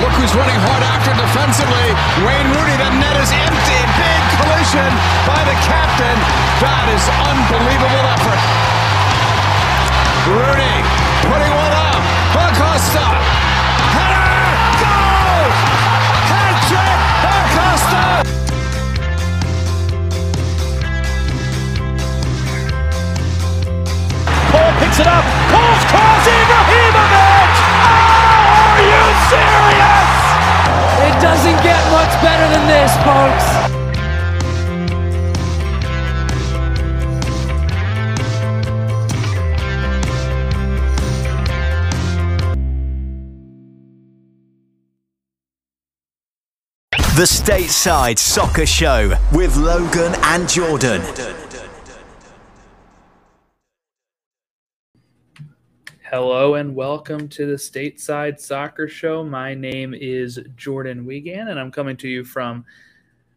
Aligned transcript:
Look 0.00 0.16
who's 0.16 0.32
running 0.32 0.56
hard 0.64 0.80
after 0.80 1.12
defensively. 1.12 1.92
Wayne 2.24 2.48
Rooney. 2.56 2.76
The 2.80 2.88
net 2.96 3.16
is 3.20 3.28
empty. 3.36 3.80
Big 4.00 4.22
collision 4.40 4.90
by 5.28 5.40
the 5.44 5.52
captain. 5.60 6.16
That 6.64 6.88
is 6.88 7.04
unbelievable 7.28 8.04
effort. 8.08 8.40
Rooney 10.24 10.76
putting 11.28 11.52
one 11.52 11.74
up. 11.76 12.00
Acosta. 12.32 13.04
Header. 13.92 14.40
Paul 24.48 24.72
picks 24.80 24.98
it 24.98 25.06
up. 25.06 25.24
Paul's 25.52 25.84
cross. 25.92 26.29
Doesn't 31.20 31.62
get 31.62 31.80
much 31.92 32.12
better 32.22 32.46
than 32.54 32.66
this, 32.66 32.96
folks. 33.04 33.80
The 47.16 47.26
Stateside 47.26 48.18
Soccer 48.18 48.64
Show 48.64 49.14
with 49.34 49.54
Logan 49.56 50.14
and 50.22 50.48
Jordan. 50.48 51.49
Hello 56.10 56.56
and 56.56 56.74
welcome 56.74 57.28
to 57.28 57.46
the 57.46 57.54
Stateside 57.54 58.40
Soccer 58.40 58.88
Show. 58.88 59.22
My 59.22 59.54
name 59.54 59.94
is 59.94 60.40
Jordan 60.56 61.06
Wiegand, 61.06 61.48
and 61.48 61.60
I'm 61.60 61.70
coming 61.70 61.96
to 61.98 62.08
you 62.08 62.24
from 62.24 62.64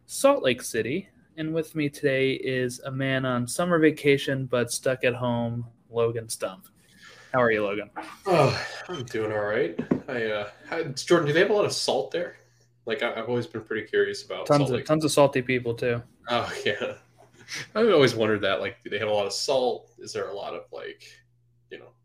Salt 0.06 0.42
Lake 0.42 0.60
City. 0.60 1.08
And 1.36 1.54
with 1.54 1.76
me 1.76 1.88
today 1.88 2.32
is 2.32 2.80
a 2.80 2.90
man 2.90 3.24
on 3.24 3.46
summer 3.46 3.78
vacation 3.78 4.46
but 4.46 4.72
stuck 4.72 5.04
at 5.04 5.14
home, 5.14 5.64
Logan 5.88 6.28
Stump. 6.28 6.66
How 7.32 7.40
are 7.42 7.52
you, 7.52 7.62
Logan? 7.62 7.90
Oh, 8.26 8.60
I'm 8.88 9.04
doing 9.04 9.30
all 9.30 9.44
right. 9.44 9.78
I 10.08 10.24
uh, 10.72 10.84
Jordan, 10.96 11.28
do 11.28 11.32
they 11.32 11.40
have 11.42 11.50
a 11.50 11.54
lot 11.54 11.66
of 11.66 11.72
salt 11.72 12.10
there? 12.10 12.38
Like 12.86 13.04
I, 13.04 13.14
I've 13.14 13.28
always 13.28 13.46
been 13.46 13.62
pretty 13.62 13.86
curious 13.86 14.24
about 14.24 14.46
Tons 14.46 14.72
of 14.72 14.84
tons 14.84 15.04
of 15.04 15.12
salty 15.12 15.42
people 15.42 15.74
too. 15.74 16.02
Oh 16.28 16.52
yeah, 16.66 16.94
I've 17.76 17.88
always 17.88 18.16
wondered 18.16 18.40
that. 18.40 18.58
Like, 18.58 18.82
do 18.82 18.90
they 18.90 18.98
have 18.98 19.06
a 19.06 19.12
lot 19.12 19.26
of 19.26 19.32
salt? 19.32 19.90
Is 19.98 20.12
there 20.12 20.26
a 20.30 20.34
lot 20.34 20.54
of 20.54 20.64
like, 20.72 21.04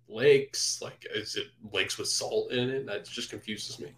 lakes? 0.09 0.81
Like, 0.81 1.05
is 1.13 1.35
it 1.35 1.47
lakes 1.71 1.97
with 1.97 2.07
salt 2.07 2.51
in 2.51 2.69
it? 2.69 2.85
That 2.85 3.05
just 3.05 3.29
confuses 3.29 3.79
me. 3.79 3.91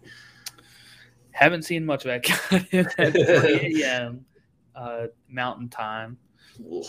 Haven't 1.32 1.62
seen 1.62 1.84
much 1.84 2.04
of 2.04 2.22
that 2.22 2.52
at 2.98 3.12
3 3.42 3.82
a.m. 3.82 4.24
Uh, 4.74 5.06
mountain 5.28 5.68
time 5.68 6.18
Ugh. 6.60 6.84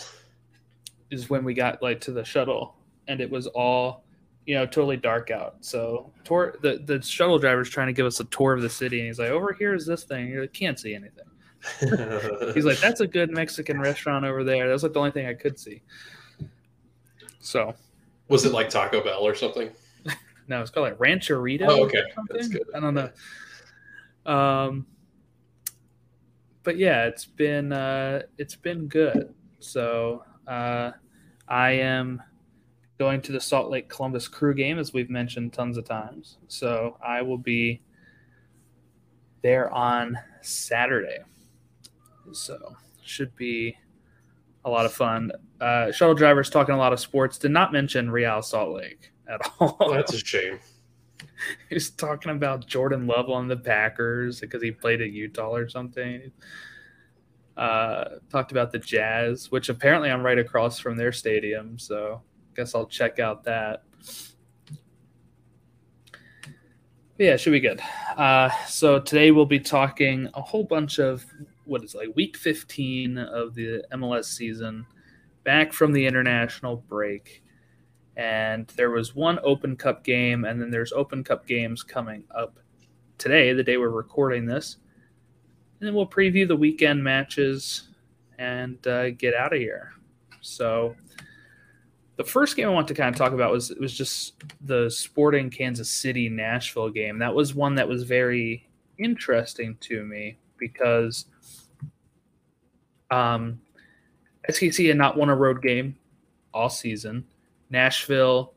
is 1.10 1.30
when 1.30 1.44
we 1.44 1.54
got 1.54 1.82
like 1.82 2.00
to 2.02 2.12
the 2.12 2.24
shuttle, 2.24 2.76
and 3.08 3.20
it 3.20 3.30
was 3.30 3.46
all 3.48 4.04
you 4.46 4.54
know 4.54 4.66
totally 4.66 4.96
dark 4.96 5.30
out. 5.30 5.56
So 5.60 6.12
tour 6.24 6.56
the 6.62 6.82
the 6.84 7.00
shuttle 7.02 7.38
driver's 7.38 7.70
trying 7.70 7.86
to 7.88 7.92
give 7.92 8.06
us 8.06 8.20
a 8.20 8.24
tour 8.24 8.52
of 8.52 8.62
the 8.62 8.70
city, 8.70 9.00
and 9.00 9.06
he's 9.06 9.18
like, 9.18 9.30
"Over 9.30 9.54
here 9.54 9.74
is 9.74 9.86
this 9.86 10.04
thing." 10.04 10.28
You're 10.28 10.42
like, 10.42 10.52
"Can't 10.52 10.78
see 10.78 10.94
anything." 10.94 11.24
He's 12.54 12.66
like, 12.66 12.78
"That's 12.78 13.00
a 13.00 13.06
good 13.06 13.30
Mexican 13.30 13.80
restaurant 13.80 14.26
over 14.26 14.44
there." 14.44 14.66
That 14.66 14.72
was 14.74 14.82
like 14.82 14.92
the 14.92 14.98
only 14.98 15.12
thing 15.12 15.26
I 15.26 15.32
could 15.32 15.58
see. 15.58 15.80
So 17.40 17.74
was 18.28 18.44
it 18.44 18.52
like 18.52 18.70
Taco 18.70 19.02
Bell 19.02 19.20
or 19.20 19.34
something? 19.34 19.70
no, 20.48 20.60
it's 20.60 20.70
called 20.70 20.84
like 20.84 20.98
Rancherito. 20.98 21.66
Oh, 21.68 21.84
okay. 21.84 22.02
That's 22.30 22.48
good. 22.48 22.64
I 22.74 22.80
don't 22.80 22.94
know. 22.94 23.10
Um, 24.26 24.86
but 26.62 26.78
yeah, 26.78 27.04
it's 27.04 27.26
been 27.26 27.72
uh, 27.72 28.22
it's 28.38 28.56
been 28.56 28.88
good. 28.88 29.34
So 29.60 30.24
uh, 30.46 30.92
I 31.48 31.70
am 31.72 32.22
going 32.98 33.20
to 33.22 33.32
the 33.32 33.40
Salt 33.40 33.70
Lake 33.70 33.88
Columbus 33.88 34.28
Crew 34.28 34.54
game, 34.54 34.78
as 34.78 34.92
we've 34.92 35.10
mentioned 35.10 35.52
tons 35.52 35.76
of 35.76 35.84
times. 35.84 36.38
So 36.48 36.96
I 37.04 37.22
will 37.22 37.38
be 37.38 37.82
there 39.42 39.70
on 39.72 40.18
Saturday. 40.40 41.18
So 42.32 42.76
should 43.02 43.34
be 43.36 43.76
a 44.64 44.70
lot 44.70 44.86
of 44.86 44.92
fun. 44.92 45.30
Uh, 45.60 45.92
shuttle 45.92 46.14
drivers 46.14 46.50
talking 46.50 46.74
a 46.74 46.78
lot 46.78 46.92
of 46.92 47.00
sports. 47.00 47.38
Did 47.38 47.50
not 47.50 47.72
mention 47.72 48.10
Real 48.10 48.42
Salt 48.42 48.74
Lake 48.74 49.12
at 49.28 49.40
all. 49.60 49.76
Oh, 49.80 49.94
that's 49.94 50.14
a 50.14 50.18
shame. 50.18 50.58
He's 51.70 51.90
talking 51.90 52.32
about 52.32 52.66
Jordan 52.66 53.06
Love 53.06 53.28
on 53.30 53.48
the 53.48 53.56
Packers 53.56 54.40
because 54.40 54.62
he 54.62 54.70
played 54.70 55.00
at 55.00 55.10
Utah 55.10 55.54
or 55.54 55.68
something. 55.68 56.30
Uh, 57.56 58.04
talked 58.30 58.50
about 58.50 58.72
the 58.72 58.78
Jazz, 58.78 59.50
which 59.50 59.68
apparently 59.68 60.10
I'm 60.10 60.22
right 60.22 60.38
across 60.38 60.78
from 60.78 60.96
their 60.96 61.12
stadium, 61.12 61.78
so 61.78 62.20
I 62.24 62.56
guess 62.56 62.74
I'll 62.74 62.86
check 62.86 63.18
out 63.18 63.44
that. 63.44 63.84
But 67.16 67.26
yeah, 67.26 67.36
should 67.36 67.52
be 67.52 67.60
good. 67.60 67.80
Uh, 68.16 68.50
so 68.66 68.98
today 68.98 69.30
we'll 69.30 69.46
be 69.46 69.60
talking 69.60 70.28
a 70.34 70.42
whole 70.42 70.64
bunch 70.64 70.98
of 70.98 71.24
what 71.64 71.84
is 71.84 71.94
it, 71.94 71.98
like 71.98 72.16
week 72.16 72.36
15 72.36 73.18
of 73.18 73.54
the 73.54 73.84
MLS 73.92 74.26
season, 74.26 74.86
back 75.44 75.72
from 75.72 75.92
the 75.92 76.06
international 76.06 76.76
break 76.88 77.44
and 78.16 78.66
there 78.76 78.90
was 78.90 79.14
one 79.14 79.38
Open 79.42 79.76
Cup 79.76 80.04
game, 80.04 80.44
and 80.44 80.60
then 80.60 80.70
there's 80.70 80.92
Open 80.92 81.24
Cup 81.24 81.46
games 81.46 81.82
coming 81.82 82.24
up 82.34 82.58
today, 83.18 83.52
the 83.52 83.62
day 83.62 83.76
we're 83.76 83.88
recording 83.88 84.46
this, 84.46 84.76
and 85.80 85.86
then 85.86 85.94
we'll 85.94 86.06
preview 86.06 86.46
the 86.46 86.56
weekend 86.56 87.02
matches 87.02 87.88
and 88.38 88.84
uh, 88.86 89.10
get 89.10 89.34
out 89.34 89.52
of 89.52 89.58
here. 89.58 89.92
So, 90.40 90.94
the 92.16 92.24
first 92.24 92.54
game 92.54 92.68
I 92.68 92.72
want 92.72 92.86
to 92.88 92.94
kind 92.94 93.12
of 93.12 93.18
talk 93.18 93.32
about 93.32 93.50
was 93.50 93.70
was 93.80 93.92
just 93.92 94.34
the 94.60 94.88
Sporting 94.88 95.50
Kansas 95.50 95.90
City 95.90 96.28
Nashville 96.28 96.90
game. 96.90 97.18
That 97.18 97.34
was 97.34 97.54
one 97.54 97.74
that 97.74 97.88
was 97.88 98.04
very 98.04 98.68
interesting 98.98 99.76
to 99.80 100.04
me 100.04 100.38
because 100.56 101.26
um, 103.14 103.60
SKC 104.48 104.88
had 104.88 104.96
not 104.96 105.16
won 105.16 105.30
a 105.30 105.36
road 105.36 105.62
game 105.62 105.96
all 106.52 106.68
season. 106.68 107.24
Nashville, 107.70 108.54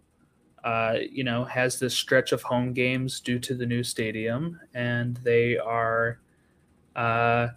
uh, 0.64 0.96
you 1.10 1.24
know, 1.24 1.44
has 1.46 1.80
this 1.80 1.94
stretch 1.94 2.32
of 2.32 2.42
home 2.42 2.74
games 2.74 3.20
due 3.20 3.40
to 3.40 3.56
the 3.56 3.66
new 3.66 3.84
stadium, 3.84 4.60
and 4.74 5.18
they 5.18 5.58
are, 5.58 6.20
uh, 6.96 7.48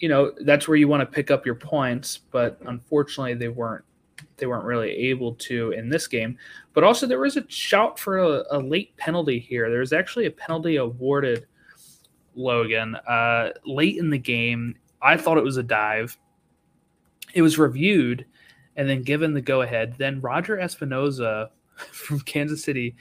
you 0.00 0.08
know, 0.08 0.32
that's 0.44 0.66
where 0.66 0.76
you 0.76 0.88
want 0.88 1.00
to 1.00 1.06
pick 1.06 1.30
up 1.30 1.46
your 1.46 1.54
points. 1.54 2.18
But 2.18 2.58
unfortunately, 2.66 3.34
they 3.34 3.48
weren't. 3.48 3.84
They 4.36 4.46
weren't 4.46 4.64
really 4.64 4.90
able 4.90 5.34
to 5.34 5.70
in 5.72 5.88
this 5.88 6.06
game. 6.08 6.36
But 6.74 6.84
also, 6.84 7.06
there 7.06 7.20
was 7.20 7.36
a 7.36 7.44
shout 7.48 7.98
for 7.98 8.18
a, 8.18 8.44
a 8.50 8.58
late 8.58 8.96
penalty 8.96 9.38
here. 9.38 9.70
There 9.70 9.80
was 9.80 9.92
actually 9.92 10.26
a 10.26 10.30
penalty 10.30 10.76
awarded, 10.76 11.46
Logan, 12.34 12.96
uh, 12.96 13.50
late 13.64 13.98
in 13.98 14.10
the 14.10 14.18
game. 14.18 14.76
I 15.00 15.16
thought 15.16 15.38
it 15.38 15.44
was 15.44 15.56
a 15.58 15.62
dive. 15.62 16.16
It 17.34 17.42
was 17.42 17.58
reviewed 17.58 18.26
and 18.76 18.88
then 18.88 19.02
given 19.02 19.34
the 19.34 19.40
go 19.40 19.62
ahead. 19.62 19.94
Then 19.98 20.20
Roger 20.20 20.56
Espinoza 20.56 21.50
from 21.76 22.20
Kansas 22.20 22.64
City 22.64 22.96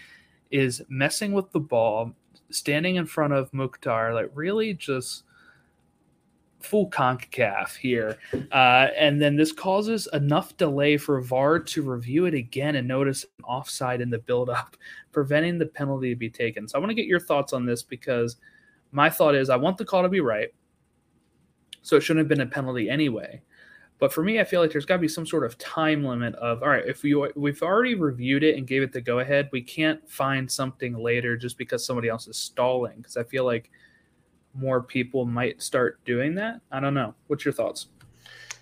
is 0.49 0.81
messing 0.89 1.31
with 1.31 1.51
the 1.51 1.59
ball, 1.59 2.13
standing 2.49 2.95
in 2.95 3.05
front 3.05 3.33
of 3.33 3.53
Mukhtar, 3.53 4.13
like 4.13 4.29
really 4.33 4.73
just 4.73 5.23
full 6.59 6.89
CONCACAF 6.89 7.75
here. 7.75 8.17
Uh, 8.51 8.87
and 8.97 9.21
then 9.21 9.35
this 9.35 9.51
causes 9.51 10.07
enough 10.13 10.55
delay 10.57 10.97
for 10.97 11.21
VAR 11.21 11.59
to 11.59 11.81
review 11.81 12.25
it 12.25 12.33
again 12.33 12.75
and 12.75 12.87
notice 12.87 13.25
an 13.39 13.45
offside 13.45 14.01
in 14.01 14.09
the 14.09 14.19
buildup, 14.19 14.77
preventing 15.11 15.57
the 15.57 15.65
penalty 15.65 16.09
to 16.09 16.15
be 16.15 16.29
taken. 16.29 16.67
So 16.67 16.77
I 16.77 16.79
want 16.79 16.91
to 16.91 16.95
get 16.95 17.07
your 17.07 17.19
thoughts 17.19 17.53
on 17.53 17.65
this 17.65 17.83
because 17.83 18.37
my 18.91 19.09
thought 19.09 19.35
is 19.35 19.49
I 19.49 19.55
want 19.55 19.77
the 19.77 19.85
call 19.85 20.03
to 20.03 20.09
be 20.09 20.21
right. 20.21 20.49
So 21.81 21.95
it 21.95 22.01
shouldn't 22.01 22.19
have 22.19 22.29
been 22.29 22.45
a 22.45 22.51
penalty 22.51 22.89
anyway. 22.89 23.41
But 24.01 24.11
for 24.11 24.23
me, 24.23 24.39
I 24.39 24.43
feel 24.43 24.61
like 24.61 24.71
there's 24.71 24.87
got 24.87 24.95
to 24.95 24.99
be 24.99 25.07
some 25.07 25.27
sort 25.27 25.43
of 25.45 25.59
time 25.59 26.03
limit 26.03 26.33
of 26.33 26.63
all 26.63 26.69
right. 26.69 26.83
If 26.87 27.03
we 27.03 27.13
we've 27.35 27.61
already 27.61 27.93
reviewed 27.93 28.43
it 28.43 28.57
and 28.57 28.65
gave 28.65 28.81
it 28.81 28.91
the 28.91 28.99
go 28.99 29.19
ahead, 29.19 29.47
we 29.51 29.61
can't 29.61 30.09
find 30.09 30.51
something 30.51 30.95
later 30.95 31.37
just 31.37 31.55
because 31.55 31.85
somebody 31.85 32.09
else 32.09 32.27
is 32.27 32.35
stalling. 32.35 32.97
Because 32.97 33.15
I 33.15 33.23
feel 33.23 33.45
like 33.45 33.69
more 34.55 34.81
people 34.81 35.25
might 35.25 35.61
start 35.61 36.03
doing 36.03 36.33
that. 36.33 36.61
I 36.71 36.79
don't 36.79 36.95
know. 36.95 37.13
What's 37.27 37.45
your 37.45 37.53
thoughts? 37.53 37.89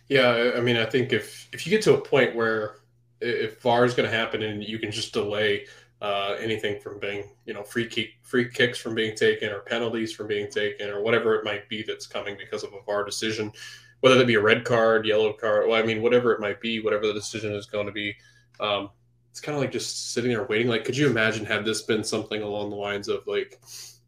Yeah, 0.09 0.51
I 0.57 0.59
mean, 0.59 0.75
I 0.75 0.85
think 0.85 1.13
if 1.13 1.47
if 1.53 1.65
you 1.65 1.69
get 1.69 1.81
to 1.83 1.93
a 1.93 2.01
point 2.01 2.35
where 2.35 2.81
if 3.21 3.61
VAR 3.61 3.85
is 3.85 3.93
going 3.93 4.11
to 4.11 4.15
happen 4.15 4.43
and 4.43 4.61
you 4.61 4.77
can 4.77 4.91
just 4.91 5.13
delay 5.13 5.65
uh, 6.01 6.35
anything 6.37 6.81
from 6.81 6.99
being, 6.99 7.23
you 7.45 7.53
know, 7.53 7.63
free 7.63 7.87
kick, 7.87 8.09
free 8.23 8.49
kicks 8.49 8.77
from 8.77 8.93
being 8.93 9.15
taken 9.15 9.53
or 9.53 9.59
penalties 9.61 10.11
from 10.11 10.27
being 10.27 10.51
taken 10.51 10.89
or 10.89 11.01
whatever 11.01 11.35
it 11.35 11.45
might 11.45 11.69
be 11.69 11.81
that's 11.81 12.07
coming 12.07 12.35
because 12.37 12.63
of 12.63 12.73
a 12.73 12.81
VAR 12.85 13.05
decision, 13.05 13.53
whether 14.01 14.17
that 14.17 14.27
be 14.27 14.35
a 14.35 14.41
red 14.41 14.63
card, 14.63 15.05
yellow 15.05 15.33
card, 15.33 15.67
well, 15.67 15.81
I 15.81 15.85
mean, 15.85 16.01
whatever 16.01 16.33
it 16.33 16.39
might 16.39 16.61
be, 16.61 16.79
whatever 16.79 17.07
the 17.07 17.13
decision 17.13 17.53
is 17.53 17.65
going 17.65 17.85
to 17.85 17.91
be, 17.91 18.15
um, 18.59 18.89
it's 19.31 19.41
kind 19.41 19.55
of 19.55 19.61
like 19.61 19.71
just 19.71 20.13
sitting 20.13 20.31
there 20.31 20.45
waiting. 20.45 20.67
Like, 20.67 20.85
could 20.85 20.97
you 20.97 21.07
imagine 21.07 21.45
had 21.45 21.65
this 21.65 21.83
been 21.83 22.03
something 22.03 22.41
along 22.41 22.69
the 22.69 22.75
lines 22.75 23.07
of 23.07 23.25
like, 23.27 23.59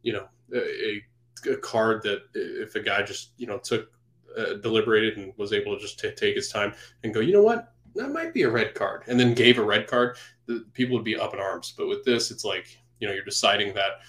you 0.01 0.13
know, 0.13 0.27
a, 0.53 1.01
a 1.49 1.57
card 1.57 2.01
that 2.03 2.23
if 2.33 2.75
a 2.75 2.79
guy 2.79 3.01
just 3.01 3.31
you 3.37 3.47
know 3.47 3.57
took 3.57 3.91
uh, 4.37 4.53
deliberated 4.55 5.17
and 5.17 5.33
was 5.37 5.53
able 5.53 5.75
to 5.75 5.81
just 5.81 5.99
t- 5.99 6.11
take 6.11 6.35
his 6.35 6.49
time 6.49 6.73
and 7.03 7.13
go, 7.13 7.19
you 7.19 7.33
know 7.33 7.41
what, 7.41 7.73
that 7.95 8.09
might 8.09 8.33
be 8.33 8.43
a 8.43 8.49
red 8.49 8.73
card, 8.73 9.03
and 9.07 9.19
then 9.19 9.33
gave 9.33 9.57
a 9.57 9.63
red 9.63 9.87
card, 9.87 10.17
the 10.45 10.65
people 10.73 10.95
would 10.95 11.05
be 11.05 11.17
up 11.17 11.33
in 11.33 11.39
arms. 11.39 11.73
But 11.77 11.87
with 11.87 12.03
this, 12.03 12.31
it's 12.31 12.45
like 12.45 12.77
you 12.99 13.07
know 13.07 13.13
you're 13.13 13.23
deciding 13.23 13.73
that 13.75 13.99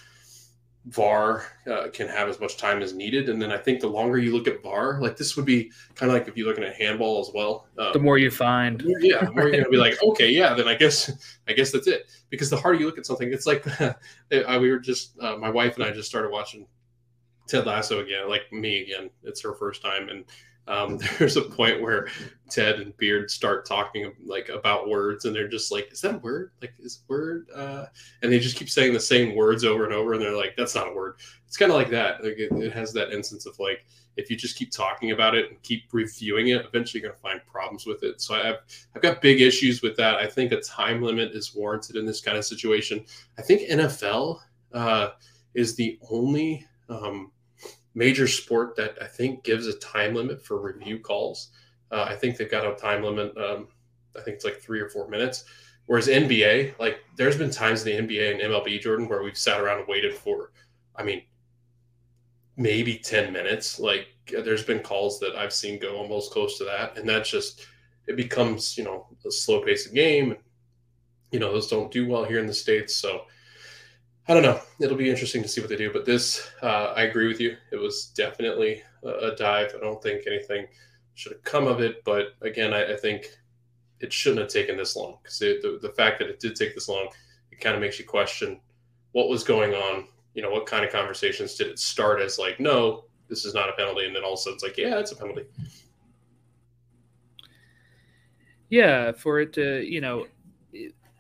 VAR 0.87 1.45
uh, 1.71 1.89
can 1.93 2.09
have 2.09 2.29
as 2.29 2.41
much 2.41 2.57
time 2.57 2.83
as 2.83 2.93
needed, 2.93 3.29
and 3.29 3.41
then 3.41 3.53
I 3.53 3.57
think 3.57 3.81
the 3.81 3.87
longer 3.87 4.19
you 4.19 4.33
look 4.33 4.49
at 4.49 4.63
VAR, 4.63 5.01
like 5.01 5.17
this 5.17 5.37
would 5.37 5.45
be 5.45 5.71
kind 5.95 6.11
of 6.11 6.19
like 6.19 6.27
if 6.27 6.37
you're 6.37 6.49
looking 6.49 6.65
at 6.65 6.75
handball 6.75 7.21
as 7.21 7.31
well. 7.33 7.69
Um, 7.79 7.93
the 7.93 8.01
more 8.01 8.19
you 8.19 8.31
find, 8.31 8.83
yeah, 9.01 9.25
the 9.25 9.31
more 9.31 9.45
you're 9.45 9.53
gonna 9.53 9.69
be 9.69 9.77
like, 9.89 10.03
okay, 10.03 10.31
yeah, 10.31 10.55
then 10.55 10.67
I 10.67 10.75
guess 10.75 11.11
I 11.49 11.53
guess 11.53 11.71
that's 11.71 11.87
it. 11.87 12.11
Because 12.31 12.51
the 12.51 12.57
harder 12.57 12.81
you 12.81 12.87
look 12.87 12.99
at 12.99 13.07
something, 13.07 13.33
it's 13.33 13.47
like 13.47 13.65
we 14.31 14.71
were 14.71 14.79
just 14.79 15.19
uh, 15.21 15.37
my 15.37 15.51
wife 15.51 15.77
and 15.77 15.85
I 15.85 15.93
just 15.93 16.09
started 16.09 16.33
watching 16.33 16.67
Ted 17.47 17.67
Lasso 17.67 18.01
again, 18.01 18.29
like 18.29 18.53
me 18.53 18.83
again. 18.83 19.11
It's 19.23 19.43
her 19.43 19.55
first 19.55 19.83
time, 19.83 20.09
and 20.09 20.25
um, 20.69 20.99
there's 21.19 21.37
a 21.37 21.43
point 21.43 21.81
where 21.81 22.09
Ted 22.49 22.81
and 22.81 22.97
Beard 22.97 23.31
start 23.31 23.67
talking 23.67 24.13
like 24.25 24.49
about 24.49 24.89
words, 24.89 25.25
and 25.25 25.35
they're 25.35 25.49
just 25.49 25.73
like, 25.73 25.93
"Is 25.93 26.01
that 26.03 26.17
a 26.17 26.19
word? 26.19 26.53
Like, 26.61 26.75
is 26.79 27.01
word?" 27.09 27.49
Uh, 27.55 27.87
and 28.23 28.33
they 28.33 28.39
just 28.39 28.57
keep 28.57 28.71
saying 28.71 28.93
the 28.93 29.01
same 29.01 29.35
words 29.35 29.65
over 29.65 29.85
and 29.85 29.93
over, 29.93 30.13
and 30.13 30.23
they're 30.23 30.37
like, 30.37 30.55
"That's 30.57 30.75
not 30.75 30.89
a 30.89 30.95
word." 30.95 31.17
It's 31.47 31.57
kind 31.57 31.71
of 31.71 31.77
like 31.77 31.91
that. 31.91 32.23
Like 32.23 32.39
it, 32.39 32.53
it, 32.53 32.73
has 32.73 32.93
that 32.93 33.13
instance 33.13 33.47
of 33.47 33.59
like, 33.59 33.85
if 34.17 34.31
you 34.31 34.37
just 34.37 34.57
keep 34.57 34.71
talking 34.71 35.11
about 35.11 35.35
it 35.35 35.51
and 35.51 35.63
keep 35.63 35.85
reviewing 35.93 36.49
it, 36.49 36.65
eventually 36.65 37.03
you're 37.03 37.13
to 37.13 37.19
find 37.19 37.41
problems 37.47 37.87
with 37.87 38.03
it. 38.03 38.21
So 38.21 38.35
I've 38.35 38.59
I've 38.95 39.03
got 39.03 39.23
big 39.23 39.41
issues 39.41 39.83
with 39.83 39.97
that. 39.97 40.17
I 40.17 40.27
think 40.27 40.53
a 40.53 40.61
time 40.61 41.03
limit 41.03 41.33
is 41.33 41.55
warranted 41.55 41.97
in 41.97 42.07
this 42.07 42.21
kind 42.21 42.39
of 42.39 42.45
situation. 42.45 43.05
I 43.39 43.43
think 43.43 43.69
NFL 43.69 44.41
uh, 44.73 45.11
is 45.55 45.75
the 45.75 45.99
only 46.11 46.67
um, 46.89 47.33
major 47.95 48.27
sport 48.27 48.77
that 48.77 48.97
I 49.01 49.07
think 49.07 49.45
gives 49.45 49.67
a 49.67 49.79
time 49.79 50.15
limit 50.15 50.45
for 50.45 50.61
review 50.61 50.99
calls. 50.99 51.51
Uh, 51.91 52.07
I 52.09 52.17
think 52.17 52.37
they've 52.37 52.51
got 52.51 52.67
a 52.67 52.75
time 52.75 53.03
limit. 53.03 53.37
Um, 53.37 53.69
I 54.17 54.21
think 54.23 54.37
it's 54.37 54.45
like 54.45 54.61
three 54.61 54.81
or 54.81 54.89
four 54.89 55.09
minutes. 55.09 55.45
Whereas 55.87 56.09
NBA, 56.09 56.79
like 56.79 57.01
there's 57.17 57.37
been 57.37 57.51
times 57.51 57.85
in 57.85 58.07
the 58.07 58.15
NBA 58.15 58.33
and 58.33 58.41
MLB, 58.41 58.81
Jordan, 58.81 59.09
where 59.09 59.23
we've 59.23 59.37
sat 59.37 59.61
around 59.61 59.81
and 59.81 59.89
waited 59.89 60.15
for, 60.15 60.53
I 60.97 61.03
mean, 61.03 61.23
maybe 62.57 62.97
10 62.97 63.33
minutes. 63.33 63.79
Like 63.79 64.07
there's 64.31 64.65
been 64.65 64.81
calls 64.81 65.19
that 65.21 65.37
I've 65.37 65.53
seen 65.53 65.79
go 65.79 65.97
almost 65.97 66.33
close 66.33 66.59
to 66.59 66.65
that. 66.65 66.97
And 66.97 67.09
that's 67.09 67.31
just, 67.31 67.67
it 68.07 68.17
becomes, 68.17 68.79
you 68.79 68.85
know, 68.85 69.07
a 69.27 69.31
slow 69.31 69.63
paced 69.63 69.93
game. 69.93 70.37
You 71.31 71.41
know, 71.41 71.53
those 71.53 71.69
don't 71.69 71.91
do 71.91 72.07
well 72.07 72.25
here 72.25 72.39
in 72.39 72.47
the 72.47 72.55
States. 72.55 72.97
So, 72.97 73.23
I 74.29 74.35
don't 74.35 74.43
know. 74.43 74.61
It'll 74.81 74.97
be 74.97 75.11
interesting 75.11 75.43
to 75.43 75.49
see 75.49 75.61
what 75.61 75.69
they 75.69 75.77
do. 75.77 75.93
But 75.93 76.05
this, 76.05 76.49
uh, 76.63 76.95
I 76.97 77.03
agree 77.03 77.27
with 77.27 77.41
you. 77.41 77.57
It 77.73 77.77
was 77.77 78.07
definitely 78.07 78.83
a, 79.03 79.35
dive. 79.37 79.73
I 79.77 79.81
don't 79.81 80.03
think 80.03 80.27
anything 80.27 80.67
should 81.15 81.33
have 81.33 81.43
come 81.43 81.67
of 81.67 81.81
it. 81.81 82.05
But 82.05 82.35
again, 82.41 82.73
I, 82.73 82.93
I 82.93 82.97
think 82.97 83.27
it 84.01 84.13
shouldn't 84.13 84.41
have 84.41 84.51
taken 84.51 84.77
this 84.77 84.97
long 84.97 85.19
because 85.23 85.39
the, 85.39 85.79
the 85.83 85.91
fact 85.91 86.19
that 86.21 86.29
it 86.29 86.41
did 86.41 86.55
take 86.55 86.75
this 86.75 86.89
long, 86.89 87.09
it 87.51 87.61
kind 87.61 87.75
of 87.75 87.81
makes 87.81 87.99
you 87.99 88.05
question 88.05 88.61
what 89.11 89.29
was 89.29 89.43
going 89.43 89.75
on. 89.75 90.07
You 90.35 90.43
know, 90.43 90.51
what 90.51 90.67
kind 90.67 90.85
of 90.85 90.93
conversations 90.93 91.57
did 91.57 91.67
it 91.67 91.79
start 91.79 92.21
as 92.21 92.39
like, 92.39 92.59
no, 92.59 93.05
this 93.29 93.45
is 93.45 93.55
not 93.55 93.69
a 93.69 93.73
penalty, 93.73 94.07
and 94.07 94.15
then 94.17 94.25
all 94.25 94.35
of 94.35 94.39
a 94.39 94.43
sudden 94.43 94.55
it's 94.55 94.63
like, 94.63 94.79
yeah, 94.79 94.99
it's 94.99 95.13
a 95.13 95.17
penalty. 95.17 95.45
Yeah, 98.71 99.13
for 99.13 99.41
it 99.41 99.53
to, 99.55 99.83
you 99.83 100.01
know, 100.01 100.27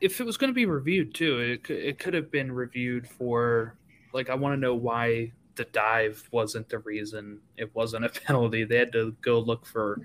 if 0.03 0.21
it 0.21 0.27
was 0.27 0.37
going 0.37 0.49
to 0.49 0.55
be 0.55 0.67
reviewed 0.67 1.15
too, 1.15 1.39
it 1.39 1.65
could, 1.65 1.77
it 1.77 1.99
could 1.99 2.13
have 2.13 2.31
been 2.31 2.51
reviewed 2.51 3.09
for 3.09 3.77
like 4.13 4.29
I 4.29 4.35
want 4.35 4.55
to 4.55 4.61
know 4.61 4.75
why 4.75 5.33
the 5.55 5.65
dive 5.67 6.29
wasn't 6.33 6.69
the 6.69 6.81
reason 6.81 7.39
it 7.57 7.75
wasn't 7.75 8.05
a 8.05 8.09
penalty. 8.27 8.65
They 8.65 8.79
had 8.79 8.93
to 8.93 9.15
go 9.23 9.39
look 9.39 9.65
for 9.65 10.01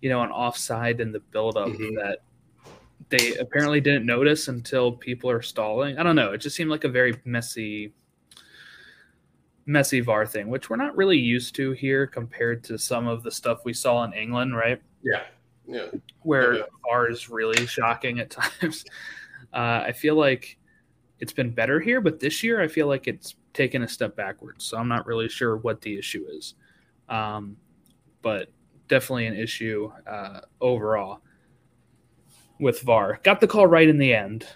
you 0.00 0.08
know 0.08 0.22
an 0.22 0.30
offside 0.30 1.00
in 1.00 1.10
the 1.10 1.20
buildup 1.20 1.68
mm-hmm. 1.68 1.96
that 1.96 2.20
they 3.08 3.34
apparently 3.36 3.80
didn't 3.80 4.06
notice 4.06 4.48
until 4.48 4.92
people 4.92 5.28
are 5.28 5.42
stalling. 5.42 5.98
I 5.98 6.04
don't 6.04 6.16
know. 6.16 6.32
It 6.32 6.38
just 6.38 6.56
seemed 6.56 6.70
like 6.70 6.84
a 6.84 6.88
very 6.88 7.20
messy 7.24 7.92
messy 9.66 9.98
VAR 9.98 10.24
thing, 10.24 10.48
which 10.48 10.70
we're 10.70 10.76
not 10.76 10.96
really 10.96 11.18
used 11.18 11.56
to 11.56 11.72
here 11.72 12.06
compared 12.06 12.62
to 12.64 12.78
some 12.78 13.08
of 13.08 13.24
the 13.24 13.32
stuff 13.32 13.64
we 13.64 13.72
saw 13.72 14.04
in 14.04 14.12
England, 14.12 14.56
right? 14.56 14.80
Yeah. 15.02 15.24
Yeah. 15.66 15.86
Where 16.22 16.54
yeah. 16.54 16.62
VAR 16.84 17.10
is 17.10 17.28
really 17.28 17.66
shocking 17.66 18.20
at 18.20 18.30
times. 18.60 18.84
Uh, 19.52 19.84
I 19.86 19.92
feel 19.92 20.14
like 20.14 20.58
it's 21.18 21.32
been 21.32 21.50
better 21.50 21.80
here, 21.80 22.00
but 22.00 22.20
this 22.20 22.42
year 22.42 22.60
I 22.60 22.68
feel 22.68 22.86
like 22.86 23.08
it's 23.08 23.36
taken 23.52 23.82
a 23.82 23.88
step 23.88 24.16
backwards. 24.16 24.64
So 24.64 24.76
I'm 24.76 24.88
not 24.88 25.06
really 25.06 25.28
sure 25.28 25.56
what 25.56 25.80
the 25.80 25.98
issue 25.98 26.26
is. 26.28 26.54
Um, 27.08 27.56
but 28.22 28.50
definitely 28.88 29.26
an 29.26 29.36
issue 29.36 29.90
uh, 30.06 30.40
overall 30.60 31.20
with 32.60 32.80
VAR. 32.82 33.20
Got 33.22 33.40
the 33.40 33.46
call 33.46 33.66
right 33.66 33.88
in 33.88 33.98
the 33.98 34.12
end, 34.12 34.46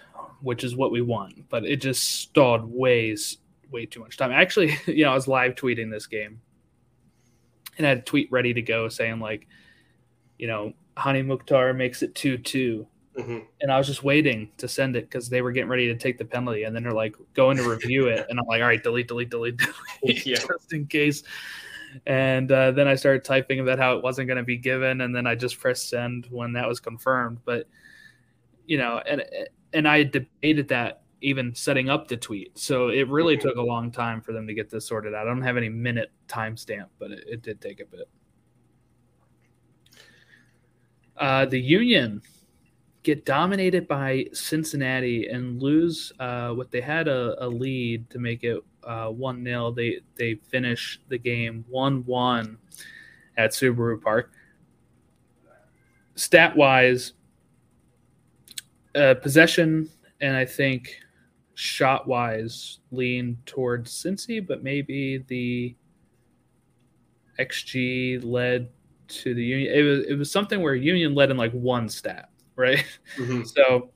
which 0.41 0.63
is 0.63 0.75
what 0.75 0.91
we 0.91 1.01
want, 1.01 1.49
but 1.49 1.65
it 1.65 1.81
just 1.81 2.03
stalled 2.03 2.65
ways 2.65 3.37
way 3.71 3.85
too 3.85 4.01
much 4.01 4.17
time. 4.17 4.31
Actually, 4.31 4.75
you 4.85 5.05
know, 5.05 5.11
I 5.11 5.15
was 5.15 5.27
live 5.27 5.55
tweeting 5.55 5.89
this 5.89 6.07
game 6.07 6.41
and 7.77 7.85
I 7.85 7.89
had 7.89 7.99
a 7.99 8.01
tweet 8.01 8.31
ready 8.31 8.53
to 8.53 8.61
go 8.61 8.89
saying 8.89 9.19
like, 9.19 9.47
you 10.37 10.47
know, 10.47 10.73
Hany 10.97 11.21
Mukhtar 11.21 11.73
makes 11.73 12.01
it 12.01 12.15
2 12.15 12.37
2. 12.37 12.87
Mm-hmm. 13.17 13.39
And 13.59 13.71
I 13.71 13.77
was 13.77 13.87
just 13.87 14.03
waiting 14.03 14.49
to 14.57 14.67
send 14.67 14.95
it 14.95 15.09
because 15.09 15.29
they 15.29 15.41
were 15.41 15.51
getting 15.51 15.69
ready 15.69 15.87
to 15.87 15.95
take 15.95 16.17
the 16.17 16.25
penalty. 16.25 16.63
And 16.63 16.75
then 16.75 16.83
they're 16.83 16.93
like 16.93 17.15
going 17.33 17.57
to 17.57 17.69
review 17.69 18.07
it. 18.07 18.25
And 18.29 18.39
I'm 18.39 18.45
like, 18.45 18.61
all 18.61 18.67
right, 18.67 18.81
delete, 18.81 19.07
delete, 19.07 19.29
delete, 19.29 19.57
delete, 19.57 20.25
yeah. 20.25 20.35
just 20.35 20.71
in 20.71 20.87
case. 20.87 21.23
And 22.05 22.49
uh, 22.51 22.71
then 22.71 22.87
I 22.87 22.95
started 22.95 23.25
typing 23.25 23.59
about 23.59 23.79
how 23.79 23.97
it 23.97 24.03
wasn't 24.03 24.27
going 24.27 24.37
to 24.37 24.43
be 24.43 24.57
given. 24.57 25.01
And 25.01 25.13
then 25.13 25.27
I 25.27 25.35
just 25.35 25.59
pressed 25.59 25.89
send 25.89 26.27
when 26.31 26.53
that 26.53 26.67
was 26.67 26.79
confirmed. 26.79 27.39
But, 27.43 27.67
you 28.65 28.77
know, 28.77 29.01
and, 29.05 29.23
and 29.73 29.87
I 29.87 30.03
debated 30.03 30.69
that 30.69 31.01
even 31.19 31.53
setting 31.53 31.89
up 31.89 32.07
the 32.07 32.17
tweet. 32.17 32.57
So 32.57 32.89
it 32.89 33.07
really 33.09 33.37
mm-hmm. 33.37 33.47
took 33.47 33.57
a 33.57 33.61
long 33.61 33.91
time 33.91 34.21
for 34.21 34.31
them 34.31 34.47
to 34.47 34.53
get 34.53 34.69
this 34.69 34.87
sorted 34.87 35.13
out. 35.13 35.27
I 35.27 35.29
don't 35.29 35.41
have 35.41 35.57
any 35.57 35.69
minute 35.69 36.11
timestamp, 36.27 36.87
but 36.97 37.11
it, 37.11 37.23
it 37.27 37.41
did 37.41 37.61
take 37.61 37.79
a 37.81 37.85
bit. 37.85 38.07
Uh, 41.17 41.45
the 41.45 41.59
Union 41.59 42.21
get 43.03 43.25
dominated 43.25 43.87
by 43.87 44.25
Cincinnati 44.33 45.27
and 45.27 45.61
lose 45.61 46.11
uh, 46.19 46.51
what 46.51 46.71
they 46.71 46.81
had 46.81 47.07
a, 47.07 47.43
a, 47.43 47.47
lead 47.47 48.09
to 48.09 48.19
make 48.19 48.43
it 48.43 48.63
uh, 48.83 49.07
one 49.07 49.43
0 49.43 49.71
They 49.71 50.01
they 50.15 50.35
finish 50.35 50.99
the 51.09 51.17
game 51.17 51.65
one 51.67 52.05
one 52.05 52.57
at 53.37 53.51
Subaru 53.51 54.01
Park. 54.01 54.31
Stat 56.15 56.55
wise, 56.55 57.13
uh, 58.95 59.15
possession 59.15 59.89
and 60.19 60.35
I 60.35 60.45
think 60.45 60.99
shot 61.55 62.07
wise 62.07 62.79
lean 62.91 63.37
towards 63.45 63.91
Cincy, 63.91 64.45
but 64.45 64.63
maybe 64.63 65.23
the 65.27 65.75
XG 67.39 68.23
led 68.23 68.69
to 69.11 69.33
the 69.33 69.43
Union. 69.43 69.73
It 69.73 69.81
was 69.83 70.05
it 70.07 70.13
was 70.15 70.31
something 70.31 70.61
where 70.61 70.75
Union 70.75 71.15
led 71.15 71.31
in 71.31 71.37
like 71.37 71.51
one 71.51 71.89
stat, 71.89 72.29
right? 72.55 72.85
Mm-hmm. 73.17 73.43
So 73.45 73.91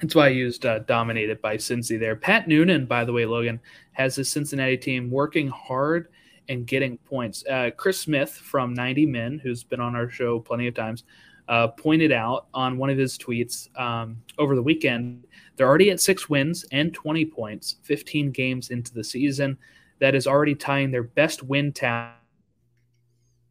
that's 0.00 0.14
why 0.14 0.26
I 0.26 0.30
used 0.30 0.64
uh, 0.64 0.78
dominated 0.80 1.42
by 1.42 1.58
Cincy 1.58 2.00
there. 2.00 2.16
Pat 2.16 2.48
Noonan, 2.48 2.86
by 2.86 3.04
the 3.04 3.12
way, 3.12 3.26
Logan 3.26 3.60
has 3.92 4.16
his 4.16 4.32
Cincinnati 4.32 4.78
team 4.78 5.10
working 5.10 5.48
hard 5.48 6.08
and 6.48 6.66
getting 6.66 6.96
points. 6.98 7.44
Uh, 7.46 7.70
Chris 7.76 8.00
Smith 8.00 8.30
from 8.30 8.72
90 8.72 9.04
Men, 9.04 9.38
who's 9.38 9.62
been 9.62 9.78
on 9.78 9.94
our 9.94 10.08
show 10.08 10.40
plenty 10.40 10.66
of 10.68 10.74
times, 10.74 11.04
uh, 11.48 11.68
pointed 11.68 12.12
out 12.12 12.46
on 12.54 12.78
one 12.78 12.88
of 12.88 12.96
his 12.96 13.18
tweets 13.18 13.68
um, 13.78 14.16
over 14.38 14.54
the 14.54 14.62
weekend 14.62 15.26
they're 15.60 15.68
already 15.68 15.90
at 15.90 16.00
six 16.00 16.30
wins 16.30 16.64
and 16.72 16.94
20 16.94 17.26
points, 17.26 17.76
15 17.82 18.30
games 18.30 18.70
into 18.70 18.94
the 18.94 19.04
season. 19.04 19.58
That 19.98 20.14
is 20.14 20.26
already 20.26 20.54
tying 20.54 20.90
their 20.90 21.02
best 21.02 21.42
win 21.42 21.70
tally 21.70 22.14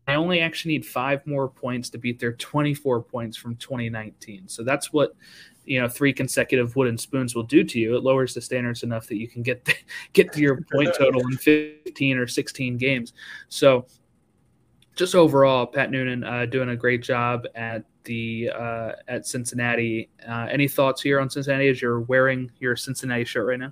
I 0.10 0.16
only 0.16 0.42
actually 0.42 0.74
need 0.74 0.86
five 0.86 1.26
more 1.28 1.48
points 1.48 1.90
to 1.92 1.98
beat 1.98 2.20
their 2.20 2.34
24 2.34 3.04
points 3.04 3.38
from 3.38 3.56
2019. 3.58 4.48
So 4.48 4.64
that's 4.64 4.92
what 4.92 5.16
you 5.66 5.80
know 5.80 5.88
three 5.88 6.14
consecutive 6.14 6.76
wooden 6.76 6.98
spoons 6.98 7.36
will 7.36 7.44
do 7.44 7.64
to 7.64 7.80
you. 7.80 7.96
It 7.96 8.04
lowers 8.04 8.34
the 8.34 8.42
standards 8.42 8.84
enough 8.84 9.08
that 9.08 9.18
you 9.18 9.28
can 9.28 9.44
get 9.44 9.66
the, 9.66 9.76
get 10.14 10.34
to 10.34 10.42
your 10.42 10.62
point 10.72 10.94
total 10.98 11.22
in 11.22 11.38
15 11.38 12.18
or 12.18 12.28
16 12.28 12.78
games. 12.78 13.14
So 13.50 13.86
just 14.96 15.16
overall, 15.16 15.66
Pat 15.66 15.92
Noonan 15.92 16.24
uh, 16.24 16.46
doing 16.46 16.70
a 16.70 16.76
great 16.76 17.02
job 17.02 17.46
at 17.56 17.84
the 18.04 18.50
uh, 18.54 18.92
at 19.08 19.26
Cincinnati. 19.26 20.10
Uh, 20.28 20.48
any 20.50 20.68
thoughts 20.68 21.02
here 21.02 21.20
on 21.20 21.30
Cincinnati 21.30 21.70
as 21.70 21.82
you're 21.82 22.02
wearing 22.02 22.52
your 22.60 22.76
Cincinnati 22.76 23.24
shirt 23.24 23.48
right 23.48 23.60
now? 23.60 23.72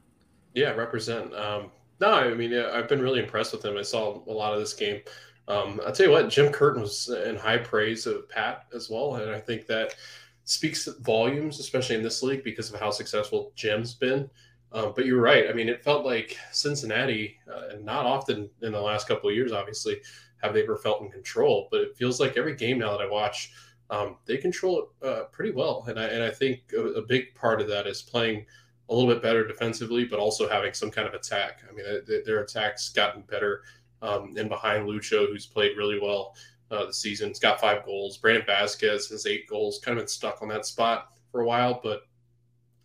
Yeah, 0.53 0.71
represent. 0.71 1.33
Um, 1.35 1.71
no, 1.99 2.13
I 2.13 2.33
mean 2.33 2.53
I've 2.53 2.87
been 2.87 3.01
really 3.01 3.19
impressed 3.19 3.51
with 3.51 3.65
him. 3.65 3.75
I 3.75 3.81
saw 3.81 4.21
a 4.27 4.31
lot 4.31 4.53
of 4.53 4.59
this 4.59 4.73
game. 4.73 5.01
Um, 5.47 5.79
I'll 5.85 5.93
tell 5.93 6.07
you 6.07 6.11
what, 6.11 6.29
Jim 6.29 6.51
Curtin 6.51 6.81
was 6.81 7.09
in 7.09 7.37
high 7.37 7.57
praise 7.57 8.05
of 8.05 8.27
Pat 8.29 8.65
as 8.73 8.89
well, 8.89 9.15
and 9.15 9.31
I 9.31 9.39
think 9.39 9.65
that 9.67 9.95
speaks 10.43 10.87
volumes, 11.01 11.59
especially 11.59 11.95
in 11.95 12.03
this 12.03 12.23
league, 12.23 12.43
because 12.43 12.73
of 12.73 12.79
how 12.79 12.91
successful 12.91 13.51
Jim's 13.55 13.93
been. 13.93 14.29
Um, 14.73 14.93
but 14.95 15.05
you're 15.05 15.21
right. 15.21 15.49
I 15.49 15.53
mean, 15.53 15.69
it 15.69 15.83
felt 15.83 16.05
like 16.05 16.37
Cincinnati, 16.51 17.37
uh, 17.49 17.69
and 17.71 17.85
not 17.85 18.05
often 18.05 18.49
in 18.61 18.71
the 18.73 18.81
last 18.81 19.07
couple 19.07 19.29
of 19.29 19.35
years, 19.35 19.53
obviously, 19.53 20.01
have 20.41 20.53
they 20.53 20.63
ever 20.63 20.77
felt 20.77 21.01
in 21.01 21.09
control. 21.09 21.67
But 21.71 21.81
it 21.81 21.97
feels 21.97 22.19
like 22.19 22.37
every 22.37 22.55
game 22.55 22.79
now 22.79 22.91
that 22.91 23.01
I 23.01 23.09
watch, 23.09 23.51
um, 23.89 24.17
they 24.25 24.37
control 24.37 24.89
it 25.01 25.07
uh, 25.07 25.23
pretty 25.31 25.51
well. 25.51 25.85
And 25.87 25.99
I 25.99 26.05
and 26.05 26.23
I 26.23 26.31
think 26.31 26.61
a, 26.75 26.81
a, 26.81 27.01
big 27.01 27.33
part 27.35 27.61
of 27.61 27.69
that 27.69 27.87
is 27.87 28.01
playing 28.01 28.45
a 28.89 28.93
little 28.93 29.11
bit 29.11 29.21
better 29.21 29.47
defensively, 29.47 30.05
but 30.05 30.19
also 30.19 30.49
having 30.49 30.73
some 30.73 30.91
kind 30.91 31.07
of 31.07 31.13
attack. 31.13 31.61
I 31.69 31.73
mean, 31.73 31.85
their 32.25 32.41
attack's 32.41 32.89
gotten 32.89 33.21
better. 33.23 33.63
Um, 34.01 34.35
and 34.37 34.49
behind 34.49 34.87
Lucho, 34.87 35.27
who's 35.27 35.45
played 35.45 35.77
really 35.77 35.99
well 35.99 36.35
uh, 36.69 36.85
the 36.85 36.93
season, 36.93 37.29
he's 37.29 37.39
got 37.39 37.59
five 37.59 37.85
goals. 37.85 38.17
Brandon 38.17 38.45
Vazquez 38.47 39.09
has 39.09 39.25
eight 39.25 39.47
goals. 39.47 39.79
Kind 39.79 39.97
of 39.97 40.03
been 40.03 40.07
stuck 40.07 40.41
on 40.41 40.47
that 40.49 40.65
spot 40.65 41.13
for 41.31 41.41
a 41.41 41.45
while, 41.45 41.79
but 41.83 42.01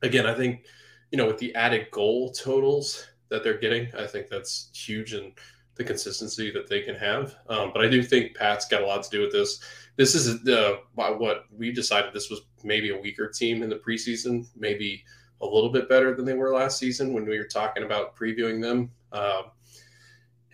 again, 0.03 0.27
I 0.27 0.35
think 0.35 0.65
you 1.11 1.19
know 1.19 1.27
with 1.27 1.39
the 1.39 1.55
added 1.55 1.91
goal 1.91 2.33
totals 2.33 3.07
that 3.29 3.43
they're 3.43 3.59
getting, 3.59 3.89
I 3.97 4.07
think 4.07 4.29
that's 4.29 4.71
huge 4.75 5.15
and 5.15 5.33
the 5.77 5.85
consistency 5.85 6.51
that 6.51 6.69
they 6.69 6.83
can 6.83 6.95
have. 6.95 7.35
Um, 7.49 7.71
but 7.73 7.83
I 7.83 7.89
do 7.89 8.03
think 8.03 8.37
Pat's 8.37 8.67
got 8.67 8.83
a 8.83 8.87
lot 8.87 9.03
to 9.03 9.11
do 9.11 9.21
with 9.23 9.33
this. 9.33 9.61
This 9.97 10.15
is 10.15 10.47
uh, 10.49 10.77
what 10.95 11.45
we 11.51 11.73
decided. 11.73 12.13
This 12.13 12.31
was 12.31 12.43
maybe 12.63 12.91
a 12.91 13.01
weaker 13.01 13.29
team 13.29 13.63
in 13.63 13.71
the 13.71 13.77
preseason, 13.77 14.47
maybe 14.57 15.05
a 15.41 15.47
little 15.47 15.71
bit 15.71 15.89
better 15.89 16.15
than 16.15 16.25
they 16.25 16.35
were 16.35 16.53
last 16.53 16.79
season 16.79 17.13
when 17.13 17.27
we 17.27 17.39
were 17.39 17.47
talking 17.47 17.83
about 17.83 18.15
previewing 18.17 18.61
them. 18.61 18.91
Um, 19.13 19.45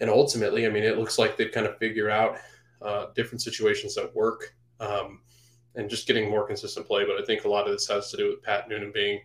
and 0.00 0.10
ultimately, 0.10 0.66
I 0.66 0.70
mean, 0.70 0.84
it 0.84 0.98
looks 0.98 1.18
like 1.18 1.36
they've 1.36 1.52
kind 1.52 1.66
of 1.66 1.78
figured 1.78 2.10
out 2.10 2.38
uh, 2.82 3.06
different 3.14 3.42
situations 3.42 3.94
that 3.94 4.14
work 4.14 4.54
um, 4.80 5.20
and 5.74 5.90
just 5.90 6.06
getting 6.06 6.30
more 6.30 6.46
consistent 6.46 6.86
play. 6.86 7.04
But 7.04 7.20
I 7.20 7.24
think 7.24 7.44
a 7.44 7.48
lot 7.48 7.66
of 7.66 7.72
this 7.72 7.88
has 7.88 8.10
to 8.10 8.16
do 8.16 8.30
with 8.30 8.42
Pat 8.42 8.68
Noonan 8.68 8.92
being 8.92 9.20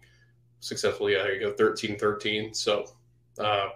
successfully, 0.60 1.14
you 1.14 1.40
go, 1.40 1.54
13 1.54 1.98
13. 1.98 2.54
So, 2.54 2.86
uh, 3.40 3.70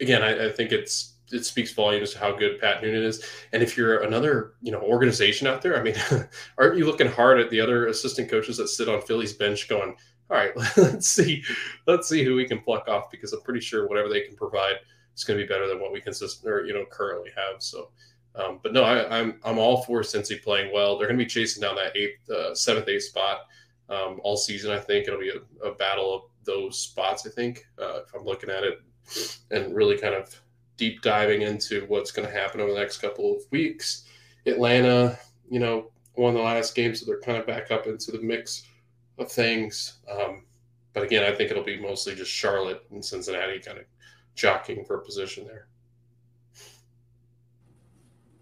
again, 0.00 0.22
I, 0.22 0.46
I 0.46 0.52
think 0.52 0.72
it's 0.72 1.14
it 1.30 1.44
speaks 1.44 1.72
volumes 1.72 2.12
to 2.12 2.18
how 2.18 2.32
good 2.32 2.58
Pat 2.60 2.82
Noonan 2.82 3.02
is. 3.02 3.22
And 3.52 3.62
if 3.62 3.76
you're 3.76 4.02
another, 4.02 4.54
you 4.62 4.72
know, 4.72 4.80
organization 4.80 5.46
out 5.46 5.60
there, 5.60 5.78
I 5.78 5.82
mean, 5.82 5.94
aren't 6.58 6.78
you 6.78 6.86
looking 6.86 7.06
hard 7.06 7.38
at 7.38 7.50
the 7.50 7.60
other 7.60 7.88
assistant 7.88 8.30
coaches 8.30 8.56
that 8.56 8.68
sit 8.68 8.88
on 8.88 9.02
Philly's 9.02 9.34
bench 9.34 9.68
going, 9.68 9.94
all 10.30 10.36
right, 10.36 10.52
let's 10.76 11.08
see, 11.08 11.42
let's 11.86 12.08
see 12.08 12.24
who 12.24 12.34
we 12.34 12.46
can 12.46 12.60
pluck 12.60 12.88
off 12.88 13.10
because 13.10 13.32
I'm 13.32 13.42
pretty 13.42 13.60
sure 13.60 13.88
whatever 13.88 14.08
they 14.08 14.22
can 14.22 14.36
provide 14.36 14.76
is 15.18 15.24
going 15.24 15.38
to 15.38 15.44
be 15.44 15.48
better 15.48 15.68
than 15.68 15.80
what 15.80 15.92
we 15.92 16.00
consist 16.00 16.44
or 16.46 16.64
you 16.64 16.74
know 16.74 16.84
currently 16.90 17.30
have. 17.36 17.62
So, 17.62 17.90
um, 18.34 18.60
but 18.62 18.72
no, 18.72 18.82
I, 18.82 18.98
am 19.04 19.12
I'm, 19.12 19.40
I'm 19.44 19.58
all 19.58 19.82
for 19.82 20.00
Cincy 20.00 20.42
playing 20.42 20.72
well. 20.72 20.96
They're 20.96 21.08
going 21.08 21.18
to 21.18 21.24
be 21.24 21.28
chasing 21.28 21.60
down 21.60 21.76
that 21.76 21.96
eighth, 21.96 22.28
uh, 22.30 22.54
seventh, 22.54 22.88
eighth 22.88 23.04
spot 23.04 23.40
um, 23.88 24.20
all 24.22 24.36
season. 24.36 24.70
I 24.70 24.78
think 24.78 25.06
it'll 25.06 25.20
be 25.20 25.30
a, 25.30 25.66
a 25.66 25.74
battle 25.74 26.14
of 26.14 26.22
those 26.44 26.78
spots. 26.78 27.26
I 27.26 27.30
think 27.30 27.66
uh, 27.80 28.00
if 28.06 28.14
I'm 28.14 28.24
looking 28.24 28.50
at 28.50 28.64
it 28.64 28.80
and 29.50 29.74
really 29.74 29.98
kind 29.98 30.14
of 30.14 30.34
deep 30.76 31.02
diving 31.02 31.42
into 31.42 31.84
what's 31.88 32.12
going 32.12 32.26
to 32.26 32.32
happen 32.32 32.60
over 32.60 32.72
the 32.72 32.78
next 32.78 32.98
couple 32.98 33.34
of 33.34 33.42
weeks. 33.50 34.04
Atlanta, 34.46 35.18
you 35.50 35.58
know, 35.58 35.90
won 36.16 36.34
the 36.34 36.40
last 36.40 36.74
game, 36.74 36.94
so 36.94 37.04
they're 37.04 37.20
kind 37.20 37.36
of 37.36 37.46
back 37.46 37.70
up 37.70 37.86
into 37.86 38.12
the 38.12 38.20
mix 38.20 38.62
of 39.18 39.30
things. 39.30 39.98
Um, 40.10 40.44
but 40.94 41.02
again, 41.02 41.24
I 41.24 41.34
think 41.34 41.50
it'll 41.50 41.64
be 41.64 41.80
mostly 41.80 42.14
just 42.14 42.30
Charlotte 42.30 42.84
and 42.90 43.04
Cincinnati 43.04 43.58
kind 43.58 43.78
of 43.78 43.84
jockeying 44.38 44.84
for 44.84 44.96
a 44.96 45.04
position 45.04 45.44
there. 45.46 45.66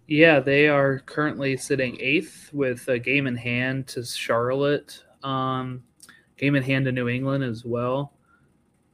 Yeah, 0.07 0.39
they 0.39 0.69
are 0.69 0.99
currently 0.99 1.57
sitting 1.57 1.97
eighth 1.99 2.49
with 2.53 2.87
a 2.87 2.97
game 2.97 3.27
in 3.27 3.35
hand 3.35 3.87
to 3.87 4.05
Charlotte, 4.05 5.03
um, 5.21 5.83
game 6.37 6.55
in 6.55 6.63
hand 6.63 6.85
to 6.85 6.93
New 6.93 7.09
England 7.09 7.43
as 7.43 7.65
well, 7.65 8.13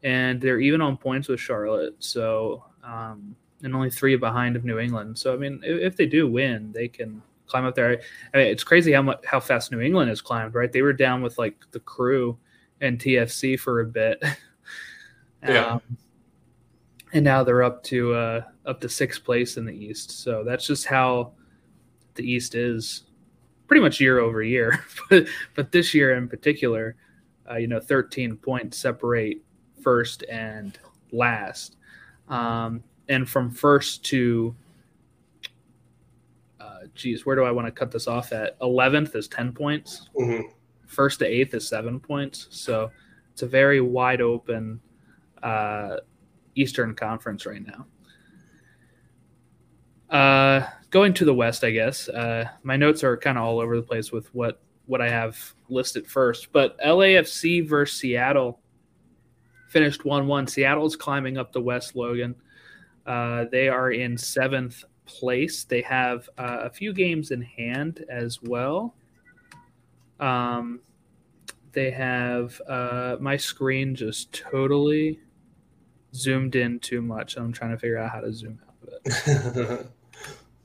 and 0.01 0.41
they're 0.41 0.59
even 0.59 0.81
on 0.81 0.97
points 0.97 1.27
with 1.27 1.39
Charlotte. 1.39 1.95
So 1.99 2.63
um, 2.83 3.35
and 3.61 3.75
only 3.75 3.91
three 3.91 4.15
behind 4.15 4.55
of 4.55 4.65
New 4.65 4.79
England. 4.79 5.19
So 5.19 5.33
I 5.33 5.37
mean, 5.37 5.61
if, 5.63 5.81
if, 5.93 5.95
they 5.95 6.07
do 6.07 6.27
win, 6.27 6.71
they 6.71 6.87
can 6.87 7.21
climb 7.45 7.65
up 7.65 7.75
there. 7.75 8.01
I 8.33 8.37
mean, 8.37 8.47
it's 8.47 8.63
crazy 8.63 8.91
how 8.91 9.03
much 9.03 9.23
how 9.23 9.39
fast 9.39 9.71
New 9.71 9.81
England 9.81 10.09
has 10.09 10.21
climbed. 10.21 10.55
Right, 10.55 10.71
they 10.71 10.81
were 10.81 10.93
down 10.93 11.21
with 11.21 11.37
like 11.37 11.63
the 11.71 11.79
crew 11.79 12.37
and 12.81 12.97
TFC 12.97 13.59
for 13.59 13.81
a 13.81 13.85
bit. 13.85 14.23
yeah. 15.43 15.77
And 17.13 17.23
now 17.23 17.43
they're 17.43 17.63
up 17.63 17.83
to 17.85 18.13
uh, 18.13 18.41
up 18.65 18.81
to 18.81 18.89
sixth 18.89 19.23
place 19.23 19.57
in 19.57 19.65
the 19.65 19.73
East. 19.73 20.23
So 20.23 20.43
that's 20.43 20.67
just 20.67 20.85
how 20.85 21.33
the 22.15 22.23
East 22.23 22.55
is, 22.55 23.03
pretty 23.67 23.81
much 23.81 23.99
year 23.99 24.19
over 24.19 24.41
year. 24.41 24.83
but 25.09 25.27
but 25.55 25.71
this 25.71 25.93
year 25.93 26.15
in 26.15 26.27
particular, 26.27 26.95
uh, 27.49 27.55
you 27.57 27.67
know, 27.67 27.79
13 27.79 28.37
points 28.37 28.77
separate 28.77 29.41
first 29.81 30.23
and 30.23 30.77
last. 31.11 31.77
Um, 32.29 32.83
and 33.09 33.29
from 33.29 33.51
first 33.51 34.03
to, 34.05 34.55
uh, 36.59 36.79
geez, 36.95 37.25
where 37.25 37.35
do 37.35 37.43
I 37.43 37.51
want 37.51 37.67
to 37.67 37.71
cut 37.71 37.91
this 37.91 38.07
off 38.07 38.31
at? 38.31 38.57
11th 38.59 39.15
is 39.15 39.27
10 39.27 39.51
points. 39.51 40.09
Mm-hmm. 40.17 40.47
First 40.87 41.19
to 41.19 41.25
eighth 41.25 41.53
is 41.53 41.67
seven 41.67 41.99
points. 41.99 42.47
So 42.49 42.91
it's 43.31 43.41
a 43.41 43.47
very 43.47 43.81
wide 43.81 44.21
open 44.21 44.79
uh, 45.41 45.97
Eastern 46.55 46.95
Conference 46.95 47.45
right 47.45 47.63
now. 47.65 47.85
Uh, 50.09 50.67
going 50.91 51.13
to 51.15 51.25
the 51.25 51.33
West, 51.33 51.63
I 51.63 51.71
guess. 51.71 52.07
Uh, 52.07 52.47
my 52.61 52.77
notes 52.77 53.03
are 53.03 53.17
kind 53.17 53.37
of 53.37 53.43
all 53.43 53.59
over 53.59 53.75
the 53.75 53.81
place 53.81 54.11
with 54.11 54.33
what 54.33 54.61
what 54.85 55.01
I 55.01 55.09
have 55.09 55.37
listed 55.69 56.05
first, 56.05 56.51
but 56.51 56.77
LAFC 56.79 57.67
versus 57.67 57.97
Seattle 57.97 58.59
finished 59.69 60.05
1 60.05 60.27
1. 60.27 60.47
Seattle's 60.47 60.95
climbing 60.95 61.37
up 61.37 61.51
the 61.51 61.61
West, 61.61 61.95
Logan. 61.95 62.35
Uh, 63.05 63.45
they 63.51 63.69
are 63.69 63.91
in 63.91 64.17
seventh 64.17 64.83
place. 65.05 65.63
They 65.63 65.81
have 65.81 66.29
uh, 66.37 66.59
a 66.61 66.69
few 66.69 66.93
games 66.93 67.31
in 67.31 67.41
hand 67.41 68.05
as 68.09 68.41
well. 68.41 68.93
Um, 70.19 70.81
they 71.71 71.89
have 71.91 72.61
uh, 72.69 73.17
my 73.19 73.35
screen 73.35 73.95
just 73.95 74.31
totally 74.31 75.19
zoomed 76.13 76.55
in 76.55 76.79
too 76.79 77.01
much. 77.01 77.37
I'm 77.37 77.51
trying 77.51 77.71
to 77.71 77.77
figure 77.77 77.97
out 77.97 78.11
how 78.11 78.21
to 78.21 78.33
zoom 78.33 78.59
out 78.67 78.75
of 78.91 79.67
it. 79.67 79.87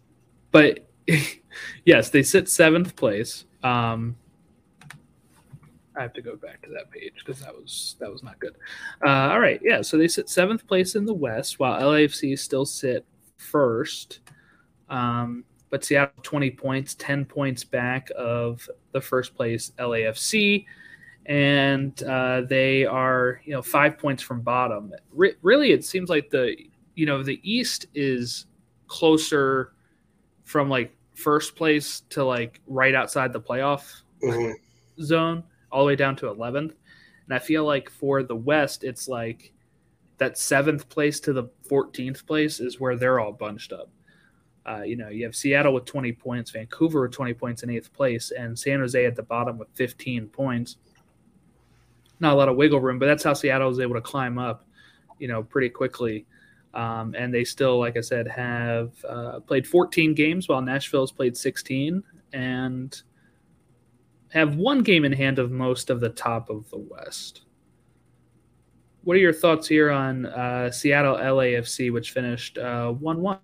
but 0.51 0.89
yes, 1.85 2.11
they 2.11 2.23
sit 2.23 2.49
seventh 2.49 2.97
place. 2.97 3.45
Um, 3.63 4.17
I 5.97 6.03
have 6.03 6.13
to 6.13 6.23
go 6.23 6.37
back 6.37 6.63
to 6.63 6.71
that 6.71 6.91
page 6.91 7.15
because 7.19 7.41
that 7.41 7.55
was 7.55 7.97
that 7.99 8.11
was 8.11 8.23
not 8.23 8.39
good. 8.39 8.57
Uh, 9.05 9.31
all 9.31 9.41
right, 9.41 9.61
yeah. 9.63 9.83
So 9.83 9.99
they 9.99 10.09
sit 10.09 10.29
seventh 10.29 10.67
place 10.67 10.95
in 10.95 11.05
the 11.05 11.15
West, 11.15 11.59
while 11.59 11.81
LAFC 11.81 12.39
still 12.39 12.65
sit 12.65 13.05
first. 13.37 14.21
Um, 14.89 15.45
but 15.71 15.85
Seattle 15.85 16.23
twenty 16.23 16.51
points, 16.51 16.95
ten 16.95 17.25
points 17.25 17.65
back 17.65 18.11
of 18.17 18.69
the 18.93 19.01
first 19.01 19.35
place 19.35 19.73
LAFC, 19.79 20.67
and 21.29 22.03
uh, 22.03 22.41
they 22.41 22.85
are 22.85 23.41
you 23.45 23.53
know 23.53 23.63
five 23.63 23.99
points 23.99 24.23
from 24.23 24.41
bottom. 24.41 24.93
Re- 25.13 25.37
really, 25.43 25.73
it 25.73 25.85
seems 25.85 26.09
like 26.09 26.31
the 26.31 26.57
you 26.95 27.07
know 27.07 27.23
the 27.23 27.41
East 27.49 27.87
is 27.95 28.47
closer 28.89 29.73
from 30.45 30.69
like 30.69 30.97
first 31.15 31.55
place 31.55 32.01
to 32.09 32.25
like 32.25 32.61
right 32.67 32.95
outside 32.95 33.33
the 33.33 33.41
playoff 33.41 34.03
mm-hmm. 34.23 34.53
zone 35.03 35.45
all 35.71 35.83
the 35.83 35.87
way 35.87 35.97
down 35.97 36.17
to 36.17 36.27
11th. 36.27 36.73
And 37.27 37.35
I 37.35 37.39
feel 37.39 37.65
like 37.65 37.91
for 37.91 38.23
the 38.23 38.37
West, 38.37 38.85
it's 38.85 39.09
like 39.09 39.53
that 40.17 40.39
seventh 40.39 40.89
place 40.89 41.21
to 41.21 41.33
the 41.33 41.45
14th 41.71 42.27
place 42.27 42.61
is 42.61 42.81
where 42.81 42.97
they're 42.97 43.21
all 43.21 43.33
bunched 43.33 43.73
up. 43.73 43.91
Uh, 44.65 44.83
you 44.83 44.97
know, 44.97 45.09
you 45.09 45.25
have 45.25 45.37
Seattle 45.37 45.75
with 45.75 45.85
20 45.85 46.13
points, 46.13 46.51
Vancouver 46.51 47.03
with 47.03 47.13
20 47.13 47.35
points 47.35 47.63
in 47.63 47.71
eighth 47.71 47.93
place, 47.93 48.31
and 48.31 48.59
San 48.59 48.81
Jose 48.81 49.05
at 49.05 49.17
the 49.17 49.23
bottom 49.23 49.59
with 49.59 49.69
15 49.75 50.29
points. 50.29 50.77
Not 52.21 52.33
a 52.33 52.37
lot 52.37 52.49
of 52.49 52.57
wiggle 52.57 52.81
room, 52.81 52.99
but 52.99 53.07
that's 53.07 53.23
how 53.23 53.33
Seattle 53.33 53.69
was 53.69 53.81
able 53.81 53.95
to 53.95 54.01
climb 54.01 54.39
up, 54.39 54.65
you 55.19 55.29
know, 55.29 55.43
pretty 55.43 55.69
quickly. 55.69 56.27
Um, 56.75 57.15
and 57.17 57.33
they 57.33 57.45
still, 57.45 57.79
like 57.79 57.97
I 57.97 58.01
said, 58.01 58.29
have 58.29 58.93
uh, 59.09 59.41
played 59.41 59.67
14 59.67 60.15
games 60.15 60.49
while 60.49 60.61
Nashville's 60.61 61.13
played 61.13 61.37
16. 61.37 62.03
And 62.33 63.03
have 64.31 64.57
one 64.57 64.83
game 64.83 65.05
in 65.05 65.13
hand 65.13 65.39
of 65.39 65.51
most 65.51 65.91
of 65.91 66.01
the 66.01 66.11
top 66.11 66.51
of 66.51 66.69
the 66.71 66.79
West. 66.79 67.43
What 69.05 69.17
are 69.17 69.21
your 69.21 69.33
thoughts 69.33 69.67
here 69.67 69.91
on 69.91 70.27
uh, 70.27 70.71
Seattle 70.71 71.17
LAFC, 71.17 71.93
which 71.93 72.13
finished 72.13 72.59
uh, 72.59 72.91
1 72.93 73.21
1? 73.23 73.39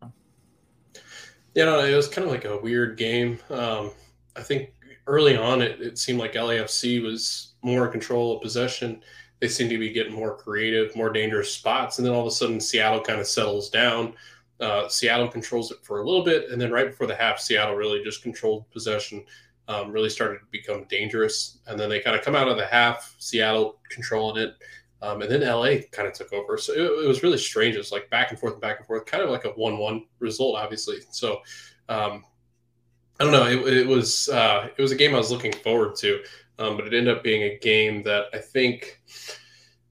Yeah, 1.54 1.64
no, 1.66 1.85
it 1.85 1.95
was 1.95 2.09
kind 2.09 2.26
of 2.26 2.33
like 2.33 2.45
a 2.45 2.59
weird 2.59 2.99
game. 2.99 3.38
Um, 3.49 3.93
I 4.37 4.43
think 4.43 4.75
early 5.07 5.37
on, 5.37 5.62
it, 5.62 5.81
it 5.81 5.99
seemed 5.99 6.19
like 6.19 6.35
LAFC 6.35 7.02
was 7.02 7.53
more 7.64 7.88
control 7.88 8.37
of 8.37 8.42
possession. 8.42 9.02
They 9.40 9.49
seem 9.49 9.68
to 9.68 9.78
be 9.78 9.90
getting 9.90 10.14
more 10.14 10.37
creative, 10.37 10.94
more 10.94 11.11
dangerous 11.11 11.52
spots, 11.52 11.99
and 11.99 12.06
then 12.06 12.14
all 12.14 12.21
of 12.21 12.26
a 12.26 12.30
sudden, 12.30 12.61
Seattle 12.61 13.00
kind 13.00 13.21
of 13.21 13.26
settles 13.26 13.68
down. 13.68 14.14
Uh, 14.61 14.88
Seattle 14.88 15.28
controls 15.28 15.73
it 15.73 15.78
for 15.83 16.00
a 16.00 16.04
little 16.06 16.25
bit, 16.25 16.50
and 16.50 16.61
then 16.61 16.71
right 16.71 16.87
before 16.87 17.06
the 17.06 17.14
half, 17.14 17.40
Seattle 17.40 17.75
really 17.75 18.02
just 18.04 18.23
controlled 18.23 18.71
possession, 18.71 19.25
um, 19.66 19.90
really 19.90 20.09
started 20.09 20.38
to 20.38 20.47
become 20.52 20.85
dangerous, 20.85 21.59
and 21.66 21.78
then 21.78 21.88
they 21.88 22.00
kind 22.00 22.16
of 22.16 22.25
come 22.25 22.37
out 22.37 22.49
of 22.49 22.56
the 22.56 22.66
half, 22.66 23.16
Seattle 23.18 23.80
controlling 23.90 24.42
it, 24.42 24.54
um, 25.02 25.21
and 25.21 25.30
then 25.30 25.40
LA 25.40 25.83
kind 25.90 26.09
of 26.09 26.14
took 26.14 26.33
over. 26.33 26.56
So 26.56 26.73
it, 26.73 27.04
it, 27.04 27.09
was 27.09 27.23
really 27.23 27.37
strange. 27.37 27.75
It 27.75 27.78
was 27.78 27.92
like 27.92 28.09
back 28.11 28.30
and 28.30 28.38
forth 28.38 28.54
and 28.54 28.62
back 28.62 28.78
and 28.78 28.87
forth, 28.87 29.04
kind 29.04 29.23
of 29.23 29.30
like 29.30 29.44
a 29.44 29.50
one-one 29.50 30.04
result, 30.18 30.56
obviously. 30.56 30.99
So 31.11 31.42
um, 31.90 32.25
I 33.21 33.25
don't 33.25 33.33
know. 33.33 33.47
It, 33.47 33.76
it 33.78 33.87
was 33.87 34.28
uh, 34.30 34.68
it 34.76 34.80
was 34.80 34.92
a 34.92 34.97
game 34.97 35.14
I 35.14 35.18
was 35.18 35.30
looking 35.30 35.52
forward 35.52 35.94
to, 35.97 36.23
um, 36.58 36.76
but 36.76 36.87
it 36.87 36.94
ended 36.94 37.16
up 37.16 37.23
being 37.23 37.42
a 37.42 37.58
game 37.58 38.02
that 38.04 38.26
I 38.32 38.38
think, 38.38 39.00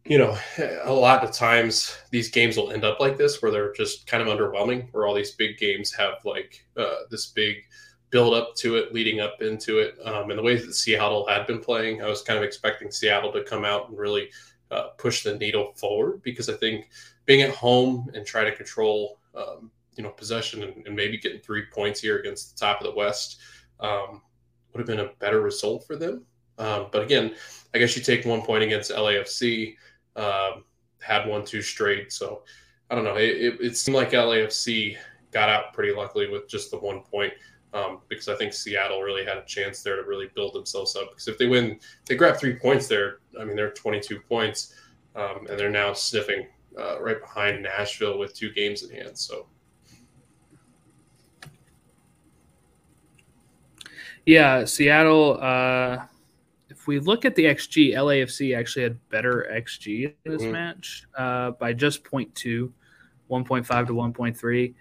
you 0.05 0.17
know, 0.17 0.37
a 0.83 0.93
lot 0.93 1.23
of 1.23 1.31
times 1.31 1.97
these 2.11 2.29
games 2.29 2.57
will 2.57 2.71
end 2.71 2.83
up 2.83 2.99
like 2.99 3.17
this, 3.17 3.41
where 3.41 3.51
they're 3.51 3.73
just 3.73 4.07
kind 4.07 4.27
of 4.27 4.29
underwhelming, 4.29 4.87
where 4.91 5.05
all 5.05 5.13
these 5.13 5.31
big 5.31 5.57
games 5.57 5.93
have 5.93 6.15
like 6.25 6.65
uh, 6.77 7.03
this 7.09 7.27
big 7.27 7.57
build 8.09 8.35
up 8.35 8.55
to 8.55 8.75
it, 8.75 8.93
leading 8.93 9.19
up 9.19 9.41
into 9.41 9.79
it. 9.79 9.97
Um, 10.05 10.29
and 10.29 10.37
the 10.37 10.43
way 10.43 10.55
that 10.55 10.73
Seattle 10.75 11.27
had 11.27 11.47
been 11.47 11.59
playing, 11.59 12.01
I 12.01 12.07
was 12.07 12.21
kind 12.21 12.37
of 12.37 12.43
expecting 12.43 12.91
Seattle 12.91 13.31
to 13.33 13.43
come 13.43 13.65
out 13.65 13.89
and 13.89 13.97
really 13.97 14.29
uh, 14.69 14.89
push 14.99 15.23
the 15.23 15.35
needle 15.35 15.73
forward 15.75 16.21
because 16.21 16.47
I 16.47 16.53
think 16.53 16.89
being 17.25 17.41
at 17.41 17.55
home 17.55 18.11
and 18.13 18.25
try 18.25 18.43
to 18.43 18.55
control, 18.55 19.19
um, 19.35 19.71
you 19.95 20.03
know, 20.03 20.11
possession 20.11 20.63
and, 20.63 20.85
and, 20.85 20.95
maybe 20.95 21.17
getting 21.17 21.39
three 21.39 21.63
points 21.71 22.01
here 22.01 22.17
against 22.17 22.53
the 22.53 22.65
top 22.65 22.81
of 22.81 22.85
the 22.85 22.95
West 22.95 23.39
um, 23.79 24.21
would 24.71 24.79
have 24.79 24.87
been 24.87 25.05
a 25.05 25.11
better 25.19 25.41
result 25.41 25.85
for 25.85 25.95
them. 25.95 26.25
Um, 26.57 26.87
but 26.91 27.01
again, 27.01 27.33
I 27.73 27.79
guess 27.79 27.95
you 27.95 28.03
take 28.03 28.25
one 28.25 28.41
point 28.41 28.63
against 28.63 28.91
LAFC, 28.91 29.75
um, 30.15 30.63
had 31.01 31.27
one 31.27 31.43
two 31.45 31.61
straight. 31.61 32.13
So 32.13 32.43
I 32.89 32.95
don't 32.95 33.03
know. 33.03 33.15
It, 33.15 33.37
it, 33.37 33.61
it 33.61 33.77
seemed 33.77 33.95
like 33.95 34.11
LAFC 34.11 34.97
got 35.31 35.49
out 35.49 35.73
pretty 35.73 35.93
luckily 35.93 36.29
with 36.29 36.47
just 36.47 36.71
the 36.71 36.77
one 36.77 37.01
point 37.01 37.33
um, 37.73 37.99
because 38.07 38.29
I 38.29 38.35
think 38.35 38.53
Seattle 38.53 39.01
really 39.01 39.25
had 39.25 39.37
a 39.37 39.45
chance 39.45 39.81
there 39.81 39.95
to 39.95 40.07
really 40.07 40.29
build 40.35 40.53
themselves 40.53 40.95
up. 40.95 41.09
Because 41.09 41.27
if 41.27 41.37
they 41.37 41.47
win, 41.47 41.79
they 42.05 42.15
grab 42.15 42.37
three 42.37 42.55
points 42.55 42.87
there. 42.87 43.17
I 43.39 43.43
mean, 43.43 43.55
they're 43.55 43.71
22 43.71 44.19
points, 44.19 44.75
um, 45.15 45.47
and 45.49 45.59
they're 45.59 45.69
now 45.69 45.93
sniffing 45.93 46.47
uh, 46.77 47.01
right 47.01 47.19
behind 47.19 47.63
Nashville 47.63 48.19
with 48.19 48.35
two 48.35 48.51
games 48.51 48.83
in 48.83 48.91
hand. 48.95 49.17
So. 49.17 49.47
Yeah, 54.25 54.65
Seattle. 54.65 55.39
Uh, 55.41 56.05
if 56.83 56.87
we 56.87 56.99
look 56.99 57.23
at 57.23 57.33
the 57.35 57.45
XG, 57.45 57.93
LAFC 57.93 58.57
actually 58.57 58.83
had 58.83 59.09
better 59.09 59.49
XG 59.49 60.13
in 60.25 60.31
this 60.33 60.41
mm-hmm. 60.41 60.51
match 60.51 61.05
uh, 61.17 61.51
by 61.51 61.71
just 61.71 62.03
0.2, 62.03 62.69
1.5 63.31 63.87
to 63.87 63.93
1.3. 63.93 64.73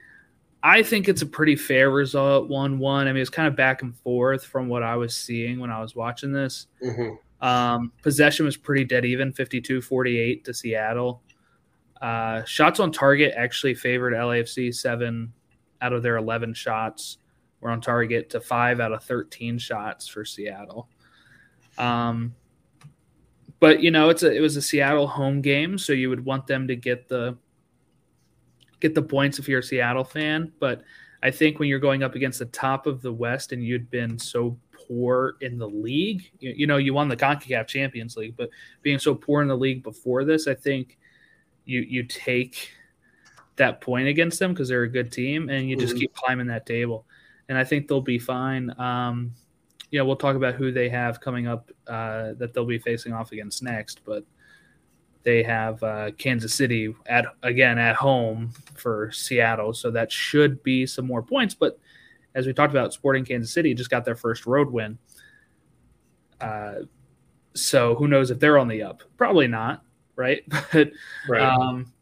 I 0.64 0.82
think 0.82 1.08
it's 1.08 1.22
a 1.22 1.26
pretty 1.26 1.54
fair 1.54 1.90
result, 1.90 2.48
one-one. 2.48 3.06
I 3.06 3.12
mean, 3.12 3.20
it's 3.20 3.30
kind 3.30 3.46
of 3.46 3.54
back 3.54 3.82
and 3.82 3.96
forth 3.98 4.44
from 4.44 4.66
what 4.66 4.82
I 4.82 4.96
was 4.96 5.14
seeing 5.14 5.60
when 5.60 5.70
I 5.70 5.80
was 5.80 5.94
watching 5.94 6.32
this. 6.32 6.66
Mm-hmm. 6.84 7.46
Um, 7.46 7.92
possession 8.02 8.46
was 8.46 8.56
pretty 8.56 8.84
dead 8.84 9.04
even, 9.04 9.32
52-48 9.32 10.42
to 10.42 10.52
Seattle. 10.52 11.22
Uh, 12.00 12.42
shots 12.46 12.80
on 12.80 12.90
target 12.90 13.32
actually 13.36 13.74
favored 13.74 14.12
LAFC 14.12 14.74
seven 14.74 15.32
out 15.80 15.92
of 15.92 16.02
their 16.02 16.16
11 16.16 16.54
shots 16.54 17.18
were 17.60 17.70
on 17.70 17.80
target 17.80 18.28
to 18.30 18.40
five 18.40 18.80
out 18.80 18.90
of 18.90 19.04
13 19.04 19.56
shots 19.56 20.08
for 20.08 20.24
Seattle. 20.24 20.88
Um, 21.78 22.34
but 23.60 23.82
you 23.82 23.90
know, 23.90 24.08
it's 24.08 24.22
a 24.22 24.32
it 24.32 24.40
was 24.40 24.56
a 24.56 24.62
Seattle 24.62 25.06
home 25.06 25.40
game, 25.40 25.78
so 25.78 25.92
you 25.92 26.08
would 26.10 26.24
want 26.24 26.46
them 26.46 26.66
to 26.68 26.76
get 26.76 27.08
the 27.08 27.36
get 28.80 28.94
the 28.94 29.02
points 29.02 29.38
if 29.38 29.48
you're 29.48 29.60
a 29.60 29.62
Seattle 29.62 30.04
fan. 30.04 30.52
But 30.58 30.82
I 31.22 31.30
think 31.30 31.58
when 31.58 31.68
you're 31.68 31.78
going 31.78 32.02
up 32.02 32.14
against 32.16 32.40
the 32.40 32.46
top 32.46 32.86
of 32.86 33.00
the 33.00 33.12
West 33.12 33.52
and 33.52 33.64
you'd 33.64 33.90
been 33.90 34.18
so 34.18 34.58
poor 34.72 35.36
in 35.40 35.58
the 35.58 35.68
league, 35.68 36.28
you, 36.40 36.52
you 36.56 36.66
know, 36.66 36.78
you 36.78 36.92
won 36.92 37.08
the 37.08 37.16
CONCACAF 37.16 37.68
Champions 37.68 38.16
League, 38.16 38.36
but 38.36 38.50
being 38.82 38.98
so 38.98 39.14
poor 39.14 39.40
in 39.42 39.48
the 39.48 39.56
league 39.56 39.84
before 39.84 40.24
this, 40.24 40.48
I 40.48 40.54
think 40.54 40.98
you 41.64 41.80
you 41.80 42.02
take 42.02 42.72
that 43.56 43.80
point 43.80 44.08
against 44.08 44.38
them 44.38 44.52
because 44.52 44.68
they're 44.68 44.82
a 44.82 44.88
good 44.88 45.12
team 45.12 45.48
and 45.48 45.68
you 45.68 45.76
just 45.76 45.92
mm-hmm. 45.92 46.00
keep 46.00 46.14
climbing 46.14 46.48
that 46.48 46.66
table. 46.66 47.06
And 47.48 47.56
I 47.56 47.64
think 47.64 47.86
they'll 47.86 48.00
be 48.00 48.18
fine. 48.18 48.74
Um, 48.80 49.34
you 49.92 49.98
know, 49.98 50.06
we'll 50.06 50.16
talk 50.16 50.36
about 50.36 50.54
who 50.54 50.72
they 50.72 50.88
have 50.88 51.20
coming 51.20 51.46
up 51.46 51.70
uh, 51.86 52.32
that 52.38 52.54
they'll 52.54 52.64
be 52.64 52.78
facing 52.78 53.12
off 53.12 53.30
against 53.30 53.62
next, 53.62 54.00
but 54.06 54.24
they 55.22 55.42
have 55.42 55.80
uh, 55.82 56.10
Kansas 56.16 56.54
City 56.54 56.94
at 57.06 57.26
again 57.42 57.78
at 57.78 57.94
home 57.94 58.52
for 58.74 59.12
Seattle, 59.12 59.74
so 59.74 59.90
that 59.90 60.10
should 60.10 60.62
be 60.62 60.86
some 60.86 61.06
more 61.06 61.22
points. 61.22 61.54
But 61.54 61.78
as 62.34 62.46
we 62.46 62.54
talked 62.54 62.72
about, 62.72 62.94
Sporting 62.94 63.26
Kansas 63.26 63.52
City 63.52 63.74
just 63.74 63.90
got 63.90 64.06
their 64.06 64.16
first 64.16 64.46
road 64.46 64.70
win. 64.70 64.98
Uh, 66.40 66.74
so 67.54 67.94
who 67.94 68.08
knows 68.08 68.30
if 68.30 68.40
they're 68.40 68.58
on 68.58 68.68
the 68.68 68.82
up? 68.82 69.02
Probably 69.18 69.46
not, 69.46 69.84
right? 70.16 70.42
But 70.72 70.90
right. 71.28 71.42
Um, 71.42 71.92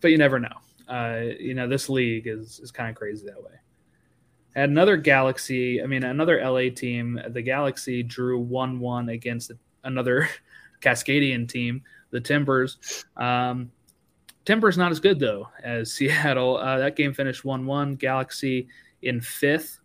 but 0.00 0.12
you 0.12 0.18
never 0.18 0.38
know. 0.38 0.56
Uh, 0.88 1.32
you 1.38 1.54
know, 1.54 1.66
this 1.66 1.88
league 1.88 2.28
is 2.28 2.60
is 2.60 2.70
kind 2.70 2.90
of 2.90 2.94
crazy 2.94 3.26
that 3.26 3.42
way. 3.42 3.58
At 4.54 4.68
another 4.68 4.96
Galaxy, 4.96 5.82
I 5.82 5.86
mean, 5.86 6.04
another 6.04 6.42
LA 6.42 6.68
team, 6.74 7.20
the 7.30 7.42
Galaxy 7.42 8.02
drew 8.02 8.38
one 8.38 8.80
one 8.80 9.08
against 9.08 9.52
another 9.84 10.28
Cascadian 10.80 11.48
team, 11.48 11.82
the 12.10 12.20
Timbers. 12.20 13.04
Um, 13.16 13.70
Timbers 14.44 14.76
not 14.76 14.90
as 14.90 15.00
good 15.00 15.18
though 15.18 15.48
as 15.62 15.92
Seattle. 15.94 16.56
Uh, 16.58 16.78
that 16.78 16.96
game 16.96 17.14
finished 17.14 17.44
one-one. 17.44 17.94
Galaxy 17.96 18.68
in 19.02 19.20
fifth. 19.20 19.78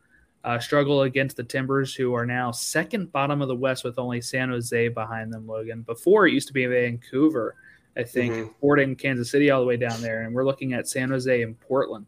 Uh, 0.43 0.57
struggle 0.57 1.01
against 1.01 1.35
the 1.35 1.43
Timbers, 1.43 1.93
who 1.93 2.13
are 2.13 2.25
now 2.25 2.51
second 2.51 3.11
bottom 3.11 3.41
of 3.41 3.49
the 3.49 3.55
West 3.55 3.83
with 3.83 3.99
only 3.99 4.21
San 4.21 4.49
Jose 4.49 4.87
behind 4.89 5.33
them. 5.33 5.45
Logan. 5.45 5.81
Before 5.81 6.25
it 6.25 6.33
used 6.33 6.47
to 6.47 6.53
be 6.53 6.65
Vancouver, 6.65 7.55
I 7.97 8.03
think, 8.03 8.33
mm-hmm. 8.33 8.51
Sporting 8.57 8.95
Kansas 8.95 9.29
City 9.29 9.49
all 9.49 9.59
the 9.59 9.67
way 9.67 9.75
down 9.75 10.01
there, 10.01 10.21
and 10.21 10.33
we're 10.33 10.45
looking 10.45 10.71
at 10.71 10.87
San 10.87 11.09
Jose 11.09 11.41
and 11.41 11.59
Portland. 11.59 12.05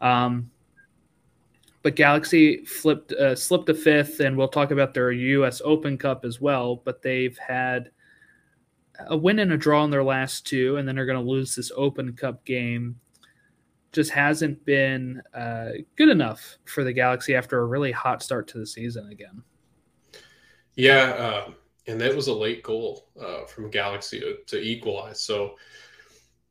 Um, 0.00 0.50
but 1.82 1.96
Galaxy 1.96 2.64
flipped, 2.64 3.12
uh, 3.12 3.34
slipped 3.34 3.68
a 3.68 3.74
fifth, 3.74 4.20
and 4.20 4.36
we'll 4.36 4.48
talk 4.48 4.70
about 4.70 4.92
their 4.92 5.12
U.S. 5.12 5.62
Open 5.64 5.96
Cup 5.96 6.24
as 6.24 6.40
well. 6.40 6.76
But 6.84 7.02
they've 7.02 7.36
had 7.38 7.90
a 9.06 9.16
win 9.16 9.38
and 9.38 9.52
a 9.52 9.56
draw 9.56 9.84
in 9.84 9.90
their 9.90 10.04
last 10.04 10.46
two, 10.46 10.76
and 10.76 10.86
then 10.86 10.96
they're 10.96 11.06
going 11.06 11.24
to 11.24 11.30
lose 11.30 11.54
this 11.54 11.72
Open 11.74 12.12
Cup 12.12 12.44
game. 12.44 13.00
Just 13.92 14.10
hasn't 14.10 14.64
been 14.64 15.22
uh, 15.34 15.70
good 15.96 16.10
enough 16.10 16.58
for 16.64 16.84
the 16.84 16.92
Galaxy 16.92 17.34
after 17.34 17.60
a 17.60 17.66
really 17.66 17.92
hot 17.92 18.22
start 18.22 18.46
to 18.48 18.58
the 18.58 18.66
season 18.66 19.08
again. 19.10 19.42
Yeah, 20.76 21.14
uh, 21.18 21.50
and 21.86 22.00
that 22.00 22.14
was 22.14 22.28
a 22.28 22.34
late 22.34 22.62
goal 22.62 23.08
uh, 23.20 23.44
from 23.46 23.70
Galaxy 23.70 24.20
to, 24.20 24.36
to, 24.46 24.60
equalize. 24.60 25.20
So, 25.20 25.56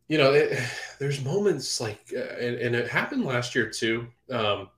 you 0.08 0.18
know, 0.18 0.34
it, 0.34 0.60
there's 1.00 1.24
moments 1.24 1.80
like, 1.80 2.12
uh, 2.16 2.36
and, 2.40 2.56
and, 2.56 2.76
it 2.76 2.90
happened 2.90 3.24
last 3.24 3.56
year 3.56 3.70
too. 3.70 4.08
Um, 4.30 4.70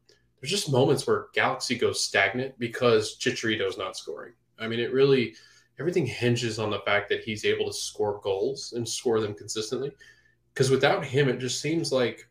there's 0.42 0.52
just 0.52 0.72
moments 0.72 1.06
where 1.06 1.28
Galaxy 1.34 1.78
goes 1.78 2.02
stagnant 2.02 2.58
because 2.58 3.18
Chicharito's 3.20 3.78
not 3.78 3.96
scoring. 3.96 4.34
I 4.60 4.68
mean, 4.68 4.80
it 4.80 4.92
really 4.92 5.36
everything 5.80 6.06
hinges 6.06 6.60
on 6.60 6.70
the 6.70 6.80
fact 6.80 7.10
that 7.10 7.24
he's 7.24 7.46
able 7.46 7.66
to 7.68 7.74
score 7.74 8.20
goals 8.24 8.74
and 8.76 8.88
score 8.88 9.20
them 9.20 9.34
consistently. 9.34 9.92
Because 10.54 10.70
without 10.70 11.06
him, 11.06 11.30
it 11.30 11.40
just 11.40 11.62
seems 11.62 11.92
like 11.92 12.28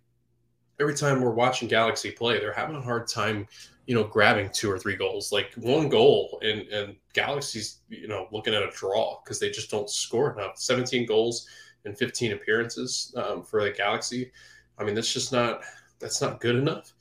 every 0.80 0.94
time 0.94 1.20
we're 1.20 1.30
watching 1.30 1.68
Galaxy 1.68 2.10
play, 2.10 2.38
they're 2.38 2.52
having 2.52 2.76
a 2.76 2.80
hard 2.80 3.06
time, 3.06 3.46
you 3.86 3.94
know, 3.94 4.04
grabbing 4.04 4.50
two 4.52 4.70
or 4.70 4.78
three 4.78 4.96
goals. 4.96 5.30
Like 5.30 5.52
one 5.56 5.88
goal, 5.88 6.40
and 6.42 6.62
and 6.68 6.96
Galaxy's, 7.12 7.78
you 7.88 8.08
know, 8.08 8.26
looking 8.32 8.54
at 8.54 8.62
a 8.62 8.70
draw 8.70 9.20
because 9.22 9.38
they 9.38 9.50
just 9.50 9.70
don't 9.70 9.88
score 9.88 10.32
enough. 10.32 10.58
17 10.58 11.06
goals 11.06 11.46
and 11.84 11.96
15 11.96 12.32
appearances 12.32 13.14
um, 13.16 13.44
for 13.44 13.62
the 13.62 13.70
Galaxy. 13.70 14.32
I 14.78 14.84
mean, 14.84 14.94
that's 14.94 15.12
just 15.12 15.32
not 15.32 15.62
that's 16.00 16.20
not 16.20 16.40
good 16.40 16.56
enough. 16.56 16.92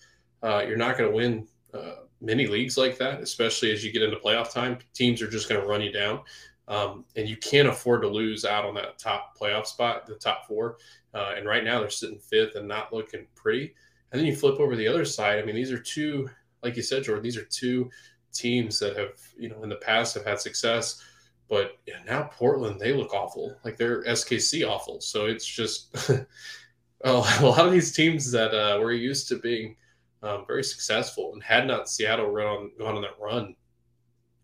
Uh, 0.41 0.63
you're 0.67 0.77
not 0.77 0.97
going 0.97 1.09
to 1.09 1.15
win 1.15 1.47
uh, 1.73 2.03
many 2.21 2.47
leagues 2.47 2.77
like 2.77 2.97
that, 2.97 3.21
especially 3.21 3.71
as 3.71 3.83
you 3.83 3.91
get 3.91 4.01
into 4.01 4.17
playoff 4.17 4.51
time. 4.51 4.77
Teams 4.93 5.21
are 5.21 5.29
just 5.29 5.49
going 5.49 5.61
to 5.61 5.67
run 5.67 5.81
you 5.81 5.91
down. 5.91 6.21
Um, 6.67 7.05
and 7.15 7.27
you 7.27 7.35
can't 7.37 7.67
afford 7.67 8.03
to 8.03 8.07
lose 8.07 8.45
out 8.45 8.63
on 8.63 8.75
that 8.75 8.99
top 8.99 9.37
playoff 9.37 9.65
spot, 9.65 10.05
the 10.05 10.15
top 10.15 10.45
four. 10.47 10.77
Uh, 11.13 11.33
and 11.35 11.47
right 11.47 11.63
now 11.63 11.79
they're 11.79 11.89
sitting 11.89 12.19
fifth 12.19 12.55
and 12.55 12.67
not 12.67 12.93
looking 12.93 13.25
pretty. 13.35 13.73
And 14.11 14.19
then 14.19 14.27
you 14.27 14.35
flip 14.35 14.59
over 14.59 14.75
the 14.75 14.87
other 14.87 15.05
side. 15.05 15.39
I 15.39 15.45
mean, 15.45 15.55
these 15.55 15.71
are 15.71 15.79
two, 15.79 16.29
like 16.61 16.75
you 16.75 16.83
said, 16.83 17.03
Jordan, 17.03 17.23
these 17.23 17.37
are 17.37 17.45
two 17.45 17.89
teams 18.33 18.77
that 18.79 18.95
have, 18.97 19.19
you 19.37 19.49
know, 19.49 19.63
in 19.63 19.69
the 19.69 19.75
past 19.77 20.13
have 20.13 20.25
had 20.25 20.39
success. 20.39 21.03
But 21.47 21.79
now 22.05 22.29
Portland, 22.31 22.79
they 22.79 22.93
look 22.93 23.13
awful. 23.13 23.55
Like 23.65 23.75
they're 23.75 24.03
SKC 24.03 24.67
awful. 24.67 25.01
So 25.01 25.25
it's 25.25 25.45
just 25.45 25.95
a 27.03 27.13
lot 27.13 27.65
of 27.65 27.71
these 27.71 27.91
teams 27.91 28.31
that 28.31 28.53
uh, 28.53 28.79
were 28.79 28.91
used 28.91 29.27
to 29.29 29.37
being 29.37 29.75
um, 30.23 30.45
very 30.47 30.63
successful, 30.63 31.33
and 31.33 31.43
had 31.43 31.67
not 31.67 31.89
Seattle 31.89 32.29
run 32.29 32.47
on, 32.47 32.71
gone 32.77 32.95
on 32.95 33.01
that 33.01 33.19
run, 33.19 33.55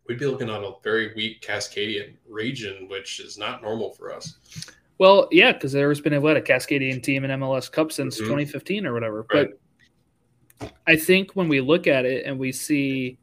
we'd 0.07 0.19
be 0.19 0.25
looking 0.25 0.49
on 0.49 0.63
a 0.63 0.71
very 0.83 1.13
weak 1.15 1.41
Cascadian 1.41 2.15
region, 2.27 2.87
which 2.89 3.19
is 3.19 3.37
not 3.37 3.61
normal 3.61 3.91
for 3.91 4.13
us. 4.13 4.37
Well, 4.97 5.27
yeah, 5.31 5.51
because 5.51 5.73
there's 5.73 5.99
been 5.99 6.13
a 6.13 6.21
what 6.21 6.37
a 6.37 6.41
Cascadian 6.41 7.03
team 7.03 7.25
in 7.25 7.31
MLS 7.31 7.69
Cup 7.69 7.91
since 7.91 8.15
Mhm. 8.19 8.25
2015 8.27 8.85
or 8.85 8.93
whatever. 8.93 9.25
Right. 9.33 9.49
But 10.59 10.73
I 10.87 10.95
think 10.95 11.35
when 11.35 11.49
we 11.49 11.59
look 11.59 11.85
at 11.87 12.05
it 12.05 12.25
and 12.25 12.39
we 12.39 12.53
see, 12.53 13.17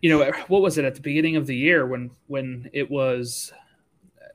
you 0.00 0.08
know, 0.10 0.32
what 0.48 0.62
was 0.62 0.78
it 0.78 0.86
at 0.86 0.94
the 0.94 1.02
beginning 1.02 1.36
of 1.36 1.46
the 1.46 1.54
year 1.56 1.86
when 1.86 2.10
when 2.28 2.70
it 2.72 2.90
was 2.90 3.52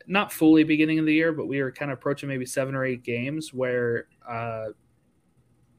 not 0.06 0.32
fully 0.32 0.64
beginning 0.64 1.00
of 1.00 1.06
the 1.06 1.14
year, 1.14 1.34
but 1.34 1.48
we 1.48 1.62
were 1.62 1.72
kind 1.72 1.92
of 1.92 1.98
approaching 1.98 2.30
maybe 2.30 2.46
seven 2.46 2.76
or 2.76 2.86
eight 2.86 3.04
games 3.04 3.54
where 3.54 4.08
uh, 4.30 4.68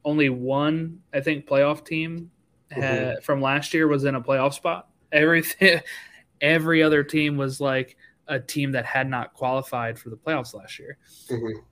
only 0.05 0.29
one, 0.29 1.01
I 1.13 1.21
think, 1.21 1.47
playoff 1.47 1.85
team 1.85 2.31
had, 2.71 3.23
from 3.23 3.41
last 3.41 3.75
year 3.75 3.89
was 3.89 4.05
in 4.05 4.15
a 4.15 4.21
playoff 4.21 4.55
spot. 4.55 4.89
Everything, 5.13 5.81
every 6.41 6.83
other 6.83 7.03
team 7.03 7.37
was 7.37 7.61
like 7.61 7.97
a 8.27 8.39
team 8.39 8.73
that 8.73 8.85
had 8.85 9.09
not 9.09 9.35
qualified 9.35 9.99
for 9.99 10.11
the 10.11 10.17
playoffs 10.17 10.55
last 10.55 10.79
year. 10.79 10.99
Mhm. 11.29 11.63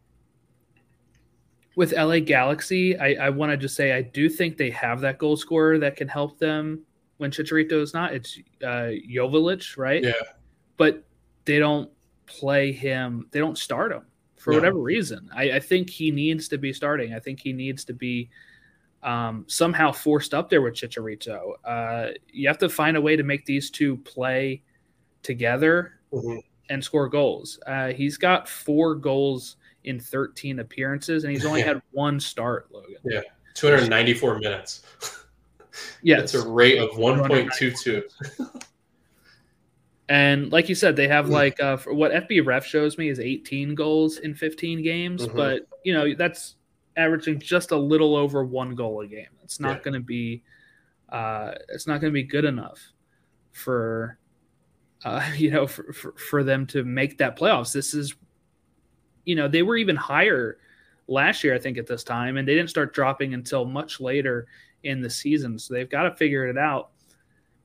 With 1.76 1.92
LA 1.92 2.20
Galaxy, 2.20 2.98
I, 2.98 3.26
I 3.26 3.30
want 3.30 3.52
to 3.52 3.56
just 3.56 3.76
say 3.76 3.92
I 3.92 4.00
do 4.00 4.30
think 4.30 4.56
they 4.56 4.70
have 4.70 5.00
that 5.02 5.18
goal 5.18 5.36
scorer 5.36 5.78
that 5.78 5.94
can 5.94 6.08
help 6.08 6.38
them 6.38 6.82
when 7.18 7.30
Chicharito 7.30 7.82
is 7.82 7.92
not. 7.92 8.14
It's 8.14 8.38
uh, 8.62 8.92
Jovic, 9.10 9.76
right? 9.76 10.02
Yeah. 10.02 10.12
But 10.78 11.04
they 11.44 11.58
don't 11.58 11.90
play 12.24 12.72
him. 12.72 13.28
They 13.30 13.40
don't 13.40 13.58
start 13.58 13.92
him 13.92 14.02
for 14.46 14.52
No. 14.52 14.58
whatever 14.58 14.78
reason. 14.78 15.28
I, 15.34 15.50
I 15.54 15.58
think 15.60 15.90
he 15.90 16.12
needs 16.12 16.46
to 16.50 16.56
be 16.56 16.72
starting. 16.72 17.12
I 17.12 17.18
think 17.18 17.40
he 17.40 17.52
needs 17.52 17.84
to 17.86 17.92
be 17.92 18.30
um, 19.02 19.44
somehow 19.48 19.90
forced 19.90 20.34
up 20.34 20.48
there 20.48 20.62
with 20.62 20.74
Chicharito. 20.74 21.54
Uh, 21.64 22.12
you 22.32 22.46
have 22.46 22.58
to 22.58 22.68
find 22.68 22.96
a 22.96 23.00
way 23.00 23.16
to 23.16 23.24
make 23.24 23.44
these 23.44 23.70
two 23.70 23.96
play 23.98 24.62
together 25.24 25.94
Mhm. 26.12 26.42
and 26.70 26.82
score 26.84 27.08
goals. 27.08 27.58
Uh, 27.66 27.88
he's 27.88 28.16
got 28.16 28.48
four 28.48 28.94
goals 28.94 29.56
in 29.82 29.98
13 29.98 30.60
appearances, 30.60 31.24
and 31.24 31.32
he's 31.32 31.44
only 31.44 31.60
Yeah. 31.60 31.66
had 31.74 31.82
one 31.90 32.20
start, 32.20 32.68
Logan. 32.72 32.96
Yeah. 33.04 33.22
294 33.54 34.38
minutes. 34.38 34.82
Yeah, 36.02 36.20
It's 36.20 36.32
a 36.32 36.48
rate 36.48 36.78
of 36.78 36.88
1.22. 36.92 38.02
And 40.08 40.52
like 40.52 40.68
you 40.68 40.74
said, 40.76 40.94
they 40.94 41.08
have 41.08 41.28
like 41.28 41.60
uh, 41.60 41.76
for 41.76 41.92
what 41.92 42.12
FB 42.12 42.46
Ref 42.46 42.64
shows 42.64 42.96
me 42.96 43.08
is 43.08 43.18
18 43.18 43.74
goals 43.74 44.18
in 44.18 44.34
15 44.34 44.82
games, 44.82 45.26
Mhm. 45.26 45.34
but 45.36 45.62
you 45.84 45.92
know 45.92 46.14
that's 46.14 46.56
averaging 46.96 47.40
just 47.40 47.72
a 47.72 47.76
little 47.76 48.14
over 48.16 48.44
one 48.44 48.74
goal 48.74 49.00
a 49.00 49.06
game. 49.06 49.26
It's 49.42 49.58
not 49.60 49.78
Yeah. 49.78 49.82
going 49.82 49.94
to 49.94 50.00
be, 50.00 50.42
uh, 51.10 51.52
it's 51.68 51.86
not 51.86 52.00
going 52.00 52.10
to 52.12 52.14
be 52.14 52.22
good 52.22 52.44
enough 52.44 52.80
for, 53.52 54.18
uh, 55.04 55.28
you 55.36 55.50
know, 55.50 55.66
for, 55.66 55.92
for 55.92 56.12
for 56.12 56.44
them 56.44 56.66
to 56.68 56.84
make 56.84 57.18
that 57.18 57.36
playoffs. 57.36 57.72
This 57.72 57.92
is, 57.92 58.14
you 59.24 59.34
know, 59.34 59.48
they 59.48 59.62
were 59.62 59.76
even 59.76 59.96
higher 59.96 60.58
last 61.08 61.42
year, 61.44 61.54
I 61.54 61.58
think, 61.58 61.78
at 61.78 61.86
this 61.86 62.04
time, 62.04 62.36
and 62.36 62.46
they 62.46 62.54
didn't 62.54 62.70
start 62.70 62.94
dropping 62.94 63.34
until 63.34 63.64
much 63.64 64.00
later 64.00 64.46
in 64.84 65.00
the 65.00 65.10
season. 65.10 65.58
So 65.58 65.74
they've 65.74 65.90
got 65.90 66.04
to 66.04 66.14
figure 66.14 66.46
it 66.46 66.56
out 66.56 66.90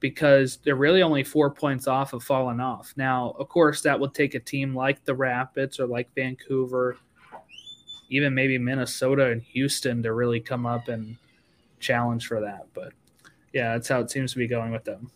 because 0.02 0.58
they're 0.66 0.76
really 0.76 1.04
only 1.04 1.24
four 1.24 1.52
points 1.52 1.88
off 1.88 2.12
of 2.12 2.24
falling 2.24 2.60
off. 2.60 2.92
Now, 2.98 3.36
of 3.40 3.48
course, 3.48 3.82
that 3.84 3.98
would 3.98 4.14
take 4.14 4.36
a 4.36 4.40
team 4.40 4.76
like 4.76 5.06
the 5.06 5.16
Rapids 5.16 5.80
or 5.80 5.86
like 5.88 6.14
Vancouver, 6.16 6.98
even 8.10 8.34
maybe 8.34 8.58
Minnesota 8.58 9.28
and 9.32 9.42
Houston 9.44 10.04
to 10.04 10.12
really 10.14 10.42
come 10.42 10.66
up 10.66 10.90
and 10.90 11.16
challenge 11.80 12.28
for 12.28 12.42
that. 12.42 12.66
But 12.74 12.94
yeah, 13.54 13.74
that's 13.74 13.88
how 13.88 14.02
it 14.02 14.10
seems 14.10 14.34
to 14.34 14.40
be 14.40 14.48
going 14.48 14.72
with 14.72 14.84
them. 14.84 15.12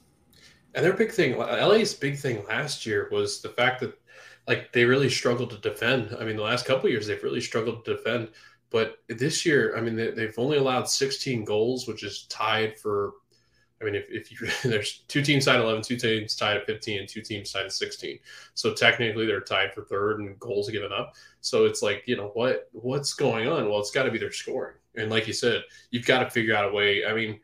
And 0.76 0.86
their 0.86 0.94
big 0.94 1.12
thing, 1.12 1.38
LA's 1.38 1.94
big 1.94 2.18
thing 2.18 2.46
last 2.46 2.86
year 2.86 3.10
was 3.12 3.42
the 3.42 3.50
fact 3.50 3.82
that 3.82 3.98
like 4.48 4.72
they 4.72 4.86
really 4.86 5.10
struggled 5.10 5.50
to 5.50 5.58
defend. 5.58 6.16
I 6.20 6.26
mean, 6.26 6.36
the 6.36 6.44
last 6.44 6.66
couple 6.66 6.90
years 6.90 7.08
they've 7.08 7.24
really 7.24 7.42
struggled 7.42 7.84
to 7.86 7.96
defend. 7.96 8.30
But 8.70 8.98
this 9.10 9.46
year, 9.46 9.76
I 9.76 9.82
mean, 9.82 9.96
they, 9.96 10.12
they've 10.12 10.38
only 10.38 10.58
allowed 10.58 10.90
16 10.90 11.44
goals, 11.44 11.88
which 11.88 12.04
is 12.04 12.28
tied 12.30 12.78
for. 12.78 13.14
I 13.82 13.86
mean, 13.86 13.96
if, 13.96 14.06
if 14.10 14.32
you 14.32 14.48
there's 14.70 15.04
two 15.08 15.22
teams 15.22 15.46
tied 15.46 15.56
at 15.56 15.62
11, 15.62 15.84
two 15.84 15.98
teams 15.98 16.36
tied 16.36 16.58
at 16.58 16.66
15, 16.66 17.00
and 17.00 17.10
two 17.10 17.22
teams 17.22 17.52
tied 17.52 17.66
at 17.66 17.74
16. 17.74 18.20
So 18.54 18.74
technically, 18.74 19.26
they're 19.26 19.42
tied 19.42 19.74
for 19.74 19.84
third 19.84 20.20
and 20.20 20.40
goals 20.40 20.70
given 20.70 20.92
up. 20.92 21.16
So 21.42 21.66
it's 21.66 21.82
like, 21.82 22.04
you 22.06 22.16
know, 22.16 22.32
what 22.34 22.70
what's 22.72 23.14
going 23.14 23.48
on? 23.48 23.70
Well, 23.70 23.80
it's 23.80 23.92
got 23.92 24.04
to 24.04 24.12
be 24.12 24.20
their 24.20 24.32
scoring. 24.32 24.76
And 24.96 25.10
like 25.10 25.28
you 25.28 25.34
said, 25.34 25.64
you've 25.92 26.06
got 26.06 26.24
to 26.24 26.30
figure 26.30 26.56
out 26.56 26.70
a 26.70 26.74
way. 26.74 27.06
I 27.06 27.14
mean, 27.14 27.40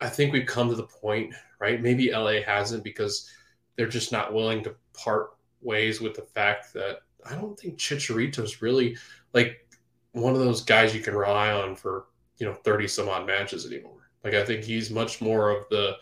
I 0.00 0.08
think 0.08 0.32
we've 0.32 0.46
come 0.46 0.68
to 0.68 0.76
the 0.76 0.84
point, 0.84 1.34
right? 1.58 1.80
Maybe 1.80 2.12
LA 2.12 2.42
hasn't 2.46 2.84
because 2.84 3.30
they're 3.76 3.88
just 3.88 4.12
not 4.12 4.32
willing 4.32 4.62
to 4.64 4.74
part 4.92 5.30
ways 5.60 6.00
with 6.00 6.14
the 6.14 6.22
fact 6.22 6.72
that 6.74 6.98
I 7.28 7.34
don't 7.34 7.58
think 7.58 7.78
Chicharito's 7.78 8.62
really 8.62 8.96
like 9.32 9.66
one 10.12 10.34
of 10.34 10.40
those 10.40 10.62
guys 10.62 10.94
you 10.94 11.00
can 11.00 11.14
rely 11.14 11.50
on 11.50 11.74
for, 11.74 12.06
you 12.38 12.46
know, 12.46 12.54
30 12.54 12.86
some 12.86 13.08
odd 13.08 13.26
matches 13.26 13.66
anymore. 13.66 14.03
Like 14.24 14.34
I 14.34 14.44
think 14.44 14.64
he's 14.64 14.90
much 14.90 15.20
more 15.20 15.50
of 15.50 15.68
the, 15.68 15.96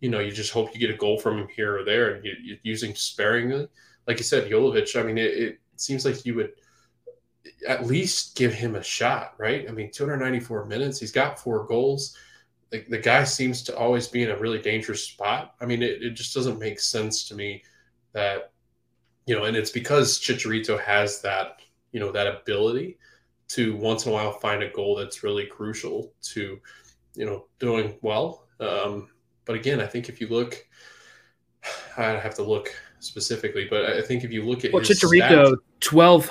you 0.00 0.08
know, 0.08 0.18
you 0.18 0.32
just 0.32 0.52
hope 0.52 0.72
you 0.74 0.80
get 0.80 0.90
a 0.90 0.96
goal 0.96 1.18
from 1.18 1.38
him 1.38 1.48
here 1.54 1.78
or 1.78 1.84
there 1.84 2.14
and 2.14 2.24
you, 2.24 2.32
you 2.42 2.58
using 2.62 2.94
sparingly. 2.94 3.68
Like 4.06 4.18
you 4.18 4.24
said, 4.24 4.50
Jolovich, 4.50 4.98
I 4.98 5.02
mean, 5.02 5.18
it, 5.18 5.38
it 5.38 5.58
seems 5.76 6.04
like 6.04 6.24
you 6.24 6.34
would 6.34 6.52
at 7.68 7.86
least 7.86 8.36
give 8.36 8.52
him 8.52 8.74
a 8.74 8.82
shot, 8.82 9.34
right? 9.38 9.68
I 9.68 9.72
mean, 9.72 9.90
294 9.90 10.66
minutes, 10.66 10.98
he's 10.98 11.12
got 11.12 11.38
four 11.38 11.66
goals. 11.66 12.16
The, 12.70 12.84
the 12.88 12.98
guy 12.98 13.24
seems 13.24 13.62
to 13.64 13.76
always 13.76 14.08
be 14.08 14.22
in 14.22 14.30
a 14.30 14.38
really 14.38 14.58
dangerous 14.58 15.02
spot. 15.02 15.54
I 15.60 15.66
mean, 15.66 15.82
it, 15.82 16.02
it 16.02 16.10
just 16.10 16.34
doesn't 16.34 16.58
make 16.58 16.80
sense 16.80 17.28
to 17.28 17.34
me 17.34 17.62
that, 18.12 18.52
you 19.26 19.36
know, 19.36 19.44
and 19.44 19.56
it's 19.56 19.70
because 19.70 20.18
Chicharito 20.18 20.80
has 20.80 21.20
that, 21.22 21.60
you 21.92 22.00
know, 22.00 22.12
that 22.12 22.26
ability 22.26 22.98
to 23.48 23.76
once 23.76 24.06
in 24.06 24.12
a 24.12 24.14
while 24.14 24.32
find 24.32 24.62
a 24.62 24.70
goal 24.70 24.96
that's 24.96 25.22
really 25.22 25.46
crucial 25.46 26.12
to, 26.22 26.58
you 27.16 27.24
know, 27.26 27.46
doing 27.58 27.98
well. 28.02 28.46
Um, 28.60 29.08
but 29.44 29.56
again, 29.56 29.80
I 29.80 29.86
think 29.86 30.08
if 30.08 30.20
you 30.20 30.28
look, 30.28 30.56
I 31.96 32.04
have 32.04 32.34
to 32.36 32.42
look 32.42 32.68
specifically, 33.00 33.66
but 33.68 33.84
I 33.86 34.02
think 34.02 34.24
if 34.24 34.30
you 34.30 34.44
look 34.44 34.64
at 34.64 34.72
Well, 34.72 34.82
his 34.82 35.00
Chicharito, 35.02 35.54
stats- 35.54 35.56
12, 35.80 36.30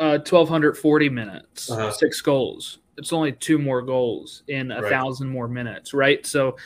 uh, 0.00 0.18
1,240 0.18 1.08
minutes, 1.08 1.70
Uh-huh. 1.70 1.90
six 1.92 2.20
goals. 2.20 2.78
It's 2.98 3.12
only 3.12 3.32
two 3.32 3.58
more 3.58 3.82
goals 3.82 4.42
in 4.48 4.70
a 4.70 4.82
Right. 4.82 4.90
thousand 4.90 5.28
more 5.28 5.48
minutes, 5.48 5.94
right? 5.94 6.24
So 6.26 6.56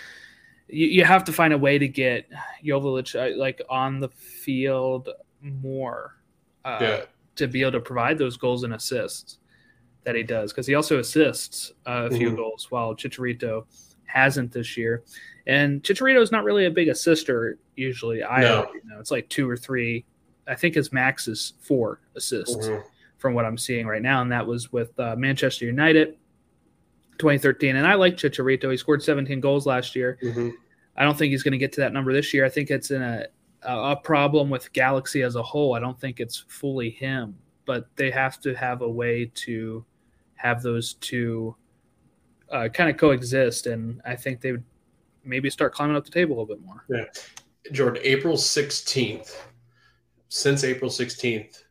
you, 0.68 0.86
you 0.86 1.04
have 1.04 1.24
to 1.24 1.32
find 1.32 1.52
a 1.52 1.58
way 1.58 1.78
to 1.78 1.86
get 1.88 2.26
Jovic 2.64 3.14
uh, 3.14 3.36
like 3.38 3.62
on 3.70 4.00
the 4.00 4.08
field 4.08 5.08
more 5.40 6.16
uh, 6.64 6.78
yeah, 6.80 7.02
to 7.36 7.46
be 7.46 7.60
able 7.62 7.72
to 7.72 7.80
provide 7.80 8.18
those 8.18 8.36
goals 8.36 8.64
and 8.64 8.74
assists 8.74 9.38
that 10.06 10.14
he 10.14 10.22
does 10.22 10.52
because 10.52 10.66
he 10.68 10.74
also 10.76 11.00
assists 11.00 11.72
uh, 11.86 12.08
a 12.10 12.16
few 12.16 12.30
Mhm. 12.30 12.36
goals 12.36 12.70
while 12.70 12.94
Chicharito 12.94 13.66
hasn't 14.04 14.52
this 14.52 14.76
year. 14.76 15.02
And 15.48 15.82
Chicharito 15.82 16.22
is 16.22 16.30
not 16.32 16.44
really 16.44 16.64
a 16.66 16.70
big 16.70 16.86
assister 16.88 17.58
usually. 17.74 18.22
I 18.22 18.40
No. 18.42 18.70
you 18.72 18.80
know 18.88 19.00
it's 19.00 19.10
like 19.10 19.28
two 19.28 19.50
or 19.50 19.56
three. 19.56 20.04
I 20.46 20.54
think 20.54 20.76
his 20.76 20.92
max 20.92 21.26
is 21.26 21.54
four 21.60 22.00
assists 22.14 22.68
Mhm. 22.68 22.84
from 23.18 23.34
what 23.34 23.44
I'm 23.44 23.58
seeing 23.58 23.86
right 23.88 24.00
now, 24.00 24.22
and 24.22 24.30
that 24.30 24.46
was 24.46 24.72
with 24.72 24.98
uh, 24.98 25.16
Manchester 25.16 25.66
United, 25.66 26.16
2013. 27.18 27.74
And 27.74 27.84
I 27.86 27.94
like 27.94 28.16
Chicharito. 28.16 28.70
He 28.70 28.76
scored 28.76 29.02
17 29.02 29.40
goals 29.40 29.66
last 29.66 29.96
year. 29.96 30.18
Mhm. 30.22 30.52
I 30.96 31.02
don't 31.04 31.18
think 31.18 31.32
he's 31.32 31.42
going 31.42 31.52
to 31.52 31.58
get 31.58 31.72
to 31.72 31.80
that 31.80 31.92
number 31.92 32.12
this 32.12 32.32
year. 32.32 32.44
I 32.44 32.48
think 32.48 32.70
it's 32.70 32.90
in 32.90 33.02
a 33.02 33.26
a 33.62 33.96
problem 33.96 34.48
with 34.48 34.72
Galaxy 34.72 35.22
as 35.22 35.34
a 35.34 35.42
whole. 35.42 35.74
I 35.74 35.80
don't 35.80 35.98
think 36.00 36.20
it's 36.20 36.44
fully 36.46 36.88
him, 36.90 37.36
but 37.64 37.88
they 37.96 38.12
have 38.12 38.38
to 38.42 38.54
have 38.54 38.80
a 38.82 38.88
way 38.88 39.28
to 39.34 39.84
have 40.36 40.62
those 40.62 40.94
two 40.94 41.56
uh, 42.50 42.68
kind 42.68 42.90
of 42.90 42.96
coexist, 42.96 43.66
and 43.66 44.00
I 44.04 44.16
think 44.16 44.40
they 44.40 44.52
would 44.52 44.64
maybe 45.24 45.50
start 45.50 45.72
climbing 45.74 45.96
up 45.96 46.04
the 46.04 46.10
table 46.10 46.36
a 46.36 46.40
little 46.40 46.56
bit 46.56 46.64
more. 46.64 46.84
Yeah, 46.88 47.04
Jordan, 47.72 48.00
April 48.04 48.36
16th. 48.36 49.34
Since 50.28 50.64
April 50.64 50.90
16th, 50.90 51.62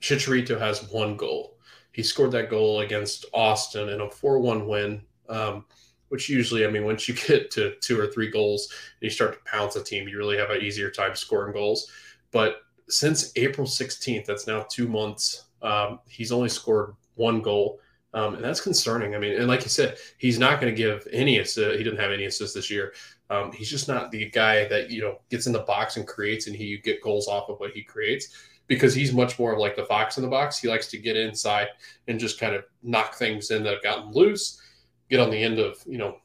Chicharito 0.00 0.58
has 0.58 0.90
one 0.90 1.16
goal. 1.16 1.58
He 1.92 2.02
scored 2.02 2.32
that 2.32 2.50
goal 2.50 2.80
against 2.80 3.24
Austin 3.32 3.88
in 3.88 4.00
a 4.02 4.10
4 4.10 4.38
1 4.38 4.66
win, 4.66 5.02
um, 5.28 5.64
which 6.08 6.28
usually, 6.28 6.66
I 6.66 6.70
mean, 6.70 6.84
once 6.84 7.08
you 7.08 7.14
get 7.26 7.50
to 7.52 7.74
two 7.80 7.98
or 7.98 8.06
three 8.06 8.30
goals 8.30 8.68
and 9.00 9.04
you 9.06 9.10
start 9.10 9.32
to 9.32 9.50
pounce 9.50 9.76
a 9.76 9.82
team, 9.82 10.08
you 10.08 10.18
really 10.18 10.36
have 10.36 10.50
an 10.50 10.62
easier 10.62 10.90
time 10.90 11.14
scoring 11.14 11.54
goals. 11.54 11.90
But 12.32 12.62
since 12.88 13.32
April 13.36 13.66
16th, 13.66 14.26
that's 14.26 14.46
now 14.46 14.66
two 14.70 14.88
months, 14.88 15.46
um, 15.62 16.00
he's 16.06 16.32
only 16.32 16.48
scored 16.48 16.94
one 17.14 17.40
goal. 17.40 17.80
Um, 18.16 18.34
and 18.36 18.42
that's 18.44 18.60
concerning. 18.62 19.14
I 19.14 19.18
mean, 19.18 19.34
and 19.38 19.46
like 19.46 19.62
you 19.62 19.68
said, 19.68 19.98
he's 20.18 20.38
not 20.38 20.60
going 20.60 20.72
to 20.74 20.76
give 20.76 21.06
any 21.12 21.38
assist. 21.38 21.76
He 21.78 21.84
didn't 21.84 22.00
have 22.00 22.10
any 22.12 22.24
assists 22.24 22.54
this 22.54 22.70
year. 22.70 22.94
Um, 23.28 23.52
he's 23.52 23.68
just 23.70 23.88
not 23.88 24.10
the 24.10 24.30
guy 24.30 24.66
that 24.68 24.90
you 24.90 25.02
know 25.02 25.20
gets 25.30 25.46
in 25.46 25.52
the 25.52 25.60
box 25.74 25.96
and 25.96 26.06
creates, 26.06 26.46
and 26.46 26.56
he 26.56 26.64
you 26.64 26.78
get 26.80 27.02
goals 27.02 27.28
off 27.28 27.48
of 27.50 27.60
what 27.60 27.72
he 27.72 27.82
creates. 27.82 28.26
because 28.68 28.94
he's 28.94 29.12
much 29.12 29.38
more 29.38 29.52
of 29.52 29.58
like 29.60 29.76
the 29.76 29.84
fox 29.84 30.16
in 30.18 30.24
the 30.24 30.28
box. 30.30 30.58
He 30.58 30.66
likes 30.68 30.88
to 30.90 30.98
get 30.98 31.16
inside 31.16 31.68
and 32.08 32.18
just 32.18 32.40
kind 32.40 32.52
of 32.54 32.64
knock 32.82 33.14
things 33.14 33.50
in 33.52 33.62
that 33.62 33.74
have 33.74 33.82
gotten 33.90 34.10
loose, 34.12 34.60
get 35.08 35.20
on 35.20 35.30
the 35.30 35.40
end 35.48 35.58
of 35.60 35.76
you 35.86 35.98
know 35.98 36.16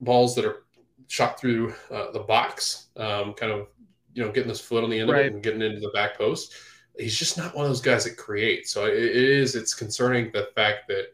balls 0.00 0.34
that 0.34 0.44
are 0.44 0.64
shot 1.06 1.40
through 1.40 1.72
uh, 1.90 2.10
the 2.12 2.20
box, 2.20 2.88
um, 2.96 3.32
kind 3.34 3.52
of 3.52 3.68
you 4.14 4.22
know 4.24 4.30
getting 4.32 4.50
his 4.50 4.60
foot 4.60 4.82
on 4.84 4.90
the 4.90 4.98
end 5.00 5.08
Right. 5.10 5.20
of 5.20 5.26
it 5.28 5.34
and 5.34 5.42
getting 5.42 5.62
into 5.62 5.80
the 5.80 5.90
back 5.94 6.18
post. 6.18 6.52
He's 6.98 7.16
just 7.16 7.38
not 7.38 7.54
one 7.54 7.64
of 7.64 7.70
those 7.70 7.80
guys 7.80 8.04
that 8.04 8.16
creates. 8.16 8.70
So 8.72 8.86
it 8.86 8.94
it 8.94 9.16
is 9.16 9.54
it's 9.54 9.72
concerning 9.74 10.30
the 10.32 10.48
fact 10.56 10.88
that 10.88 11.04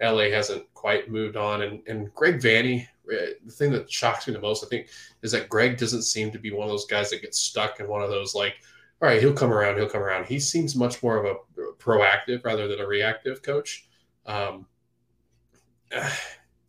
LA 0.00 0.30
hasn't 0.30 0.72
quite 0.74 1.10
moved 1.10 1.36
on. 1.36 1.62
And 1.62 1.80
and 1.86 2.14
Greg 2.14 2.40
Vanney, 2.40 2.86
uh, 3.12 3.32
the 3.44 3.52
thing 3.52 3.72
that 3.72 3.90
shocks 3.90 4.26
me 4.26 4.32
the 4.32 4.40
most, 4.40 4.64
I 4.64 4.68
think, 4.68 4.88
is 5.22 5.32
that 5.32 5.48
Greg 5.48 5.76
doesn't 5.76 6.02
seem 6.02 6.30
to 6.32 6.38
be 6.38 6.52
one 6.52 6.64
of 6.64 6.70
those 6.70 6.86
guys 6.86 7.10
that 7.10 7.22
gets 7.22 7.38
stuck 7.38 7.80
in 7.80 7.88
one 7.88 8.02
of 8.02 8.10
those 8.10 8.34
like, 8.34 8.54
all 9.00 9.08
right, 9.08 9.20
he'll 9.20 9.32
come 9.32 9.52
around, 9.52 9.76
he'll 9.76 9.88
come 9.88 10.02
around. 10.02 10.26
He 10.26 10.38
seems 10.40 10.74
much 10.74 11.02
more 11.02 11.16
of 11.16 11.24
a 11.24 11.72
proactive 11.78 12.44
rather 12.44 12.68
than 12.68 12.80
a 12.80 12.86
reactive 12.86 13.42
coach. 13.42 13.86
Um, 14.26 14.66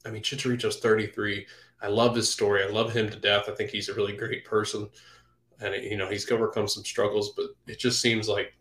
I 0.05 0.11
mean, 0.11 0.23
Chicharito's 0.23 0.79
33. 0.79 1.45
I 1.81 1.87
love 1.87 2.15
his 2.15 2.31
story. 2.31 2.63
I 2.63 2.67
love 2.67 2.93
him 2.93 3.09
to 3.09 3.19
death. 3.19 3.45
I 3.47 3.51
think 3.53 3.69
he's 3.69 3.89
a 3.89 3.93
really 3.93 4.15
great 4.15 4.45
person. 4.45 4.89
And, 5.61 5.75
you 5.83 5.97
know, 5.97 6.09
he's 6.09 6.29
overcome 6.31 6.67
some 6.67 6.85
struggles, 6.85 7.33
but 7.35 7.47
it 7.67 7.79
just 7.79 8.01
seems 8.01 8.29
like 8.29 8.53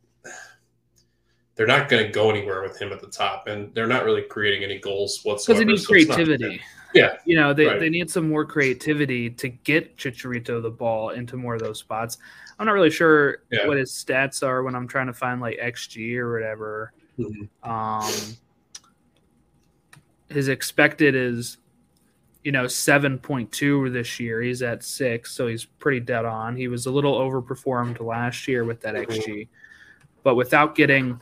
they're 1.58 1.66
not 1.66 1.88
going 1.88 2.06
to 2.06 2.10
go 2.10 2.30
anywhere 2.30 2.62
with 2.62 2.80
him 2.80 2.92
at 2.92 3.00
the 3.00 3.08
top. 3.08 3.48
And 3.48 3.74
they're 3.74 3.88
not 3.88 4.04
really 4.04 4.22
creating 4.22 4.62
any 4.62 4.78
goals 4.78 5.18
because 5.18 5.24
whatsoever. 5.48 5.58
they 5.58 5.64
need 5.72 5.80
so 5.80 5.88
creativity. 5.88 6.60
Yeah. 6.94 7.16
You 7.24 7.36
know, 7.36 7.52
they, 7.52 7.66
Right. 7.66 7.80
they 7.80 7.90
need 7.90 8.08
some 8.08 8.28
more 8.28 8.44
creativity 8.44 9.28
to 9.30 9.48
get 9.48 9.96
Chicharito 9.96 10.62
the 10.62 10.70
ball 10.70 11.10
into 11.10 11.36
more 11.36 11.54
of 11.56 11.60
those 11.60 11.80
spots. 11.80 12.18
I'm 12.60 12.66
not 12.66 12.72
really 12.72 12.90
sure 12.90 13.42
Yeah. 13.50 13.66
what 13.66 13.76
his 13.76 13.90
stats 13.90 14.46
are 14.46 14.62
when 14.62 14.76
I'm 14.76 14.86
trying 14.86 15.08
to 15.08 15.12
find 15.12 15.40
like 15.40 15.58
XG 15.58 16.16
or 16.16 16.32
whatever. 16.32 16.92
Mhm. 17.18 17.48
Um, 17.64 18.36
his 20.30 20.46
expected 20.46 21.16
is, 21.16 21.56
you 22.44 22.52
know, 22.52 22.66
7.2 22.68 23.90
this 23.90 24.20
year. 24.20 24.40
He's 24.42 24.62
at 24.62 24.84
six, 24.84 25.32
so 25.32 25.48
he's 25.48 25.64
pretty 25.64 25.98
dead 26.00 26.24
on. 26.24 26.54
He 26.56 26.68
was 26.68 26.86
a 26.86 26.90
little 26.92 27.18
overperformed 27.18 28.00
last 28.00 28.46
year 28.46 28.64
with 28.64 28.80
that. 28.82 28.94
XG, 28.94 29.48
but 30.22 30.36
without 30.36 30.76
getting, 30.76 31.20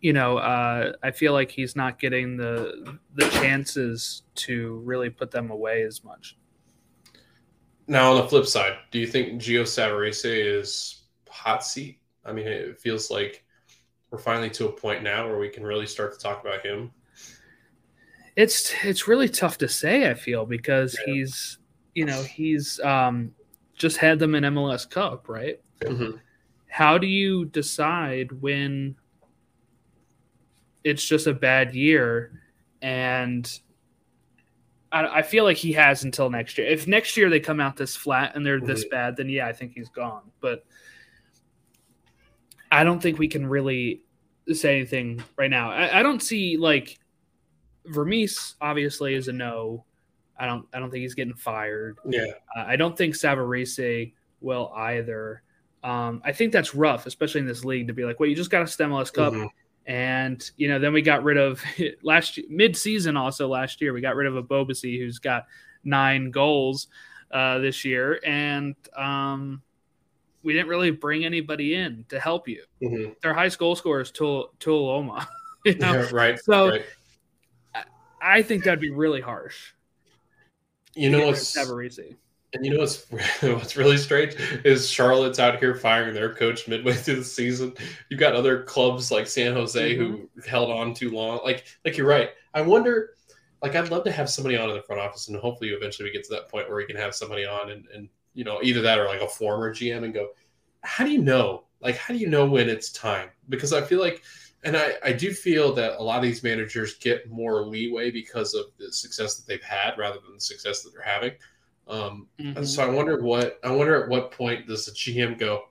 you 0.00 0.12
know, 0.12 0.38
uh, 0.38 0.92
I 1.02 1.10
feel 1.10 1.32
like 1.32 1.50
he's 1.50 1.74
not 1.74 1.98
getting 1.98 2.36
the 2.36 2.98
the 3.14 3.28
chances 3.30 4.22
to 4.36 4.76
really 4.84 5.10
put 5.10 5.30
them 5.30 5.50
away 5.50 5.82
as 5.82 6.04
much. 6.04 6.36
Now, 7.86 8.12
on 8.12 8.18
the 8.18 8.28
flip 8.28 8.46
side, 8.46 8.76
do 8.90 8.98
you 8.98 9.06
think 9.06 9.40
Gio 9.40 9.62
Savarese 9.62 10.24
is 10.58 11.02
hot 11.28 11.64
seat? 11.64 12.00
I 12.24 12.32
mean, 12.32 12.46
it 12.46 12.78
feels 12.78 13.10
like 13.10 13.44
we're 14.10 14.18
finally 14.18 14.50
to 14.50 14.66
a 14.68 14.72
point 14.72 15.02
now 15.02 15.26
where 15.26 15.38
we 15.38 15.48
can 15.48 15.62
really 15.64 15.86
start 15.86 16.12
to 16.12 16.18
talk 16.18 16.42
about 16.42 16.64
him. 16.64 16.90
It's 18.36 18.72
it's 18.84 19.08
really 19.08 19.28
tough 19.28 19.58
to 19.58 19.68
say. 19.68 20.10
I 20.10 20.14
feel 20.14 20.46
because 20.46 20.96
Yeah. 21.06 21.14
he's, 21.14 21.58
you 21.94 22.04
know, 22.04 22.22
he's 22.22 22.78
um, 22.80 23.34
just 23.74 23.96
had 23.96 24.18
them 24.18 24.34
in 24.34 24.44
MLS 24.44 24.88
Cup, 24.88 25.28
right? 25.28 25.60
Mhm. 25.80 26.20
how 26.70 26.98
do 26.98 27.06
you 27.06 27.44
decide 27.46 28.30
when 28.42 28.94
it's 30.88 31.04
just 31.04 31.26
a 31.26 31.34
bad 31.34 31.74
year 31.74 32.40
and 32.82 33.60
I, 34.90 35.18
I 35.18 35.22
feel 35.22 35.44
like 35.44 35.56
he 35.58 35.72
has 35.72 36.04
until 36.04 36.30
next 36.30 36.56
year. 36.56 36.66
If 36.66 36.86
next 36.86 37.16
year 37.16 37.28
they 37.28 37.40
come 37.40 37.60
out 37.60 37.76
this 37.76 37.94
flat 37.94 38.34
and 38.34 38.44
they're 38.46 38.60
this 38.60 38.84
bad 38.86 39.16
then 39.16 39.28
yeah 39.28 39.46
i 39.46 39.52
think 39.52 39.72
he's 39.74 39.88
gone. 39.90 40.22
But 40.40 40.64
i 42.70 42.84
don't 42.84 43.00
think 43.02 43.18
we 43.18 43.28
can 43.28 43.46
really 43.46 44.02
say 44.52 44.76
anything 44.76 45.22
right 45.36 45.50
now. 45.50 45.70
I, 45.70 46.00
I 46.00 46.02
don't 46.02 46.22
see 46.22 46.56
like 46.56 46.98
Vermes 47.86 48.54
obviously 48.60 49.14
is 49.14 49.28
a 49.28 49.32
no. 49.32 49.84
I 50.38 50.46
don't 50.46 50.66
i 50.72 50.78
don't 50.78 50.90
think 50.90 51.02
he's 51.02 51.14
getting 51.14 51.34
fired. 51.34 51.98
Yeah. 52.08 52.26
uh, 52.56 52.64
I 52.66 52.76
don't 52.76 52.96
think 52.96 53.14
Savarese 53.14 54.12
will 54.40 54.72
either. 54.74 55.42
Um, 55.84 56.22
I 56.24 56.32
think 56.32 56.52
that's 56.52 56.74
rough, 56.74 57.06
especially 57.06 57.40
in 57.40 57.46
this 57.46 57.64
league, 57.64 57.86
to 57.88 57.92
be 57.92 58.04
like, 58.04 58.18
well, 58.20 58.28
you 58.28 58.34
just 58.36 58.50
got 58.50 58.62
a 58.62 58.66
stimulus 58.66 59.10
cup, 59.10 59.32
Mhm. 59.32 59.48
And 59.88 60.48
you 60.58 60.68
know, 60.68 60.78
then 60.78 60.92
we 60.92 61.00
got 61.00 61.24
rid 61.24 61.38
of 61.38 61.62
last 62.02 62.38
mid-season. 62.50 63.16
Also 63.16 63.48
last 63.48 63.80
year, 63.80 63.92
we 63.94 64.02
got 64.02 64.14
rid 64.16 64.26
of 64.26 64.34
Ebobisse 64.44 64.98
who's 64.98 65.18
got 65.18 65.46
nine 65.82 66.30
goals 66.30 66.88
uh, 67.32 67.58
this 67.58 67.86
year, 67.86 68.20
and 68.24 68.76
um, 68.94 69.62
we 70.42 70.52
didn't 70.52 70.68
really 70.68 70.90
bring 70.90 71.24
anybody 71.24 71.74
in 71.74 72.04
to 72.10 72.20
help 72.20 72.46
you. 72.48 72.62
Mhm. 72.82 73.18
Their 73.22 73.32
highest 73.32 73.58
goal 73.58 73.74
scorer 73.76 74.02
is 74.02 74.10
Tul 74.10 74.52
Tuiloma. 74.60 75.26
you 75.64 75.74
know? 75.76 75.94
Yeah, 75.94 76.08
right. 76.12 76.38
So- 76.38 76.68
right. 76.68 76.84
I 78.20 78.42
think 78.42 78.64
that'd 78.64 78.80
be 78.80 78.90
really 78.90 79.20
harsh. 79.20 79.72
You 80.94 81.10
know 81.10 81.30
Savarese. 81.30 82.16
And 82.52 82.64
you 82.64 82.72
know 82.72 82.80
what's 82.80 83.06
what's 83.40 83.76
really 83.76 83.96
strange 83.96 84.34
is 84.64 84.90
Charlotte's 84.90 85.38
out 85.38 85.58
here 85.58 85.74
firing 85.74 86.14
their 86.14 86.34
coach 86.34 86.68
midway 86.68 86.94
through 86.94 87.16
the 87.16 87.24
season. 87.24 87.74
You've 88.08 88.20
got 88.20 88.34
other 88.34 88.62
clubs 88.62 89.10
like 89.10 89.26
San 89.26 89.52
Jose 89.52 89.96
who 89.96 90.08
mm-hmm. 90.08 90.48
held 90.48 90.70
on 90.70 90.94
too 90.94 91.10
long. 91.10 91.40
Like 91.44 91.64
like 91.84 91.96
you're 91.96 92.06
right. 92.06 92.30
I 92.54 92.62
wonder. 92.62 93.10
Like 93.60 93.74
I'd 93.74 93.90
love 93.90 94.04
to 94.04 94.12
have 94.12 94.30
somebody 94.30 94.56
on 94.56 94.70
in 94.70 94.76
the 94.76 94.82
front 94.82 95.02
office, 95.02 95.26
and 95.26 95.36
hopefully 95.36 95.70
eventually 95.70 96.08
we 96.08 96.12
get 96.12 96.22
to 96.24 96.34
that 96.34 96.48
point 96.48 96.68
where 96.68 96.76
we 96.76 96.86
can 96.86 96.96
have 96.96 97.14
somebody 97.14 97.44
on 97.44 97.70
and 97.70 97.86
and 97.92 98.08
you 98.32 98.44
know 98.44 98.60
either 98.62 98.80
that 98.82 99.00
or 99.00 99.06
like 99.06 99.20
a 99.20 99.28
former 99.28 99.74
GM 99.74 100.04
and 100.04 100.14
go, 100.14 100.28
how 100.82 101.04
do 101.04 101.10
you 101.10 101.20
know? 101.20 101.64
Like 101.80 101.96
how 101.96 102.14
do 102.14 102.20
you 102.20 102.28
know 102.28 102.46
when 102.46 102.68
it's 102.68 102.92
time? 102.92 103.30
Because 103.48 103.72
I 103.72 103.82
feel 103.82 104.00
like 104.00 104.22
and 104.64 104.76
I, 104.76 104.94
I 105.04 105.12
do 105.12 105.32
feel 105.32 105.72
that 105.74 105.98
a 105.98 106.02
lot 106.02 106.16
of 106.16 106.22
these 106.22 106.42
managers 106.42 106.94
get 106.94 107.30
more 107.30 107.62
leeway 107.62 108.10
because 108.10 108.54
of 108.54 108.66
the 108.78 108.92
success 108.92 109.36
that 109.36 109.46
they've 109.46 109.62
had 109.62 109.96
rather 109.96 110.18
than 110.24 110.34
the 110.34 110.40
success 110.40 110.82
that 110.82 110.92
they're 110.92 111.02
having. 111.02 111.32
Um, 111.88 112.28
Mhm. 112.38 112.56
and 112.56 112.68
so 112.68 112.82
I 112.82 112.88
wonder 112.88 113.20
what 113.22 113.58
I 113.64 113.70
wonder 113.70 114.02
at 114.02 114.08
what 114.10 114.30
point 114.30 114.66
does 114.66 114.84
the 114.86 114.92
GM 114.92 115.38
go, 115.38 115.70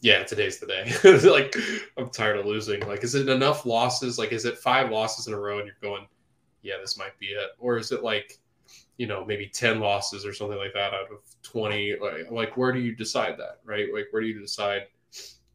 yeah, 0.00 0.22
today's 0.22 0.58
the 0.60 0.66
day. 0.66 0.92
like 1.28 1.54
I'm 1.96 2.10
tired 2.10 2.38
of 2.38 2.46
losing. 2.46 2.80
Like, 2.86 3.02
is 3.02 3.14
it 3.16 3.28
enough 3.28 3.66
losses? 3.66 4.18
Like, 4.18 4.32
is 4.32 4.44
it 4.44 4.58
five 4.58 4.90
losses 4.90 5.26
in 5.26 5.34
a 5.34 5.38
row 5.40 5.58
and 5.58 5.66
you're 5.66 5.76
going, 5.82 6.06
yeah, 6.62 6.74
this 6.80 6.96
might 6.98 7.18
be 7.18 7.26
it, 7.26 7.50
or 7.58 7.76
is 7.78 7.90
it 7.92 8.02
like, 8.04 8.38
you 8.98 9.06
know, 9.06 9.24
maybe 9.24 9.48
ten 9.48 9.80
losses 9.80 10.24
or 10.24 10.32
something 10.32 10.58
like 10.58 10.74
that 10.74 10.94
out 10.94 11.10
of 11.10 11.18
twenty? 11.42 11.96
Like, 12.00 12.30
like 12.30 12.56
where 12.56 12.72
do 12.72 12.78
you 12.80 12.94
decide 12.94 13.36
that, 13.38 13.60
right? 13.64 13.88
Like, 13.92 14.08
where 14.12 14.22
do 14.22 14.28
you 14.28 14.38
decide, 14.40 14.86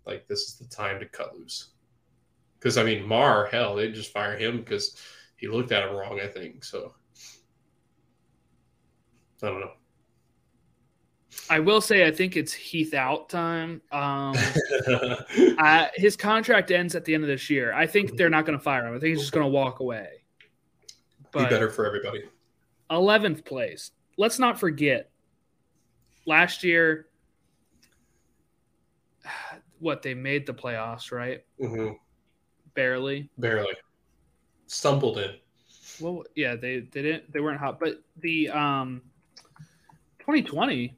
like, 0.06 0.28
this 0.28 0.42
is 0.50 0.56
the 0.58 0.68
time 0.68 1.00
to 1.00 1.06
cut 1.06 1.38
loose? 1.38 1.70
Because 2.60 2.78
I 2.78 2.84
mean, 2.84 3.06
Mar, 3.06 3.46
hell, 3.46 3.76
they 3.76 3.92
just 3.92 4.12
fire 4.12 4.38
him 4.38 4.58
because 4.60 4.98
he 5.38 5.48
looked 5.48 5.72
at 5.72 5.88
him 5.88 5.96
wrong. 5.96 6.20
I 6.22 6.28
think 6.28 6.64
so. 6.64 6.94
I 9.42 9.48
don't 9.48 9.60
know. 9.60 9.74
I 11.50 11.60
will 11.60 11.82
say 11.82 12.06
I 12.06 12.12
think 12.12 12.38
it's 12.38 12.54
Heath 12.54 12.94
out 12.94 13.30
time. 13.30 13.82
Um, 13.92 14.34
I, 15.58 15.90
his 15.96 16.16
contract 16.16 16.72
ends 16.72 16.96
at 16.96 17.06
the 17.06 17.14
end 17.14 17.24
of 17.24 17.28
this 17.28 17.50
year. 17.50 17.74
I 17.74 17.86
think 17.86 18.18
they're 18.18 18.30
not 18.30 18.46
going 18.46 18.58
to 18.58 18.64
fire 18.64 18.88
him. 18.88 18.96
I 18.96 19.00
think 19.00 19.16
he's 19.16 19.20
just 19.20 19.34
going 19.34 19.46
to 19.46 19.50
walk 19.50 19.80
away. 19.80 20.24
be 21.34 21.44
better 21.46 21.70
for 21.70 21.86
everybody. 21.86 22.24
11th 22.90 23.46
place. 23.46 23.92
Let's 24.18 24.40
not 24.40 24.60
forget 24.60 25.10
last 26.26 26.64
year 26.64 27.08
what 29.80 30.02
they 30.02 30.14
made 30.14 30.46
the 30.46 30.54
playoffs, 30.54 31.12
right? 31.12 31.44
Mm-hmm. 31.60 31.94
Barely. 32.74 33.30
Barely 33.38 33.74
stumbled 34.74 35.20
in. 35.20 35.32
Well, 36.00 36.24
yeah, 36.36 36.56
they 36.56 36.80
they 36.80 37.02
didn't 37.02 37.32
they 37.32 37.40
weren't 37.40 37.60
hot, 37.60 37.80
but 37.80 38.02
the 38.18 38.50
um 38.50 39.02
2020 40.20 40.98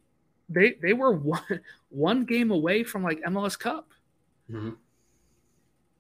they 0.49 0.73
they 0.81 0.93
were 0.93 1.11
one 1.11 1.59
one 1.89 2.25
game 2.25 2.51
away 2.51 2.83
from 2.83 3.03
like 3.03 3.21
MLS 3.23 3.57
Cup. 3.57 3.91
Mhm. 4.49 4.75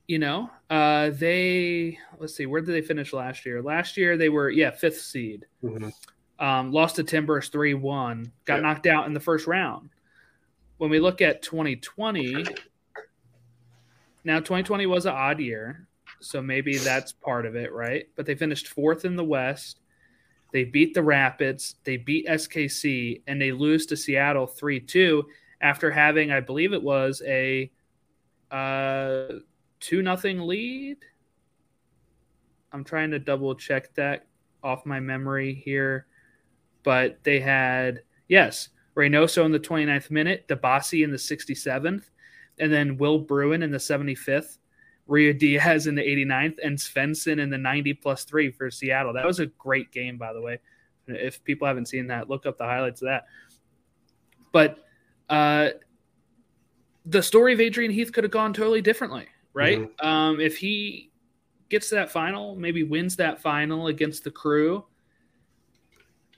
you 0.07 0.19
know 0.19 0.51
uh 0.69 1.09
they 1.09 1.97
let's 2.19 2.35
see 2.35 2.45
where 2.45 2.61
did 2.61 2.73
they 2.75 2.81
finish 2.83 3.11
last 3.11 3.43
year 3.43 3.59
last 3.63 3.97
year 3.97 4.17
they 4.17 4.29
were 4.29 4.51
yeah 4.51 4.69
fifth 4.69 5.01
seed 5.01 5.47
Mhm. 5.63 5.91
um 6.37 6.71
lost 6.71 6.97
to 6.97 7.03
timbers 7.03 7.49
3-1 7.49 8.31
got 8.45 8.57
Yeah. 8.57 8.61
knocked 8.61 8.85
out 8.85 9.07
in 9.07 9.13
the 9.15 9.19
first 9.19 9.47
round 9.47 9.89
when 10.77 10.91
we 10.91 10.99
look 10.99 11.21
at 11.23 11.41
2020 11.41 12.45
now 14.23 14.37
2020 14.39 14.85
was 14.85 15.07
an 15.07 15.13
odd 15.13 15.39
year 15.39 15.87
so 16.19 16.39
maybe 16.39 16.77
that's 16.77 17.11
part 17.11 17.47
of 17.47 17.55
it 17.55 17.73
right 17.73 18.07
but 18.15 18.27
they 18.27 18.35
finished 18.35 18.67
fourth 18.67 19.05
in 19.05 19.15
the 19.15 19.23
west 19.23 19.79
they 20.51 20.63
beat 20.63 20.93
the 20.93 21.03
rapids 21.03 21.75
they 21.83 21.97
beat 21.97 22.27
skc 22.27 23.21
and 23.27 23.41
they 23.41 23.51
lose 23.51 23.85
to 23.85 23.97
seattle 23.97 24.47
3-2 24.47 25.23
after 25.61 25.91
having 25.91 26.31
i 26.31 26.39
believe 26.39 26.73
it 26.73 26.83
was 26.83 27.21
a 27.25 27.69
uh 28.51 29.27
two 29.85 30.01
nothing 30.01 30.39
lead. 30.39 30.97
I'm 32.71 32.83
trying 32.83 33.11
to 33.11 33.19
double 33.19 33.53
check 33.53 33.93
that 33.95 34.25
off 34.63 34.85
my 34.85 34.99
memory 34.99 35.53
here, 35.53 36.07
but 36.83 37.23
they 37.23 37.39
had 37.39 38.01
yes, 38.27 38.69
Reynoso 38.95 39.45
in 39.45 39.51
the 39.51 39.59
29th 39.59 40.09
minute, 40.09 40.47
Dibassy 40.47 41.03
in 41.03 41.11
the 41.11 41.17
67th. 41.17 42.09
and 42.57 42.73
then 42.73 42.97
Will 42.97 43.19
Bruin 43.19 43.61
in 43.61 43.69
the 43.69 43.77
75th, 43.77 44.57
Ruidíaz 45.09 45.87
in 45.87 45.95
the 45.95 46.01
89th, 46.01 46.57
and 46.63 46.77
Svensson 46.77 47.39
in 47.39 47.49
the 47.49 47.57
90 47.57 47.93
plus 47.95 48.23
three 48.23 48.51
for 48.51 48.71
Seattle. 48.71 49.13
That 49.13 49.25
was 49.25 49.39
a 49.39 49.45
great 49.45 49.91
game, 49.91 50.17
by 50.17 50.33
the 50.33 50.41
way. 50.41 50.59
If 51.07 51.43
people 51.43 51.67
haven't 51.67 51.87
seen 51.87 52.07
that, 52.07 52.29
look 52.29 52.45
up 52.45 52.57
the 52.57 52.63
highlights 52.63 53.01
of 53.01 53.07
that. 53.07 53.25
But 54.51 54.79
uh, 55.29 55.69
the 57.05 57.21
story 57.21 57.53
of 57.53 57.59
Adrian 57.59 57.91
Heath 57.91 58.11
could 58.11 58.23
have 58.23 58.31
gone 58.31 58.53
totally 58.53 58.81
differently, 58.81 59.27
right? 59.53 59.79
Mm-hmm. 59.79 60.07
Um, 60.07 60.39
if 60.39 60.57
he 60.57 61.11
gets 61.69 61.89
to 61.89 61.95
that 61.95 62.09
final, 62.09 62.55
maybe 62.55 62.83
wins 62.83 63.15
that 63.17 63.41
final 63.41 63.87
against 63.87 64.23
the 64.23 64.31
crew, 64.31 64.85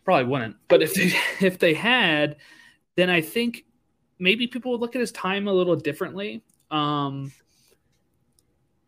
probably 0.03 0.25
wouldn't. 0.25 0.57
But 0.67 0.81
if 0.81 0.93
they 0.93 1.13
if 1.45 1.59
they 1.59 1.73
had, 1.73 2.37
then 2.95 3.09
I 3.09 3.21
think 3.21 3.65
maybe 4.19 4.47
people 4.47 4.71
would 4.71 4.81
look 4.81 4.95
at 4.95 4.99
his 4.99 5.11
time 5.11 5.47
a 5.47 5.53
little 5.53 5.75
differently. 5.75 6.43
Um, 6.71 7.31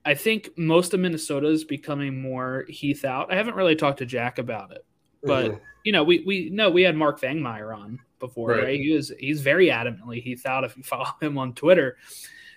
I 0.10 0.15
think 0.15 0.58
most 0.58 0.95
of 0.95 1.00
Minnesota 1.00 1.45
is 1.50 1.63
becoming 1.63 2.19
more 2.19 2.65
Heath 2.67 3.06
out. 3.06 3.32
I 3.32 3.36
haven't 3.36 3.54
really 3.54 3.76
talked 3.76 4.00
to 4.00 4.08
Jack 4.08 4.39
about 4.39 4.72
it, 4.72 4.84
but 5.22 5.52
mm-hmm. 5.52 5.63
you 5.84 5.91
know, 5.91 6.04
we 6.04 6.24
we 6.26 6.50
know 6.50 6.72
we 6.72 6.82
had 6.82 6.95
Mark 6.95 7.22
Vangmeyer 7.22 7.78
on 7.78 8.00
before, 8.17 8.50
right. 8.50 8.63
right? 8.63 8.80
He 8.80 8.91
was 8.91 9.13
he's 9.19 9.41
very 9.41 9.67
adamantly 9.67 10.19
Heath 10.19 10.48
out 10.48 10.63
if 10.63 10.76
you 10.76 10.82
follow 10.82 11.06
him 11.22 11.38
on 11.38 11.54
Twitter. 11.54 11.98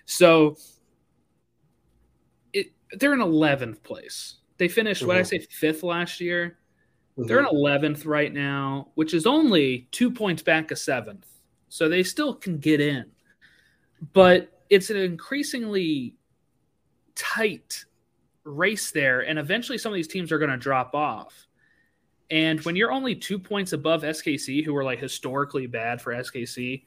So 0.05 0.57
it 2.53 2.71
they're 2.93 3.13
in 3.13 3.21
eleventh 3.21 3.83
place. 3.83 4.37
They 4.57 4.67
finished 4.67 5.01
mm-hmm. 5.01 5.09
what 5.09 5.17
I 5.17 5.21
say 5.21 5.37
fifth 5.37 5.83
last 5.83 6.19
year. 6.19 6.57
Mm-hmm. 7.19 7.27
They're 7.27 7.39
in 7.39 7.45
eleventh 7.45 8.03
right 8.07 8.33
now, 8.33 8.89
which 8.95 9.13
is 9.13 9.27
only 9.27 9.87
two 9.91 10.09
points 10.09 10.41
back 10.41 10.71
of 10.71 10.79
seventh. 10.79 11.27
So 11.69 11.87
they 11.87 12.01
still 12.01 12.33
can 12.33 12.57
get 12.57 12.81
in. 12.81 13.11
But 14.11 14.49
it's 14.71 14.89
an 14.89 14.97
increasingly 14.97 16.15
tight 17.15 17.85
race 18.43 18.91
there, 18.91 19.21
and 19.21 19.39
eventually 19.39 19.77
some 19.77 19.91
of 19.91 19.95
these 19.95 20.07
teams 20.07 20.31
are 20.31 20.39
going 20.39 20.51
to 20.51 20.57
drop 20.57 20.93
off. 20.95 21.47
And 22.29 22.59
when 22.61 22.75
you're 22.75 22.91
only 22.91 23.15
two 23.15 23.37
points 23.37 23.73
above 23.73 24.01
SKC, 24.01 24.65
who 24.65 24.73
were 24.73 24.83
like 24.83 24.99
historically 24.99 25.67
bad 25.67 26.01
for 26.01 26.13
SKC, 26.13 26.83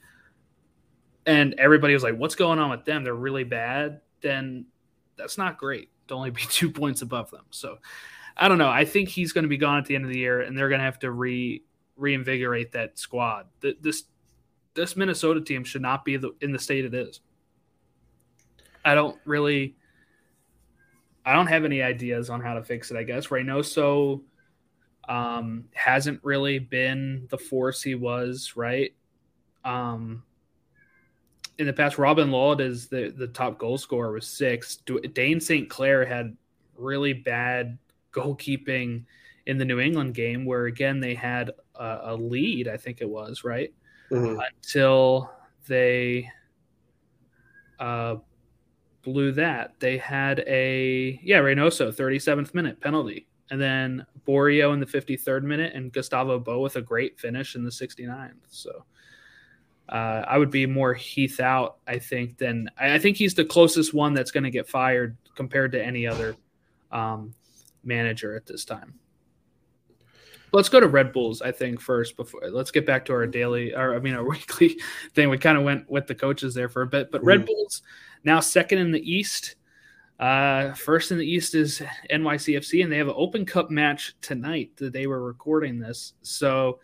and 1.27 1.55
everybody 1.59 1.95
was 1.95 2.03
like, 2.03 2.17
"What's 2.17 2.35
going 2.35 2.59
on 2.59 2.71
with 2.71 2.85
them? 2.85 3.05
They're 3.05 3.15
really 3.15 3.45
bad." 3.45 4.01
Then 4.21 4.67
that's 5.17 5.39
not 5.39 5.59
great 5.59 5.91
to 6.09 6.15
only 6.15 6.31
be 6.31 6.43
two 6.49 6.71
points 6.71 7.03
above 7.03 7.31
them. 7.31 7.45
So 7.51 7.79
I 8.37 8.49
don't 8.49 8.59
know. 8.59 8.69
I 8.69 8.85
think 8.85 9.09
he's 9.09 9.33
going 9.33 9.45
to 9.45 9.49
be 9.49 9.57
gone 9.57 9.79
at 9.79 9.87
the 9.87 9.95
end 9.95 10.05
of 10.05 10.11
the 10.11 10.19
year, 10.19 10.41
and 10.41 10.57
they're 10.57 10.69
going 10.69 10.81
to 10.81 10.85
have 10.85 10.99
to 11.01 11.11
re 11.11 11.63
reinvigorate 11.97 12.73
that 12.73 12.99
squad. 12.99 13.47
This 13.61 14.05
this 14.75 14.97
Minnesota 14.97 15.41
team 15.41 15.65
should 15.65 15.83
not 15.83 16.05
be 16.05 16.19
in 16.41 16.53
the 16.53 16.59
state 16.59 16.85
it 16.85 16.95
is. 16.95 17.21
I 18.85 18.95
don't 18.95 19.19
really 19.25 19.77
I 21.27 21.33
don't 21.33 21.49
have 21.49 21.65
any 21.65 21.83
ideas 21.83 22.31
on 22.31 22.41
how 22.41 22.55
to 22.55 22.63
fix 22.63 22.91
it. 22.93 22.97
I 22.97 23.03
guess 23.03 23.27
Reynoso 23.27 24.23
um, 25.09 25.65
hasn't 25.75 26.21
really 26.23 26.61
been 26.61 27.27
the 27.31 27.37
force 27.37 27.83
he 27.83 27.97
was, 27.97 28.53
right? 28.55 28.95
Um, 29.65 30.23
in 31.59 31.67
the 31.67 31.73
past, 31.73 31.99
Robin 31.99 32.31
Lod 32.31 32.61
is 32.61 32.87
the, 32.87 33.13
the 33.17 33.27
top 33.27 33.59
goal 33.59 33.77
scorer 33.77 34.13
with 34.13 34.25
six. 34.25 34.77
Dayne 35.15 35.41
St. 35.41 35.69
Clair 35.69 36.05
had 36.05 36.37
really 36.77 37.13
bad 37.13 37.77
goalkeeping 38.13 39.05
in 39.47 39.59
the 39.59 39.65
New 39.65 39.81
England 39.81 40.15
game, 40.15 40.45
where 40.45 40.67
again 40.67 41.01
they 41.01 41.15
had 41.15 41.51
a, 41.75 41.99
a 42.05 42.17
lead, 42.17 42.69
I 42.69 42.77
think 42.77 43.01
it 43.01 43.09
was, 43.09 43.43
right? 43.43 43.73
Mm-hmm. 44.13 44.41
Until 44.41 45.31
they 45.67 46.31
uh, 47.81 48.17
blew 49.07 49.31
that. 49.31 49.73
They 49.79 49.97
had 49.97 50.41
a 50.41 51.19
yeah, 51.23 51.39
Reynoso, 51.39 51.95
37th 51.95 52.53
minute 52.53 52.81
penalty. 52.81 53.29
And 53.51 53.61
then 53.61 54.05
Borio 54.27 54.75
in 54.75 54.81
the 54.81 54.87
53rd 54.87 55.45
minute 55.45 55.73
and 55.75 55.93
Gustavo 55.93 56.41
Bou 56.41 56.59
with 56.59 56.75
a 56.75 56.83
great 56.83 57.19
finish 57.19 57.55
in 57.55 57.63
the 57.63 57.71
69th. 57.71 58.33
So 58.49 58.85
uh, 59.89 60.25
I 60.27 60.37
would 60.39 60.51
be 60.51 60.67
more 60.67 60.93
Heath 60.93 61.39
out, 61.39 61.77
I 61.87 62.01
think, 62.01 62.37
than 62.37 62.69
I 62.77 62.99
think 62.99 63.17
he's 63.17 63.35
the 63.35 63.45
closest 63.45 63.95
one 63.95 64.13
that's 64.13 64.33
going 64.33 64.43
to 64.43 64.51
get 64.51 64.69
fired 64.69 65.17
compared 65.37 65.71
to 65.73 65.85
any 65.85 66.09
other 66.09 66.35
um, 66.91 67.33
manager 67.85 68.35
at 68.35 68.45
this 68.45 68.65
time. 68.65 68.95
Let's 70.53 70.69
go 70.69 70.81
to 70.81 70.89
Red 70.89 71.13
Bulls, 71.13 71.43
I 71.43 71.53
think, 71.53 71.81
first 71.81 72.17
before 72.17 72.41
let's 72.51 72.73
get 72.73 72.87
back 72.87 73.05
to 73.05 73.13
our 73.13 73.27
daily 73.27 73.73
or 73.73 73.95
I 73.95 74.01
mean 74.01 74.15
our 74.15 74.25
weekly 74.29 74.77
thing. 75.15 75.31
We 75.31 75.39
kind 75.39 75.57
of 75.57 75.63
went 75.63 75.89
with 75.89 76.09
the 76.09 76.15
coaches 76.17 76.55
there 76.55 76.69
for 76.69 76.83
a 76.83 76.87
bit, 76.89 77.13
but 77.13 77.23
Red 77.23 77.43
mm. 77.43 77.47
Bulls 77.47 77.83
now 78.27 78.41
second 78.41 78.81
in 78.81 78.91
the 78.91 79.11
East. 79.11 79.55
Uh, 80.19 80.73
first 80.73 81.13
in 81.13 81.19
the 81.19 81.27
East 81.27 81.55
is 81.55 81.81
NYCFC, 82.11 82.83
and 82.83 82.93
they 82.93 82.99
have 82.99 83.09
an 83.09 83.15
Open 83.17 83.47
Cup 83.47 83.71
match 83.71 84.17
tonight 84.21 84.73
that 84.77 84.93
they 84.93 85.07
were 85.07 85.23
recording 85.23 85.79
this. 85.79 86.15
So 86.23 86.81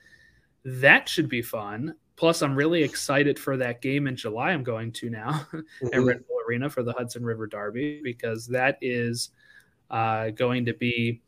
that 0.65 1.09
should 1.09 1.29
be 1.29 1.43
fun. 1.43 1.95
Plus, 2.17 2.43
I'm 2.43 2.55
really 2.55 2.83
excited 2.83 3.39
for 3.39 3.57
that 3.57 3.83
game 3.83 4.07
in 4.07 4.15
July. 4.15 4.51
I'm 4.53 4.63
going 4.63 4.93
to 4.93 5.11
now 5.11 5.47
mm-hmm. 5.53 5.87
at 5.93 6.03
Red 6.03 6.27
Bull 6.29 6.39
Arena 6.47 6.71
for 6.71 6.83
the 6.83 6.93
Hudson 6.93 7.25
River 7.25 7.47
Derby 7.47 8.01
because 8.05 8.47
that 8.49 8.79
is 8.81 9.31
uh, 9.91 10.31
going 10.31 10.67
to 10.67 10.75
be, 10.75 11.23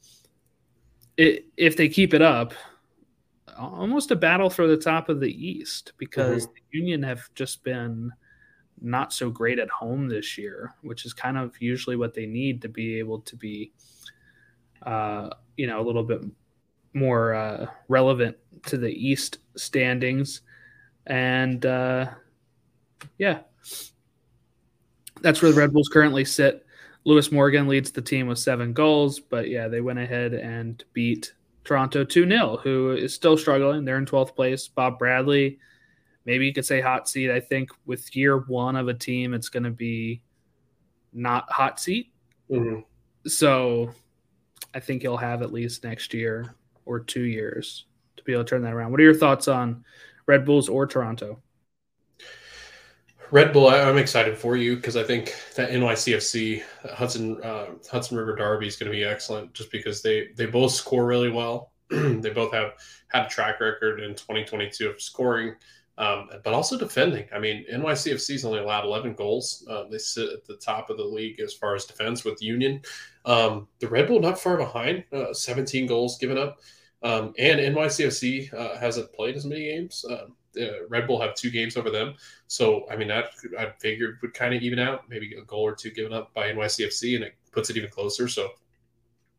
it, 1.17 1.47
if 1.57 1.77
they 1.77 1.89
keep 1.89 2.15
it 2.15 2.23
up, 2.23 2.55
almost 3.59 4.11
a 4.11 4.17
battle 4.17 4.51
for 4.51 4.67
the 4.67 4.77
top 4.77 5.09
of 5.09 5.21
the 5.21 5.47
East 5.47 5.95
because 5.97 6.47
mm-hmm. 6.47 6.55
the 6.55 6.79
Union 6.79 7.03
have 7.03 7.29
just 7.35 7.65
been 7.65 8.13
not 8.81 9.13
so 9.13 9.31
great 9.31 9.59
at 9.59 9.71
home 9.71 10.09
this 10.09 10.37
year, 10.37 10.75
which 10.83 11.05
is 11.05 11.13
kind 11.13 11.39
of 11.39 11.55
usually 11.61 11.97
what 11.97 12.15
they 12.15 12.27
need 12.27 12.63
to 12.63 12.69
be 12.69 12.99
able 12.99 13.21
to 13.21 13.37
be, 13.37 13.73
uh, 14.83 15.31
you 15.57 15.67
know, 15.67 15.81
a 15.81 15.87
little 15.87 16.03
bit 16.03 16.23
more 16.93 17.35
uh, 17.35 17.67
relevant 17.89 18.37
to 18.67 18.77
the 18.77 18.91
East 18.91 19.39
standings. 19.57 20.43
And 21.07 21.65
uh, 21.67 22.07
yeah, 23.19 23.41
that's 25.21 25.43
where 25.43 25.53
the 25.53 25.61
Red 25.61 25.73
Bulls 25.73 25.89
currently 25.89 26.25
sit. 26.25 26.65
Lewis 27.05 27.31
Morgan 27.31 27.69
leads 27.69 27.91
the 27.91 28.01
team 28.01 28.29
with 28.29 28.39
seven 28.39 28.73
goals, 28.73 29.21
but 29.21 29.49
yeah, 29.51 29.69
they 29.69 29.81
went 29.83 29.99
ahead 29.99 30.33
and 30.33 30.83
beat 30.95 31.35
Toronto 31.65 32.05
2 32.05 32.29
0, 32.29 32.59
who 32.63 32.93
is 32.93 33.15
still 33.15 33.37
struggling. 33.37 33.85
They're 33.85 33.99
in 33.99 34.07
12th 34.07 34.35
place. 34.35 34.69
Bob 34.69 34.99
Bradley 34.99 35.59
maybe 36.25 36.47
you 36.47 36.53
could 36.53 36.67
say 36.67 36.81
hot 36.81 37.09
seat. 37.09 37.31
I 37.31 37.41
think 37.41 37.71
with 37.87 38.15
year 38.17 38.39
one 38.39 38.77
of 38.77 38.89
a 38.89 38.95
team, 38.95 39.35
it's 39.35 39.49
going 39.49 39.65
to 39.65 39.71
be 39.71 40.23
not 41.13 41.51
hot 41.51 41.81
seat. 41.81 42.13
Mm-hmm. 42.51 42.81
So 43.27 43.91
I 44.75 44.81
think 44.81 45.03
he'll 45.03 45.17
have 45.17 45.43
at 45.43 45.53
least 45.53 45.85
next 45.85 46.13
year 46.13 46.55
or 46.85 47.01
two 47.01 47.23
years 47.23 47.87
to 48.17 48.25
be 48.25 48.33
able 48.33 48.45
to 48.45 48.51
turn 48.51 48.63
that 48.63 48.75
around. 48.75 48.91
What 48.91 49.01
are 49.01 49.05
your 49.05 49.15
thoughts 49.15 49.49
on 49.49 49.85
Red 50.27 50.45
Bulls 50.45 50.69
or 50.69 50.87
Toronto? 50.87 51.41
Red 53.31 53.53
Bull, 53.53 53.69
I'm 53.69 53.99
excited 53.99 54.37
for 54.37 54.57
you 54.57 54.77
because 54.77 54.97
I 54.97 55.03
think 55.03 55.35
that 55.57 55.71
NYCFC 55.71 56.63
Hudson 56.93 57.43
uh, 57.43 57.67
Hudson 57.91 58.17
River 58.17 58.37
Derby 58.37 58.69
is 58.69 58.77
going 58.77 58.93
to 58.93 58.97
be 58.97 59.03
excellent, 59.03 59.53
just 59.55 59.73
because 59.73 60.03
they 60.03 60.29
they 60.37 60.47
both 60.47 60.73
score 60.73 61.07
really 61.07 61.31
well. 61.31 61.73
they 61.91 62.31
both 62.31 62.53
have 62.53 62.75
had 63.09 63.27
a 63.27 63.29
track 63.29 63.61
record 63.61 64.01
in 64.01 64.15
2022 64.15 64.89
of 64.89 65.01
scoring 65.01 65.55
um, 65.97 66.29
but 66.43 66.53
also 66.53 66.77
defending. 66.77 67.27
I 67.33 67.39
mean, 67.39 67.65
NYCFC's 67.73 68.45
only 68.45 68.59
allowed 68.59 68.85
11 68.85 69.15
goals. 69.15 69.65
Uh, 69.69 69.85
they 69.91 69.99
sit 69.99 70.29
at 70.31 70.45
the 70.45 70.57
top 70.57 70.91
of 70.91 70.97
the 70.97 71.05
league 71.05 71.41
as 71.41 71.55
far 71.55 71.75
as 71.75 71.85
defense 71.85 72.25
with 72.25 72.43
Union. 72.43 72.81
Um, 73.25 73.69
the 73.79 73.89
Red 73.89 74.09
Bull 74.09 74.21
not 74.21 74.41
far 74.41 74.57
behind, 74.57 75.05
uh, 75.13 75.33
17 75.33 75.87
goals 75.87 76.19
given 76.19 76.37
up. 76.37 76.59
Um, 77.03 77.35
and 77.39 77.61
NYCFC 77.61 78.53
uh, 78.55 78.79
hasn't 78.79 79.13
played 79.13 79.37
as 79.37 79.45
many 79.45 79.65
games. 79.65 80.05
Uh, 80.05 80.27
Red 80.89 81.07
Bull 81.07 81.21
have 81.21 81.35
two 81.35 81.51
games 81.51 81.77
over 81.77 81.91
them. 81.91 82.15
So, 82.47 82.87
I 82.91 82.97
mean, 82.97 83.09
that 83.09 83.27
I 83.59 83.73
figured 83.79 84.19
would 84.23 84.35
kind 84.35 84.55
of 84.55 84.63
even 84.63 84.79
out. 84.79 85.09
Maybe 85.09 85.35
a 85.37 85.43
goal 85.43 85.63
or 85.63 85.75
two 85.75 85.91
given 85.91 86.13
up 86.13 86.33
by 86.35 86.51
NYCFC, 86.51 87.17
and 87.17 87.25
it 87.25 87.35
puts 87.53 87.71
it 87.71 87.77
even 87.77 87.91
closer. 87.91 88.29
So, 88.29 88.51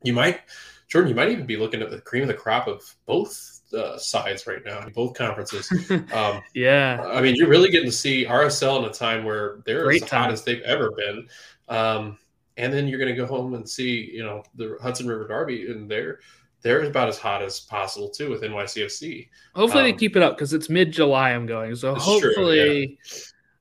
you 0.03 0.13
might, 0.13 0.41
Jordan, 0.88 1.09
you 1.09 1.15
might 1.15 1.32
even 1.32 1.45
be 1.45 1.57
looking 1.57 1.82
at 1.82 1.89
the 1.89 2.01
cream 2.01 2.21
of 2.21 2.27
the 2.27 2.34
crop 2.34 2.67
of 2.67 2.84
both 3.05 3.54
uh, 3.76 3.97
sides 3.97 4.47
right 4.47 4.63
now 4.65 4.86
in 4.86 4.91
both 4.93 5.13
conferences. 5.13 5.71
Um, 6.13 6.41
yeah, 6.53 7.01
I 7.11 7.21
mean, 7.21 7.36
you're 7.36 7.49
really 7.49 7.69
getting 7.69 7.89
to 7.89 7.95
see 7.95 8.26
RSL 8.26 8.80
in 8.80 8.86
a 8.86 8.93
time 8.93 9.23
where 9.23 9.59
they're 9.65 9.84
Great 9.84 10.03
as 10.03 10.09
hot 10.09 10.32
as 10.32 10.43
they've 10.43 10.61
ever 10.61 10.91
been. 10.91 11.28
Um, 11.67 12.17
and 12.57 12.71
then 12.71 12.88
you're 12.88 12.99
going 12.99 13.13
to 13.13 13.19
go 13.19 13.26
home 13.26 13.53
and 13.53 13.67
see, 13.67 14.09
you 14.11 14.23
know, 14.23 14.43
the 14.55 14.78
Hudson 14.82 15.07
River 15.07 15.28
Derby, 15.28 15.69
and 15.69 15.89
they're 15.89 16.19
they're 16.61 16.84
about 16.84 17.09
as 17.09 17.19
hot 17.19 17.41
as 17.41 17.59
possible 17.59 18.09
too 18.09 18.30
with 18.30 18.41
NYCFC. 18.41 19.30
Hopefully, 19.55 19.84
um, 19.84 19.91
they 19.91 19.93
keep 19.93 20.15
it 20.15 20.23
up 20.23 20.36
because 20.36 20.53
it's 20.53 20.69
mid 20.69 20.91
July. 20.91 21.32
I'm 21.32 21.45
going, 21.45 21.76
so 21.76 21.95
hopefully, 21.95 22.97
true, 23.07 23.19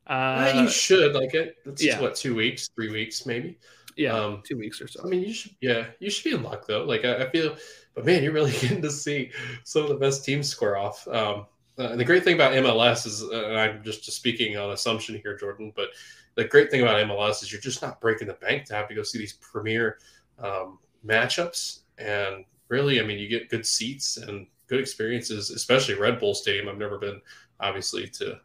yeah. 0.08 0.52
uh, 0.56 0.62
you 0.62 0.68
should 0.68 1.14
like 1.14 1.34
it. 1.34 1.56
It's 1.66 1.84
yeah. 1.84 2.00
what 2.00 2.14
two 2.14 2.34
weeks, 2.34 2.68
three 2.74 2.90
weeks, 2.90 3.26
maybe. 3.26 3.58
Yeah, 3.96 4.12
um, 4.12 4.42
two 4.44 4.58
weeks 4.58 4.80
or 4.80 4.88
so. 4.88 5.02
I 5.04 5.06
mean, 5.06 5.22
you 5.22 5.32
should. 5.32 5.54
Yeah, 5.60 5.86
you 6.00 6.10
should 6.10 6.24
be 6.24 6.36
in 6.36 6.42
luck 6.42 6.66
though. 6.66 6.84
Like 6.84 7.04
I, 7.04 7.24
I 7.24 7.30
feel 7.30 7.56
but 7.94 8.04
man, 8.04 8.22
you're 8.22 8.32
really 8.32 8.52
getting 8.60 8.82
to 8.82 8.90
see 8.90 9.30
some 9.62 9.82
of 9.82 9.88
the 9.88 9.94
best 9.96 10.24
teams 10.24 10.48
square 10.48 10.76
off. 10.76 11.06
Um, 11.08 11.46
uh, 11.78 11.96
the 11.96 12.04
great 12.04 12.22
thing 12.22 12.34
about 12.34 12.52
MLS 12.52 13.06
is, 13.06 13.22
uh, 13.22 13.46
and 13.46 13.58
I'm 13.58 13.82
just 13.82 14.10
speaking 14.12 14.56
on 14.56 14.70
assumption 14.70 15.20
here, 15.22 15.36
Jordan, 15.36 15.72
but 15.74 15.88
the 16.34 16.44
great 16.44 16.70
thing 16.70 16.82
about 16.82 17.04
MLS 17.06 17.42
is 17.42 17.50
you're 17.50 17.60
just 17.60 17.82
not 17.82 18.00
breaking 18.00 18.28
the 18.28 18.34
bank 18.34 18.64
to 18.66 18.74
have 18.74 18.88
to 18.88 18.94
go 18.94 19.02
see 19.02 19.18
these 19.18 19.34
premier 19.34 19.98
um, 20.38 20.78
matchups. 21.06 21.80
And 21.98 22.44
really, 22.68 23.00
I 23.00 23.04
mean, 23.04 23.18
you 23.18 23.28
get 23.28 23.48
good 23.48 23.66
seats 23.66 24.16
and 24.16 24.46
good 24.68 24.80
experiences, 24.80 25.50
especially 25.50 25.94
Red 25.94 26.18
Bull 26.18 26.34
Stadium. 26.34 26.68
I've 26.68 26.78
never 26.78 26.98
been, 26.98 27.20
obviously, 27.60 28.08
to 28.08 28.40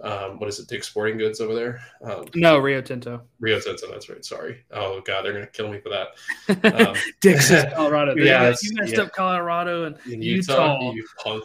um, 0.00 0.38
what 0.38 0.48
is 0.48 0.58
it, 0.58 0.68
Dick 0.68 0.84
Sporting 0.84 1.18
Goods 1.18 1.40
over 1.40 1.54
there? 1.54 1.80
Um, 2.02 2.24
no, 2.34 2.58
Rio 2.58 2.80
Tinto. 2.80 3.22
Rio 3.40 3.60
Tinto, 3.60 3.90
that's 3.90 4.08
right. 4.08 4.24
Sorry. 4.24 4.64
Oh, 4.70 5.00
God, 5.04 5.22
they're 5.24 5.32
going 5.32 5.44
to 5.44 5.50
kill 5.50 5.68
me 5.68 5.80
for 5.80 5.88
that. 5.90 6.08
Um, 6.88 6.96
Dick's 7.20 7.50
Colorado. 7.74 8.14
yeah, 8.16 8.54
you 8.62 8.70
messed 8.74 8.94
yeah. 8.94 9.02
up 9.02 9.12
Colorado 9.12 9.84
and 9.84 9.96
Utah. 10.06 10.78
Utah, 10.78 10.92
you 10.92 11.06
punk. 11.22 11.44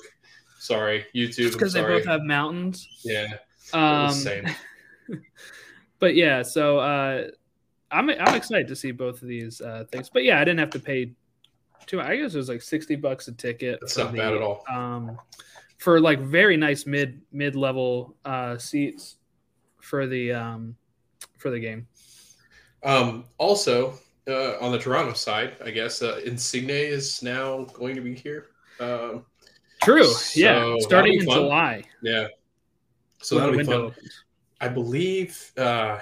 Sorry, 0.59 1.05
YouTube. 1.15 1.53
because 1.53 1.73
they 1.73 1.81
both 1.81 2.05
have 2.05 2.21
mountains. 2.23 2.87
Yeah, 3.03 3.27
Um, 3.73 4.11
same. 4.11 4.47
but 5.99 6.15
yeah, 6.15 6.41
so 6.41 6.79
uh, 6.79 7.27
I'm 7.91 8.09
I'm 8.09 8.35
excited 8.35 8.67
to 8.67 8.75
see 8.75 8.91
both 8.91 9.21
of 9.21 9.27
these 9.27 9.61
uh, 9.61 9.85
things. 9.91 10.09
But 10.09 10.23
yeah, 10.23 10.37
I 10.41 10.43
didn't 10.43 10.59
have 10.59 10.71
to 10.71 10.79
pay 10.79 11.13
too. 11.85 11.97
Much. 11.97 12.07
I 12.07 12.17
guess 12.17 12.33
it 12.33 12.37
was 12.37 12.49
like 12.49 12.61
sixty 12.61 12.95
bucks 12.95 13.27
a 13.27 13.31
ticket. 13.33 13.79
That's 13.81 13.97
not 13.97 14.13
bad 14.15 14.33
at 14.33 14.41
all. 14.41 14.63
Um, 14.69 15.17
for 15.77 15.99
like 15.99 16.19
very 16.19 16.57
nice 16.57 16.85
mid 16.85 17.21
mid 17.31 17.55
level 17.55 18.15
uh, 18.25 18.57
seats 18.57 19.17
for 19.81 20.07
the 20.07 20.33
um, 20.33 20.75
for 21.37 21.49
the 21.49 21.59
game. 21.59 21.87
Um, 22.83 23.25
also, 23.37 23.93
uh, 24.27 24.57
on 24.59 24.71
the 24.71 24.79
Toronto 24.79 25.13
side, 25.13 25.55
I 25.63 25.71
guess 25.71 26.01
uh, 26.01 26.19
Insigne 26.25 26.69
is 26.69 27.23
now 27.23 27.63
going 27.73 27.95
to 27.95 28.01
be 28.01 28.13
here. 28.13 28.47
Um, 28.79 29.25
True. 29.83 30.05
So, 30.05 30.39
yeah, 30.39 30.75
starting 30.79 31.19
in 31.19 31.25
fun. 31.25 31.35
July. 31.35 31.83
yeah, 32.01 32.27
so 33.21 33.37
that'll 33.39 33.57
be 33.57 33.63
fun. 33.63 33.75
opens. 33.75 34.23
I 34.59 34.67
believe 34.67 35.51
uh, 35.57 35.99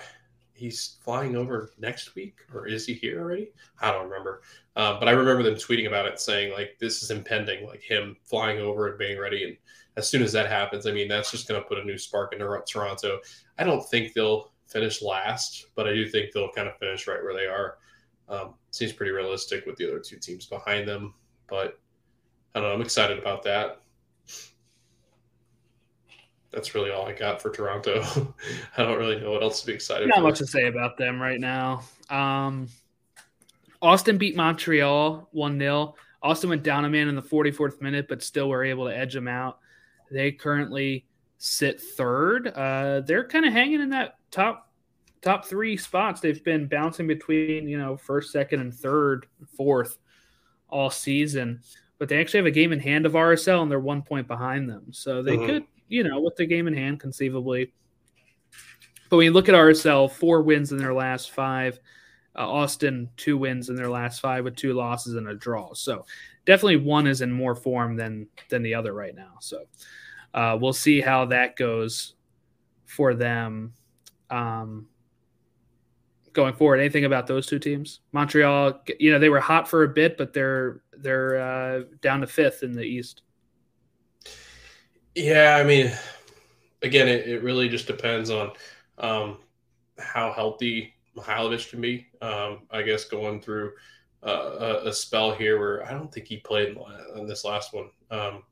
he's 0.55 0.97
flying 1.01 1.35
over 1.35 1.71
next 1.77 2.15
week, 2.15 2.37
or 2.53 2.65
is 2.65 2.85
he 2.85 2.93
here 2.93 3.21
already? 3.21 3.51
I 3.81 3.91
don't 3.91 4.09
remember. 4.09 4.41
Um, 4.75 4.97
but 4.99 5.07
I 5.07 5.11
remember 5.11 5.43
them 5.43 5.55
tweeting 5.55 5.87
about 5.87 6.05
it, 6.05 6.19
saying 6.19 6.53
like 6.53 6.77
this 6.79 7.03
is 7.03 7.11
impending, 7.11 7.67
like 7.67 7.81
him 7.81 8.15
flying 8.23 8.59
over 8.59 8.87
and 8.87 8.97
being 8.97 9.19
ready. 9.19 9.43
And 9.43 9.57
as 9.97 10.09
soon 10.09 10.23
as 10.23 10.31
that 10.31 10.49
happens, 10.49 10.87
I 10.87 10.91
mean 10.91 11.07
that's 11.07 11.31
just 11.31 11.47
going 11.47 11.61
to 11.61 11.67
put 11.67 11.77
a 11.77 11.83
new 11.83 11.97
spark 11.97 12.33
into 12.33 12.45
Toronto. 12.67 13.19
I 13.59 13.63
don't 13.63 13.87
think 13.89 14.13
they'll 14.13 14.51
finish 14.67 15.01
last, 15.01 15.67
but 15.75 15.87
I 15.87 15.93
do 15.93 16.07
think 16.07 16.31
they'll 16.31 16.51
kind 16.51 16.67
of 16.67 16.77
finish 16.77 17.05
right 17.07 17.21
where 17.21 17.35
they 17.35 17.45
are. 17.45 17.77
Um, 18.27 18.55
seems 18.71 18.93
pretty 18.93 19.11
realistic 19.11 19.65
with 19.65 19.75
the 19.75 19.87
other 19.87 19.99
two 19.99 20.17
teams 20.17 20.47
behind 20.47 20.87
them, 20.87 21.13
but 21.47 21.79
I 22.55 22.59
don't 22.59 22.69
know. 22.69 22.73
I'm 22.73 22.81
excited 22.81 23.19
about 23.19 23.43
that. 23.43 23.81
That's 26.55 26.73
really 26.73 26.89
all 26.89 27.05
I 27.05 27.11
got 27.11 27.41
for 27.41 27.51
Toronto. 27.51 28.01
I 28.77 28.83
don't 28.83 28.97
really 28.97 29.19
know 29.19 29.31
what 29.31 29.43
else 29.43 29.59
to 29.61 29.67
be 29.67 29.73
excited 29.73 30.05
about. 30.07 30.15
Not 30.15 30.21
for. 30.21 30.29
much 30.29 30.37
to 30.39 30.47
say 30.47 30.67
about 30.67 30.97
them 30.97 31.21
right 31.21 31.39
now. 31.39 31.83
Um, 32.09 32.69
Austin 33.81 34.17
beat 34.17 34.37
Montreal 34.37 35.27
1 35.31 35.59
0. 35.59 35.95
Austin 36.23 36.49
went 36.49 36.63
down 36.63 36.85
a 36.85 36.89
man 36.89 37.09
in 37.09 37.15
the 37.15 37.21
44th 37.21 37.81
minute, 37.81 38.07
but 38.07 38.23
still 38.23 38.47
were 38.49 38.63
able 38.63 38.85
to 38.85 38.95
edge 38.97 39.13
them 39.13 39.27
out. 39.27 39.59
They 40.09 40.31
currently 40.31 41.05
sit 41.37 41.81
third. 41.81 42.47
Uh, 42.47 43.01
they're 43.01 43.27
kind 43.27 43.45
of 43.45 43.51
hanging 43.51 43.81
in 43.81 43.89
that 43.89 44.15
top 44.31 44.71
top 45.21 45.45
three 45.45 45.75
spots. 45.75 46.21
They've 46.21 46.43
been 46.43 46.67
bouncing 46.67 47.05
between, 47.05 47.67
you 47.67 47.77
know, 47.77 47.97
first, 47.97 48.31
second, 48.31 48.61
and 48.61 48.73
third, 48.73 49.25
fourth 49.57 49.97
all 50.69 50.89
season. 50.89 51.59
But 51.97 52.07
they 52.09 52.19
actually 52.21 52.39
have 52.39 52.45
a 52.45 52.51
game 52.51 52.71
in 52.71 52.79
hand 52.79 53.05
of 53.05 53.13
RSL 53.13 53.61
and 53.61 53.69
they're 53.69 53.79
one 53.79 54.03
point 54.03 54.27
behind 54.27 54.69
them. 54.69 54.85
So 54.91 55.21
they 55.21 55.35
Mhm. 55.37 55.45
could, 55.45 55.63
you 55.87 56.03
know, 56.03 56.19
with 56.19 56.35
the 56.35 56.45
game 56.45 56.67
in 56.67 56.73
hand, 56.73 56.99
conceivably 56.99 57.71
but 59.09 59.17
when 59.17 59.25
you 59.25 59.31
look 59.31 59.49
at 59.49 59.55
RSL, 59.55 60.11
four 60.11 60.41
wins 60.41 60.71
in 60.71 60.77
their 60.77 60.93
last 60.93 61.31
five. 61.31 61.79
Uh, 62.37 62.49
Austin, 62.49 63.09
two 63.15 63.37
wins 63.37 63.69
in 63.69 63.75
their 63.75 63.89
last 63.89 64.19
five 64.19 64.43
with 64.43 64.57
two 64.57 64.73
losses 64.73 65.15
and 65.15 65.29
a 65.29 65.35
draw. 65.35 65.73
So 65.73 66.05
definitely 66.45 66.77
one 66.77 67.07
is 67.07 67.21
in 67.21 67.31
more 67.31 67.55
form 67.55 67.95
than 67.95 68.27
than 68.49 68.61
the 68.61 68.73
other 68.73 68.93
right 68.93 69.15
now. 69.15 69.35
So 69.39 69.63
uh, 70.33 70.57
we'll 70.59 70.73
see 70.73 70.99
how 70.99 71.25
that 71.27 71.55
goes 71.55 72.15
for 72.87 73.13
them 73.13 73.73
um, 74.29 74.87
going 76.33 76.55
forward. 76.55 76.81
Anything 76.81 77.05
about 77.05 77.25
those 77.25 77.47
two 77.47 77.59
teams? 77.59 78.01
Montreal, 78.11 78.81
you 78.99 79.13
know, 79.13 79.19
they 79.19 79.29
were 79.29 79.39
hot 79.39 79.65
for 79.65 79.83
a 79.83 79.87
bit, 79.87 80.17
but 80.17 80.33
they're 80.33 80.81
they're 80.97 81.37
uh, 81.39 81.83
down 82.01 82.19
to 82.19 82.27
fifth 82.27 82.63
in 82.63 82.73
the 82.73 82.83
East. 82.83 83.21
Yeah, 85.15 85.55
I 85.59 85.63
mean, 85.63 85.91
again, 86.83 87.07
it, 87.07 87.27
it 87.27 87.43
really 87.43 87.69
just 87.69 87.87
depends 87.87 88.29
on 88.29 88.51
um, 88.97 89.39
how 89.99 90.33
healthy 90.33 90.95
Mihailovic 91.17 91.69
can 91.69 91.81
be. 91.81 92.07
Um, 92.21 92.63
I 92.71 92.81
guess 92.83 93.05
going 93.05 93.41
through 93.41 93.73
uh, 94.25 94.81
a, 94.85 94.89
a 94.89 94.93
spell 94.93 95.33
here 95.33 95.59
where 95.59 95.85
I 95.87 95.91
don't 95.93 96.13
think 96.13 96.27
he 96.27 96.37
played 96.37 96.69
in, 96.69 97.19
in 97.19 97.27
this 97.27 97.45
last 97.45 97.73
one. 97.73 97.89
Um, 98.11 98.43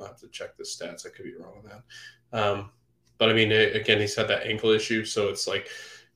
I'll 0.00 0.08
have 0.08 0.20
to 0.20 0.28
check 0.28 0.56
the 0.56 0.64
stats. 0.64 1.06
I 1.06 1.10
could 1.10 1.24
be 1.26 1.34
wrong 1.36 1.54
on 1.64 1.70
that. 1.70 2.38
Um, 2.38 2.70
but 3.18 3.30
I 3.30 3.34
mean, 3.34 3.52
a- 3.52 3.72
again, 3.74 4.00
he's 4.00 4.16
had 4.16 4.28
that 4.28 4.46
ankle 4.46 4.70
issue, 4.70 5.04
so 5.04 5.28
it's 5.28 5.46
like, 5.46 5.68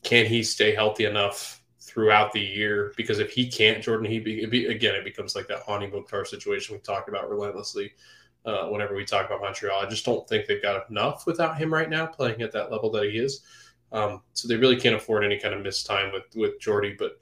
can 0.03 0.27
he 0.27 0.43
stay 0.43 0.75
healthy 0.75 1.05
enough 1.07 1.63
throughout 1.81 2.33
the 2.33 2.41
year? 2.41 2.93
Because 2.97 3.19
if 3.21 3.31
he 3.33 3.49
can't, 3.51 3.83
Jordan, 3.83 4.11
he 4.11 4.21
be, 4.21 4.43
it 4.43 4.51
be 4.51 4.67
again, 4.67 4.95
it 4.95 5.05
becomes 5.05 5.37
like 5.37 5.49
that 5.49 5.65
Hani 5.65 5.93
Mukhtar 5.93 6.25
situation 6.25 6.75
we 6.75 6.81
talked 6.81 7.09
about 7.09 7.31
relentlessly 7.31 7.93
uh, 8.45 8.67
whenever 8.67 8.95
we 8.95 9.05
talk 9.05 9.27
about 9.27 9.41
Montreal. 9.41 9.81
I 9.81 9.89
just 9.89 10.05
don't 10.05 10.29
think 10.29 10.47
they've 10.47 10.63
got 10.63 10.89
enough 10.91 11.27
without 11.27 11.57
him 11.57 11.73
right 11.73 11.89
now 11.89 12.07
playing 12.07 12.43
at 12.43 12.53
that 12.53 12.71
level 12.71 12.91
that 12.93 13.05
he 13.05 13.19
is. 13.19 13.41
Um, 13.93 14.23
so 14.33 14.49
they 14.49 14.57
really 14.57 14.79
can't 14.79 14.97
afford 14.97 15.25
any 15.25 15.39
kind 15.39 15.55
of 15.55 15.63
missed 15.63 15.87
time 15.87 16.13
with 16.13 16.25
with 16.35 16.61
Jordy. 16.61 16.95
But 16.99 17.19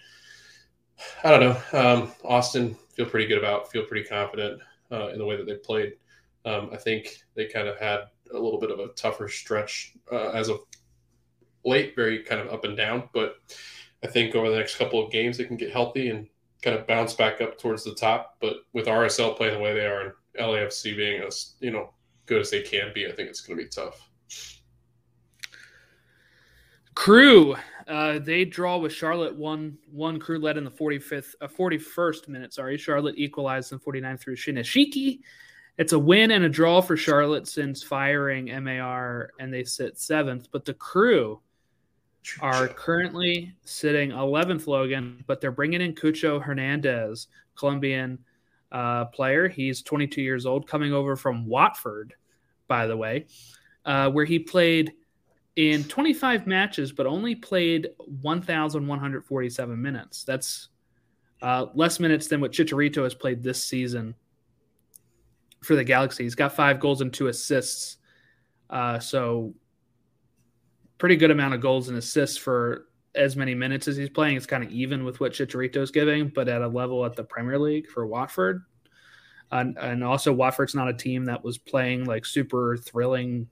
I 1.23 1.31
don't 1.31 1.41
know. 1.41 1.79
Um, 1.79 2.13
Austin 2.25 2.77
feel 2.95 3.07
pretty 3.07 3.27
good 3.27 3.39
about, 3.39 3.71
feel 3.71 3.85
pretty 3.85 4.07
confident 4.07 4.61
uh, 4.91 5.09
in 5.09 5.19
the 5.19 5.25
way 5.25 5.37
that 5.37 5.47
they 5.47 5.55
played. 5.55 5.95
Um, 6.45 6.71
I 6.73 6.77
think 6.77 7.19
they 7.35 7.47
kind 7.47 7.69
of 7.69 7.79
had 7.79 8.01
a 8.33 8.39
little 8.39 8.59
bit 8.59 8.71
of 8.71 8.81
a 8.81 8.89
tougher 8.89 9.29
stretch 9.29 9.93
uh, 10.11 10.31
as 10.31 10.49
of 10.49 10.61
late, 11.65 11.95
very 11.95 12.23
kind 12.23 12.41
of 12.41 12.49
up 12.49 12.65
and 12.65 12.77
down. 12.77 13.09
But 13.13 13.37
I 14.03 14.09
think 14.09 14.35
over 14.35 14.51
the 14.51 14.57
next 14.57 14.77
couple 14.77 15.05
of 15.05 15.13
games, 15.13 15.39
they 15.39 15.45
can 15.45 15.57
get 15.57 15.73
healthy 15.73 16.09
and 16.09 16.27
kind 16.63 16.77
of 16.77 16.87
bounce 16.87 17.15
back 17.15 17.41
up 17.41 17.59
towards 17.59 17.85
the 17.85 17.95
top. 17.95 18.37
But 18.41 18.57
with 18.73 18.87
RSL 18.87 19.37
playing 19.37 19.55
the 19.55 19.61
way 19.61 19.75
they 19.75 19.87
are 19.87 20.17
LAFC 20.39 20.97
being 20.97 21.23
as 21.23 21.55
you 21.61 21.71
know 21.71 21.91
good 22.27 22.41
as 22.41 22.51
they 22.51 22.63
can 22.63 22.93
be, 22.95 23.07
I 23.07 23.13
think 23.13 23.29
it's 23.29 23.41
going 23.41 23.59
to 23.59 23.65
be 23.65 23.69
tough. 23.69 24.09
Crew, 26.95 27.57
uh, 27.89 28.19
they 28.19 28.45
draw 28.45 28.77
with 28.77 28.93
Charlotte. 28.93 29.35
One 29.35 29.79
one 29.91 30.19
crew 30.19 30.39
led 30.39 30.57
in 30.57 30.65
the 30.65 30.71
45th, 30.71 31.35
uh, 31.41 31.49
41st 31.49 32.29
minute. 32.29 32.53
Sorry, 32.53 32.77
Charlotte 32.77 33.15
equalized 33.17 33.73
in 33.73 33.79
49 33.79 34.19
through 34.19 34.37
Shinyashiki. 34.37 35.21
It's 35.79 35.95
a 35.95 35.99
win 35.99 36.33
and 36.33 36.45
a 36.45 36.49
draw 36.49 36.83
for 36.83 36.97
Charlotte 36.97 37.49
since 37.49 37.83
firing 37.83 38.47
MAR, 38.63 39.31
and 39.41 39.53
they 39.53 39.65
sit 39.65 39.99
seventh. 39.99 40.49
But 40.53 40.65
the 40.67 40.75
crew 40.75 41.41
are 42.41 42.69
currently 42.69 43.55
sitting 43.65 44.11
11th, 44.11 44.67
Logan, 44.67 45.25
but 45.27 45.41
they're 45.41 45.51
bringing 45.51 45.81
in 45.81 45.95
Cucho 45.95 46.41
Hernandez, 46.41 47.29
Colombian 47.57 48.19
uh, 48.73 49.05
player. 49.07 49.49
He's 49.49 49.83
22 49.83 50.23
years 50.23 50.47
old, 50.47 50.67
coming 50.67 50.93
over 50.93 51.15
from 51.15 51.47
Watford, 51.47 52.15
by 52.67 52.87
the 52.87 52.97
way, 52.97 53.27
uh, 53.85 54.11
where 54.11 54.25
he 54.25 54.39
played 54.39 54.95
in 55.57 55.85
25 55.85 56.47
matches, 56.47 56.91
but 56.91 57.07
only 57.07 57.35
played 57.35 57.91
1,147 58.23 59.83
minutes. 59.83 60.25
That's 60.25 60.69
uh, 61.43 61.67
less 61.75 62.01
minutes 62.01 62.27
than 62.29 62.41
what 62.41 62.53
Chicharito 62.53 63.03
has 63.03 63.15
played 63.15 63.43
this 63.43 63.63
season 63.63 64.15
for 65.63 65.77
the 65.77 65.85
Galaxy. 65.85 66.25
He's 66.25 66.35
got 66.35 66.57
five 66.57 66.81
goals 66.81 67.03
and 67.03 67.13
two 67.13 67.29
assists. 67.29 67.99
Uh, 68.71 68.99
so, 68.99 69.55
pretty 70.97 71.17
good 71.17 71.31
amount 71.31 71.53
of 71.53 71.61
goals 71.61 71.89
and 71.89 71.99
assists 71.99 72.39
for 72.39 72.87
as 73.15 73.37
many 73.37 73.55
minutes 73.55 73.89
as 73.89 73.97
he's 73.97 74.09
playing. 74.09 74.37
It's 74.37 74.47
kind 74.47 74.65
of 74.65 74.71
even 74.71 75.05
with 75.05 75.21
what 75.21 75.33
Chicharito's 75.33 75.91
giving, 75.91 76.29
but 76.29 76.49
at 76.49 76.63
a 76.63 76.69
level 76.69 77.05
at 77.05 77.15
the 77.15 77.25
Premier 77.25 77.59
League 77.59 77.89
for 77.89 78.07
Watford. 78.07 78.63
And, 79.51 79.77
and 79.79 80.03
also, 80.03 80.33
Watford's 80.33 80.75
not 80.75 80.89
a 80.89 80.95
team 80.95 81.27
that 81.27 81.45
was 81.45 81.59
playing 81.59 82.07
like 82.07 82.25
super 82.25 82.77
thrilling 82.77 83.49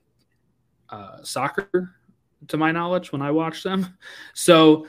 uh, 0.89 1.23
soccer, 1.23 1.95
to 2.49 2.57
my 2.57 2.73
knowledge, 2.73 3.13
when 3.13 3.21
I 3.21 3.31
watched 3.31 3.65
them. 3.65 3.99
So 4.35 4.87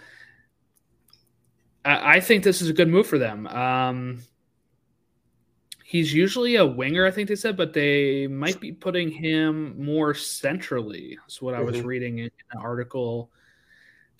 I, 1.84 2.16
I 2.16 2.20
think 2.22 2.44
this 2.44 2.62
is 2.62 2.70
a 2.70 2.74
good 2.74 2.88
move 2.88 3.08
for 3.08 3.18
them. 3.18 3.46
Um, 3.48 4.22
he's 5.84 6.14
usually 6.14 6.56
a 6.56 6.66
winger, 6.66 7.06
I 7.06 7.12
think 7.12 7.28
they 7.28 7.36
said, 7.36 7.58
but 7.58 7.74
they 7.74 8.28
might 8.28 8.62
be 8.62 8.72
putting 8.72 9.10
him 9.12 9.76
more 9.84 10.14
centrally. 10.14 11.18
Is 11.28 11.42
what 11.42 11.56
I 11.56 11.60
was 11.60 11.76
Mhm. 11.76 11.86
reading 11.86 12.18
in 12.20 12.32
an 12.52 12.60
article 12.60 13.30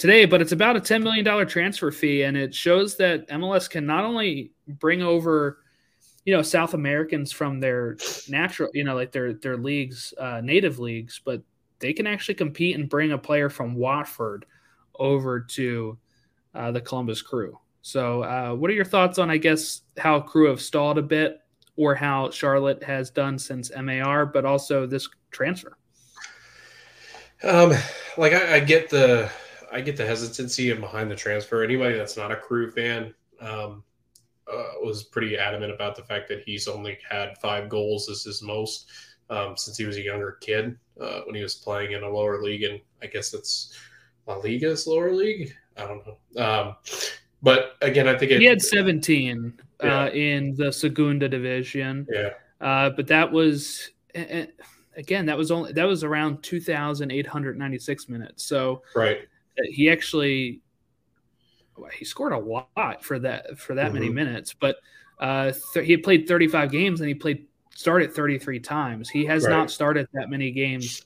today. 0.02 0.26
But 0.26 0.41
it's 0.41 0.52
about 0.52 0.76
a 0.76 0.82
ten 0.82 1.04
million 1.04 1.24
dollar 1.24 1.45
transfer 1.45 1.91
fee, 1.91 2.24
and 2.24 2.36
it 2.36 2.54
shows 2.54 2.97
that 2.97 3.28
MLS 3.30 3.70
can 3.70 3.86
not 3.86 4.04
only 4.04 4.52
bring 4.68 5.02
over 5.02 5.60
you 6.26 6.36
know 6.36 6.41
South 6.41 6.74
Americans 6.74 7.32
from 7.32 7.60
their 7.60 7.97
natural, 8.28 8.70
you 8.74 8.84
know, 8.84 8.95
like 8.95 9.12
their 9.12 9.34
their 9.34 9.58
leagues, 9.58 10.14
uh, 10.20 10.41
native 10.43 10.80
leagues, 10.80 11.22
but 11.24 11.41
they 11.80 11.93
can 11.93 12.08
actually 12.08 12.36
compete 12.36 12.76
and 12.76 12.89
bring 12.89 13.12
a 13.12 13.18
player 13.18 13.49
from 13.49 13.76
Watford 13.76 14.45
over 14.99 15.39
to 15.39 15.97
uh, 16.54 16.72
the 16.72 16.82
Columbus 16.82 17.22
Crew. 17.22 17.58
So, 17.82 18.24
uh, 18.24 18.54
what 18.54 18.70
are 18.70 18.74
your 18.74 18.86
thoughts 18.86 19.18
on, 19.18 19.32
I 19.32 19.38
guess, 19.38 19.82
how 19.97 20.20
Crew 20.20 20.47
have 20.49 20.62
stalled 20.62 20.97
a 20.97 21.02
bit, 21.02 21.39
or 21.76 21.95
how 21.95 22.30
Charlotte 22.30 22.84
has 22.84 23.10
done 23.10 23.39
since 23.39 23.72
MAR, 23.76 24.26
but 24.26 24.45
also 24.45 24.86
this 24.86 25.10
transfer? 25.32 25.78
Um, 27.43 27.74
like 28.18 28.34
I, 28.34 28.58
I 28.58 28.60
get 28.60 28.91
the 28.91 29.32
I 29.72 29.82
get 29.82 29.97
the 29.97 30.05
hesitancy 30.05 30.72
and 30.72 30.82
behind 30.82 31.09
the 31.09 31.15
transfer. 31.15 31.63
Anybody 31.63 31.97
that's 31.97 32.17
not 32.17 32.32
a 32.32 32.36
Crew 32.36 32.72
fan, 32.72 33.13
um, 33.39 33.84
uh, 34.51 34.74
was 34.84 35.03
pretty 35.03 35.38
adamant 35.38 35.72
about 35.72 35.95
the 35.95 36.03
fact 36.03 36.28
that 36.28 36.43
he's 36.45 36.67
only 36.67 36.97
had 37.09 37.38
five 37.38 37.69
goals 37.69 38.09
as 38.09 38.24
his 38.24 38.41
most 38.41 38.88
um, 39.30 39.55
since 39.55 39.78
he 39.78 39.86
was 39.86 39.97
a 39.97 40.01
younger 40.01 40.38
kid 40.41 40.78
uh, 40.99 41.22
when 41.22 41.36
he 41.36 41.41
was 41.41 41.55
playing 41.55 41.93
in 41.93 42.03
a 42.03 42.09
lower 42.09 42.41
league, 42.41 42.63
and 42.63 42.80
I 43.01 43.07
guess 43.07 43.34
it's 43.34 43.78
La 44.28 44.38
Liga's 44.38 44.88
lower 44.88 45.13
league. 45.13 45.55
I 45.78 45.86
don't 45.86 46.03
know. 46.05 46.43
Um, 46.43 46.76
but 47.41 47.78
again, 47.82 48.07
I 48.07 48.17
think 48.17 48.32
it, 48.32 48.41
he 48.41 48.45
had 48.45 48.61
17 48.61 49.53
uh, 49.84 49.88
yeah. 49.88 50.03
uh, 50.03 50.09
in 50.09 50.55
the 50.55 50.72
Segunda 50.72 51.30
division. 51.30 52.05
Yeah. 52.11 52.32
Uh, 52.59 52.89
but 52.89 53.07
that 53.07 53.32
was 53.32 53.89
again 54.97 55.26
that 55.26 55.38
was 55.38 55.51
only 55.51 55.72
that 55.72 55.86
was 55.86 56.03
around 56.03 56.43
2,896 56.43 58.09
minutes. 58.09 58.43
So 58.43 58.84
right, 58.95 59.28
he 59.70 59.89
actually 59.89 60.62
he 61.93 62.06
scored 62.06 62.34
a 62.34 62.38
lot 62.38 63.04
for 63.04 63.20
that 63.20 63.58
for 63.58 63.76
that 63.76 63.86
mm-hmm. 63.88 63.93
many 63.93 64.10
minutes. 64.10 64.54
But 64.54 64.78
uh, 65.20 65.52
th- 65.74 65.86
he 65.86 65.97
played 65.97 66.28
35 66.28 66.72
games 66.72 66.99
and 67.02 67.08
he 67.08 67.16
played 67.16 67.47
started 67.76 68.14
33 68.14 68.60
times. 68.60 69.10
He 69.10 69.26
has 69.26 69.43
right. 69.43 69.52
not 69.52 69.72
started 69.72 70.08
that 70.14 70.30
many 70.30 70.52
games 70.52 71.06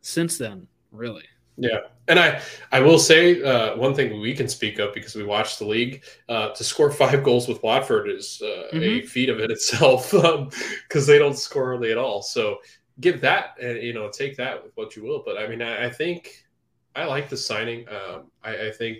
since 0.00 0.38
then, 0.38 0.66
really. 0.92 1.24
Yeah, 1.56 1.80
and 2.08 2.18
I 2.18 2.40
I 2.72 2.80
will 2.80 2.98
say 2.98 3.42
uh, 3.42 3.76
one 3.76 3.94
thing 3.94 4.20
we 4.20 4.34
can 4.34 4.48
speak 4.48 4.80
of 4.80 4.92
because 4.92 5.14
we 5.14 5.22
watched 5.22 5.60
the 5.60 5.66
league 5.66 6.02
uh, 6.28 6.50
to 6.50 6.64
score 6.64 6.90
five 7.02 7.22
goals 7.22 7.46
with 7.46 7.62
Watford 7.62 8.08
is 8.08 8.42
uh, 8.42 8.74
mm-hmm. 8.74 8.82
a 8.82 9.00
feat 9.02 9.28
of 9.28 9.38
it 9.40 9.50
itself 9.52 10.10
because 10.10 10.28
um, 10.34 11.06
they 11.06 11.18
don't 11.18 11.38
score 11.38 11.66
hardly 11.66 11.92
at 11.92 11.98
all. 11.98 12.22
So 12.22 12.58
give 13.00 13.20
that 13.20 13.56
and 13.60 13.82
you 13.82 13.92
know 13.92 14.10
take 14.10 14.36
that 14.36 14.62
with 14.62 14.72
what 14.76 14.96
you 14.96 15.04
will. 15.04 15.22
But 15.24 15.38
I 15.38 15.46
mean 15.46 15.62
I, 15.62 15.86
I 15.86 15.90
think 15.90 16.43
I 16.94 17.04
like 17.04 17.28
the 17.28 17.36
signing. 17.36 17.86
Um, 17.88 18.30
I, 18.42 18.68
I 18.68 18.70
think 18.70 18.98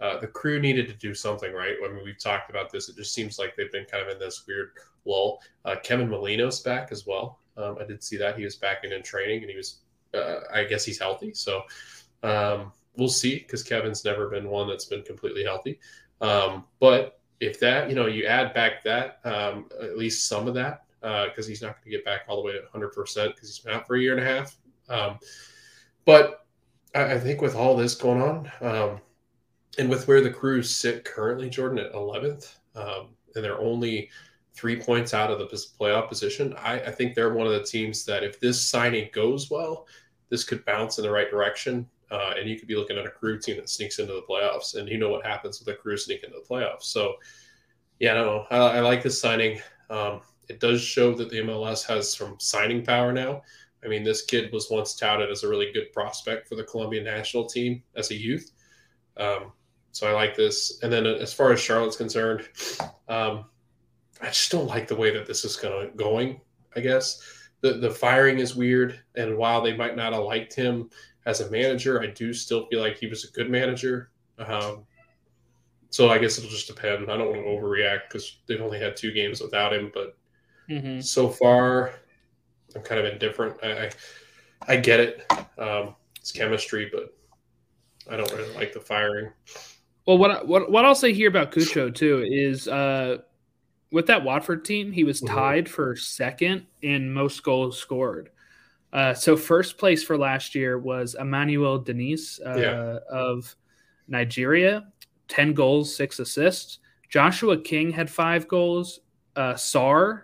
uh, 0.00 0.18
the 0.18 0.26
crew 0.26 0.60
needed 0.60 0.86
to 0.88 0.94
do 0.94 1.14
something 1.14 1.52
right. 1.52 1.74
I 1.84 1.92
mean, 1.92 2.04
we've 2.04 2.18
talked 2.18 2.50
about 2.50 2.70
this. 2.70 2.88
It 2.88 2.96
just 2.96 3.12
seems 3.12 3.38
like 3.38 3.56
they've 3.56 3.72
been 3.72 3.84
kind 3.84 4.02
of 4.02 4.08
in 4.08 4.18
this 4.18 4.46
weird 4.46 4.70
lull. 5.04 5.40
Uh, 5.64 5.76
Kevin 5.82 6.08
Molino's 6.08 6.60
back 6.60 6.92
as 6.92 7.06
well. 7.06 7.40
Um, 7.56 7.76
I 7.80 7.84
did 7.84 8.02
see 8.02 8.16
that 8.18 8.38
he 8.38 8.44
was 8.44 8.56
back 8.56 8.84
in, 8.84 8.92
in 8.92 9.02
training 9.02 9.42
and 9.42 9.50
he 9.50 9.56
was, 9.56 9.80
uh, 10.14 10.40
I 10.52 10.64
guess 10.64 10.84
he's 10.84 10.98
healthy. 10.98 11.34
So 11.34 11.62
um, 12.22 12.72
we'll 12.96 13.08
see 13.08 13.38
because 13.38 13.64
Kevin's 13.64 14.04
never 14.04 14.28
been 14.28 14.48
one 14.48 14.68
that's 14.68 14.84
been 14.84 15.02
completely 15.02 15.44
healthy. 15.44 15.80
Um, 16.20 16.64
but 16.78 17.20
if 17.40 17.58
that, 17.60 17.88
you 17.88 17.96
know, 17.96 18.06
you 18.06 18.26
add 18.26 18.54
back 18.54 18.82
that, 18.84 19.18
um, 19.24 19.66
at 19.82 19.98
least 19.98 20.28
some 20.28 20.46
of 20.46 20.54
that, 20.54 20.84
because 21.00 21.46
uh, 21.46 21.48
he's 21.48 21.62
not 21.62 21.74
going 21.74 21.84
to 21.84 21.90
get 21.90 22.04
back 22.04 22.22
all 22.28 22.36
the 22.36 22.42
way 22.42 22.52
to 22.52 22.60
100% 22.72 22.94
because 22.94 23.48
he's 23.48 23.58
been 23.58 23.74
out 23.74 23.86
for 23.86 23.96
a 23.96 24.00
year 24.00 24.16
and 24.16 24.26
a 24.26 24.28
half. 24.28 24.56
Um, 24.88 25.18
but 26.04 26.46
I, 26.94 27.14
I, 27.14 27.20
think 27.20 27.40
with 27.40 27.54
all 27.54 27.76
this 27.76 27.94
going 27.94 28.22
on, 28.22 28.50
um, 28.60 29.00
and 29.78 29.88
with 29.88 30.08
where 30.08 30.20
the 30.20 30.30
Crews 30.30 30.70
sit 30.70 31.04
currently, 31.04 31.48
Jordan 31.48 31.78
at 31.78 31.92
11th, 31.92 32.56
um, 32.74 33.08
and 33.34 33.44
they're 33.44 33.60
only 33.60 34.10
three 34.54 34.80
points 34.80 35.14
out 35.14 35.30
of 35.30 35.38
the 35.38 35.46
playoff 35.78 36.08
position, 36.08 36.54
I, 36.58 36.80
I, 36.80 36.90
think 36.90 37.14
they're 37.14 37.34
one 37.34 37.46
of 37.46 37.52
the 37.52 37.64
teams 37.64 38.04
that 38.06 38.24
if 38.24 38.40
this 38.40 38.60
signing 38.60 39.08
goes 39.12 39.50
well, 39.50 39.86
this 40.30 40.44
could 40.44 40.64
bounce 40.64 40.98
in 40.98 41.04
the 41.04 41.10
right 41.10 41.30
direction. 41.30 41.88
Uh, 42.10 42.32
and 42.38 42.48
you 42.48 42.58
could 42.58 42.68
be 42.68 42.74
looking 42.74 42.96
at 42.96 43.04
a 43.04 43.10
crew 43.10 43.38
team 43.38 43.56
that 43.56 43.68
sneaks 43.68 43.98
into 43.98 44.14
the 44.14 44.22
playoffs, 44.22 44.76
and 44.76 44.88
you 44.88 44.96
know 44.96 45.10
what 45.10 45.26
happens 45.26 45.60
with 45.60 45.68
a 45.68 45.78
crew 45.78 45.94
sneak 45.94 46.24
into 46.24 46.36
the 46.36 46.54
playoffs. 46.54 46.84
So, 46.84 47.16
yeah, 47.98 48.14
no, 48.14 48.46
I, 48.50 48.56
I 48.56 48.80
like 48.80 49.02
this 49.02 49.20
signing. 49.20 49.60
Um, 49.90 50.22
it 50.48 50.58
does 50.58 50.80
show 50.80 51.12
that 51.14 51.28
the 51.28 51.40
MLS 51.40 51.86
has 51.86 52.10
some 52.10 52.36
signing 52.38 52.82
power 52.82 53.12
now. 53.12 53.42
I 53.84 53.88
mean, 53.88 54.02
this 54.02 54.22
kid 54.22 54.52
was 54.52 54.70
once 54.70 54.94
touted 54.94 55.30
as 55.30 55.44
a 55.44 55.48
really 55.48 55.72
good 55.72 55.92
prospect 55.92 56.48
for 56.48 56.56
the 56.56 56.64
Colombian 56.64 57.04
national 57.04 57.46
team 57.46 57.82
as 57.96 58.10
a 58.10 58.14
youth. 58.14 58.50
Um, 59.16 59.52
so 59.92 60.08
I 60.08 60.12
like 60.12 60.36
this. 60.36 60.80
And 60.82 60.92
then 60.92 61.06
as 61.06 61.32
far 61.32 61.52
as 61.52 61.60
Charlotte's 61.60 61.96
concerned, 61.96 62.48
um, 63.08 63.44
I 64.20 64.26
just 64.26 64.50
don't 64.50 64.66
like 64.66 64.88
the 64.88 64.96
way 64.96 65.12
that 65.12 65.26
this 65.26 65.44
is 65.44 65.56
going 65.56 65.90
going. 65.96 66.40
I 66.76 66.80
guess 66.80 67.22
the 67.60 67.74
the 67.74 67.90
firing 67.90 68.38
is 68.38 68.54
weird, 68.54 69.00
and 69.16 69.36
while 69.36 69.62
they 69.62 69.76
might 69.76 69.96
not 69.96 70.12
have 70.12 70.24
liked 70.24 70.54
him 70.54 70.90
as 71.26 71.40
a 71.40 71.50
manager, 71.50 72.02
I 72.02 72.06
do 72.06 72.32
still 72.32 72.66
feel 72.66 72.80
like 72.80 72.98
he 72.98 73.06
was 73.06 73.24
a 73.24 73.32
good 73.32 73.50
manager. 73.50 74.10
Um, 74.38 74.84
so 75.90 76.10
I 76.10 76.18
guess 76.18 76.38
it'll 76.38 76.50
just 76.50 76.68
depend. 76.68 77.10
I 77.10 77.16
don't 77.16 77.30
want 77.30 77.44
to 77.44 77.48
overreact 77.48 78.08
because 78.08 78.38
they've 78.46 78.60
only 78.60 78.78
had 78.78 78.96
two 78.96 79.12
games 79.12 79.40
without 79.40 79.72
him, 79.72 79.90
but 79.94 80.16
mm-hmm. 80.68 81.00
so 81.00 81.28
far 81.28 81.94
I'm 82.74 82.82
kind 82.82 83.00
of 83.00 83.12
indifferent. 83.12 83.56
I 83.62 83.86
I, 83.86 83.90
I 84.68 84.76
get 84.76 85.00
it. 85.00 85.32
Um, 85.58 85.94
it's 86.16 86.32
chemistry, 86.32 86.90
but 86.92 87.14
I 88.10 88.16
don't 88.16 88.30
really 88.32 88.54
like 88.54 88.72
the 88.72 88.80
firing. 88.80 89.30
Well, 90.06 90.18
what 90.18 90.46
what 90.46 90.70
what 90.70 90.84
I'll 90.84 90.94
say 90.94 91.12
here 91.12 91.28
about 91.28 91.52
Cucho 91.52 91.94
too 91.94 92.24
is 92.26 92.68
uh, 92.68 93.18
with 93.90 94.06
that 94.06 94.24
Watford 94.24 94.64
team, 94.64 94.92
he 94.92 95.04
was 95.04 95.20
mm-hmm. 95.20 95.34
tied 95.34 95.68
for 95.68 95.96
second 95.96 96.66
in 96.82 97.12
most 97.12 97.42
goals 97.42 97.78
scored. 97.78 98.30
Uh, 98.92 99.12
so 99.12 99.36
first 99.36 99.76
place 99.76 100.02
for 100.02 100.16
last 100.16 100.54
year 100.54 100.78
was 100.78 101.14
Emmanuel 101.18 101.78
Dennis 101.78 102.40
uh, 102.44 102.56
yeah. 102.56 102.98
of 103.10 103.54
Nigeria, 104.08 104.86
ten 105.28 105.52
goals, 105.52 105.94
six 105.94 106.18
assists. 106.18 106.78
Joshua 107.10 107.60
King 107.60 107.90
had 107.90 108.08
five 108.08 108.48
goals. 108.48 109.00
Uh, 109.36 109.54
Sarr, 109.54 110.22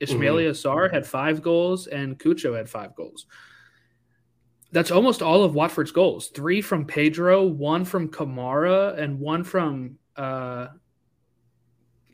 Ismaila 0.00 0.50
mm-hmm. 0.50 0.68
Sarr 0.68 0.92
had 0.92 1.06
five 1.06 1.42
goals, 1.42 1.86
and 1.86 2.18
Cucho 2.18 2.56
had 2.56 2.68
five 2.68 2.94
goals 2.94 3.26
that's 4.74 4.90
almost 4.90 5.22
all 5.22 5.44
of 5.44 5.54
Watford's 5.54 5.92
goals. 5.92 6.28
Three 6.28 6.60
from 6.60 6.84
Pedro, 6.84 7.44
one 7.44 7.84
from 7.84 8.08
Kamara, 8.08 8.98
and 8.98 9.20
one 9.20 9.44
from 9.44 9.98
uh, 10.16 10.66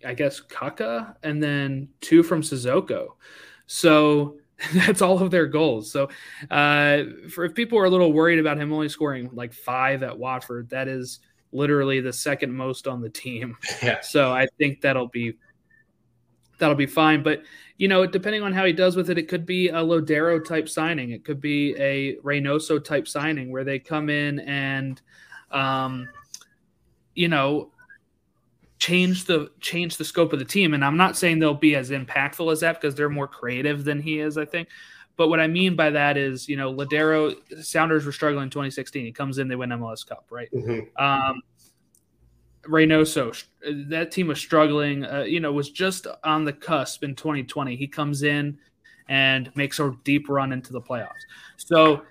I 0.05 0.15
guess 0.15 0.41
Kaka, 0.41 1.17
and 1.23 1.43
then 1.43 1.89
two 2.03 2.23
from 2.23 2.43
Sissoko. 2.43 3.09
So 3.67 4.37
that's 4.75 5.01
all 5.01 5.23
of 5.23 5.31
their 5.31 5.47
goals. 5.47 5.91
So 5.91 6.11
uh, 6.51 7.05
for 7.31 7.47
if 7.47 7.55
people 7.55 7.79
are 7.79 7.87
a 7.87 7.91
little 7.91 8.13
worried 8.13 8.39
about 8.39 8.59
him 8.59 8.75
only 8.75 8.91
scoring 8.91 9.31
like 9.33 9.55
five 9.55 10.03
at 10.03 10.19
Watford, 10.19 10.69
that 10.69 10.87
is 10.87 11.21
literally 11.53 12.01
the 12.01 12.13
second 12.13 12.53
most 12.53 12.87
on 12.87 13.01
the 13.01 13.11
team. 13.11 13.57
Yeah. 13.83 14.01
So 14.03 14.31
I 14.33 14.47
think 14.59 14.83
that'll 14.83 15.09
be 15.09 15.39
that'll 16.61 16.77
be 16.77 16.87
fine. 16.87 17.23
But 17.23 17.43
you 17.81 17.89
know, 17.89 18.05
depending 18.05 18.43
on 18.43 18.53
how 18.53 18.67
he 18.67 18.75
does 18.75 18.95
with 18.95 19.09
it, 19.09 19.17
it 19.17 19.27
could 19.27 19.47
be 19.47 19.69
a 19.69 19.77
Lodeiro 19.77 20.45
type 20.45 20.69
signing. 20.69 21.13
It 21.13 21.25
could 21.25 21.41
be 21.41 21.75
a 21.79 22.17
Reynoso 22.17 22.85
type 22.85 23.09
signing 23.09 23.51
where 23.51 23.65
they 23.65 23.79
come 23.79 24.11
in 24.11 24.41
and, 24.41 25.01
um, 25.51 26.07
you 27.15 27.29
know, 27.29 27.71
change 28.79 29.25
the 29.25 29.51
change 29.61 29.97
the 29.97 30.05
scope 30.05 30.35
of 30.35 30.39
the 30.39 30.45
team. 30.45 30.75
And 30.75 30.85
I'm 30.85 30.99
not 30.99 31.17
saying 31.17 31.39
they'll 31.39 31.55
be 31.55 31.75
as 31.75 31.89
impactful 31.89 32.53
as 32.53 32.61
that 32.61 32.79
because 32.79 32.95
they're 32.95 33.09
more 33.09 33.27
creative 33.27 33.85
than 33.85 33.99
he 33.99 34.21
is. 34.21 34.37
I 34.37 34.45
think. 34.45 34.69
But 35.17 35.29
what 35.29 35.41
I 35.41 35.47
mean 35.47 35.75
by 35.75 35.89
that 35.89 36.19
is, 36.19 36.51
you 36.51 36.57
know, 36.57 36.71
Lodeiro 36.73 37.35
Sounders 37.65 38.05
were 38.05 38.13
struggling 38.13 38.45
in 38.45 38.51
2016. 38.51 39.07
He 39.07 39.13
comes 39.13 39.39
in, 39.39 39.49
they 39.49 39.57
win 39.57 39.71
MLS 39.71 40.07
Cup, 40.07 40.27
right? 40.31 40.51
Mm-hmm. 40.53 41.03
Um, 41.03 41.43
Reynoso, 42.71 43.45
that 43.89 44.11
team 44.13 44.29
was 44.29 44.39
struggling. 44.39 45.05
Uh, 45.05 45.23
you 45.23 45.41
know, 45.41 45.53
was 45.53 45.71
just 45.71 46.07
on 46.25 46.45
the 46.45 46.53
cusp 46.53 47.03
in 47.03 47.15
2020. 47.15 47.77
He 47.77 47.87
comes 47.87 48.23
in 48.23 48.59
and 49.09 49.51
makes 49.57 49.81
a 49.81 49.95
deep 50.05 50.29
run 50.29 50.53
into 50.53 50.73
the 50.73 50.81
playoffs. 50.81 51.11
So 51.57 52.03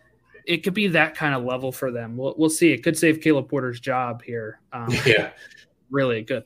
it 0.45 0.63
could 0.63 0.73
be 0.73 0.87
that 0.87 1.15
kind 1.15 1.33
of 1.33 1.43
level 1.43 1.71
for 1.71 1.91
them. 1.91 2.17
We'll, 2.17 2.35
we'll 2.37 2.49
see. 2.49 2.71
It 2.71 2.83
could 2.83 2.97
save 2.97 3.21
Caleb 3.21 3.49
Porter's 3.49 3.79
job 3.79 4.21
here. 4.21 4.59
Um, 4.73 4.89
yeah, 5.05 5.31
really 5.89 6.23
good. 6.23 6.43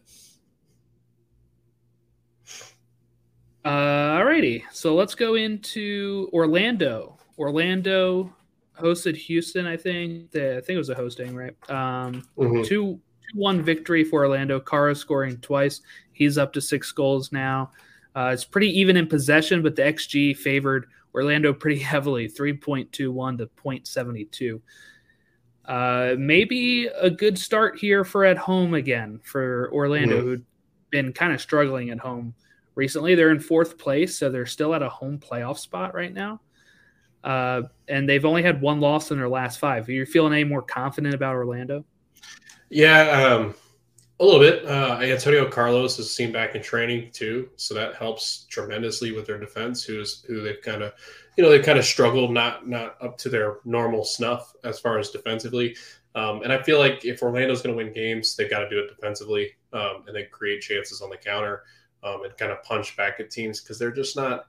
Uh, 3.66 4.20
alrighty, 4.20 4.64
so 4.74 4.94
let's 4.94 5.16
go 5.16 5.36
into 5.36 6.30
Orlando. 6.34 7.18
Orlando 7.40 8.36
hosted 8.78 9.16
Houston, 9.16 9.66
I 9.66 9.78
think. 9.78 10.36
I 10.36 10.60
think 10.60 10.70
it 10.70 10.78
was 10.78 10.90
a 10.90 10.96
hosting, 10.96 11.34
right? 11.34 11.56
Um, 11.70 12.28
mm-hmm. 12.38 12.64
Two 12.64 13.00
one 13.34 13.62
victory 13.62 14.04
for 14.04 14.22
Orlando. 14.24 14.60
Kara 14.60 14.96
scoring 14.96 15.38
twice. 15.38 15.82
He's 16.12 16.38
up 16.38 16.54
to 16.54 16.62
six 16.62 16.92
goals 16.92 17.32
now. 17.32 17.72
Uh, 18.16 18.30
it's 18.34 18.46
pretty 18.46 18.70
even 18.80 18.96
in 18.96 19.08
possession, 19.08 19.62
but 19.62 19.76
the 19.76 19.82
XG 19.82 20.38
favored 20.38 20.88
Orlando 21.14 21.54
pretty 21.54 21.80
heavily 21.82 22.28
3.21 22.28 22.92
to 22.92 23.08
0.72. 23.08 24.62
Uh, 25.66 26.16
maybe 26.18 26.88
a 26.88 27.10
good 27.10 27.40
start 27.40 27.80
here 27.80 28.04
for 28.04 28.26
at 28.26 28.38
home 28.38 28.74
again 28.74 29.20
for 29.24 29.72
Orlando, 29.74 30.18
mm-hmm. 30.18 30.28
who'd 30.28 30.46
been 30.90 31.14
kind 31.14 31.34
of 31.34 31.42
struggling 31.42 31.90
at 31.90 32.00
home 32.00 32.34
recently. 32.76 33.16
They're 33.16 33.32
in 33.32 33.40
fourth 33.40 33.78
place, 33.78 34.18
so 34.18 34.30
they're 34.30 34.46
still 34.46 34.76
at 34.76 34.82
a 34.82 34.90
home 34.90 35.20
playoff 35.20 35.58
spot 35.58 35.96
right 35.96 36.14
now. 36.14 36.42
Uh, 37.24 37.64
and 37.88 38.08
they've 38.08 38.26
only 38.26 38.44
had 38.44 38.62
one 38.62 38.82
loss 38.82 39.10
in 39.10 39.18
their 39.18 39.30
last 39.30 39.58
five. 39.58 39.88
Are 39.88 39.92
you 39.92 40.06
feeling 40.06 40.34
any 40.34 40.44
more 40.44 40.62
confident 40.62 41.16
about 41.16 41.36
Orlando? 41.36 41.86
Yeah, 42.70 43.10
um, 43.10 43.54
a 44.20 44.26
little 44.26 44.40
bit. 44.40 44.66
Uh, 44.66 45.00
Antonio 45.02 45.48
Carlos 45.50 46.00
is 46.00 46.14
seen 46.14 46.32
back 46.32 46.56
in 46.56 46.62
training 46.64 47.12
too, 47.12 47.50
so 47.56 47.74
that 47.74 47.96
helps 47.96 48.46
tremendously 48.50 49.12
with 49.12 49.28
their 49.28 49.40
defense. 49.40 49.84
Who's 49.84 50.24
who 50.26 50.42
they've 50.42 50.62
kind 50.62 50.84
of, 50.84 50.94
you 51.38 51.44
know, 51.44 51.50
they've 51.50 51.66
kind 51.66 51.80
of 51.80 51.86
struggled, 51.86 52.32
not 52.32 52.68
not 52.68 52.98
up 53.02 53.18
to 53.20 53.30
their 53.30 53.58
normal 53.66 54.04
snuff 54.06 54.54
as 54.64 54.80
far 54.80 55.00
as 55.00 55.10
defensively. 55.12 55.76
Um, 56.16 56.44
and 56.44 56.54
I 56.54 56.62
feel 56.62 56.80
like 56.80 57.06
if 57.06 57.24
Orlando's 57.24 57.62
going 57.64 57.76
to 57.78 57.84
win 57.84 57.94
games, 57.94 58.36
they've 58.36 58.50
got 58.50 58.60
to 58.60 58.70
do 58.70 58.80
it 58.80 58.88
defensively 58.88 59.52
um, 59.74 60.04
and 60.08 60.16
then 60.16 60.26
create 60.32 60.62
chances 60.62 61.02
on 61.02 61.10
the 61.10 61.18
counter 61.18 61.64
um, 62.04 62.24
and 62.24 62.38
kind 62.38 62.52
of 62.52 62.62
punch 62.64 62.96
back 62.96 63.20
at 63.20 63.32
teams 63.32 63.62
because 63.62 63.80
they're 63.80 63.92
just 63.92 64.16
not 64.16 64.46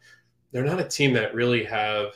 they're 0.53 0.65
not 0.65 0.81
a 0.81 0.85
team 0.89 1.13
that 1.15 1.35
really 1.35 1.65
have 1.65 2.15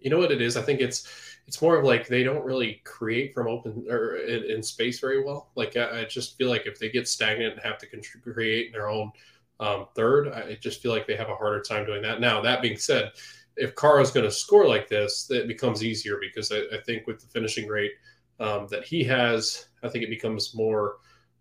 you 0.00 0.10
know 0.10 0.18
what 0.18 0.32
it 0.32 0.40
is. 0.42 0.56
I 0.56 0.62
think 0.62 0.80
it's 0.80 1.08
it's 1.46 1.60
more 1.60 1.76
of 1.78 1.84
like 1.84 2.06
they 2.06 2.22
don't 2.22 2.44
really 2.44 2.80
create 2.84 3.34
from 3.34 3.48
open 3.48 3.84
or 3.90 4.16
in, 4.16 4.50
in 4.50 4.62
space 4.62 4.98
very 4.98 5.22
well. 5.22 5.50
Like 5.54 5.76
I, 5.76 6.00
I, 6.00 6.04
just 6.04 6.38
feel 6.38 6.48
like 6.48 6.66
if 6.66 6.78
they 6.78 6.88
get 6.88 7.06
stagnant 7.06 7.52
and 7.54 7.62
have 7.62 7.78
to 7.78 7.86
create 8.22 8.72
their 8.72 8.88
own 8.88 9.12
um, 9.60 9.86
third, 9.94 10.28
I 10.28 10.56
just 10.60 10.82
feel 10.82 10.92
like 10.92 11.06
they 11.06 11.16
have 11.16 11.28
a 11.28 11.36
harder 11.36 11.60
time 11.60 11.84
doing 11.84 12.02
that. 12.02 12.20
Now 12.20 12.40
that 12.40 12.62
being 12.62 12.78
said, 12.78 13.12
if 13.56 13.70
is 13.70 14.10
going 14.10 14.24
to 14.24 14.30
score 14.30 14.66
like 14.66 14.88
this, 14.88 15.30
it 15.30 15.46
becomes 15.46 15.84
easier 15.84 16.18
because 16.20 16.50
I, 16.50 16.62
I 16.74 16.80
think 16.84 17.06
with 17.06 17.20
the 17.20 17.26
finishing 17.26 17.68
rate 17.68 17.92
um, 18.40 18.66
that 18.70 18.84
he 18.84 19.04
has, 19.04 19.66
I 19.82 19.88
think 19.88 20.04
it 20.04 20.10
becomes 20.10 20.54
more 20.54 20.96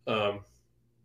um, 0.05 0.41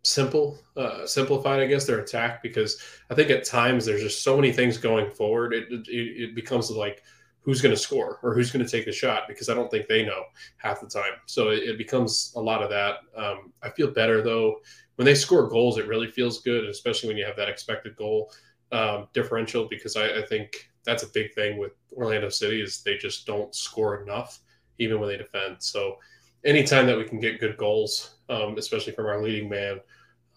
simple, 0.03 0.59
uh, 0.76 1.07
simplified, 1.07 1.61
I 1.61 1.66
guess, 1.66 1.86
their 1.86 2.01
attack 2.01 2.42
because 2.42 2.82
I 3.11 3.14
think 3.14 3.30
at 3.30 3.44
times 3.44 3.86
there's 3.86 4.03
just 4.03 4.22
so 4.22 4.36
many 4.36 4.53
things 4.53 4.76
going 4.76 5.11
forward. 5.11 5.55
It, 5.55 5.68
it, 5.70 5.88
it 5.88 6.34
becomes 6.34 6.70
like 6.70 7.03
who's 7.49 7.62
going 7.62 7.74
to 7.74 7.80
score 7.80 8.20
or 8.22 8.34
who's 8.34 8.51
going 8.51 8.62
to 8.62 8.70
take 8.70 8.84
the 8.84 8.92
shot 8.92 9.22
because 9.26 9.49
I 9.49 9.55
don't 9.55 9.70
think 9.70 9.88
they 9.88 10.05
know 10.05 10.24
half 10.59 10.82
the 10.82 10.86
time. 10.86 11.14
So 11.24 11.49
it, 11.49 11.61
it 11.61 11.78
becomes 11.78 12.34
a 12.36 12.40
lot 12.40 12.62
of 12.62 12.68
that. 12.68 12.96
Um, 13.16 13.55
I 13.62 13.70
feel 13.70 13.90
better 13.90 14.20
though 14.20 14.57
when 14.96 15.07
they 15.07 15.14
score 15.14 15.49
goals. 15.49 15.78
It 15.78 15.86
really 15.86 16.11
feels 16.11 16.42
good, 16.42 16.66
especially 16.66 17.09
when 17.09 17.16
you 17.16 17.24
have 17.24 17.36
that 17.36 17.49
expected 17.49 17.96
goal 17.96 18.30
um, 18.70 19.09
differential 19.14 19.66
because 19.66 19.96
I, 19.96 20.18
I 20.18 20.26
think 20.26 20.70
that's 20.84 21.05
a 21.05 21.09
big 21.14 21.32
thing 21.32 21.57
with 21.57 21.72
Orlando 21.94 22.28
City 22.28 22.61
is 22.61 22.82
they 22.82 22.99
just 22.99 23.26
don't 23.26 23.55
score 23.55 24.03
enough 24.03 24.40
even 24.78 25.01
when 25.01 25.09
they 25.09 25.16
defend. 25.16 25.57
So 25.61 25.96
anytime 26.44 26.86
that 26.86 26.99
we 26.99 27.05
can 27.05 27.18
get 27.18 27.40
good 27.40 27.57
goals, 27.57 28.16
um, 28.28 28.59
especially 28.59 28.92
from 28.92 29.07
our 29.07 29.22
leading 29.22 29.49
man, 29.49 29.80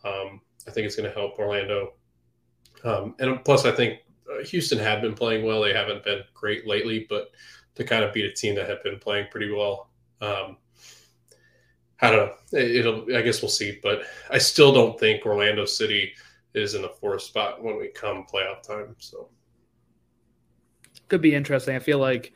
um, 0.05 0.39
I 0.65 0.71
think 0.71 0.85
it's 0.85 0.95
going 0.95 1.09
to 1.09 1.15
help 1.19 1.37
Orlando. 1.39 1.91
Um, 2.85 3.15
and 3.19 3.43
plus, 3.43 3.65
I 3.65 3.71
think 3.71 3.99
Houston 4.45 4.79
had 4.79 5.01
been 5.01 5.13
playing 5.13 5.45
well. 5.45 5.61
They 5.61 5.73
haven't 5.73 6.03
been 6.03 6.21
great 6.33 6.67
lately, 6.67 7.05
but 7.09 7.31
to 7.75 7.83
kind 7.83 8.03
of 8.03 8.13
beat 8.13 8.25
a 8.25 8.33
team 8.33 8.55
that 8.55 8.69
had 8.69 8.83
been 8.83 8.99
playing 8.99 9.27
pretty 9.31 9.51
well, 9.51 9.89
um, 10.21 10.57
I 12.01 12.11
don't 12.11 12.31
know. 12.53 12.59
It'll. 12.59 13.15
I 13.15 13.21
guess 13.21 13.41
we'll 13.41 13.49
see. 13.49 13.79
But 13.81 14.03
I 14.29 14.37
still 14.37 14.73
don't 14.73 14.99
think 14.99 15.25
Orlando 15.25 15.65
City 15.65 16.13
is 16.53 16.75
in 16.75 16.81
the 16.81 16.89
fourth 16.89 17.21
spot 17.21 17.63
when 17.63 17.77
we 17.77 17.89
come 17.89 18.25
playoff 18.31 18.63
time. 18.63 18.95
So 18.99 19.29
could 21.07 21.21
be 21.21 21.35
interesting. 21.35 21.75
I 21.75 21.79
feel 21.79 21.99
like 21.99 22.33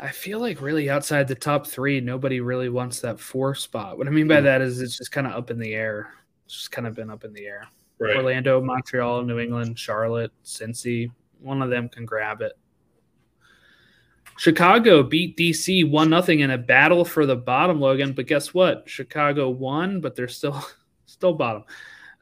I 0.00 0.10
feel 0.10 0.38
like 0.38 0.62
really 0.62 0.88
outside 0.88 1.28
the 1.28 1.34
top 1.34 1.66
three, 1.66 2.00
nobody 2.00 2.40
really 2.40 2.68
wants 2.68 3.00
that 3.00 3.20
four 3.20 3.54
spot. 3.54 3.98
What 3.98 4.06
I 4.06 4.10
mean 4.10 4.28
by 4.28 4.38
hmm. 4.38 4.44
that 4.44 4.62
is 4.62 4.80
it's 4.80 4.96
just 4.96 5.12
kind 5.12 5.26
of 5.26 5.34
up 5.34 5.50
in 5.50 5.58
the 5.58 5.74
air. 5.74 6.14
It's 6.46 6.54
just 6.54 6.72
kind 6.72 6.86
of 6.86 6.94
been 6.94 7.10
up 7.10 7.24
in 7.24 7.32
the 7.32 7.46
air. 7.46 7.68
Right. 8.00 8.16
Orlando, 8.16 8.62
Montreal, 8.62 9.22
New 9.22 9.38
England, 9.38 9.78
Charlotte, 9.78 10.32
Cincy, 10.42 11.10
one 11.38 11.60
of 11.60 11.68
them 11.68 11.88
can 11.88 12.06
grab 12.06 12.40
it. 12.40 12.52
Chicago 14.38 15.02
beat 15.02 15.36
DC 15.36 15.88
one 15.90 16.08
nothing 16.08 16.40
in 16.40 16.50
a 16.50 16.56
battle 16.56 17.04
for 17.04 17.26
the 17.26 17.36
bottom, 17.36 17.78
Logan. 17.78 18.14
But 18.14 18.26
guess 18.26 18.54
what? 18.54 18.88
Chicago 18.88 19.50
won, 19.50 20.00
but 20.00 20.16
they're 20.16 20.28
still 20.28 20.64
still 21.04 21.34
bottom. 21.34 21.64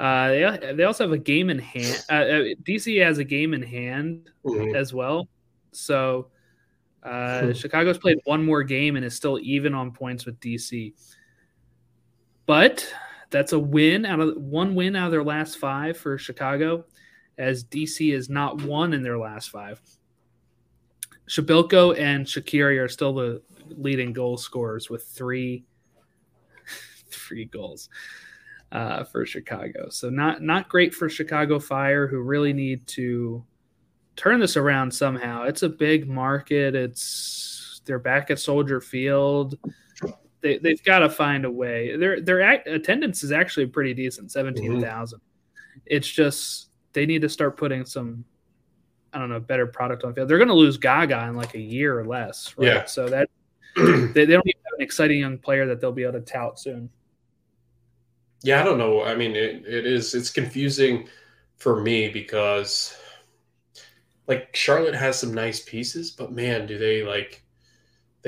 Uh, 0.00 0.28
they, 0.28 0.72
they 0.74 0.84
also 0.84 1.04
have 1.04 1.12
a 1.12 1.18
game 1.18 1.48
in 1.48 1.60
hand. 1.60 2.04
Uh, 2.10 2.12
uh 2.12 2.44
DC 2.64 3.04
has 3.04 3.18
a 3.18 3.24
game 3.24 3.54
in 3.54 3.62
hand 3.62 4.30
mm-hmm. 4.44 4.74
as 4.74 4.92
well. 4.92 5.28
So 5.70 6.28
uh, 7.04 7.42
hmm. 7.42 7.52
Chicago's 7.52 7.98
played 7.98 8.18
one 8.24 8.44
more 8.44 8.64
game 8.64 8.96
and 8.96 9.04
is 9.04 9.14
still 9.14 9.38
even 9.40 9.74
on 9.74 9.92
points 9.92 10.26
with 10.26 10.40
DC. 10.40 10.94
But 12.46 12.92
that's 13.30 13.52
a 13.52 13.58
win 13.58 14.04
out 14.06 14.20
of 14.20 14.36
one 14.36 14.74
win 14.74 14.96
out 14.96 15.06
of 15.06 15.12
their 15.12 15.24
last 15.24 15.58
five 15.58 15.96
for 15.96 16.18
Chicago, 16.18 16.84
as 17.36 17.64
DC 17.64 18.12
is 18.12 18.28
not 18.28 18.62
one 18.62 18.92
in 18.92 19.02
their 19.02 19.18
last 19.18 19.50
five. 19.50 19.80
Przybylko 21.28 21.98
and 21.98 22.24
Shaqiri 22.24 22.82
are 22.82 22.88
still 22.88 23.12
the 23.12 23.42
leading 23.70 24.12
goal 24.12 24.38
scorers 24.38 24.88
with 24.88 25.04
three 25.06 25.64
three 27.10 27.44
goals 27.44 27.90
uh, 28.72 29.04
for 29.04 29.26
Chicago. 29.26 29.88
So 29.90 30.08
not 30.08 30.42
not 30.42 30.68
great 30.68 30.94
for 30.94 31.08
Chicago 31.08 31.58
Fire, 31.58 32.06
who 32.06 32.20
really 32.20 32.52
need 32.52 32.86
to 32.88 33.44
turn 34.16 34.40
this 34.40 34.56
around 34.56 34.92
somehow. 34.92 35.44
It's 35.44 35.62
a 35.62 35.68
big 35.68 36.08
market. 36.08 36.74
It's 36.74 37.80
they're 37.84 37.98
back 37.98 38.30
at 38.30 38.38
Soldier 38.38 38.80
Field. 38.80 39.58
They 40.40 40.58
they've 40.58 40.82
got 40.82 41.00
to 41.00 41.10
find 41.10 41.44
a 41.44 41.50
way. 41.50 41.96
Their 41.96 42.20
their 42.20 42.40
attendance 42.40 43.22
is 43.22 43.32
actually 43.32 43.66
pretty 43.66 43.94
decent, 43.94 44.30
seventeen 44.30 44.80
thousand. 44.80 45.18
Mm-hmm. 45.18 45.80
It's 45.86 46.08
just 46.08 46.70
they 46.92 47.06
need 47.06 47.22
to 47.22 47.28
start 47.28 47.56
putting 47.56 47.84
some. 47.84 48.24
I 49.10 49.18
don't 49.18 49.30
know, 49.30 49.40
better 49.40 49.66
product 49.66 50.04
on 50.04 50.14
field. 50.14 50.28
They're 50.28 50.36
going 50.36 50.48
to 50.48 50.54
lose 50.54 50.76
Gaga 50.76 51.28
in 51.28 51.34
like 51.34 51.54
a 51.54 51.60
year 51.60 51.98
or 51.98 52.04
less, 52.04 52.54
right? 52.58 52.66
Yeah. 52.66 52.84
So 52.84 53.08
that 53.08 53.30
they, 53.76 54.12
they 54.12 54.26
don't 54.26 54.46
even 54.46 54.62
have 54.64 54.74
an 54.76 54.82
exciting 54.82 55.18
young 55.18 55.38
player 55.38 55.66
that 55.66 55.80
they'll 55.80 55.92
be 55.92 56.02
able 56.02 56.12
to 56.12 56.20
tout 56.20 56.60
soon. 56.60 56.90
Yeah, 58.42 58.60
I 58.60 58.64
don't 58.64 58.78
know. 58.78 59.02
I 59.02 59.14
mean, 59.14 59.34
it, 59.34 59.64
it 59.66 59.86
is 59.86 60.14
it's 60.14 60.30
confusing 60.30 61.08
for 61.56 61.80
me 61.80 62.08
because 62.08 62.96
like 64.26 64.54
Charlotte 64.54 64.94
has 64.94 65.18
some 65.18 65.34
nice 65.34 65.60
pieces, 65.60 66.10
but 66.10 66.32
man, 66.32 66.66
do 66.66 66.78
they 66.78 67.02
like 67.02 67.42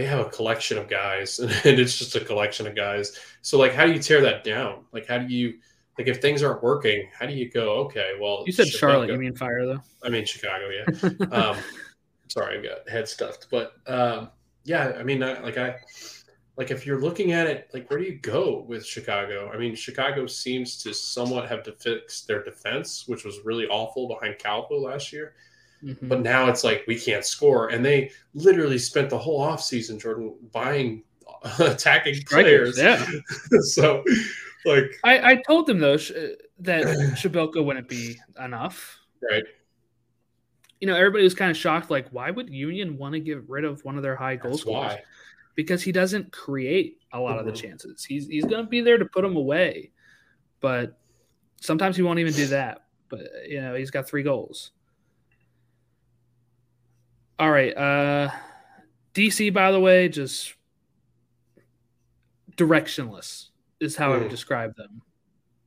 they 0.00 0.06
have 0.06 0.26
a 0.26 0.30
collection 0.30 0.78
of 0.78 0.88
guys 0.88 1.38
and 1.40 1.78
it's 1.78 1.98
just 1.98 2.16
a 2.16 2.20
collection 2.20 2.66
of 2.66 2.74
guys. 2.74 3.18
So 3.42 3.58
like 3.58 3.74
how 3.74 3.84
do 3.84 3.92
you 3.92 3.98
tear 3.98 4.22
that 4.22 4.44
down? 4.44 4.84
Like 4.92 5.06
how 5.06 5.18
do 5.18 5.32
you 5.32 5.58
like 5.98 6.08
if 6.08 6.22
things 6.22 6.42
aren't 6.42 6.62
working, 6.62 7.08
how 7.12 7.26
do 7.26 7.34
you 7.34 7.50
go, 7.50 7.74
okay, 7.84 8.12
well 8.18 8.44
You 8.46 8.52
said 8.52 8.68
Chicago. 8.68 8.92
Charlotte, 8.92 9.10
you 9.10 9.18
mean 9.18 9.34
fire 9.34 9.66
though? 9.66 9.82
I 10.02 10.08
mean 10.08 10.24
Chicago, 10.24 10.70
yeah. 10.70 11.26
um 11.32 11.56
sorry, 12.28 12.58
I 12.58 12.62
got 12.62 12.88
head 12.88 13.08
stuffed. 13.08 13.48
But 13.50 13.74
um 13.86 14.30
yeah, 14.64 14.94
I 14.98 15.02
mean 15.02 15.22
I, 15.22 15.38
like 15.40 15.58
I 15.58 15.76
like 16.56 16.70
if 16.70 16.86
you're 16.86 17.00
looking 17.00 17.32
at 17.32 17.46
it, 17.46 17.68
like 17.74 17.90
where 17.90 17.98
do 17.98 18.06
you 18.06 18.18
go 18.18 18.64
with 18.66 18.86
Chicago? 18.86 19.50
I 19.52 19.58
mean, 19.58 19.74
Chicago 19.74 20.26
seems 20.26 20.82
to 20.82 20.94
somewhat 20.94 21.48
have 21.48 21.62
to 21.64 21.72
fix 21.72 22.22
their 22.22 22.42
defense, 22.42 23.04
which 23.06 23.24
was 23.24 23.38
really 23.44 23.66
awful 23.66 24.08
behind 24.08 24.38
Calvo 24.38 24.78
last 24.78 25.12
year. 25.12 25.34
Mm-hmm. 25.84 26.08
But 26.08 26.20
now 26.20 26.48
it's 26.48 26.62
like 26.62 26.84
we 26.86 26.98
can't 26.98 27.24
score, 27.24 27.68
and 27.68 27.84
they 27.84 28.10
literally 28.34 28.78
spent 28.78 29.10
the 29.10 29.18
whole 29.18 29.40
offseason, 29.40 30.00
Jordan, 30.00 30.34
buying 30.52 31.04
attacking 31.58 32.22
players. 32.26 32.78
Yeah. 32.78 33.04
so, 33.60 34.04
like, 34.64 34.98
I, 35.04 35.32
I 35.32 35.42
told 35.46 35.66
them 35.66 35.78
though 35.78 35.96
sh- 35.96 36.12
that 36.60 36.84
Przybylko 37.14 37.64
wouldn't 37.64 37.88
be 37.88 38.18
enough. 38.42 38.98
Right. 39.30 39.44
You 40.80 40.86
know, 40.86 40.96
everybody 40.96 41.24
was 41.24 41.34
kind 41.34 41.50
of 41.50 41.56
shocked. 41.56 41.90
Like, 41.90 42.08
why 42.10 42.30
would 42.30 42.50
Union 42.50 42.96
want 42.96 43.14
to 43.14 43.20
get 43.20 43.46
rid 43.48 43.64
of 43.64 43.84
one 43.84 43.96
of 43.96 44.02
their 44.02 44.16
high 44.16 44.36
goal 44.36 44.52
That's 44.52 44.62
scorers? 44.62 44.92
Why? 44.92 45.02
Because 45.54 45.82
he 45.82 45.92
doesn't 45.92 46.32
create 46.32 46.98
a 47.12 47.18
lot 47.18 47.30
mm-hmm. 47.30 47.40
of 47.40 47.46
the 47.46 47.52
mm-hmm. 47.52 47.68
chances. 47.68 48.04
He's 48.04 48.26
he's 48.26 48.44
going 48.44 48.64
to 48.64 48.68
be 48.68 48.80
there 48.80 48.98
to 48.98 49.04
put 49.04 49.22
them 49.22 49.36
away, 49.36 49.92
but 50.60 50.98
sometimes 51.60 51.96
he 51.96 52.02
won't 52.02 52.18
even 52.18 52.32
do 52.32 52.46
that. 52.48 52.86
But 53.08 53.20
you 53.46 53.60
know, 53.60 53.74
he's 53.74 53.90
got 53.90 54.08
three 54.08 54.22
goals. 54.22 54.72
All 57.40 57.50
right. 57.50 57.74
Uh, 57.74 58.30
DC, 59.14 59.52
by 59.52 59.72
the 59.72 59.80
way, 59.80 60.10
just 60.10 60.54
directionless 62.54 63.46
is 63.80 63.96
how 63.96 64.10
mm. 64.10 64.12
I 64.12 64.16
would 64.18 64.22
hmm. 64.24 64.28
describe 64.28 64.76
them. 64.76 65.00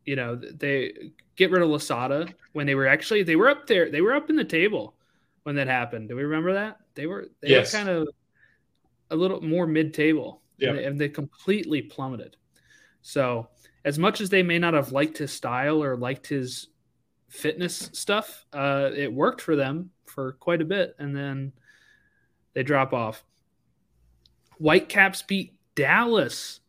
You 0.05 0.15
know, 0.15 0.35
they 0.35 0.93
get 1.35 1.49
rid 1.49 1.63
of 1.63 1.69
Losada 1.69 2.27
when 2.51 2.67
they 2.67 2.75
were 2.75 2.87
actually 2.87 3.23
they 3.23 3.35
were 3.35 3.49
up 3.49 3.65
there. 3.65 3.89
They 3.89 4.01
were 4.01 4.13
up 4.13 4.29
in 4.29 4.35
the 4.35 4.43
table 4.45 4.93
when 5.43 5.55
that 5.55 5.65
happened. 5.65 6.09
Do 6.09 6.15
we 6.15 6.23
remember 6.23 6.53
that? 6.53 6.77
They 6.93 7.07
were 7.07 7.29
they 7.41 7.49
yes. 7.49 7.73
were 7.73 7.79
kind 7.79 7.89
of 7.89 8.07
a 9.09 9.15
little 9.15 9.41
more 9.41 9.65
mid-table. 9.65 10.41
Yeah. 10.59 10.69
And, 10.69 10.79
and 10.79 11.01
they 11.01 11.09
completely 11.09 11.81
plummeted. 11.81 12.37
So, 13.01 13.49
as 13.83 13.97
much 13.97 14.21
as 14.21 14.29
they 14.29 14.43
may 14.43 14.59
not 14.59 14.75
have 14.75 14.91
liked 14.91 15.17
his 15.17 15.33
style 15.33 15.83
or 15.83 15.97
liked 15.97 16.27
his 16.27 16.67
fitness 17.29 17.89
stuff, 17.93 18.45
uh, 18.53 18.91
it 18.95 19.11
worked 19.11 19.41
for 19.41 19.55
them 19.55 19.89
for 20.05 20.33
quite 20.33 20.61
a 20.61 20.65
bit, 20.65 20.95
and 20.99 21.15
then 21.15 21.51
they 22.53 22.63
drop 22.63 22.93
off. 22.93 23.23
Whitecaps 24.57 25.21
beat 25.23 25.53
Dallas. 25.75 26.59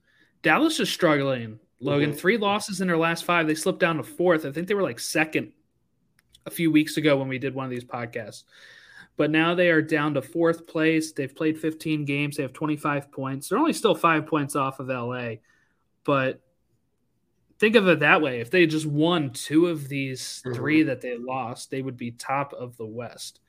Dallas 0.43 0.81
is 0.81 0.91
struggling. 0.91 1.61
Logan, 1.81 2.11
mm-hmm. 2.11 2.19
three 2.19 2.39
losses 2.39 2.81
in 2.81 2.89
their 2.89 2.97
last 2.97 3.25
five. 3.25 3.47
They 3.47 3.55
slipped 3.55 3.81
down 3.81 3.99
to 3.99 4.03
fourth. 4.03 4.47
I 4.47 4.53
think 4.53 4.69
they 4.69 4.75
were 4.75 4.83
like 4.83 4.99
second 4.99 5.53
a 6.47 6.51
few 6.51 6.71
weeks 6.71 6.97
ago 6.97 7.17
when 7.17 7.29
we 7.29 7.39
did 7.39 7.55
one 7.55 7.65
of 7.65 7.71
these 7.71 7.85
podcasts. 7.85 8.45
But 9.17 9.31
now 9.31 9.55
they 9.55 9.71
are 9.71 9.83
down 9.83 10.15
to 10.15 10.23
fourth 10.23 10.67
place. 10.67 11.13
They've 11.13 11.35
played 11.35 11.59
15 11.59 12.05
games. 12.05 12.37
They 12.37 12.43
have 12.43 12.53
25 12.53 13.13
points. 13.13 13.49
They're 13.49 13.59
only 13.59 13.73
still 13.73 13.95
five 13.95 14.27
points 14.27 14.57
off 14.57 14.81
of 14.81 14.89
LA. 14.89 15.35
But 16.05 16.41
think 17.59 17.77
of 17.77 17.87
it 17.87 18.01
that 18.01 18.23
way. 18.23 18.41
If 18.41 18.51
they 18.51 18.67
just 18.67 18.87
won 18.87 19.31
two 19.31 19.69
of 19.69 19.89
these 19.89 20.43
3 20.43 20.81
mm-hmm. 20.81 20.89
that 20.89 21.01
they 21.01 21.17
lost, 21.17 21.71
they 21.71 21.81
would 21.81 21.97
be 21.97 22.11
top 22.11 22.53
of 22.55 22.77
the 22.77 22.87
West. 22.87 23.41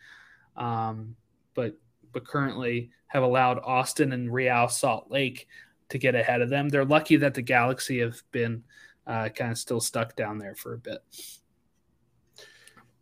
Um, 0.55 1.15
but 1.55 1.77
but 2.15 2.25
currently 2.25 2.89
have 3.07 3.23
allowed 3.23 3.59
Austin 3.59 4.13
and 4.13 4.33
Real 4.33 4.69
Salt 4.69 5.11
Lake 5.11 5.47
to 5.89 5.97
get 5.97 6.15
ahead 6.15 6.41
of 6.41 6.49
them. 6.49 6.69
They're 6.69 6.85
lucky 6.85 7.17
that 7.17 7.33
the 7.33 7.41
Galaxy 7.41 7.99
have 7.99 8.23
been 8.31 8.63
uh, 9.05 9.27
kind 9.29 9.51
of 9.51 9.57
still 9.57 9.81
stuck 9.81 10.15
down 10.15 10.39
there 10.39 10.55
for 10.55 10.73
a 10.73 10.77
bit. 10.77 10.99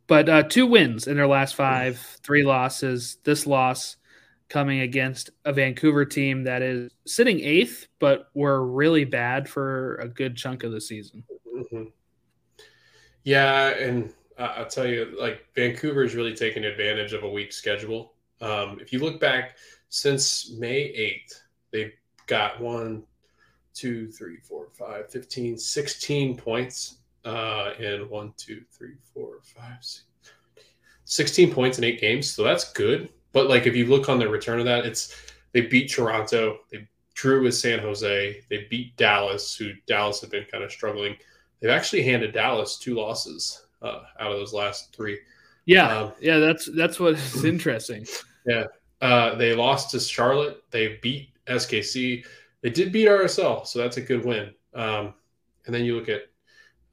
But 0.07 0.28
uh, 0.28 0.43
two 0.43 0.66
wins 0.66 1.05
in 1.05 1.16
their 1.16 1.28
last 1.28 1.53
five, 1.53 1.99
three 2.24 2.43
losses. 2.43 3.20
This 3.24 3.45
loss 3.45 3.97
coming 4.49 4.80
against 4.80 5.30
a 5.45 5.53
Vancouver 5.53 6.05
team 6.05 6.43
that 6.45 6.64
is 6.64 6.91
sitting 7.05 7.39
eighth, 7.39 7.88
but 7.99 8.30
were 8.34 8.66
really 8.66 9.05
bad 9.05 9.47
for 9.47 9.97
a 9.97 10.07
good 10.07 10.36
chunk 10.36 10.64
of 10.64 10.72
the 10.72 10.82
season. 10.82 11.24
Mm-hmm. 11.55 11.84
Yeah, 13.24 13.70
and 13.70 14.11
uh, 14.39 14.55
I'll 14.57 14.66
tell 14.66 14.88
you, 14.88 15.16
like 15.20 15.45
Vancouver 15.53 16.03
is 16.03 16.16
really 16.16 16.34
taking 16.34 16.64
advantage 16.66 17.14
of 17.14 17.24
a 17.24 17.30
weak 17.30 17.53
schedule. 17.53 18.14
Um, 18.44 18.80
if 18.82 18.91
you 18.91 19.00
look 19.00 19.22
back 19.22 19.56
since 19.89 20.52
May 20.52 21.22
8th, 21.30 21.39
they've 21.72 21.94
got 22.28 22.60
one, 22.60 23.04
two, 23.74 24.12
three, 24.12 24.38
four, 24.38 24.68
five, 24.74 25.10
15, 25.10 25.58
16 25.58 26.38
points 26.38 26.98
uh, 27.24 27.72
in 27.80 28.10
one, 28.10 28.34
two, 28.36 28.64
three, 28.72 28.96
four, 29.14 29.39
five, 29.44 29.78
six, 29.82 30.04
16 31.06 31.54
points 31.54 31.78
in 31.78 31.86
eight 31.86 32.02
games. 32.02 32.30
So 32.30 32.44
that's 32.44 32.72
good. 32.74 33.10
But 33.32 33.48
like 33.48 33.66
if 33.66 33.76
you 33.76 33.86
look 33.86 34.10
on 34.10 34.20
the 34.20 34.28
return 34.28 34.60
of 34.60 34.66
that, 34.66 34.86
it's 34.86 35.16
they 35.54 35.62
beat 35.62 35.91
Toronto, 35.91 36.60
they 36.72 36.88
drew 37.14 37.44
with 37.44 37.56
San 37.56 37.80
Jose, 37.80 38.41
they 38.50 38.68
beat 38.70 38.96
Dallas, 38.98 39.56
who 39.56 39.72
Dallas 39.88 40.22
had 40.22 40.32
been 40.32 40.46
kind 40.52 40.64
of 40.64 40.72
struggling. 40.72 41.16
They've 41.60 41.72
actually 41.72 42.04
handed 42.04 42.34
Dallas 42.34 42.78
two 42.78 42.96
losses 42.96 43.68
uh, 43.82 44.02
out 44.20 44.32
of 44.32 44.38
those 44.38 44.54
last 44.54 44.94
three. 44.94 45.20
Yeah, 45.66 45.98
um, 45.98 46.12
yeah, 46.20 46.39
that's 46.39 46.70
that's 46.76 47.00
what's 47.00 47.44
interesting. 47.44 48.06
Yeah, 48.46 48.66
uh, 49.02 49.36
they 49.36 49.54
lost 49.56 49.91
to 49.91 50.00
Charlotte. 50.00 50.64
They 50.72 51.00
beat 51.02 51.30
SKC. 51.48 52.26
They 52.62 52.70
did 52.70 52.91
beat 52.91 53.08
RSL, 53.08 53.66
so 53.66 53.80
that's 53.80 53.98
a 53.98 54.02
good 54.02 54.26
win. 54.26 54.54
Um, 54.74 55.14
and 55.66 55.74
then 55.74 55.86
you 55.86 55.96
look 55.96 56.10
at 56.10 56.24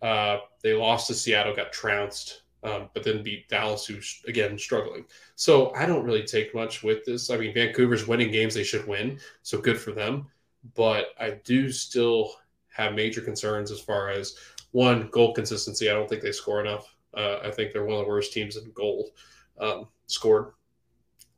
uh, 0.02 0.40
they 0.62 0.74
lost 0.74 1.06
to 1.08 1.14
Seattle, 1.14 1.54
got 1.54 1.72
trounced, 1.72 2.42
um, 2.62 2.88
but 2.94 3.04
then 3.04 3.22
beat 3.22 3.48
Dallas, 3.48 3.86
who's 3.86 4.22
again 4.26 4.58
struggling. 4.58 5.04
So 5.36 5.74
I 5.74 5.86
don't 5.86 6.04
really 6.04 6.24
take 6.24 6.54
much 6.54 6.82
with 6.82 7.04
this. 7.04 7.30
I 7.30 7.36
mean, 7.36 7.54
Vancouver's 7.54 8.06
winning 8.06 8.30
games 8.30 8.54
they 8.54 8.64
should 8.64 8.86
win, 8.86 9.18
so 9.42 9.60
good 9.60 9.78
for 9.78 9.92
them. 9.92 10.26
But 10.74 11.08
I 11.18 11.30
do 11.44 11.70
still 11.70 12.32
have 12.68 12.94
major 12.94 13.20
concerns 13.20 13.70
as 13.70 13.80
far 13.80 14.10
as 14.10 14.36
one 14.72 15.08
goal 15.10 15.34
consistency. 15.34 15.90
I 15.90 15.94
don't 15.94 16.08
think 16.08 16.22
they 16.22 16.32
score 16.32 16.60
enough. 16.60 16.94
Uh, 17.14 17.38
I 17.42 17.50
think 17.50 17.72
they're 17.72 17.84
one 17.84 17.98
of 17.98 18.04
the 18.04 18.08
worst 18.08 18.32
teams 18.32 18.56
in 18.56 18.70
goal 18.72 19.10
um, 19.58 19.88
scored, 20.06 20.52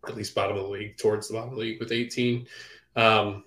at 0.07 0.17
least 0.17 0.35
bottom 0.35 0.57
of 0.57 0.65
the 0.65 0.69
league, 0.69 0.97
towards 0.97 1.29
the 1.29 1.35
bottom 1.35 1.51
of 1.51 1.57
the 1.57 1.61
league 1.61 1.81
with 1.81 1.93
18. 1.93 2.47
Um, 2.97 3.45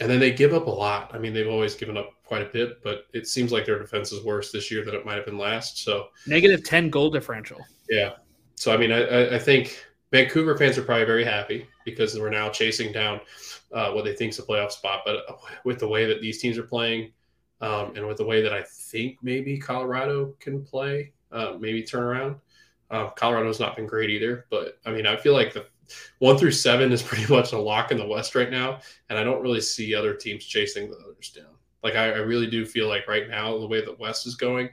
and 0.00 0.10
then 0.10 0.18
they 0.18 0.32
give 0.32 0.52
up 0.52 0.66
a 0.66 0.70
lot. 0.70 1.10
I 1.14 1.18
mean, 1.18 1.32
they've 1.32 1.48
always 1.48 1.74
given 1.74 1.96
up 1.96 2.10
quite 2.24 2.42
a 2.42 2.46
bit, 2.46 2.82
but 2.82 3.06
it 3.12 3.28
seems 3.28 3.52
like 3.52 3.66
their 3.66 3.78
defense 3.78 4.12
is 4.12 4.24
worse 4.24 4.50
this 4.50 4.70
year 4.70 4.84
than 4.84 4.94
it 4.94 5.06
might 5.06 5.16
have 5.16 5.24
been 5.24 5.38
last. 5.38 5.84
So 5.84 6.08
negative 6.26 6.64
10 6.64 6.90
goal 6.90 7.10
differential. 7.10 7.60
Yeah. 7.88 8.14
So, 8.56 8.72
I 8.72 8.76
mean, 8.76 8.92
I, 8.92 9.36
I 9.36 9.38
think 9.38 9.84
Vancouver 10.10 10.56
fans 10.56 10.78
are 10.78 10.82
probably 10.82 11.04
very 11.04 11.24
happy 11.24 11.66
because 11.84 12.18
we're 12.18 12.30
now 12.30 12.48
chasing 12.48 12.92
down 12.92 13.20
uh, 13.72 13.92
what 13.92 14.04
they 14.04 14.14
think 14.14 14.30
is 14.30 14.38
a 14.38 14.42
playoff 14.42 14.72
spot. 14.72 15.02
But 15.04 15.24
with 15.64 15.78
the 15.78 15.88
way 15.88 16.06
that 16.06 16.20
these 16.20 16.38
teams 16.38 16.58
are 16.58 16.64
playing, 16.64 17.12
um, 17.60 17.92
and 17.96 18.06
with 18.06 18.18
the 18.18 18.24
way 18.24 18.42
that 18.42 18.52
I 18.52 18.62
think 18.62 19.18
maybe 19.22 19.58
Colorado 19.58 20.34
can 20.40 20.64
play, 20.64 21.12
uh, 21.32 21.54
maybe 21.58 21.82
turn 21.82 22.02
around. 22.02 22.36
Uh, 22.90 23.10
Colorado's 23.10 23.60
not 23.60 23.76
been 23.76 23.86
great 23.86 24.10
either, 24.10 24.46
but 24.50 24.78
I 24.84 24.92
mean, 24.92 25.06
I 25.06 25.16
feel 25.16 25.32
like 25.32 25.52
the 25.52 25.66
one 26.18 26.38
through 26.38 26.52
seven 26.52 26.92
is 26.92 27.02
pretty 27.10 27.32
much 27.32 27.52
a 27.52 27.58
lock 27.58 27.90
in 27.90 27.98
the 27.98 28.06
West 28.06 28.34
right 28.34 28.50
now, 28.50 28.80
and 29.08 29.18
I 29.18 29.24
don't 29.24 29.42
really 29.42 29.60
see 29.60 29.94
other 29.94 30.14
teams 30.14 30.44
chasing 30.44 30.90
the 30.90 30.96
others 30.98 31.30
down. 31.30 31.54
Like 31.82 31.96
I, 31.96 32.12
I 32.12 32.18
really 32.18 32.46
do 32.46 32.64
feel 32.64 32.88
like 32.88 33.06
right 33.08 33.28
now, 33.28 33.58
the 33.58 33.66
way 33.66 33.84
the 33.84 33.96
West 33.98 34.26
is 34.26 34.34
going, 34.34 34.70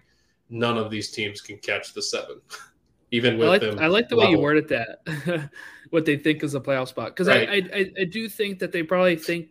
none 0.50 0.78
of 0.78 0.90
these 0.90 1.12
teams 1.12 1.42
can 1.42 1.58
catch 1.58 1.94
the 1.94 2.02
seven. 2.02 2.42
Even 3.14 3.38
with 3.38 3.48
I 3.48 3.52
like, 3.52 3.62
them, 3.62 3.80
I 3.80 3.88
like 3.88 4.08
the 4.08 4.16
level. 4.16 4.32
way 4.32 4.38
you 4.38 4.42
worded 4.42 4.70
that. 4.70 5.50
what 5.90 6.06
they 6.06 6.16
think 6.16 6.44
is 6.44 6.56
a 6.56 6.62
playoff 6.62 6.88
spot, 6.88 7.10
because 7.10 7.28
right. 7.28 7.50
I, 7.50 7.78
I 7.78 7.92
I 8.00 8.04
do 8.06 8.30
think 8.30 8.60
that 8.60 8.72
they 8.72 8.84
probably 8.84 9.18
think 9.18 9.50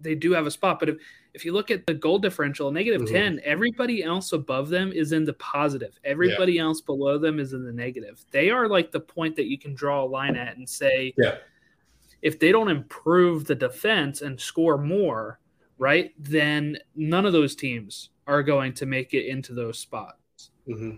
they 0.00 0.16
do 0.16 0.32
have 0.32 0.44
a 0.44 0.50
spot, 0.50 0.80
but 0.80 0.88
if 0.88 0.96
if 1.36 1.44
you 1.44 1.52
look 1.52 1.70
at 1.70 1.86
the 1.86 1.92
goal 1.92 2.18
differential, 2.18 2.72
negative 2.72 3.02
mm-hmm. 3.02 3.14
10, 3.14 3.40
everybody 3.44 4.02
else 4.02 4.32
above 4.32 4.70
them 4.70 4.90
is 4.90 5.12
in 5.12 5.26
the 5.26 5.34
positive. 5.34 6.00
Everybody 6.02 6.54
yeah. 6.54 6.62
else 6.62 6.80
below 6.80 7.18
them 7.18 7.38
is 7.38 7.52
in 7.52 7.62
the 7.62 7.72
negative. 7.72 8.24
They 8.30 8.48
are 8.48 8.68
like 8.68 8.90
the 8.90 9.00
point 9.00 9.36
that 9.36 9.44
you 9.44 9.58
can 9.58 9.74
draw 9.74 10.02
a 10.02 10.06
line 10.06 10.34
at 10.34 10.56
and 10.56 10.66
say, 10.66 11.12
yeah. 11.18 11.36
if 12.22 12.38
they 12.40 12.52
don't 12.52 12.70
improve 12.70 13.44
the 13.44 13.54
defense 13.54 14.22
and 14.22 14.40
score 14.40 14.78
more, 14.78 15.38
right, 15.76 16.14
then 16.18 16.78
none 16.94 17.26
of 17.26 17.34
those 17.34 17.54
teams 17.54 18.08
are 18.26 18.42
going 18.42 18.72
to 18.72 18.86
make 18.86 19.12
it 19.12 19.26
into 19.26 19.52
those 19.52 19.78
spots. 19.78 20.50
Mm-hmm. 20.66 20.92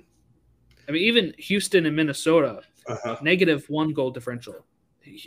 I 0.89 0.93
mean, 0.93 1.03
even 1.03 1.35
Houston 1.39 1.85
and 1.85 1.97
Minnesota, 1.97 2.63
uh-huh. 2.87 3.17
negative 3.23 3.69
one 3.69 3.93
goal 3.93 4.13
differential 4.13 4.65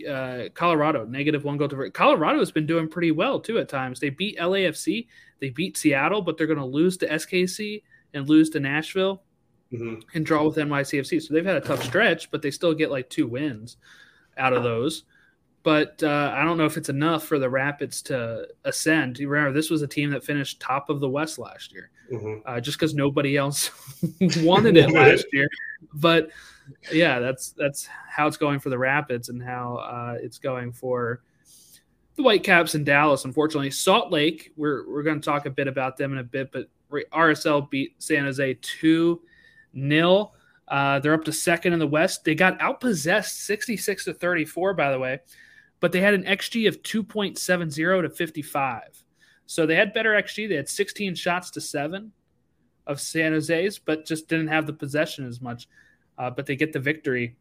uh, 0.09 0.49
Colorado 0.53 1.05
negative 1.05 1.43
one 1.43 1.57
goal 1.57 1.67
to 1.69 1.91
Colorado 1.91 2.39
has 2.39 2.51
been 2.51 2.65
doing 2.65 2.87
pretty 2.87 3.11
well 3.11 3.39
too 3.39 3.59
at 3.59 3.69
times. 3.69 3.99
They 3.99 4.09
beat 4.09 4.37
LAFC, 4.37 5.07
they 5.39 5.49
beat 5.49 5.77
Seattle, 5.77 6.21
but 6.21 6.37
they're 6.37 6.47
going 6.47 6.59
to 6.59 6.65
lose 6.65 6.97
to 6.97 7.07
SKC 7.07 7.83
and 8.13 8.27
lose 8.27 8.49
to 8.51 8.59
Nashville 8.59 9.23
mm-hmm. 9.71 9.95
and 10.13 10.25
draw 10.25 10.45
with 10.45 10.55
NYCFC. 10.55 11.21
So 11.21 11.33
they've 11.33 11.45
had 11.45 11.57
a 11.57 11.61
tough 11.61 11.83
stretch, 11.83 12.31
but 12.31 12.41
they 12.41 12.51
still 12.51 12.73
get 12.73 12.91
like 12.91 13.09
two 13.09 13.27
wins 13.27 13.77
out 14.37 14.53
of 14.53 14.63
those. 14.63 15.03
But 15.63 16.01
uh, 16.01 16.33
I 16.35 16.43
don't 16.43 16.57
know 16.57 16.65
if 16.65 16.75
it's 16.75 16.89
enough 16.89 17.23
for 17.23 17.37
the 17.37 17.49
Rapids 17.49 18.01
to 18.03 18.47
ascend. 18.65 19.19
Remember, 19.19 19.53
this 19.53 19.69
was 19.69 19.83
a 19.83 19.87
team 19.87 20.09
that 20.09 20.23
finished 20.23 20.59
top 20.59 20.89
of 20.89 20.99
the 20.99 21.09
West 21.09 21.37
last 21.37 21.71
year, 21.71 21.91
mm-hmm. 22.11 22.39
uh, 22.45 22.59
just 22.59 22.79
because 22.79 22.95
nobody 22.95 23.37
else 23.37 23.69
wanted 24.37 24.75
it 24.75 24.89
last 24.89 25.25
year. 25.31 25.47
But 25.93 26.29
yeah, 26.91 27.19
that's 27.19 27.51
that's 27.51 27.87
how 28.09 28.27
it's 28.27 28.37
going 28.37 28.59
for 28.59 28.69
the 28.69 28.77
Rapids 28.77 29.29
and 29.29 29.41
how 29.41 29.77
uh, 29.77 30.17
it's 30.21 30.37
going 30.37 30.71
for 30.71 31.21
the 32.15 32.23
Whitecaps 32.23 32.75
in 32.75 32.83
Dallas. 32.83 33.25
Unfortunately, 33.25 33.71
Salt 33.71 34.11
Lake. 34.11 34.51
We're 34.57 34.89
we're 34.89 35.03
going 35.03 35.21
to 35.21 35.25
talk 35.25 35.45
a 35.45 35.49
bit 35.49 35.67
about 35.67 35.97
them 35.97 36.11
in 36.11 36.19
a 36.19 36.23
bit, 36.23 36.51
but 36.51 36.67
RSL 37.11 37.69
beat 37.69 37.95
San 37.99 38.25
Jose 38.25 38.57
two 38.61 39.21
nil. 39.73 40.33
Uh, 40.67 40.99
they're 40.99 41.13
up 41.13 41.25
to 41.25 41.33
second 41.33 41.73
in 41.73 41.79
the 41.79 41.87
West. 41.87 42.23
They 42.23 42.33
got 42.33 42.57
outpossessed 42.59 43.31
66 43.45 44.05
to 44.05 44.13
34, 44.13 44.73
by 44.73 44.89
the 44.89 44.97
way, 44.97 45.19
but 45.81 45.91
they 45.91 45.99
had 45.99 46.13
an 46.13 46.23
XG 46.23 46.65
of 46.69 46.81
2.70 46.81 48.03
to 48.03 48.09
55. 48.09 49.03
So 49.47 49.65
they 49.65 49.75
had 49.75 49.91
better 49.91 50.11
XG. 50.11 50.47
They 50.47 50.55
had 50.55 50.69
16 50.69 51.15
shots 51.15 51.51
to 51.51 51.61
seven 51.61 52.13
of 52.87 53.01
San 53.01 53.33
Jose's, 53.33 53.79
but 53.79 54.05
just 54.05 54.29
didn't 54.29 54.47
have 54.47 54.65
the 54.65 54.71
possession 54.71 55.27
as 55.27 55.41
much 55.41 55.67
uh, 56.21 56.29
but 56.29 56.45
they 56.45 56.55
get 56.55 56.71
the 56.71 56.79
victory, 56.79 57.35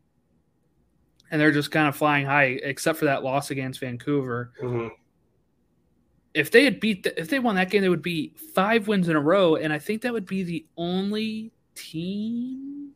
and 1.31 1.39
they're 1.39 1.53
just 1.53 1.71
kind 1.71 1.87
of 1.87 1.95
flying 1.95 2.25
high, 2.25 2.59
except 2.63 2.99
for 2.99 3.05
that 3.05 3.23
loss 3.23 3.51
against 3.51 3.79
Vancouver. 3.79 4.53
Mm-hmm. 4.63 4.89
If 6.33 6.51
they 6.51 6.65
had 6.65 6.81
beat, 6.81 7.03
the, 7.03 7.21
if 7.21 7.29
they 7.29 7.41
won 7.41 7.57
that 7.57 7.69
game, 7.69 7.83
they 7.83 7.91
would 7.91 8.01
be 8.01 8.33
five 8.55 8.89
wins 8.89 9.11
in 9.11 9.17
a 9.17 9.21
row, 9.21 9.57
and 9.57 9.71
I 9.71 9.79
think 9.79 10.01
that 10.01 10.15
would 10.15 10.25
be 10.25 10.43
the 10.45 10.65
only 10.79 11.53
team 11.75 12.93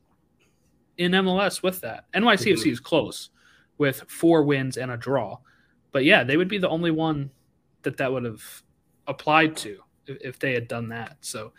in 0.97 1.13
MLS 1.13 1.63
with 1.63 1.83
that. 1.83 2.11
NYCFC 2.15 2.55
mm-hmm. 2.55 2.71
is 2.71 2.81
close 2.81 3.29
with 3.77 4.05
four 4.09 4.43
wins 4.43 4.79
and 4.79 4.91
a 4.91 4.97
draw, 4.97 5.37
but 5.93 6.05
yeah, 6.05 6.25
they 6.25 6.39
would 6.39 6.49
be 6.49 6.59
the 6.59 6.69
only 6.71 6.93
one 6.93 7.31
that 7.83 7.99
that 7.99 8.11
would 8.11 8.25
have 8.25 8.63
applied 9.07 9.55
to 9.59 9.81
if, 10.07 10.17
if 10.23 10.39
they 10.39 10.55
had 10.55 10.67
done 10.67 10.89
that. 10.89 11.19
So, 11.21 11.53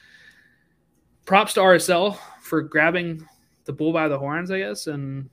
props 1.25 1.53
to 1.53 1.59
RSL 1.59 2.17
for 2.41 2.63
grabbing 2.63 3.27
the 3.65 3.73
bull 3.73 3.93
by 3.93 4.07
the 4.07 4.17
horns, 4.17 4.51
I 4.51 4.59
guess, 4.59 4.87
and 4.87 5.29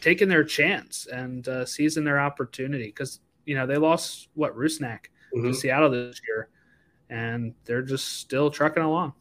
taking 0.00 0.28
their 0.28 0.44
chance 0.44 1.06
and 1.06 1.46
uh, 1.48 1.64
seizing 1.64 2.04
their 2.04 2.20
opportunity 2.20 2.86
because 2.86 3.20
you 3.44 3.54
know 3.54 3.66
they 3.66 3.76
lost 3.76 4.28
what 4.34 4.56
Rusnak 4.56 5.06
mm-hmm. 5.34 5.46
to 5.46 5.54
Seattle 5.54 5.90
this 5.90 6.20
year, 6.26 6.48
and 7.10 7.54
they're 7.64 7.82
just 7.82 8.18
still 8.18 8.50
trucking 8.50 8.82
along. 8.82 9.14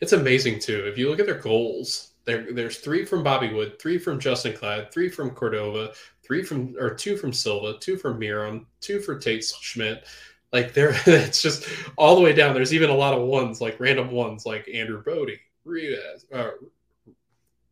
It's 0.00 0.12
amazing 0.12 0.60
too. 0.60 0.84
If 0.86 0.96
you 0.96 1.10
look 1.10 1.20
at 1.20 1.26
their 1.26 1.38
goals, 1.38 2.12
there 2.24 2.52
there's 2.52 2.78
three 2.78 3.04
from 3.04 3.22
Bobby 3.22 3.52
Wood, 3.52 3.80
three 3.80 3.98
from 3.98 4.18
Justen 4.18 4.58
Glad, 4.58 4.92
three 4.92 5.08
from 5.08 5.30
Cordova, 5.30 5.92
three 6.22 6.42
from 6.42 6.74
or 6.78 6.94
two 6.94 7.16
from 7.16 7.32
Silva, 7.32 7.78
two 7.80 7.96
from 7.96 8.18
Miram, 8.18 8.66
two 8.80 9.00
for 9.00 9.18
Tate 9.18 9.44
Schmidt. 9.44 10.04
Like 10.52 10.72
there, 10.72 10.92
it's 11.06 11.42
just 11.42 11.66
all 11.96 12.16
the 12.16 12.22
way 12.22 12.32
down. 12.32 12.54
There's 12.54 12.74
even 12.74 12.90
a 12.90 12.94
lot 12.94 13.14
of 13.14 13.26
ones, 13.26 13.60
like 13.60 13.80
random 13.80 14.10
ones, 14.10 14.46
like 14.46 14.68
Andrew 14.72 15.02
Brody, 15.02 15.38
Rivas, 15.64 16.26
uh, 16.32 16.50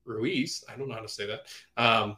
Ruiz. 0.08 0.64
I 0.72 0.76
don't 0.76 0.88
know 0.88 0.94
how 0.94 1.00
to 1.02 1.08
say 1.08 1.26
that. 1.26 1.46
Um, 1.76 2.16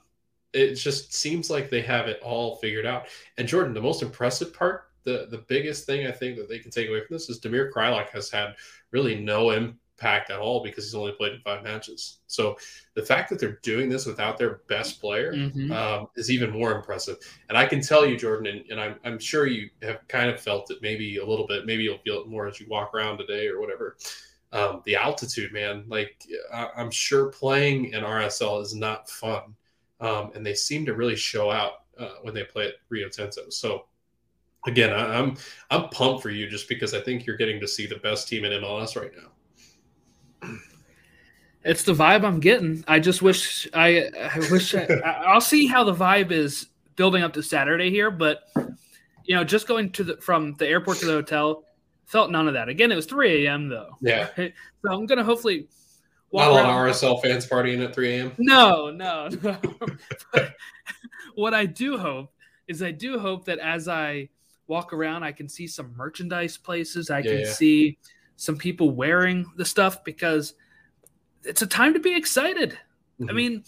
it 0.53 0.75
just 0.75 1.13
seems 1.15 1.51
like 1.51 1.71
they 1.71 1.83
have 1.83 2.09
it 2.09 2.21
all 2.23 2.57
figured 2.57 2.87
out. 2.87 3.07
And 3.39 3.47
Jordan, 3.47 3.75
the 3.75 3.81
most 3.83 4.03
impressive 4.03 4.53
part, 4.55 4.85
the 5.05 5.29
the 5.31 5.45
biggest 5.49 5.87
thing 5.87 6.07
I 6.07 6.13
think 6.13 6.37
that 6.37 6.49
they 6.49 6.59
can 6.59 6.71
take 6.71 6.89
away 6.89 7.05
from 7.05 7.15
this 7.15 7.29
is 7.31 7.41
Damir 7.41 7.71
Kreilach 7.71 8.09
has 8.11 8.31
had 8.31 8.55
really 8.91 9.15
no 9.15 9.51
impact 9.51 10.31
at 10.31 10.39
all 10.41 10.63
because 10.63 10.85
he's 10.85 10.95
only 10.95 11.13
played 11.13 11.33
in 11.35 11.41
five 11.43 11.63
matches. 11.63 12.19
So 12.27 12.57
the 12.95 13.03
fact 13.05 13.31
that 13.31 13.39
they're 13.39 13.61
doing 13.63 13.89
this 13.89 14.07
without 14.07 14.39
their 14.39 14.61
best 14.69 15.01
player 15.01 15.33
Mhm. 15.35 15.71
um, 15.73 16.09
is 16.17 16.31
even 16.31 16.51
more 16.51 16.73
impressive. 16.73 17.17
And 17.49 17.57
I 17.57 17.67
can 17.67 17.81
tell 17.81 18.05
you, 18.07 18.17
Jordan, 18.17 18.47
and, 18.47 18.71
and 18.71 18.81
I'm, 18.81 18.97
I'm 19.05 19.19
sure 19.19 19.47
you 19.47 19.71
have 19.83 20.07
kind 20.09 20.31
of 20.31 20.41
felt 20.41 20.71
it 20.71 20.79
maybe 20.83 21.19
a 21.19 21.25
little 21.25 21.47
bit. 21.47 21.65
Maybe 21.67 21.85
you'll 21.85 21.99
feel 21.99 22.21
it 22.23 22.29
more 22.29 22.47
as 22.49 22.59
you 22.59 22.67
walk 22.69 22.93
around 22.95 23.19
today 23.19 23.47
or 23.49 23.61
whatever. 23.61 23.97
Um, 24.53 24.83
the 24.85 24.97
altitude, 24.97 25.53
man. 25.53 25.85
Like 25.87 26.25
I, 26.53 26.69
I'm 26.77 26.91
sure 26.91 27.27
playing 27.27 27.93
in 27.93 28.03
RSL 28.03 28.61
is 28.63 28.75
not 28.75 29.09
fun, 29.09 29.55
um, 30.01 30.33
and 30.35 30.45
they 30.45 30.55
seem 30.55 30.85
to 30.87 30.95
really 30.95 31.17
show 31.17 31.51
out 31.51 31.85
uh, 31.99 32.15
when 32.23 32.35
they 32.35 32.43
play 32.45 32.67
at 32.67 32.75
Rio 32.89 33.09
Tinto. 33.09 33.49
So 33.51 33.87
again, 34.67 34.93
I, 34.93 35.19
I'm 35.19 35.37
I'm 35.71 35.89
pumped 35.91 36.23
for 36.23 36.31
you 36.31 36.49
just 36.49 36.69
because 36.69 36.95
I 36.95 37.01
think 37.01 37.27
you're 37.27 37.37
getting 37.37 37.61
to 37.61 37.69
see 37.69 37.87
the 37.87 37.97
best 37.97 38.27
team 38.29 38.45
in 38.45 38.53
MLS 38.61 39.01
right 39.01 39.13
now. 39.17 40.51
It's 41.63 41.83
the 41.83 41.93
vibe 41.93 42.25
I'm 42.25 42.41
getting. 42.41 42.85
I 42.89 43.01
just 43.01 43.21
wish 43.23 43.69
I, 43.75 44.11
I 44.19 44.39
wish 44.51 44.75
I- 44.75 45.23
I'll 45.27 45.41
see 45.41 45.67
how 45.67 45.85
the 45.85 45.95
vibe 45.95 46.33
is 46.33 46.67
building 46.97 47.23
up 47.23 47.35
to 47.35 47.43
Saturday 47.43 47.91
here, 47.91 48.11
but 48.11 48.41
you 49.25 49.37
know, 49.37 49.45
just 49.45 49.69
going 49.69 49.93
to 49.93 50.05
the 50.05 50.17
from 50.17 50.55
the 50.59 50.67
airport 50.67 50.99
to 50.99 51.07
the 51.07 51.13
hotel 51.13 51.65
felt 52.11 52.31
none 52.31 52.49
of 52.49 52.55
that. 52.55 52.69
Again, 52.69 52.91
it 52.91 52.97
was 52.97 53.07
3 53.07 53.47
a.m. 53.47 53.69
though, 53.69 53.97
Yeah, 54.01 54.29
so 54.37 54.51
I'm 54.93 55.07
gonna 55.07 55.25
hopefully 55.25 55.69
not 56.33 56.49
a 56.49 56.53
lot 56.53 56.67
of 56.67 56.75
RSL 56.75 57.23
fans 57.23 57.47
partying 57.47 57.85
at 57.85 57.95
3 57.95 58.15
a.m. 58.17 58.33
No, 58.39 58.91
no, 58.91 59.29
no. 59.43 59.57
But 60.33 60.55
what 61.35 61.55
I 61.55 61.67
do 61.67 61.97
hope 61.99 62.33
is 62.69 62.83
I 62.83 62.91
do 62.91 63.19
hope 63.19 63.45
that 63.47 63.59
as 63.59 63.89
I 63.89 64.29
walk 64.67 64.93
around, 64.93 65.25
I 65.25 65.33
can 65.33 65.49
see 65.49 65.67
some 65.67 65.95
merchandise 65.97 66.57
places. 66.57 67.11
I 67.11 67.19
Yeah, 67.21 67.31
can 67.31 67.41
yeah. 67.41 67.53
see 67.53 67.99
some 68.37 68.57
people 68.57 68.91
wearing 68.91 69.45
the 69.57 69.65
stuff 69.65 70.03
because 70.05 70.55
it's 71.45 71.63
a 71.63 71.67
time 71.67 71.95
to 71.95 72.01
be 72.01 72.15
excited. 72.17 72.79
I 73.21 73.25
Mhm. 73.33 73.35
mean, 73.35 73.65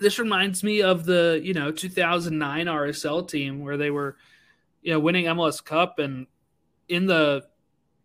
this 0.00 0.18
reminds 0.18 0.64
me 0.64 0.82
of 0.82 1.04
the 1.04 1.40
you 1.42 1.54
know 1.54 1.70
2009 1.70 2.66
RSL 2.66 3.22
team 3.28 3.60
where 3.60 3.76
they 3.76 3.90
were 3.90 4.16
you 4.82 4.92
know 4.92 4.98
winning 5.00 5.26
MLS 5.26 5.60
Cup 5.64 5.98
and 5.98 6.26
in 6.92 7.06
the 7.06 7.42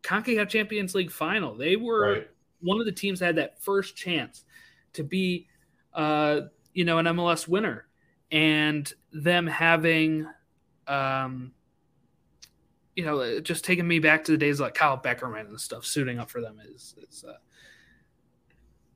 CONCACAF 0.04 0.48
Champions 0.48 0.96
League 0.96 1.12
final. 1.12 1.54
They 1.56 1.76
were 1.76 2.14
Right. 2.14 2.30
one 2.62 2.80
of 2.80 2.86
the 2.86 2.92
teams 2.92 3.20
that 3.20 3.26
had 3.28 3.36
that 3.36 3.62
first 3.62 3.96
chance 3.98 4.46
to 4.94 5.04
be, 5.04 5.48
uh, 5.94 6.42
you 6.74 6.86
know, 6.86 6.98
an 6.98 7.06
MLS 7.08 7.48
winner, 7.48 7.88
and 8.32 8.92
them 9.12 9.46
having, 9.46 10.26
um, 10.88 11.54
you 12.96 13.04
know, 13.06 13.40
just 13.42 13.66
taking 13.66 13.88
me 13.88 14.00
back 14.00 14.24
to 14.24 14.32
the 14.32 14.38
days 14.38 14.60
like 14.62 14.74
Kyle 14.74 14.98
Beckerman 14.98 15.48
and 15.50 15.60
stuff, 15.60 15.86
suiting 15.86 16.18
up 16.20 16.30
for 16.30 16.40
them 16.42 16.60
is, 16.66 16.96
is 17.10 17.24
uh, 17.28 17.34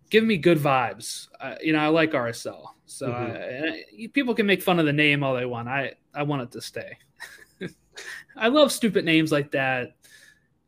giving 0.10 0.28
me 0.28 0.38
good 0.38 0.58
vibes. 0.58 1.28
Uh, 1.39 1.56
you 1.62 1.74
know, 1.74 1.80
I 1.80 1.88
like 1.88 2.12
RSL, 2.14 2.76
so 2.86 3.10
Mhm. 3.10 3.14
I, 3.14 4.04
I- 4.04 4.08
people 4.14 4.34
can 4.34 4.46
make 4.46 4.62
fun 4.64 4.80
of 4.80 4.86
the 4.86 4.94
name 4.94 5.24
all 5.24 5.36
they 5.36 5.46
want. 5.46 5.68
I 5.68 5.96
I 6.14 6.24
want 6.24 6.42
it 6.44 6.52
to 6.52 6.62
stay. 6.62 6.98
I 8.36 8.47
love 8.47 8.72
stupid 8.72 9.05
names 9.05 9.32
like 9.32 9.51
that. 9.51 9.95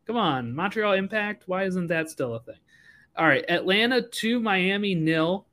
Come 0.06 0.18
on, 0.18 0.54
Montreal 0.54 0.94
Impact. 0.94 1.44
Why 1.48 1.64
isn't 1.64 1.88
that 1.88 2.10
still 2.10 2.36
a 2.36 2.40
thing? 2.42 2.60
All 3.16 3.28
right, 3.28 3.46
Atlanta 3.50 4.02
to 4.02 4.40
Miami 4.40 4.96
nil. 4.96 5.46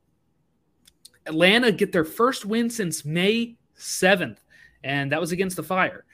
Atlanta 1.26 1.70
get 1.70 1.92
their 1.92 2.04
first 2.04 2.44
win 2.44 2.70
since 2.70 3.04
May 3.04 3.56
7th, 3.76 4.38
and 4.82 5.12
that 5.12 5.20
was 5.20 5.32
against 5.32 5.56
the 5.56 5.62
Fire. 5.62 6.04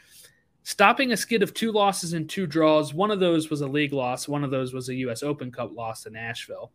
Stopping 0.64 1.12
a 1.12 1.16
skid 1.16 1.44
of 1.44 1.54
two 1.54 1.70
losses 1.70 2.12
and 2.12 2.28
two 2.28 2.46
draws. 2.46 2.92
One 2.92 3.12
of 3.12 3.20
those 3.20 3.48
was 3.48 3.60
a 3.60 3.66
league 3.68 3.92
loss, 3.92 4.26
one 4.26 4.42
of 4.42 4.50
those 4.50 4.74
was 4.74 4.88
a 4.88 4.94
U.S. 4.96 5.22
Open 5.22 5.52
Cup 5.52 5.74
loss 5.74 6.02
to 6.02 6.10
Nashville. 6.10 6.72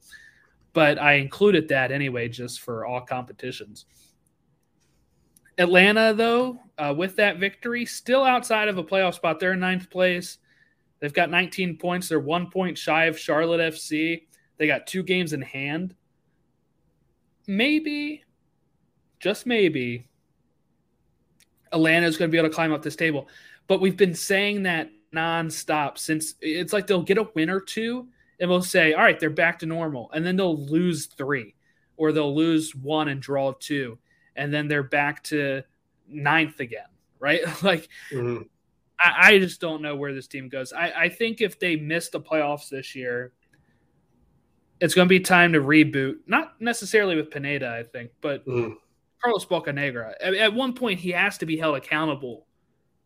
But 0.73 0.97
I 0.97 1.13
included 1.13 1.67
that 1.67 1.91
anyway, 1.91 2.29
just 2.29 2.61
for 2.61 2.85
all 2.85 3.01
competitions. 3.01 3.85
Atlanta, 5.57 6.13
though, 6.15 6.59
uh, 6.77 6.93
with 6.97 7.15
that 7.17 7.39
victory, 7.39 7.85
still 7.85 8.23
outside 8.23 8.67
of 8.67 8.77
a 8.77 8.83
playoff 8.83 9.15
spot. 9.15 9.39
They're 9.39 9.53
in 9.53 9.59
ninth 9.59 9.89
place. 9.89 10.37
They've 10.99 11.13
got 11.13 11.29
19 11.29 11.77
points. 11.77 12.09
They're 12.09 12.19
one 12.19 12.49
point 12.49 12.77
shy 12.77 13.05
of 13.05 13.19
Charlotte 13.19 13.73
FC. 13.73 14.23
They 14.57 14.67
got 14.67 14.87
two 14.87 15.03
games 15.03 15.33
in 15.33 15.41
hand. 15.41 15.95
Maybe, 17.47 18.23
just 19.19 19.45
maybe, 19.45 20.07
Atlanta 21.71 22.05
is 22.05 22.17
going 22.17 22.29
to 22.29 22.31
be 22.31 22.37
able 22.37 22.49
to 22.49 22.55
climb 22.55 22.73
up 22.73 22.81
this 22.81 22.95
table. 22.95 23.27
But 23.67 23.81
we've 23.81 23.97
been 23.97 24.13
saying 24.13 24.63
that 24.63 24.89
nonstop 25.13 25.97
since 25.97 26.35
it's 26.41 26.73
like 26.73 26.87
they'll 26.87 27.03
get 27.03 27.17
a 27.17 27.27
win 27.35 27.49
or 27.49 27.59
two 27.59 28.07
and 28.39 28.49
we'll 28.49 28.61
say, 28.61 28.93
all 28.93 29.03
right, 29.03 29.19
they're 29.19 29.29
back 29.29 29.59
to 29.59 29.65
normal. 29.65 30.09
And 30.13 30.25
then 30.25 30.35
they'll 30.35 30.57
lose 30.57 31.05
three 31.05 31.55
or 31.97 32.11
they'll 32.11 32.35
lose 32.35 32.75
one 32.75 33.07
and 33.07 33.21
draw 33.21 33.53
two. 33.59 33.97
And 34.36 34.53
then 34.53 34.67
they're 34.67 34.84
back 34.84 35.23
to 35.25 35.63
ninth 36.07 36.59
again, 36.59 36.88
right? 37.19 37.41
like, 37.63 37.89
Mhm. 38.11 38.47
I, 38.99 39.34
I 39.34 39.39
just 39.39 39.59
don't 39.59 39.82
know 39.82 39.95
where 39.95 40.13
this 40.13 40.27
team 40.27 40.47
goes. 40.49 40.73
I, 40.73 40.91
I 40.91 41.09
think 41.09 41.41
if 41.41 41.59
they 41.59 41.75
miss 41.75 42.09
the 42.09 42.21
playoffs 42.21 42.69
this 42.69 42.95
year, 42.95 43.34
it's 44.79 44.93
going 44.93 45.07
to 45.07 45.09
be 45.09 45.19
time 45.19 45.53
to 45.53 45.59
reboot. 45.59 46.15
Not 46.27 46.59
necessarily 46.61 47.15
with 47.15 47.29
Pineda, 47.32 47.67
I 47.69 47.84
think, 47.84 48.11
but 48.21 48.45
Mhm. 48.45 48.75
Carlos 49.21 49.45
Bocanegra. 49.45 50.13
At, 50.19 50.34
at 50.36 50.53
one 50.53 50.73
point, 50.73 50.99
he 50.99 51.11
has 51.11 51.38
to 51.39 51.45
be 51.45 51.55
held 51.57 51.75
accountable 51.77 52.47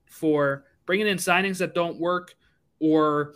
for 0.09 0.65
bringing 0.86 1.07
in 1.07 1.17
signings 1.17 1.57
that 1.57 1.73
don't 1.76 1.99
work, 1.99 2.36
or 2.80 3.34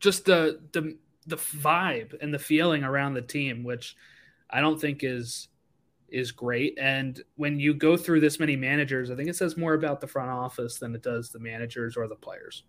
just 0.00 0.24
the 0.24 0.60
the 0.72 0.96
the 1.26 1.36
vibe 1.36 2.14
and 2.20 2.32
the 2.32 2.38
feeling 2.38 2.84
around 2.84 3.14
the 3.14 3.22
team, 3.22 3.64
which 3.64 3.96
I 4.50 4.60
don't 4.60 4.80
think 4.80 5.02
is 5.02 5.48
is 6.14 6.30
great. 6.32 6.78
And 6.80 7.20
when 7.36 7.58
you 7.60 7.74
go 7.74 7.96
through 7.96 8.20
this 8.20 8.38
many 8.40 8.56
managers, 8.56 9.10
I 9.10 9.16
think 9.16 9.28
it 9.28 9.36
says 9.36 9.56
more 9.56 9.74
about 9.74 10.00
the 10.00 10.06
front 10.06 10.30
office 10.30 10.78
than 10.78 10.94
it 10.94 11.02
does 11.02 11.30
the 11.30 11.38
managers 11.40 11.96
or 11.96 12.06
the 12.08 12.16
players. 12.16 12.62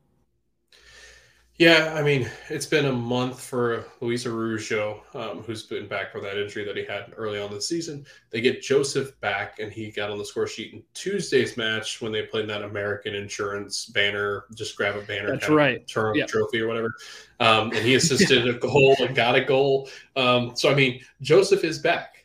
Yeah, 1.57 1.93
I 1.97 2.03
mean, 2.03 2.29
it's 2.49 2.65
been 2.65 2.87
a 2.87 2.91
month 2.91 3.39
for 3.39 3.85
Luiz 4.01 4.25
Araujo, 4.27 5.01
um, 5.13 5.41
who's 5.43 5.63
been 5.63 5.87
back 5.87 6.11
from 6.11 6.21
that 6.23 6.37
injury 6.37 6.65
that 6.65 6.75
he 6.75 6.83
had 6.83 7.13
early 7.15 7.39
on 7.39 7.49
the 7.49 7.61
season. 7.61 8.05
They 8.29 8.41
get 8.41 8.61
Josef 8.61 9.17
back, 9.21 9.59
and 9.59 9.71
he 9.71 9.89
got 9.89 10.09
on 10.09 10.17
the 10.17 10.25
score 10.25 10.47
sheet 10.47 10.73
in 10.73 10.83
Tuesday's 10.93 11.55
match 11.55 12.01
when 12.01 12.11
they 12.11 12.23
played 12.23 12.49
that 12.49 12.63
American 12.63 13.15
Insurance 13.15 13.85
banner, 13.85 14.43
just 14.53 14.75
grab 14.75 14.97
a 14.97 15.01
banner, 15.03 15.31
That's 15.31 15.47
right. 15.47 15.87
tur- 15.87 16.13
Yeah. 16.13 16.25
trophy 16.25 16.59
or 16.59 16.67
whatever. 16.67 16.93
Um, 17.39 17.67
and 17.71 17.77
he 17.85 17.95
assisted 17.95 18.45
a 18.49 18.59
goal 18.59 18.97
and 18.99 19.15
got 19.15 19.35
a 19.35 19.41
goal. 19.45 19.87
Um, 20.17 20.57
so, 20.57 20.69
I 20.69 20.75
mean, 20.75 20.99
Josef 21.21 21.63
is 21.63 21.79
back. 21.79 22.24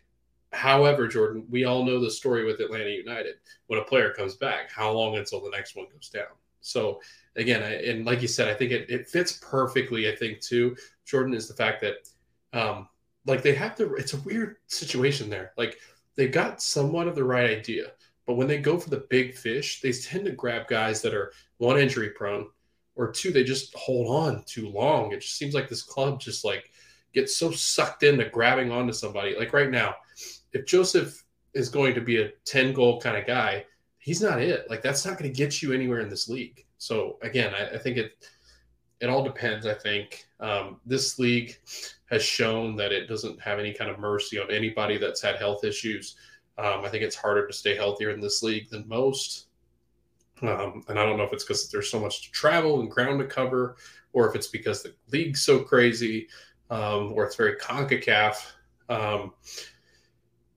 However, 0.52 1.06
Jordan, 1.06 1.46
we 1.48 1.64
all 1.64 1.84
know 1.84 2.00
the 2.00 2.10
story 2.10 2.44
with 2.44 2.60
Atlanta 2.60 2.90
United. 2.90 3.36
When 3.68 3.78
a 3.78 3.84
player 3.84 4.12
comes 4.12 4.34
back, 4.34 4.70
how 4.70 4.90
long 4.90 5.16
until 5.16 5.40
the 5.40 5.50
next 5.50 5.76
one 5.76 5.86
goes 5.92 6.08
down? 6.08 6.26
So, 6.60 7.00
again, 7.36 7.62
I, 7.62 7.74
and 7.84 8.04
like 8.04 8.20
you 8.20 8.28
said, 8.28 8.48
I 8.48 8.54
think 8.54 8.72
it, 8.72 8.90
it 8.90 9.08
fits 9.08 9.38
perfectly. 9.40 10.10
I 10.10 10.16
think 10.16 10.40
too, 10.40 10.76
Jordan 11.04 11.34
is 11.34 11.48
the 11.48 11.54
fact 11.54 11.80
that, 11.82 12.08
um, 12.52 12.88
like 13.26 13.42
they 13.42 13.54
have 13.54 13.76
the. 13.76 13.94
It's 13.94 14.14
a 14.14 14.20
weird 14.20 14.56
situation 14.66 15.30
there. 15.30 15.52
Like 15.56 15.78
they've 16.16 16.32
got 16.32 16.62
somewhat 16.62 17.06
of 17.06 17.14
the 17.14 17.24
right 17.24 17.50
idea, 17.50 17.92
but 18.26 18.34
when 18.34 18.48
they 18.48 18.58
go 18.58 18.78
for 18.78 18.90
the 18.90 19.06
big 19.10 19.34
fish, 19.34 19.80
they 19.80 19.92
tend 19.92 20.24
to 20.24 20.32
grab 20.32 20.66
guys 20.68 21.00
that 21.02 21.14
are 21.14 21.32
one 21.58 21.78
injury 21.78 22.10
prone, 22.10 22.48
or 22.96 23.12
two 23.12 23.30
they 23.30 23.44
just 23.44 23.74
hold 23.74 24.08
on 24.08 24.42
too 24.46 24.68
long. 24.68 25.12
It 25.12 25.20
just 25.20 25.36
seems 25.36 25.54
like 25.54 25.68
this 25.68 25.82
club 25.82 26.18
just 26.18 26.44
like 26.44 26.70
gets 27.12 27.36
so 27.36 27.50
sucked 27.50 28.02
into 28.02 28.28
grabbing 28.28 28.70
onto 28.70 28.92
somebody. 28.92 29.36
Like 29.38 29.52
right 29.52 29.70
now, 29.70 29.94
if 30.52 30.66
Josef 30.66 31.24
is 31.54 31.68
going 31.68 31.94
to 31.94 32.00
be 32.00 32.22
a 32.22 32.30
ten 32.44 32.72
goal 32.72 33.00
kind 33.00 33.16
of 33.16 33.26
guy, 33.26 33.64
he's 33.98 34.22
not 34.22 34.40
it. 34.40 34.68
Like 34.70 34.82
that's 34.82 35.04
not 35.04 35.18
going 35.18 35.30
to 35.30 35.36
get 35.36 35.62
you 35.62 35.72
anywhere 35.72 36.00
in 36.00 36.08
this 36.08 36.28
league. 36.28 36.64
So 36.78 37.18
again, 37.22 37.54
I, 37.54 37.74
I 37.74 37.78
think 37.78 37.96
it 37.96 38.28
it 39.00 39.08
all 39.08 39.24
depends. 39.24 39.66
I 39.66 39.74
think 39.74 40.26
um, 40.40 40.80
this 40.84 41.18
league 41.18 41.56
has 42.10 42.22
shown 42.22 42.76
that 42.76 42.92
it 42.92 43.06
doesn't 43.06 43.40
have 43.40 43.58
any 43.58 43.72
kind 43.72 43.90
of 43.90 43.98
mercy 43.98 44.38
on 44.38 44.50
anybody 44.50 44.98
that's 44.98 45.22
had 45.22 45.36
health 45.36 45.64
issues. 45.64 46.16
Um, 46.58 46.84
I 46.84 46.88
think 46.88 47.02
it's 47.02 47.16
harder 47.16 47.46
to 47.46 47.52
stay 47.52 47.74
healthier 47.74 48.10
in 48.10 48.20
this 48.20 48.42
league 48.42 48.68
than 48.68 48.86
most. 48.86 49.46
Um, 50.42 50.84
and 50.88 50.98
I 50.98 51.04
don't 51.06 51.16
know 51.16 51.24
if 51.24 51.32
it's 51.32 51.44
because 51.44 51.70
there's 51.70 51.90
so 51.90 52.00
much 52.00 52.22
to 52.22 52.30
travel 52.32 52.80
and 52.80 52.90
ground 52.90 53.20
to 53.20 53.26
cover, 53.26 53.76
or 54.12 54.28
if 54.28 54.34
it's 54.34 54.48
because 54.48 54.82
the 54.82 54.94
league's 55.12 55.42
so 55.42 55.60
crazy, 55.60 56.28
um, 56.70 57.12
or 57.14 57.24
it's 57.24 57.36
very 57.36 57.56
CONCACAF. 57.56 58.36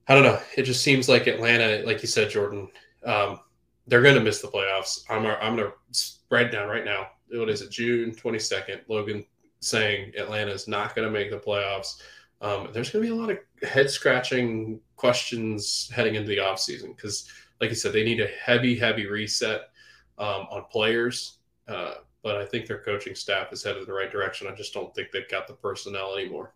I 0.08 0.14
don't 0.14 0.24
know. 0.24 0.38
It 0.56 0.62
just 0.62 0.82
seems 0.82 1.08
like 1.08 1.26
Atlanta, 1.26 1.84
like 1.86 2.02
you 2.02 2.08
said, 2.08 2.30
Jordan, 2.30 2.68
um, 3.04 3.40
they're 3.86 4.02
going 4.02 4.14
to 4.14 4.20
miss 4.20 4.40
the 4.40 4.48
playoffs. 4.48 5.04
I'm 5.08 5.26
I'm 5.26 5.56
going 5.56 5.68
to 5.68 5.74
spread 5.92 6.50
down 6.50 6.68
right 6.68 6.84
now. 6.84 7.08
What 7.30 7.48
is 7.48 7.62
it? 7.62 7.70
June 7.70 8.12
22nd. 8.12 8.80
Logan 8.88 9.24
saying 9.60 10.12
Atlanta 10.16 10.52
is 10.52 10.68
not 10.68 10.94
going 10.94 11.06
to 11.06 11.12
make 11.12 11.30
the 11.30 11.38
playoffs. 11.38 12.00
Um, 12.40 12.68
there's 12.72 12.90
going 12.90 13.02
to 13.02 13.10
be 13.10 13.16
a 13.16 13.18
lot 13.18 13.30
of 13.30 13.38
head 13.68 13.88
scratching 13.88 14.80
questions 14.96 15.90
heading 15.94 16.14
into 16.14 16.28
the 16.28 16.38
offseason 16.38 16.94
because, 16.94 17.30
like 17.60 17.70
you 17.70 17.76
said, 17.76 17.92
they 17.92 18.04
need 18.04 18.20
a 18.20 18.26
heavy, 18.26 18.76
heavy 18.76 19.06
reset 19.06 19.70
um, 20.18 20.46
on 20.50 20.64
players. 20.70 21.38
Uh, 21.66 21.94
but 22.22 22.36
I 22.36 22.44
think 22.44 22.66
their 22.66 22.78
coaching 22.78 23.14
staff 23.14 23.52
is 23.52 23.62
headed 23.62 23.82
in 23.82 23.86
the 23.86 23.92
right 23.92 24.10
direction. 24.10 24.46
I 24.46 24.54
just 24.54 24.74
don't 24.74 24.94
think 24.94 25.10
they've 25.10 25.28
got 25.30 25.46
the 25.46 25.54
personnel 25.54 26.14
anymore. 26.14 26.54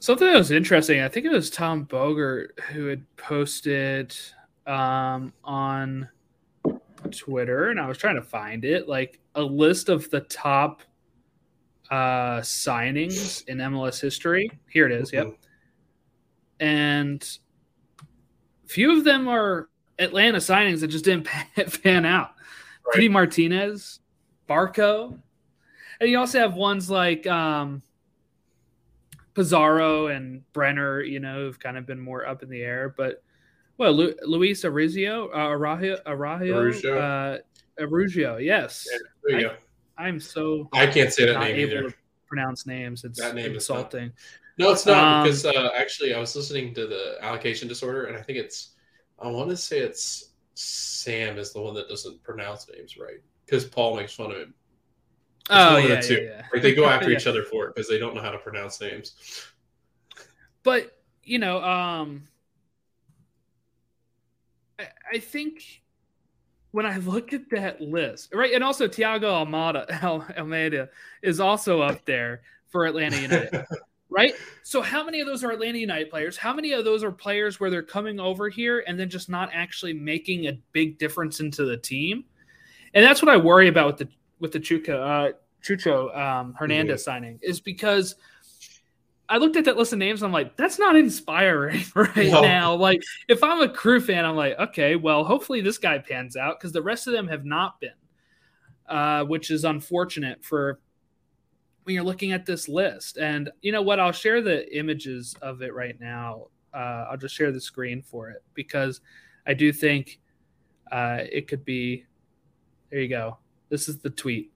Something 0.00 0.28
that 0.28 0.38
was 0.38 0.50
interesting, 0.50 1.02
I 1.02 1.08
think 1.08 1.26
it 1.26 1.32
was 1.32 1.50
Tom 1.50 1.84
Bogert 1.84 2.58
who 2.72 2.86
had 2.86 3.04
posted 3.18 4.16
um, 4.66 5.32
on 5.44 6.08
Twitter, 7.10 7.68
and 7.68 7.78
I 7.78 7.86
was 7.86 7.98
trying 7.98 8.14
to 8.14 8.22
find 8.22 8.64
it, 8.64 8.88
like 8.88 9.20
a 9.34 9.42
list 9.42 9.90
of 9.90 10.08
the 10.08 10.20
top 10.20 10.80
uh, 11.90 12.40
signings 12.40 13.46
in 13.46 13.58
MLS 13.58 14.00
history. 14.00 14.50
Here 14.70 14.86
it 14.86 14.92
is. 14.92 15.12
Yep. 15.12 15.26
Mhm. 15.26 15.36
And 16.60 17.38
few 18.66 18.96
of 18.96 19.04
them 19.04 19.28
are 19.28 19.68
Atlanta 19.98 20.38
signings 20.38 20.80
that 20.80 20.88
just 20.88 21.04
didn't 21.04 21.24
pan 21.82 22.06
out. 22.06 22.30
Right. 22.86 22.94
Pity 22.94 23.08
Martinez, 23.10 24.00
Barco, 24.48 25.18
and 26.00 26.08
you 26.08 26.18
also 26.18 26.38
have 26.38 26.54
ones 26.54 26.88
like 26.88 27.26
um, 27.26 27.82
Pizarro 29.40 30.08
and 30.08 30.42
Brenner. 30.52 31.00
You 31.02 31.20
know, 31.20 31.44
who've 31.46 31.58
kind 31.58 31.78
of 31.78 31.86
been 31.86 31.98
more 32.00 32.26
up 32.26 32.42
in 32.42 32.50
the 32.50 32.62
air. 32.62 32.94
But 32.96 33.22
well, 33.78 33.92
Lu- 33.92 34.14
Luis 34.22 34.62
Arrizio, 34.64 35.28
uh, 35.32 35.48
Araujo, 35.48 35.96
Araujo, 36.06 36.98
uh, 36.98 37.38
Araujo. 37.80 38.36
Yes, 38.36 38.86
Yeah, 38.90 38.98
there 39.24 39.40
you 39.40 39.46
I- 39.46 39.50
go. 39.50 39.56
I'm 39.96 40.20
so 40.20 40.68
I 40.72 40.86
can't 40.86 41.12
say 41.12 41.26
that 41.26 41.40
name 41.40 41.56
able 41.56 41.72
either. 41.78 41.90
to 41.90 41.96
pronounce 42.26 42.66
names. 42.66 43.04
It's 43.04 43.18
That 43.18 43.34
name 43.34 43.54
is 43.56 43.68
not- 43.68 43.76
insulting. 43.78 44.12
No, 44.58 44.70
it's 44.72 44.84
not 44.84 44.98
Um, 45.02 45.22
because 45.24 45.46
uh, 45.46 45.70
actually 45.74 46.12
I 46.14 46.18
was 46.18 46.36
listening 46.36 46.74
to 46.74 46.86
the 46.86 47.16
allocation 47.22 47.66
disorder, 47.68 48.04
and 48.04 48.16
I 48.16 48.22
think 48.22 48.38
it's 48.38 48.74
I 49.18 49.28
want 49.28 49.48
to 49.50 49.56
say 49.56 49.78
it's 49.80 50.32
Sam 50.54 51.38
is 51.38 51.52
the 51.54 51.60
one 51.62 51.72
that 51.74 51.88
doesn't 51.88 52.22
pronounce 52.22 52.68
names 52.70 52.98
right 52.98 53.20
because 53.46 53.64
Paul 53.64 53.96
makes 53.96 54.12
fun 54.14 54.30
of 54.32 54.36
him. 54.38 54.54
Oh 55.50 55.74
one 55.74 55.82
of 55.82 55.88
the 56.06 56.14
yeah, 56.14 56.20
yeah, 56.20 56.24
yeah. 56.36 56.42
Like 56.52 56.62
they 56.62 56.74
go 56.74 56.86
after 56.88 57.10
Yeah. 57.10 57.16
each 57.18 57.26
other 57.26 57.42
for 57.44 57.66
it 57.66 57.74
because 57.74 57.88
they 57.88 57.98
don't 57.98 58.14
know 58.14 58.22
how 58.22 58.30
to 58.30 58.38
pronounce 58.38 58.80
names. 58.80 59.14
but 60.62 60.96
you 61.24 61.38
know 61.38 61.62
um 61.62 62.22
I, 64.78 64.88
I 65.14 65.18
think 65.18 65.82
when 66.72 66.86
i 66.86 66.96
look 67.14 67.32
at 67.32 67.48
that 67.50 67.80
list 67.80 68.34
right 68.34 68.52
and 68.54 68.64
also 68.64 68.88
thiago 68.88 69.24
almada 69.46 69.90
Al, 70.02 70.26
almeida 70.36 70.88
is 71.22 71.40
also 71.40 71.80
up 71.82 72.04
there 72.04 72.42
for 72.68 72.86
atlanta 72.86 73.18
united 73.20 73.64
right 74.08 74.34
so 74.62 74.80
how 74.80 75.04
many 75.04 75.20
of 75.20 75.26
those 75.26 75.44
are 75.44 75.50
atlanta 75.50 75.78
united 75.78 76.10
players 76.10 76.36
how 76.36 76.52
many 76.54 76.72
of 76.72 76.84
those 76.84 77.04
are 77.04 77.12
players 77.12 77.60
where 77.60 77.70
they're 77.70 77.82
coming 77.82 78.18
over 78.18 78.48
here 78.48 78.82
and 78.86 78.98
then 78.98 79.08
just 79.10 79.28
not 79.28 79.50
actually 79.52 79.92
making 79.92 80.46
a 80.48 80.58
big 80.72 80.98
difference 80.98 81.40
into 81.40 81.64
the 81.64 81.76
team 81.76 82.24
and 82.94 83.04
that's 83.04 83.20
what 83.22 83.28
i 83.28 83.36
worry 83.36 83.68
about 83.68 83.86
with 83.86 83.96
the 83.98 84.08
with 84.40 84.52
the 84.52 84.60
chuka 84.60 85.30
uh 85.30 85.32
chucho 85.62 86.16
um 86.16 86.54
hernandez 86.58 87.04
signing 87.04 87.38
is 87.42 87.60
because 87.60 88.16
I 89.28 89.36
looked 89.36 89.54
at 89.54 89.64
that 89.66 89.76
list 89.76 89.92
of 89.92 90.00
names. 90.00 90.24
I'm 90.24 90.32
like, 90.32 90.56
that's 90.56 90.76
not 90.76 90.96
inspiring 90.96 91.84
right 91.94 92.16
No. 92.16 92.40
now. 92.40 92.74
Like, 92.74 93.00
if 93.28 93.44
I'm 93.44 93.60
a 93.60 93.68
crew 93.68 94.00
fan, 94.00 94.24
I'm 94.24 94.34
like, 94.34 94.58
okay, 94.58 94.96
well, 94.96 95.22
hopefully 95.22 95.60
this 95.60 95.78
guy 95.78 95.98
pans 95.98 96.36
out 96.36 96.58
because 96.58 96.72
the 96.72 96.82
rest 96.82 97.06
of 97.06 97.12
them 97.12 97.28
have 97.28 97.44
not 97.44 97.78
been, 97.78 97.92
uh, 98.88 99.22
which 99.22 99.52
is 99.52 99.64
unfortunate 99.64 100.44
for 100.44 100.80
when 101.84 101.94
you're 101.94 102.02
looking 102.02 102.32
at 102.32 102.44
this 102.44 102.68
list. 102.68 103.18
And 103.18 103.50
you 103.62 103.70
know 103.70 103.82
what? 103.82 104.00
I'll 104.00 104.10
share 104.10 104.42
the 104.42 104.76
images 104.76 105.36
of 105.40 105.62
it 105.62 105.74
right 105.74 105.98
now. 106.00 106.48
Uh, 106.74 107.06
I'll 107.12 107.16
just 107.16 107.36
share 107.36 107.52
the 107.52 107.60
screen 107.60 108.02
for 108.02 108.30
it 108.30 108.42
because 108.54 109.00
I 109.46 109.54
do 109.54 109.72
think 109.72 110.18
uh, 110.90 111.18
it 111.30 111.46
could 111.46 111.64
be. 111.64 112.04
There 112.90 113.00
you 113.00 113.08
go. 113.08 113.38
This 113.68 113.88
is 113.88 113.98
the 113.98 114.10
tweet 114.10 114.50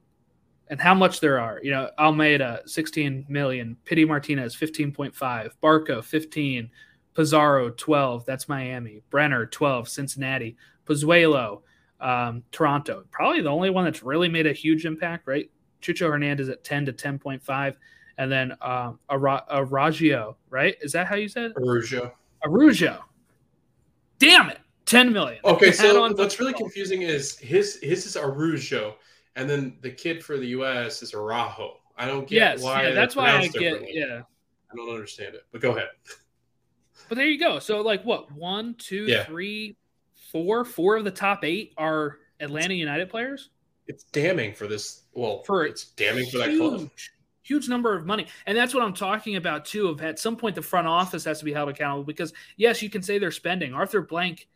and 0.69 0.81
how 0.81 0.95
much 0.95 1.21
there 1.21 1.39
are. 1.39 1.61
You 1.63 1.71
know, 1.71 1.91
Almeida, 1.99 2.63
16 2.67 3.27
million, 3.29 3.77
Pity 3.85 4.05
Martinez, 4.05 4.57
15.5, 4.57 5.51
Barco, 5.63 6.03
15, 6.03 6.71
Pizarro, 7.15 7.71
12. 7.71 8.25
That's 8.25 8.49
Miami. 8.49 9.03
Brenner, 9.11 9.47
12, 9.47 9.89
Cincinnati. 9.89 10.57
Pozuelo, 10.87 11.63
um, 12.01 12.43
Toronto. 12.53 13.05
Probably 13.11 13.41
the 13.41 13.51
only 13.51 13.71
one 13.71 13.85
that's 13.85 14.03
really 14.03 14.29
made 14.29 14.47
a 14.47 14.53
huge 14.53 14.85
impact, 14.85 15.27
right? 15.27 15.51
Chucho 15.81 16.11
Hernandez 16.11 16.49
at 16.49 16.65
10 16.65 16.87
to 16.87 16.93
10.5. 16.93 17.75
And 18.17 18.31
then 18.31 18.53
um, 18.63 18.99
Ara- 19.11 19.45
Aragio, 19.51 20.37
right? 20.51 20.77
Is 20.81 20.93
that 20.93 21.07
how 21.07 21.17
you 21.17 21.29
said 21.29 21.47
it? 21.47 21.57
Arujo. 21.57 22.13
Arujo. 22.45 23.01
Damn 24.19 24.51
it. 24.51 24.59
10 24.87 25.13
million. 25.13 25.41
Okay, 25.45 25.73
so 25.73 26.01
what's 26.13 26.39
really 26.39 26.53
12. 26.53 26.63
confusing 26.63 27.03
is 27.03 27.39
his 27.39 27.79
his 27.83 28.07
is 28.07 28.17
Arujo, 28.17 28.95
and 29.37 29.49
then 29.49 29.77
the 29.81 29.91
kid 29.91 30.25
for 30.25 30.37
the 30.37 30.47
U.S. 30.49 31.03
is 31.03 31.13
Arajo. 31.13 31.75
I 31.97 32.07
don't 32.07 32.27
get 32.29 32.37
Yes, 32.37 32.63
why. 32.63 32.83
yeah, 32.89 32.95
that's 32.95 33.15
why 33.17 33.31
I 33.37 33.49
get, 33.49 33.83
yeah. 33.95 34.23
I 34.73 34.77
don't 34.77 34.89
understand 34.91 35.35
it. 35.35 35.43
But 35.53 35.61
go 35.61 35.71
ahead. 35.73 35.89
But 37.09 37.17
there 37.19 37.27
you 37.27 37.39
go. 37.39 37.59
So 37.59 37.83
like 37.83 38.03
what? 38.05 38.33
One, 38.33 38.75
two, 38.79 39.05
Yeah. 39.07 39.25
three, 39.25 39.77
four. 40.33 40.65
Four 40.65 40.97
of 40.97 41.05
the 41.05 41.11
top 41.11 41.45
eight 41.45 41.75
are 41.77 42.19
Atlanta 42.41 42.73
United 42.73 43.11
players. 43.11 43.51
It's 43.87 44.05
damning 44.05 44.55
for 44.55 44.67
this. 44.67 45.03
Well, 45.13 45.43
For 45.43 45.67
it's 45.67 45.85
damning 45.91 46.25
for 46.31 46.39
that 46.39 46.57
club. 46.57 46.79
Huge, 46.81 47.11
huge 47.43 47.69
number 47.69 47.95
of 47.95 48.07
money, 48.07 48.27
and 48.47 48.57
that's 48.57 48.73
what 48.73 48.83
I'm 48.83 48.95
talking 48.95 49.37
about 49.37 49.67
too. 49.67 49.89
Of 49.89 50.01
at 50.03 50.19
some 50.19 50.37
point 50.37 50.55
the 50.55 50.63
front 50.63 50.87
office 50.87 51.25
has 51.25 51.41
to 51.41 51.45
be 51.45 51.53
held 51.53 51.69
accountable 51.69 52.05
because 52.05 52.33
yes, 52.57 52.81
you 52.81 52.89
can 52.89 53.03
say 53.03 53.19
they're 53.19 53.31
spending. 53.31 53.75
Arthur 53.75 54.01
Blank 54.01 54.49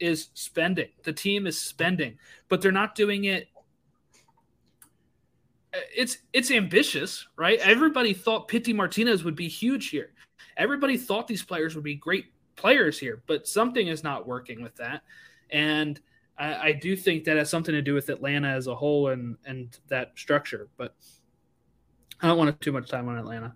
is 0.00 0.30
spending. 0.34 0.88
The 1.04 1.12
team 1.12 1.46
is 1.46 1.60
spending, 1.60 2.18
but 2.48 2.60
they're 2.60 2.72
not 2.72 2.96
doing 2.96 3.24
it. 3.26 3.46
It's 5.96 6.18
it's 6.32 6.50
ambitious, 6.50 7.26
right? 7.36 7.58
Everybody 7.60 8.12
thought 8.12 8.48
Pity 8.48 8.72
Martinez 8.72 9.24
would 9.24 9.36
be 9.36 9.48
huge 9.48 9.88
here. 9.88 10.12
Everybody 10.56 10.96
thought 10.96 11.26
these 11.26 11.42
players 11.42 11.74
would 11.74 11.84
be 11.84 11.96
great 11.96 12.26
players 12.56 12.98
here, 12.98 13.22
but 13.26 13.48
something 13.48 13.88
is 13.88 14.04
not 14.04 14.26
working 14.26 14.62
with 14.62 14.76
that. 14.76 15.02
And 15.50 16.00
I, 16.38 16.54
I 16.54 16.72
do 16.72 16.96
think 16.96 17.24
that 17.24 17.36
has 17.36 17.50
something 17.50 17.74
to 17.74 17.82
do 17.82 17.94
with 17.94 18.08
Atlanta 18.08 18.48
as 18.48 18.66
a 18.66 18.74
whole 18.74 19.08
and 19.08 19.36
and 19.44 19.76
that 19.88 20.12
structure. 20.16 20.68
But 20.76 20.94
I 22.20 22.28
don't 22.28 22.38
want 22.38 22.58
to 22.58 22.64
too 22.64 22.72
much 22.72 22.88
time 22.88 23.08
on 23.08 23.18
Atlanta. 23.18 23.54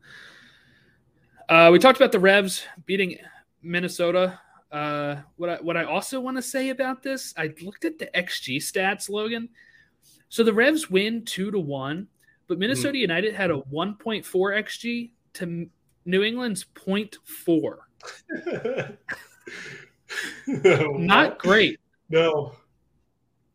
Uh, 1.48 1.70
we 1.72 1.78
talked 1.78 1.98
about 1.98 2.12
the 2.12 2.20
Revs 2.20 2.64
beating 2.84 3.16
Minnesota. 3.62 4.38
Uh, 4.70 5.16
what 5.36 5.48
I 5.48 5.56
what 5.56 5.76
I 5.76 5.84
also 5.84 6.20
want 6.20 6.36
to 6.36 6.42
say 6.42 6.70
about 6.70 7.02
this, 7.02 7.32
I 7.36 7.54
looked 7.62 7.84
at 7.84 7.98
the 7.98 8.06
XG 8.14 8.58
stats, 8.58 9.08
Logan. 9.08 9.48
So 10.28 10.44
the 10.44 10.52
Revs 10.52 10.90
win 10.90 11.24
two 11.24 11.50
to 11.50 11.58
one, 11.58 12.06
but 12.46 12.58
Minnesota 12.58 12.98
United 12.98 13.34
had 13.34 13.50
a 13.50 13.58
1.4 13.72 14.24
XG 14.24 15.10
to 15.34 15.68
New 16.04 16.22
England's 16.22 16.64
0.4. 16.64 18.98
Not 20.46 21.38
great. 21.38 21.80
No. 22.10 22.52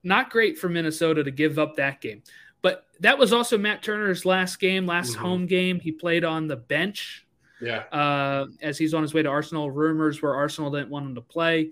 not 0.05 0.29
great 0.29 0.59
for 0.59 0.67
Minnesota 0.67 1.23
to 1.23 1.31
give 1.31 1.57
up 1.57 1.77
that 1.77 2.01
game. 2.01 2.21
But 2.61 2.85
that 2.99 3.17
was 3.17 3.31
also 3.33 3.57
Matt 3.57 3.81
Turner's 3.81 4.25
last 4.25 4.59
game, 4.59 4.85
last 4.85 5.13
Mhm. 5.13 5.19
home 5.19 5.45
game. 5.47 5.79
He 5.79 5.91
played 5.93 6.23
on 6.25 6.47
the 6.47 6.57
bench 6.57 7.25
Yeah. 7.61 7.83
uh, 7.91 8.47
as 8.61 8.77
he's 8.77 8.93
on 8.93 9.01
his 9.01 9.13
way 9.13 9.23
to 9.23 9.29
Arsenal. 9.29 9.71
Rumors 9.71 10.21
were 10.21 10.35
Arsenal 10.35 10.69
didn't 10.71 10.89
want 10.89 11.05
him 11.05 11.15
to 11.15 11.21
play. 11.21 11.71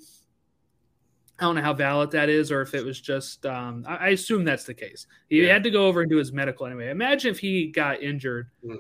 I 1.42 1.46
don't 1.46 1.56
know 1.56 1.62
how 1.64 1.74
valid 1.74 2.12
that 2.12 2.30
is, 2.30 2.52
or 2.52 2.62
if 2.62 2.76
it 2.76 2.86
was 2.86 3.02
just. 3.02 3.48
Um, 3.48 3.84
I, 3.88 3.96
I 3.96 4.08
assume 4.10 4.44
that's 4.46 4.64
the 4.64 4.76
case. 4.76 5.08
He 5.28 5.42
Yeah. 5.44 5.54
had 5.54 5.64
to 5.64 5.72
go 5.72 5.88
over 5.88 6.02
and 6.02 6.10
do 6.10 6.18
his 6.18 6.32
medical 6.32 6.68
anyway. 6.68 6.92
Imagine 6.92 7.32
if 7.32 7.40
he 7.40 7.66
got 7.68 8.04
injured 8.04 8.48
Mhm. 8.64 8.78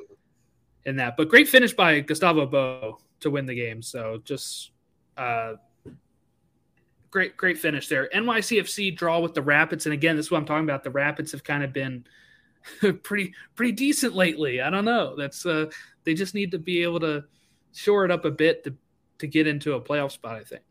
in 0.85 0.95
that. 0.97 1.17
But 1.17 1.27
great 1.27 1.47
finish 1.47 1.73
by 1.73 1.99
Gustavo 2.01 2.45
Bo 2.45 2.99
to 3.21 3.31
win 3.31 3.47
the 3.47 3.55
game. 3.55 3.81
So 3.81 4.21
just 4.23 4.71
uh, 5.17 5.55
great, 7.09 7.35
great 7.35 7.57
finish 7.57 7.87
there. 7.87 8.07
NYCFC 8.13 8.95
draw 8.95 9.19
with 9.19 9.33
the 9.33 9.41
Rapids, 9.41 9.87
and 9.87 9.93
again, 9.93 10.15
this 10.15 10.27
is 10.27 10.31
what 10.31 10.37
I'm 10.37 10.45
talking 10.45 10.63
about. 10.63 10.83
The 10.83 10.91
Rapids 10.91 11.31
have 11.31 11.43
kind 11.43 11.63
of 11.63 11.73
been 11.73 12.05
pretty, 13.03 13.33
pretty 13.55 13.71
decent 13.71 14.13
lately. 14.15 14.61
I 14.61 14.69
don't 14.69 14.85
know. 14.85 15.15
That's 15.15 15.47
uh, 15.47 15.71
they 16.03 16.13
just 16.13 16.35
need 16.35 16.51
to 16.51 16.59
be 16.59 16.83
able 16.83 16.99
to 16.99 17.23
shore 17.73 18.05
it 18.05 18.11
up 18.11 18.23
a 18.25 18.31
bit 18.31 18.63
to 18.65 18.75
to 19.17 19.25
get 19.27 19.47
into 19.47 19.73
a 19.73 19.81
playoff 19.81 20.11
spot. 20.11 20.35
I 20.35 20.43
think. 20.43 20.61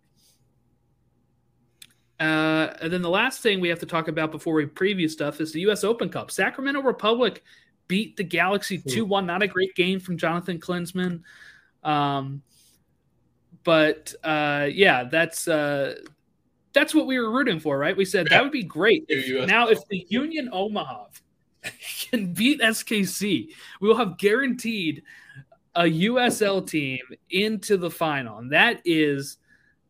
Uh, 2.21 2.75
and 2.83 2.93
then 2.93 3.01
the 3.01 3.09
last 3.11 3.41
thing 3.41 3.61
we 3.61 3.69
have 3.71 3.79
to 3.79 3.87
talk 3.87 4.07
about 4.09 4.31
before 4.31 4.53
we 4.53 4.67
preview 4.67 5.09
stuff 5.09 5.41
is 5.41 5.53
the 5.53 5.61
U.S. 5.61 5.85
Open 5.85 6.11
Cup. 6.11 6.31
Sacramento 6.31 6.83
Republic 6.83 7.43
beat 7.89 8.17
the 8.17 8.23
Galaxy 8.25 8.79
2 8.79 9.07
1. 9.07 9.27
Not 9.27 9.43
a 9.43 9.47
great 9.47 9.75
game 9.75 9.99
from 9.99 10.19
Jonathan 10.19 10.61
Klinsmann. 10.61 11.23
Um, 11.83 12.43
but 13.65 14.15
uh, 14.23 14.69
yeah, 14.71 15.05
that's 15.05 15.49
uh, 15.49 15.95
that's 16.73 16.95
what 16.95 17.07
we 17.07 17.19
were 17.19 17.31
rooting 17.31 17.59
for, 17.59 17.79
right? 17.79 17.97
We 17.97 18.05
said 18.05 18.27
Yeah. 18.31 18.37
that 18.37 18.43
would 18.43 18.53
be 18.53 18.63
great. 18.63 19.05
US 19.09 19.49
now, 19.49 19.69
if 19.69 19.79
the 19.89 20.07
Union 20.11 20.51
Omaha 20.53 21.07
can 22.11 22.33
beat 22.35 22.61
SKC, 22.61 23.49
we 23.81 23.89
will 23.89 23.97
have 23.97 24.19
guaranteed 24.19 25.03
a 25.75 25.83
USL 25.85 26.67
team 26.67 27.01
into 27.31 27.77
the 27.77 27.91
final. 27.91 28.39
And 28.39 28.53
that 28.53 28.81
is 28.85 29.39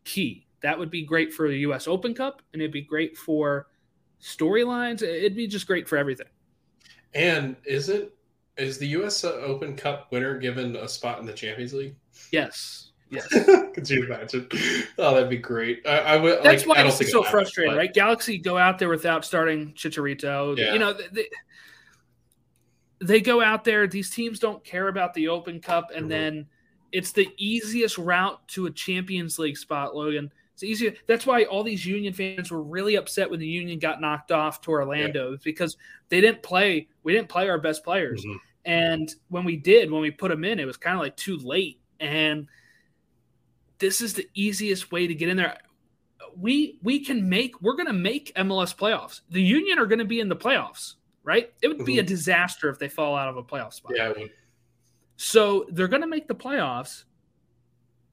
key. 0.05 0.47
That 0.61 0.77
would 0.77 0.91
be 0.91 1.03
great 1.03 1.33
for 1.33 1.47
the 1.47 1.57
US 1.59 1.87
Open 1.87 2.13
Cup 2.13 2.41
and 2.53 2.61
it'd 2.61 2.71
be 2.71 2.81
great 2.81 3.17
for 3.17 3.67
storylines. 4.21 5.01
It'd 5.01 5.35
be 5.35 5.47
just 5.47 5.67
great 5.67 5.87
for 5.87 5.97
everything. 5.97 6.27
And 7.13 7.55
is 7.65 7.89
it 7.89 8.15
is 8.57 8.77
the 8.77 8.87
US 8.89 9.23
Open 9.23 9.75
Cup 9.75 10.11
winner 10.11 10.37
given 10.37 10.75
a 10.75 10.87
spot 10.87 11.19
in 11.19 11.25
the 11.25 11.33
Champions 11.33 11.73
League? 11.73 11.95
Yes. 12.31 12.91
Yes. 13.09 13.27
Could 13.73 13.89
you 13.89 14.05
imagine? 14.05 14.47
Oh, 14.97 15.13
that'd 15.15 15.29
be 15.29 15.37
great. 15.37 15.81
I, 15.85 15.97
I 15.99 16.17
would. 16.17 16.43
That's 16.43 16.65
like, 16.65 16.77
why 16.77 16.83
I 16.83 16.87
it's 16.87 17.11
so 17.11 17.23
frustrating, 17.23 17.73
but- 17.73 17.77
right? 17.77 17.93
Galaxy 17.93 18.37
go 18.37 18.57
out 18.57 18.79
there 18.79 18.87
without 18.89 19.25
starting 19.25 19.73
Chicharito. 19.73 20.57
Yeah. 20.57 20.71
You 20.73 20.79
know, 20.79 20.93
they, 20.93 21.27
they 22.99 23.19
go 23.19 23.41
out 23.41 23.63
there. 23.63 23.87
These 23.87 24.11
teams 24.11 24.39
don't 24.39 24.63
care 24.63 24.87
about 24.87 25.13
the 25.13 25.27
Open 25.27 25.59
Cup, 25.59 25.89
and 25.93 26.05
Mhm. 26.05 26.09
then 26.09 26.45
it's 26.93 27.11
the 27.11 27.29
easiest 27.37 27.97
route 27.97 28.45
to 28.49 28.67
a 28.67 28.71
Champions 28.71 29.39
League 29.39 29.57
spot, 29.57 29.93
Logan. 29.95 30.31
It's 30.61 30.69
easier. 30.69 30.93
That's 31.07 31.25
why 31.25 31.43
all 31.45 31.63
these 31.63 31.85
Union 31.85 32.13
fans 32.13 32.51
were 32.51 32.61
really 32.61 32.95
upset 32.95 33.29
when 33.29 33.39
the 33.39 33.47
Union 33.47 33.79
got 33.79 33.99
knocked 33.99 34.31
off 34.31 34.61
to 34.61 34.71
Orlando 34.71 35.35
because 35.43 35.75
they 36.09 36.21
didn't 36.21 36.43
play. 36.43 36.87
We 37.01 37.13
didn't 37.13 37.29
play 37.29 37.49
our 37.49 37.57
best 37.57 37.83
players, 37.83 38.23
Mhm. 38.23 38.37
and 38.65 39.15
when 39.29 39.43
we 39.43 39.57
did, 39.57 39.89
when 39.89 40.01
we 40.01 40.11
put 40.11 40.29
them 40.29 40.43
in, 40.43 40.59
it 40.59 40.65
was 40.65 40.77
kind 40.77 40.95
of 40.95 41.01
like 41.01 41.17
too 41.17 41.37
late. 41.37 41.79
And 41.99 42.47
this 43.79 44.01
is 44.01 44.13
the 44.13 44.27
easiest 44.35 44.91
way 44.91 45.07
to 45.07 45.15
get 45.15 45.29
in 45.29 45.37
there. 45.37 45.57
We 46.37 46.77
we 46.83 47.03
can 47.03 47.27
make. 47.27 47.59
We're 47.61 47.75
going 47.75 47.87
to 47.87 47.93
make 47.93 48.31
MLS 48.35 48.73
playoffs. 48.75 49.21
The 49.31 49.41
Union 49.41 49.79
are 49.79 49.87
going 49.87 49.99
to 49.99 50.05
be 50.05 50.19
in 50.19 50.29
the 50.29 50.35
playoffs, 50.35 50.95
right? 51.23 51.51
It 51.63 51.69
would 51.69 51.85
be 51.85 51.97
a 51.97 52.03
disaster 52.03 52.69
if 52.69 52.77
they 52.77 52.87
fall 52.87 53.15
out 53.15 53.27
of 53.29 53.37
a 53.37 53.43
playoff 53.43 53.73
spot. 53.73 53.93
Yeah. 53.95 54.13
So 55.17 55.65
they're 55.71 55.87
going 55.87 56.01
to 56.03 56.07
make 56.07 56.27
the 56.27 56.35
playoffs. 56.35 57.05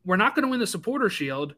We're 0.07 0.17
not 0.17 0.35
going 0.35 0.45
to 0.45 0.49
win 0.51 0.61
the 0.61 0.67
supporter 0.67 1.11
shield. 1.11 1.55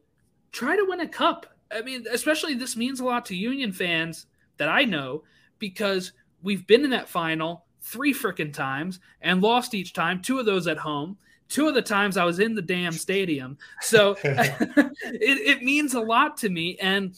Try 0.51 0.75
to 0.75 0.85
win 0.87 0.99
a 0.99 1.07
cup. 1.07 1.45
I 1.71 1.81
mean, 1.81 2.05
especially 2.11 2.53
this 2.53 2.75
means 2.75 2.99
a 2.99 3.05
lot 3.05 3.25
to 3.27 3.35
Union 3.35 3.71
fans 3.71 4.27
that 4.57 4.69
I 4.69 4.83
know 4.83 5.23
because 5.59 6.11
we've 6.43 6.65
been 6.67 6.83
in 6.83 6.89
that 6.89 7.09
final 7.09 7.65
three 7.81 8.13
freaking 8.13 8.53
times 8.53 8.99
and 9.21 9.41
lost 9.41 9.73
each 9.73 9.93
time, 9.93 10.21
two 10.21 10.39
of 10.39 10.45
those 10.45 10.67
at 10.67 10.77
home. 10.77 11.17
Two 11.49 11.67
of 11.67 11.73
the 11.73 11.81
times 11.81 12.15
I 12.15 12.23
was 12.23 12.39
in 12.39 12.55
the 12.55 12.61
damn 12.61 12.93
stadium. 12.93 13.57
So 13.81 14.15
it, 14.23 14.87
it 15.03 15.63
means 15.63 15.93
a 15.95 15.99
lot 15.99 16.37
to 16.37 16.49
me. 16.49 16.77
And 16.81 17.17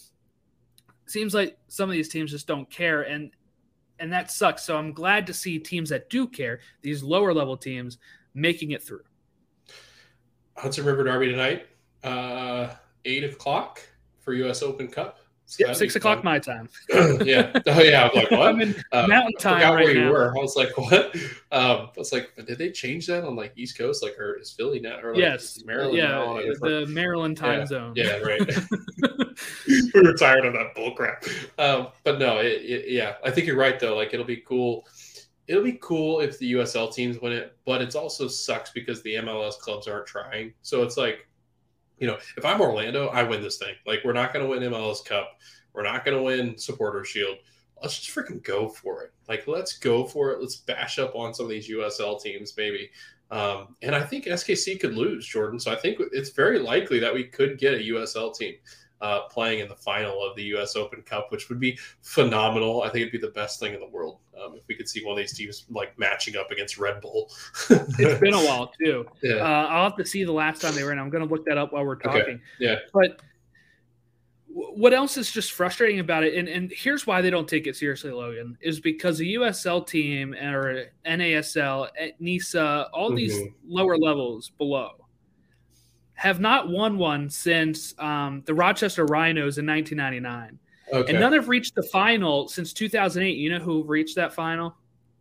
seems 1.06 1.34
like 1.34 1.58
some 1.68 1.90
of 1.90 1.94
these 1.94 2.10
teams 2.10 2.32
just 2.32 2.48
don't 2.48 2.70
care. 2.70 3.04
And 3.04 3.32
and 4.00 4.12
that 4.12 4.32
sucks. 4.32 4.64
So 4.64 4.78
I'm 4.78 4.92
glad 4.92 5.28
to 5.28 5.34
see 5.34 5.60
teams 5.60 5.90
that 5.90 6.10
do 6.10 6.28
care, 6.28 6.60
these 6.82 7.04
lower 7.04 7.34
level 7.34 7.56
teams, 7.56 8.00
making 8.34 8.72
it 8.72 8.84
through. 8.84 9.04
Hudson 10.58 10.86
River 10.86 11.04
Derby 11.04 11.28
tonight, 11.28 11.68
uh, 12.04 12.70
eight 13.06 13.24
o'clock 13.24 13.82
for 14.20 14.34
U.S. 14.34 14.62
Open 14.64 14.88
Cup. 14.88 15.20
So 15.46 15.68
Yep, 15.68 15.76
six 15.76 15.96
o'clock 15.98 16.20
fun. 16.20 16.26
my 16.26 16.40
time. 16.40 16.70
yeah. 17.26 17.52
Oh 17.68 17.82
yeah. 17.82 18.08
I'm 18.08 18.16
like 18.16 18.32
what? 18.32 18.42
I'm 18.48 18.62
in 18.62 18.74
Uh, 18.94 19.08
mountain 19.08 19.34
I 19.38 19.42
time 19.42 19.54
forgot 19.56 19.74
right 19.76 19.84
where 19.86 19.94
you 19.94 20.06
now. 20.06 20.12
were. 20.12 20.30
I 20.38 20.42
was 20.42 20.56
like, 20.56 20.76
what? 20.78 21.14
Um, 21.52 21.90
I 21.90 21.92
was 21.98 22.14
like, 22.14 22.32
did 22.48 22.58
they 22.58 22.72
change 22.72 23.08
that 23.08 23.26
on 23.26 23.36
like 23.36 23.52
East 23.58 23.78
Coast? 23.78 24.02
Like, 24.02 24.18
or 24.18 24.36
is 24.40 24.52
Philly 24.54 24.80
now? 24.80 25.00
Or 25.02 25.12
like, 25.12 25.20
yes, 25.20 25.62
Maryland 25.66 25.98
now 25.98 26.24
on 26.26 26.38
a 26.40 26.46
yeah, 26.46 26.54
the 26.62 26.86
Maryland 26.88 27.36
time 27.36 27.60
Yeah, 27.60 27.66
zone. 27.66 27.94
Yeah, 27.96 28.18
right. 28.20 28.40
we 29.68 29.92
were 30.02 30.14
tired 30.14 30.46
of 30.46 30.54
that 30.54 30.74
bullcrap. 30.76 31.28
Um, 31.60 31.88
but 32.06 32.20
no, 32.20 32.38
it, 32.38 32.62
it, 32.62 32.90
yeah, 32.90 33.16
I 33.26 33.30
think 33.30 33.46
you're 33.46 33.58
right 33.58 33.80
though. 33.80 33.96
Like, 33.98 34.14
it'll 34.14 34.26
be 34.26 34.38
cool. 34.38 34.88
It'll 35.48 35.64
be 35.64 35.78
cool 35.82 36.22
if 36.22 36.40
the 36.40 36.54
USL 36.54 36.92
teams 36.94 37.20
win 37.20 37.34
it, 37.34 37.58
but 37.66 37.82
it's 37.82 37.96
also 37.96 38.30
sucks 38.30 38.72
because 38.72 39.04
the 39.04 39.16
MLS 39.16 39.58
clubs 39.60 39.90
aren't 39.90 40.08
trying. 40.08 40.54
So 40.62 40.84
it's 40.84 40.96
like, 40.96 41.28
you 42.04 42.10
know, 42.10 42.18
if 42.36 42.44
I'm 42.44 42.60
Orlando, 42.60 43.08
I 43.08 43.24
win 43.24 43.42
this 43.42 43.58
thing. 43.58 43.76
Like, 43.88 44.02
we're 44.04 44.12
not 44.12 44.34
going 44.34 44.44
to 44.44 44.50
win 44.50 44.74
MLS 44.74 45.06
Cup. 45.06 45.40
We're 45.72 45.84
not 45.84 46.04
going 46.04 46.18
to 46.18 46.22
win 46.22 46.58
Supporter 46.58 47.06
Shield. 47.06 47.38
Let's 47.82 47.98
just 47.98 48.14
freaking 48.14 48.44
go 48.44 48.68
for 48.68 49.04
it. 49.04 49.14
Like, 49.30 49.48
let's 49.48 49.78
go 49.78 50.04
for 50.04 50.32
it. 50.32 50.42
Let's 50.42 50.58
bash 50.58 51.00
up 51.00 51.16
on 51.16 51.34
some 51.34 51.46
of 51.46 51.50
these 51.50 51.70
USL 51.70 52.22
teams, 52.22 52.56
maybe. 52.58 52.90
Um, 53.32 53.78
and 53.82 53.96
I 53.96 54.02
think 54.02 54.26
SKC 54.26 54.82
could 54.82 54.96
lose, 54.96 55.26
Jordan. 55.26 55.62
So 55.62 55.72
I 55.72 55.78
think 55.78 55.98
it's 56.12 56.32
very 56.32 56.60
likely 56.60 57.00
that 57.00 57.14
we 57.14 57.24
could 57.24 57.58
get 57.58 57.76
a 57.76 57.78
USL 57.78 58.36
team 58.36 58.56
uh, 59.04 59.28
playing 59.28 59.60
in 59.60 59.68
the 59.68 59.76
final 59.76 60.24
of 60.26 60.34
the 60.38 60.44
US 60.56 60.78
Open 60.78 61.02
Cup, 61.02 61.30
which 61.30 61.50
would 61.50 61.60
be 61.60 61.78
phenomenal. 62.02 62.84
I 62.84 62.90
think 62.90 63.02
it'd 63.02 63.12
be 63.12 63.18
the 63.18 63.34
best 63.34 63.60
thing 63.60 63.74
in 63.74 63.82
the 63.82 63.88
world 63.88 64.20
um, 64.42 64.56
if 64.56 64.64
we 64.68 64.76
could 64.76 64.88
see 64.88 65.04
one 65.04 65.12
of 65.12 65.18
these 65.18 65.34
teams 65.38 65.66
like 65.70 66.00
matching 66.00 66.38
up 66.38 66.50
against 66.52 66.78
Red 66.78 67.02
Bull. 67.02 67.30
It's 67.70 68.20
been 68.22 68.34
a 68.34 68.38
while 68.46 68.72
too. 68.82 69.06
yeah. 69.22 69.36
Uh, 69.36 69.68
I'll 69.70 69.84
have 69.90 69.98
to 69.98 70.06
see 70.06 70.24
the 70.24 70.32
last 70.32 70.62
time 70.62 70.74
they 70.74 70.84
were 70.84 70.94
in. 70.94 71.00
I'm 71.00 71.10
going 71.10 71.24
to 71.28 71.30
look 71.30 71.46
that 71.46 71.58
up 71.58 71.74
while 71.74 71.84
we're 71.86 71.96
Okay. 71.98 72.20
talking. 72.20 72.42
Yeah. 72.60 72.78
But 72.94 73.20
what 74.48 74.94
else 74.94 75.18
is 75.18 75.30
just 75.32 75.52
frustrating 75.52 76.00
about 76.00 76.24
it, 76.24 76.36
and, 76.36 76.48
and 76.48 76.72
here's 76.74 77.06
why 77.06 77.22
they 77.22 77.30
don't 77.30 77.48
take 77.48 77.68
it 77.68 77.76
seriously, 77.76 78.12
Logan, 78.12 78.58
is 78.62 78.80
because 78.80 79.18
the 79.18 79.34
USL 79.36 79.86
team 79.86 80.34
or 80.34 80.86
NASL, 81.06 81.90
NISA, 82.20 82.88
all 82.94 83.14
these 83.14 83.36
Mhm. 83.36 83.54
lower 83.68 83.98
levels 83.98 84.52
below 84.58 84.92
have 86.24 86.40
not 86.40 86.70
won 86.70 86.98
one 86.98 87.30
since 87.30 87.94
um, 88.00 88.44
the 88.46 88.54
Rochester 88.54 89.06
Rhinos 89.06 89.58
in 89.58 89.66
1999. 89.68 90.58
Okay. 90.94 91.12
And 91.12 91.20
none 91.20 91.34
have 91.34 91.50
reached 91.50 91.76
the 91.76 91.84
final 91.84 92.48
since 92.48 92.72
2008. 92.72 93.36
You 93.36 93.50
know 93.50 93.60
who 93.60 93.84
reached 93.84 94.16
that 94.16 94.34
final? 94.34 94.76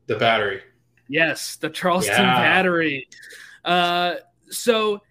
the 0.06 0.16
battery. 0.16 0.60
Yes, 1.08 1.56
the 1.56 1.70
Charleston 1.70 2.14
Yeah. 2.16 2.38
Battery. 2.38 3.08
Uh, 3.64 4.14
so 4.50 5.02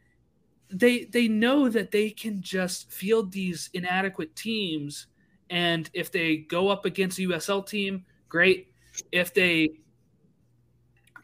they 0.69 1.05
they 1.05 1.27
know 1.27 1.69
that 1.69 1.91
they 1.91 2.09
can 2.09 2.41
just 2.41 2.91
field 2.91 3.31
these 3.31 3.69
inadequate 3.73 4.35
teams, 4.35 5.07
and 5.49 5.89
if 5.93 6.11
they 6.11 6.37
go 6.37 6.69
up 6.69 6.85
against 6.85 7.19
a 7.19 7.23
USL 7.23 7.65
team, 7.65 8.05
great. 8.29 8.67
If 9.11 9.33
they, 9.33 9.71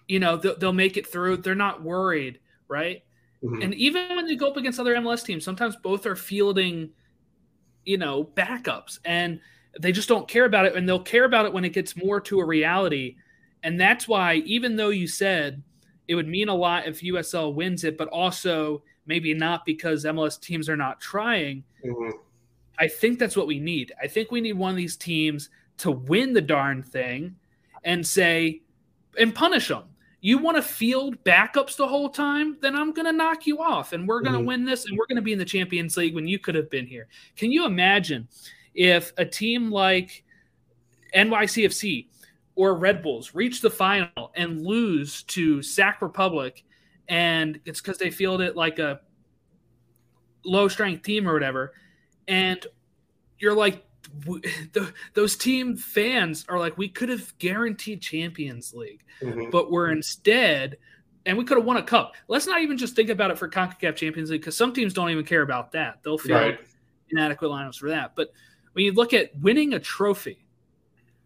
you 0.08 0.20
know, 0.20 0.38
they'll, 0.38 0.58
they'll 0.58 0.74
make 0.74 0.98
it 0.98 1.08
through. 1.08 1.38
They're 1.38 1.56
not 1.56 1.84
worried, 1.84 2.40
right? 2.68 3.04
Mhm. 3.48 3.64
And 3.64 3.74
even 3.76 4.16
when 4.16 4.26
they 4.26 4.36
go 4.36 4.50
up 4.50 4.58
against 4.58 4.80
other 4.80 4.96
MLS 4.96 5.24
teams, 5.24 5.44
sometimes 5.44 5.76
both 5.76 6.06
are 6.06 6.16
fielding, 6.16 6.90
you 7.86 7.98
know, 7.98 8.24
backups 8.24 9.00
and 9.06 9.40
they 9.80 9.92
just 9.92 10.10
don't 10.10 10.28
care 10.28 10.46
about 10.46 10.66
it. 10.66 10.76
And 10.76 10.88
they'll 10.88 11.00
care 11.00 11.26
about 11.26 11.46
it 11.46 11.54
when 11.54 11.66
it 11.66 11.74
gets 11.74 11.96
more 11.96 12.20
to 12.22 12.40
a 12.40 12.46
reality. 12.46 13.16
And 13.64 13.80
that's 13.80 14.08
why, 14.08 14.36
even 14.46 14.76
though 14.76 14.90
you 14.90 15.08
said 15.08 15.62
it 16.08 16.16
would 16.16 16.28
mean 16.28 16.50
a 16.50 16.56
lot 16.56 16.88
if 16.88 17.02
USL 17.04 17.54
wins 17.54 17.84
it, 17.84 17.98
but 17.98 18.08
also 18.10 18.84
maybe 19.06 19.34
not 19.34 19.66
because 19.66 20.06
MLS 20.06 20.38
teams 20.40 20.70
are 20.70 20.78
not 20.78 21.00
trying, 21.00 21.64
Mhm. 21.84 22.12
I 22.80 22.88
think 22.88 23.20
that's 23.20 23.36
what 23.36 23.48
we 23.48 23.60
need. 23.60 23.92
I 24.02 24.08
think 24.08 24.32
we 24.32 24.42
need 24.42 24.54
one 24.54 24.72
of 24.72 24.78
these 24.78 24.96
teams 24.96 25.50
to 25.78 25.92
win 25.92 26.34
the 26.34 26.42
darn 26.42 26.84
thing 26.84 27.36
and 27.84 28.06
say, 28.06 28.62
and 29.20 29.34
punish 29.34 29.68
them. 29.70 29.86
You 30.20 30.38
want 30.40 30.58
to 30.58 30.64
field 30.64 31.24
backups 31.24 31.76
the 31.78 31.88
whole 31.88 32.10
time? 32.10 32.58
Then 32.62 32.76
I'm 32.76 32.92
going 32.92 33.06
to 33.06 33.12
knock 33.12 33.46
you 33.46 33.60
off 33.62 33.94
and 33.94 34.08
we're 34.08 34.22
going 34.22 34.34
to 34.34 34.40
Mhm. 34.40 34.46
win 34.46 34.66
this 34.66 34.86
and 34.86 34.98
we're 34.98 35.06
going 35.06 35.18
to 35.18 35.22
be 35.22 35.32
in 35.34 35.40
the 35.40 35.46
Champions 35.46 35.96
League 35.96 36.16
when 36.16 36.28
you 36.28 36.40
could 36.40 36.56
have 36.56 36.70
been 36.70 36.88
here. 36.88 37.08
Can 37.36 37.52
you 37.52 37.66
imagine 37.66 38.28
if 38.74 39.14
a 39.18 39.26
team 39.26 39.72
like 39.72 40.24
NYCFC 41.14 42.10
or 42.56 42.76
Red 42.76 43.04
Bulls 43.04 43.36
reach 43.36 43.62
the 43.62 43.70
final 43.70 44.32
and 44.36 44.66
lose 44.66 45.22
to 45.24 45.62
Sac 45.62 46.02
Republic 46.02 46.64
and 47.08 47.60
it's 47.66 47.80
because 47.80 47.98
they 48.00 48.10
fielded 48.10 48.56
like 48.56 48.80
a 48.80 49.00
low 50.44 50.68
strength 50.68 51.04
team 51.04 51.28
or 51.28 51.34
whatever? 51.34 51.74
and 52.30 52.68
you're 53.40 53.54
like 53.54 53.86
w- 54.22 54.42
the, 54.74 54.92
those 55.14 55.36
team 55.36 55.76
fans 55.76 56.46
are 56.50 56.60
like 56.60 56.78
we 56.78 56.88
could 56.90 57.10
have 57.10 57.38
guaranteed 57.40 58.02
champions 58.02 58.74
league 58.74 59.04
Mhm. 59.22 59.52
but 59.52 59.72
we're 59.72 59.90
instead 59.92 60.78
and 61.26 61.38
we 61.38 61.44
could 61.44 61.58
have 61.58 61.66
won 61.66 61.76
a 61.78 61.84
cup. 61.84 62.14
Let's 62.30 62.48
not 62.48 62.62
even 62.62 62.78
just 62.78 62.96
think 62.96 63.10
about 63.10 63.32
it 63.32 63.38
for 63.38 63.50
concacaf 63.50 63.96
champions 63.98 64.32
league 64.32 64.40
because 64.42 64.56
some 64.56 64.72
teams 64.72 64.94
don't 64.94 65.10
even 65.10 65.26
care 65.26 65.42
about 65.42 65.74
that. 65.74 66.00
They'll 66.04 66.18
feel 66.18 66.38
Right. 66.38 66.60
inadequate 67.10 67.52
lineups 67.52 67.76
for 67.78 67.90
that. 67.90 68.16
But 68.16 68.32
when 68.74 68.86
you 68.86 68.94
look 68.94 69.14
at 69.14 69.38
winning 69.40 69.74
a 69.74 69.80
trophy 69.80 70.44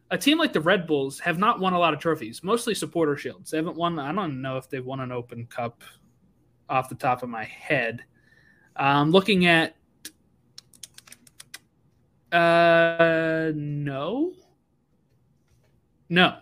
a 0.10 0.18
team 0.18 0.38
like 0.38 0.52
the 0.54 0.60
red 0.60 0.88
bulls 0.88 1.20
have 1.20 1.38
not 1.38 1.60
won 1.62 1.72
a 1.74 1.80
lot 1.80 1.94
of 1.94 2.00
trophies 2.00 2.44
mostly 2.44 2.74
supporter 2.76 3.16
shields. 3.16 3.52
They 3.52 3.58
haven't 3.58 3.78
won 3.78 3.98
i 4.00 4.12
don't 4.12 4.42
know 4.42 4.58
if 4.58 4.70
they've 4.70 4.86
won 4.86 5.00
an 5.00 5.12
open 5.12 5.46
cup 5.46 5.84
off 6.70 6.90
the 6.90 6.96
top 6.96 7.22
of 7.24 7.30
my 7.30 7.44
head. 7.46 8.04
Um, 8.78 9.12
looking 9.12 9.46
at 9.46 9.76
uh, 12.32 13.52
no, 13.56 14.34
no, 16.10 16.38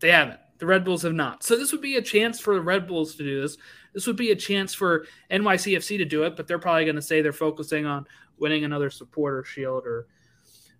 they 0.00 0.10
haven't. 0.10 0.40
The 0.58 0.66
Red 0.66 0.84
Bulls 0.84 1.02
have 1.02 1.12
not. 1.12 1.42
So 1.42 1.56
this 1.56 1.72
would 1.72 1.80
be 1.80 1.96
a 1.96 2.02
chance 2.02 2.40
for 2.40 2.54
the 2.54 2.60
Red 2.60 2.86
Bulls 2.86 3.16
to 3.16 3.24
do 3.24 3.42
this. 3.42 3.56
This 3.92 4.06
would 4.06 4.16
be 4.16 4.30
a 4.30 4.36
chance 4.36 4.72
for 4.72 5.06
NYCFC 5.30 5.98
to 5.98 6.04
do 6.04 6.22
it, 6.24 6.36
but 6.36 6.46
they're 6.46 6.58
probably 6.58 6.84
going 6.84 6.96
to 6.96 7.02
say 7.02 7.20
they're 7.22 7.32
focusing 7.32 7.86
on 7.86 8.06
winning 8.38 8.64
another 8.64 8.90
supporter 8.90 9.44
shield 9.44 9.84
or 9.84 10.06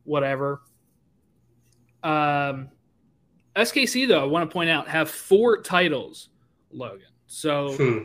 whatever. 0.05 0.63
Um, 2.03 2.71
SKC 3.57 4.09
though, 4.09 4.23
I 4.23 4.25
want 4.25 4.49
to 4.49 4.53
point 4.53 4.71
out, 4.71 4.89
have 4.89 5.11
four 5.11 5.63
titles, 5.63 6.29
Logan. 6.71 7.07
So 7.27 7.73
Hmm. 7.77 8.05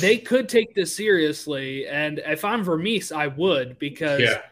They 0.00 0.18
could 0.18 0.48
take 0.48 0.74
this 0.74 0.94
seriously, 0.94 1.86
and 1.86 2.20
if 2.26 2.44
I'm 2.44 2.64
Vermes, 2.64 3.12
I 3.12 3.26
would 3.26 3.78
because 3.78 4.20
Yeah. 4.20 4.42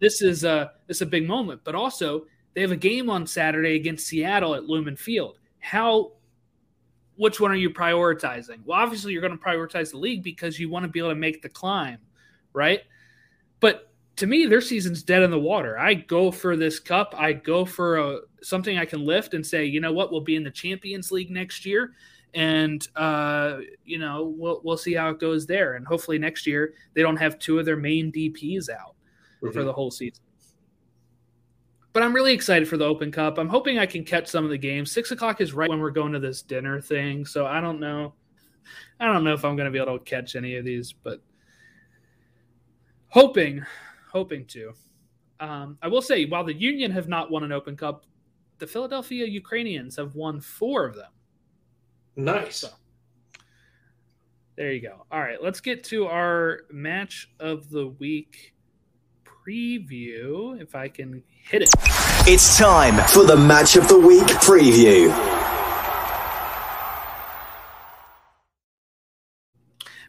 this 0.00 0.22
is 0.22 0.44
a 0.44 0.72
this 0.86 0.98
is 0.98 1.02
a 1.02 1.06
big 1.06 1.26
moment. 1.26 1.62
But 1.64 1.74
also, 1.74 2.26
they 2.54 2.60
have 2.60 2.72
a 2.72 2.76
game 2.76 3.08
on 3.08 3.26
Saturday 3.26 3.76
against 3.76 4.06
Seattle 4.06 4.54
at 4.54 4.64
Lumen 4.64 4.96
Field. 4.96 5.38
How? 5.60 6.12
Which 7.16 7.40
one 7.40 7.50
are 7.50 7.56
you 7.56 7.70
prioritizing? 7.70 8.64
Well, 8.64 8.78
obviously, 8.78 9.12
you're 9.12 9.20
going 9.22 9.38
to 9.38 9.44
prioritize 9.44 9.90
the 9.92 9.98
league 9.98 10.22
because 10.22 10.58
you 10.58 10.68
want 10.68 10.84
to 10.84 10.88
be 10.88 10.98
able 10.98 11.10
to 11.10 11.14
make 11.14 11.42
the 11.42 11.48
climb, 11.48 11.98
right? 12.52 12.80
But 13.60 13.92
to 14.16 14.26
me, 14.26 14.46
their 14.46 14.60
season's 14.60 15.02
dead 15.02 15.22
in 15.22 15.30
the 15.30 15.38
water. 15.38 15.78
I 15.78 15.94
go 15.94 16.30
for 16.30 16.56
this 16.56 16.78
cup. 16.80 17.14
I 17.16 17.32
go 17.32 17.64
for 17.64 17.96
a, 17.98 18.18
something 18.42 18.76
I 18.76 18.84
can 18.84 19.04
lift 19.04 19.34
and 19.34 19.46
say, 19.46 19.64
you 19.64 19.80
know 19.80 19.92
what, 19.92 20.10
we'll 20.10 20.20
be 20.20 20.36
in 20.36 20.42
the 20.42 20.50
Champions 20.50 21.12
League 21.12 21.30
next 21.30 21.64
year, 21.64 21.92
and 22.34 22.86
uh, 22.96 23.58
you 23.84 23.98
know 23.98 24.34
we'll 24.36 24.60
we'll 24.64 24.76
see 24.76 24.94
how 24.94 25.10
it 25.10 25.18
goes 25.20 25.46
there. 25.46 25.74
And 25.74 25.86
hopefully 25.86 26.18
next 26.18 26.46
year 26.46 26.74
they 26.94 27.02
don't 27.02 27.16
have 27.16 27.38
two 27.38 27.58
of 27.58 27.64
their 27.66 27.76
main 27.76 28.10
DPS 28.12 28.68
out 28.70 28.94
for 29.40 29.50
Mhm. 29.50 29.64
the 29.64 29.72
whole 29.72 29.90
season. 29.90 30.22
But 31.92 32.02
I'm 32.02 32.14
really 32.14 32.32
excited 32.32 32.66
for 32.68 32.78
the 32.78 32.86
Open 32.86 33.12
Cup. 33.12 33.36
I'm 33.38 33.48
hoping 33.50 33.78
I 33.78 33.84
can 33.84 34.02
catch 34.02 34.26
some 34.28 34.44
of 34.44 34.50
the 34.50 34.56
games. 34.56 34.90
Six 34.90 35.10
o'clock 35.10 35.42
is 35.42 35.52
right 35.52 35.68
when 35.68 35.78
we're 35.80 35.90
going 35.90 36.12
to 36.12 36.18
this 36.18 36.40
dinner 36.40 36.80
thing, 36.80 37.26
so 37.26 37.44
I 37.44 37.60
don't 37.60 37.80
know. 37.80 38.14
I 38.98 39.06
don't 39.12 39.24
know 39.24 39.34
if 39.34 39.44
I'm 39.44 39.56
going 39.56 39.66
to 39.66 39.70
be 39.70 39.78
able 39.78 39.98
to 39.98 40.04
catch 40.04 40.34
any 40.34 40.56
of 40.56 40.64
these, 40.64 40.92
but 40.92 41.20
hoping, 43.08 43.62
hoping 44.10 44.46
to. 44.46 44.72
Um, 45.40 45.76
I 45.82 45.88
will 45.88 46.00
say, 46.00 46.24
while 46.24 46.44
the 46.44 46.54
Union 46.54 46.90
have 46.92 47.08
not 47.08 47.30
won 47.30 47.44
an 47.44 47.52
Open 47.52 47.76
Cup, 47.76 48.06
the 48.58 48.66
Philadelphia 48.66 49.26
Ukrainians 49.26 49.96
have 49.96 50.14
won 50.14 50.40
four 50.40 50.86
of 50.86 50.94
them. 50.94 51.10
Nice. 52.16 52.56
So- 52.56 52.68
There 54.56 54.72
you 54.72 54.80
go. 54.80 55.06
All 55.10 55.20
right, 55.20 55.42
let's 55.42 55.60
get 55.60 55.84
to 55.84 56.06
our 56.06 56.60
match 56.70 57.30
of 57.40 57.70
the 57.70 57.86
week 57.88 58.54
preview. 59.24 60.60
If 60.60 60.74
I 60.74 60.88
can 60.88 61.22
hit 61.44 61.62
it. 61.62 61.70
It's 62.28 62.58
time 62.58 62.96
for 63.08 63.24
the 63.24 63.36
match 63.36 63.76
of 63.76 63.88
the 63.88 63.98
week 63.98 64.26
preview. 64.44 65.08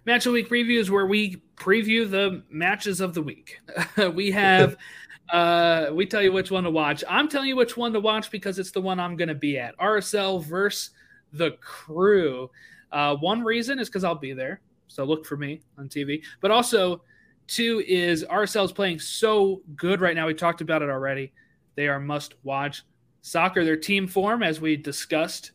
Match 0.05 0.25
of 0.25 0.34
the 0.34 0.41
week 0.41 0.49
preview 0.49 0.80
is 0.80 0.91
where 0.91 1.05
we 1.05 1.38
preview 1.55 2.09
the 2.09 2.43
matches 2.49 2.99
of 2.99 3.13
the 3.13 3.21
week. 3.21 3.59
we 4.13 4.31
have, 4.31 4.75
uh, 5.34 5.88
we 5.93 6.05
tell 6.05 6.21
you 6.21 6.34
which 6.34 6.51
one 6.51 6.65
to 6.65 6.71
watch. 6.71 7.03
I'm 7.09 7.30
telling 7.30 7.47
you 7.47 7.55
which 7.55 7.77
one 7.77 7.93
to 7.93 8.01
watch 8.01 8.30
because 8.30 8.59
it's 8.59 8.71
the 8.71 8.81
one 8.81 8.99
I'm 8.99 9.15
going 9.15 9.30
to 9.30 9.35
be 9.35 9.57
at. 9.57 9.77
RSL 9.77 10.43
versus 10.43 10.89
the 11.34 11.51
Crew. 11.61 12.49
Uh, 12.91 13.15
one 13.15 13.43
reason 13.43 13.80
is 13.80 13.89
because 13.89 14.03
I'll 14.03 14.15
be 14.15 14.34
there, 14.34 14.61
so 14.88 15.03
look 15.03 15.26
for 15.26 15.35
me 15.35 15.61
on 15.77 15.89
TV. 15.89 16.23
But 16.39 16.51
also, 16.51 17.01
two 17.47 17.84
is 17.88 18.23
RSL 18.23 18.65
is 18.65 18.72
playing 18.72 18.99
so 18.99 19.61
good 19.76 19.99
right 19.99 20.15
now. 20.15 20.27
We 20.27 20.34
talked 20.34 20.61
about 20.61 20.81
it 20.81 20.89
already. 20.89 21.34
They 21.76 21.88
are 21.88 21.99
must 21.99 22.35
watch. 22.43 22.84
Soccer, 23.22 23.64
their 23.64 23.77
team 23.77 24.07
form, 24.07 24.43
as 24.43 24.61
we 24.61 24.76
discussed, 24.76 25.53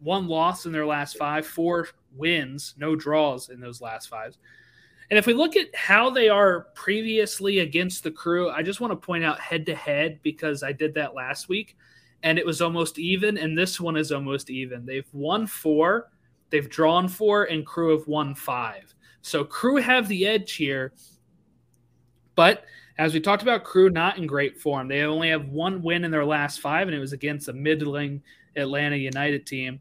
one 0.00 0.26
loss 0.26 0.66
in 0.66 0.72
their 0.72 0.86
last 0.86 1.16
five, 1.16 1.46
four 1.46 1.88
wins, 2.14 2.74
no 2.76 2.96
draws 2.96 3.48
in 3.48 3.60
those 3.60 3.80
last 3.80 4.08
five. 4.08 4.36
And 5.10 5.18
if 5.18 5.26
we 5.26 5.32
look 5.32 5.56
at 5.56 5.74
how 5.74 6.10
they 6.10 6.28
are 6.28 6.66
previously 6.74 7.60
against 7.60 8.02
the 8.02 8.10
crew, 8.10 8.50
I 8.50 8.62
just 8.62 8.80
want 8.80 8.90
to 8.90 8.96
point 8.96 9.24
out 9.24 9.40
head 9.40 9.64
to 9.66 9.74
head 9.74 10.20
because 10.22 10.62
I 10.62 10.72
did 10.72 10.94
that 10.94 11.14
last 11.14 11.48
week 11.48 11.76
and 12.22 12.38
it 12.38 12.46
was 12.46 12.60
almost 12.60 12.98
even. 12.98 13.38
And 13.38 13.56
this 13.56 13.80
one 13.80 13.96
is 13.96 14.12
almost 14.12 14.50
even. 14.50 14.84
They've 14.84 15.08
won 15.12 15.46
four, 15.46 16.10
they've 16.50 16.68
drawn 16.68 17.08
four, 17.08 17.44
and 17.44 17.66
crew 17.66 17.96
have 17.96 18.06
won 18.06 18.34
five. 18.34 18.94
So 19.22 19.44
crew 19.44 19.76
have 19.76 20.08
the 20.08 20.26
edge 20.26 20.54
here. 20.54 20.92
But 22.34 22.64
as 22.98 23.14
we 23.14 23.20
talked 23.20 23.42
about, 23.42 23.64
crew 23.64 23.90
not 23.90 24.18
in 24.18 24.26
great 24.26 24.60
form. 24.60 24.88
They 24.88 25.02
only 25.02 25.28
have 25.30 25.48
one 25.48 25.82
win 25.82 26.04
in 26.04 26.10
their 26.10 26.24
last 26.24 26.60
five, 26.60 26.88
and 26.88 26.96
it 26.96 27.00
was 27.00 27.12
against 27.12 27.48
a 27.48 27.52
middling 27.52 28.22
Atlanta 28.56 28.96
United 28.96 29.46
team. 29.46 29.80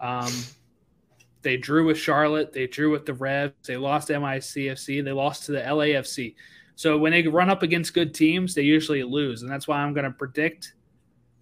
Um, 0.00 0.32
they 1.42 1.56
drew 1.58 1.86
with 1.86 1.98
Charlotte. 1.98 2.52
They 2.52 2.66
drew 2.66 2.90
with 2.90 3.04
the 3.04 3.14
Revs. 3.14 3.54
They 3.66 3.76
lost 3.76 4.08
NYCFC. 4.08 5.04
They 5.04 5.12
lost 5.12 5.44
to 5.46 5.52
the 5.52 5.60
LAFC. 5.60 6.34
So 6.74 6.98
when 6.98 7.12
they 7.12 7.26
run 7.26 7.50
up 7.50 7.62
against 7.62 7.94
good 7.94 8.14
teams, 8.14 8.54
they 8.54 8.62
usually 8.62 9.02
lose, 9.02 9.42
and 9.42 9.50
that's 9.50 9.68
why 9.68 9.78
I'm 9.78 9.94
going 9.94 10.04
to 10.04 10.10
predict 10.10 10.74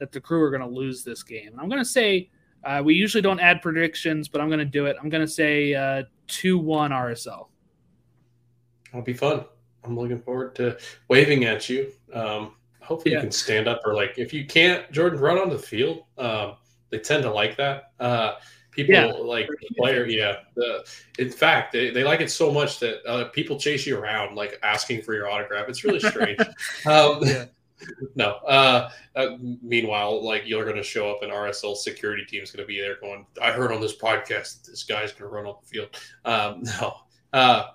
that 0.02 0.10
the 0.10 0.20
crew 0.20 0.42
are 0.42 0.50
going 0.50 0.62
to 0.62 0.66
lose 0.68 1.04
this 1.04 1.22
game. 1.22 1.52
And 1.52 1.60
I'm 1.60 1.68
going 1.68 1.80
to 1.80 1.88
say 1.88 2.28
uh, 2.64 2.82
we 2.84 2.92
usually 2.92 3.22
don't 3.22 3.38
add 3.38 3.62
predictions, 3.62 4.26
but 4.26 4.40
I'm 4.40 4.48
going 4.48 4.58
to 4.58 4.64
do 4.64 4.86
it. 4.86 4.96
I'm 5.00 5.08
going 5.08 5.24
to 5.24 5.32
say 5.32 5.74
uh, 5.74 6.02
two 6.26 6.58
one 6.58 6.90
RSL. 6.90 7.46
That'll 8.86 9.04
be 9.04 9.12
fun. 9.12 9.44
I'm 9.84 9.96
looking 9.96 10.20
forward 10.20 10.56
to 10.56 10.76
waving 11.08 11.44
at 11.44 11.68
you. 11.68 11.92
Um, 12.12 12.56
hopefully 12.80 13.12
Yeah. 13.12 13.18
you 13.18 13.22
can 13.22 13.30
stand 13.30 13.68
up 13.68 13.80
or 13.86 13.94
like 13.94 14.18
if 14.18 14.32
you 14.34 14.44
can't, 14.44 14.90
Jordan, 14.90 15.20
run 15.20 15.38
on 15.38 15.50
the 15.50 15.58
field. 15.58 16.02
Um, 16.18 16.54
they 16.90 16.98
tend 16.98 17.22
to 17.22 17.30
like 17.32 17.56
that. 17.58 17.92
Uh, 18.00 18.32
people 18.72 18.92
Yeah. 18.96 19.04
like 19.06 19.46
the 19.46 19.74
player. 19.78 20.04
Yeah. 20.06 20.38
The, 20.56 20.84
in 21.20 21.30
fact, 21.30 21.72
they, 21.72 21.90
they 21.90 22.02
like 22.02 22.20
it 22.20 22.30
so 22.32 22.50
much 22.50 22.80
that 22.80 23.08
uh, 23.08 23.28
people 23.28 23.56
chase 23.56 23.86
you 23.86 23.96
around, 23.98 24.34
like 24.34 24.58
asking 24.64 25.02
for 25.02 25.14
your 25.14 25.30
autograph. 25.30 25.68
It's 25.68 25.84
really 25.84 26.00
strange. 26.00 26.40
um, 26.86 27.20
Yeah. 27.22 27.44
No. 28.14 28.32
Uh, 28.46 28.90
uh, 29.16 29.36
meanwhile, 29.62 30.24
like 30.24 30.42
you're 30.46 30.64
going 30.64 30.76
to 30.76 30.82
show 30.82 31.10
up, 31.10 31.22
and 31.22 31.32
RSL 31.32 31.76
security 31.76 32.24
team 32.24 32.42
is 32.42 32.50
going 32.50 32.62
to 32.62 32.66
be 32.66 32.80
there 32.80 32.98
going. 33.00 33.26
I 33.40 33.52
heard 33.52 33.72
on 33.72 33.80
this 33.80 33.96
podcast 33.96 34.62
that 34.62 34.70
this 34.70 34.84
guy's 34.84 35.12
going 35.12 35.30
to 35.30 35.34
run 35.34 35.46
off 35.46 35.62
the 35.62 35.68
field. 35.68 36.00
Um, 36.24 36.62
no. 36.80 36.96
Uh, 37.32 37.68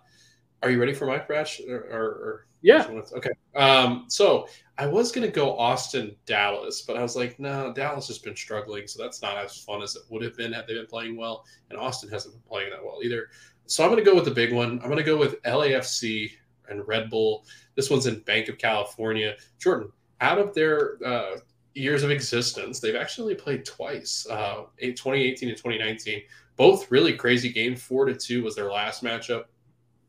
are 0.63 0.69
you 0.69 0.79
ready 0.79 0.93
for 0.93 1.05
my 1.05 1.19
crash? 1.19 1.61
Or, 1.67 1.77
or, 1.77 2.03
or 2.03 2.47
Yeah. 2.61 2.87
Okay. 3.13 3.31
Um, 3.55 4.05
so 4.07 4.47
I 4.77 4.85
was 4.85 5.11
going 5.11 5.25
to 5.25 5.33
go 5.33 5.57
Austin, 5.57 6.15
Dallas, 6.25 6.83
but 6.83 6.97
I 6.97 7.01
was 7.01 7.15
like, 7.15 7.39
no, 7.39 7.73
Dallas 7.73 8.07
has 8.07 8.19
been 8.19 8.35
struggling, 8.35 8.87
so 8.87 9.01
that's 9.01 9.21
not 9.21 9.37
as 9.37 9.57
fun 9.57 9.81
as 9.81 9.95
it 9.95 10.03
would 10.09 10.21
have 10.23 10.37
been 10.37 10.53
had 10.53 10.67
they 10.67 10.75
been 10.75 10.85
playing 10.85 11.17
well. 11.17 11.45
And 11.69 11.79
Austin 11.79 12.09
hasn't 12.09 12.35
been 12.35 12.49
playing 12.49 12.69
that 12.71 12.83
well 12.83 12.99
either. 13.03 13.29
So 13.65 13.83
I'm 13.83 13.91
going 13.91 14.03
to 14.03 14.09
go 14.09 14.15
with 14.15 14.25
the 14.25 14.31
big 14.31 14.53
one. 14.53 14.79
I'm 14.79 14.89
going 14.89 14.97
to 14.97 15.03
go 15.03 15.17
with 15.17 15.41
LAFC 15.43 16.31
and 16.69 16.87
Red 16.87 17.09
Bull. 17.09 17.45
This 17.75 17.89
one's 17.89 18.07
in 18.07 18.19
Banc 18.19 18.49
of 18.49 18.57
California. 18.57 19.35
Jordan, 19.59 19.91
out 20.21 20.39
of 20.39 20.53
their 20.53 20.97
uh, 21.05 21.37
years 21.73 22.03
of 22.03 22.11
existence, 22.11 22.79
they've 22.79 22.95
actually 22.95 23.35
played 23.35 23.65
twice, 23.65 24.27
uh, 24.29 24.63
2018 24.79 25.49
and 25.49 25.57
2019. 25.57 26.21
Both 26.55 26.89
really 26.89 27.13
crazy 27.13 27.51
games. 27.51 27.81
Four 27.81 28.05
to 28.05 28.15
two 28.15 28.43
was 28.43 28.55
their 28.55 28.71
last 28.71 29.03
matchup, 29.03 29.45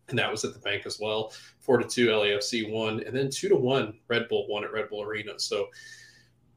and 0.09 0.19
that 0.19 0.31
was 0.31 0.45
at 0.45 0.55
the 0.55 0.61
bank 0.61 0.87
as 0.87 0.99
well. 0.99 1.33
Four 1.61 1.79
to 1.79 1.87
two, 1.87 2.09
LAFC 2.09 2.71
won, 2.71 3.03
and 3.05 3.15
then 3.15 3.31
two 3.31 3.49
to 3.49 3.57
one, 3.57 3.99
Red 4.09 4.29
Bull 4.29 4.47
won 4.49 4.65
at 4.65 4.73
Red 4.73 4.89
Bull 4.89 5.03
Arena. 5.03 5.39
So 5.39 5.69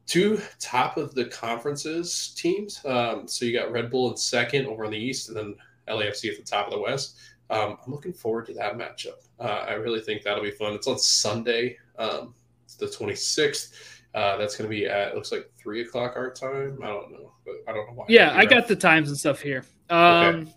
two 0.06 0.40
top 0.58 0.96
of 0.96 1.14
the 1.14 1.26
conferences 1.26 2.34
teams. 2.36 2.80
Um, 2.84 3.28
so 3.28 3.44
you 3.44 3.52
got 3.52 3.70
Red 3.70 3.90
Bull 3.90 4.10
in 4.10 4.16
second 4.16 4.66
over 4.66 4.86
on 4.86 4.92
the 4.92 4.98
east, 4.98 5.28
and 5.28 5.36
then 5.36 5.56
LAFC 5.88 6.30
at 6.30 6.36
the 6.36 6.42
top 6.42 6.66
of 6.66 6.72
the 6.72 6.80
west. 6.80 7.18
Um, 7.50 7.76
I'm 7.84 7.92
looking 7.92 8.14
forward 8.14 8.46
to 8.46 8.54
that 8.54 8.78
matchup. 8.78 9.28
Uh, 9.38 9.66
I 9.68 9.72
really 9.74 10.00
think 10.00 10.22
that'll 10.22 10.42
be 10.42 10.50
fun. 10.50 10.72
It's 10.72 10.86
on 10.86 10.98
Sunday, 10.98 11.76
um, 11.98 12.34
the 12.82 12.96
26th. 12.96 13.72
Uh, 14.14 14.36
that's 14.36 14.56
going 14.56 14.68
to 14.68 14.74
be 14.74 14.86
at 14.86 15.08
it 15.08 15.14
looks 15.14 15.32
like 15.32 15.50
three 15.56 15.80
o'clock 15.80 16.14
our 16.16 16.30
time. 16.30 16.78
I 16.82 16.86
don't 16.88 17.10
know, 17.12 17.32
but 17.46 17.54
I 17.66 17.72
don't 17.72 17.86
know 17.86 17.94
why. 17.94 18.04
Yeah, 18.08 18.36
I 18.36 18.44
got 18.44 18.68
the 18.68 18.76
times 18.76 19.08
and 19.08 19.16
stuff 19.16 19.40
here. 19.40 19.64
Um, 19.88 20.48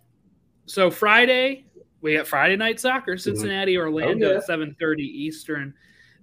So 0.65 0.91
Friday, 0.91 1.65
we 2.01 2.17
got 2.17 2.27
Friday 2.27 2.57
night 2.57 2.79
soccer, 2.79 3.17
Cincinnati, 3.17 3.77
Orlando 3.77 4.33
Oh, 4.33 4.37
at 4.37 4.47
7.30 4.47 4.99
Eastern. 4.99 5.73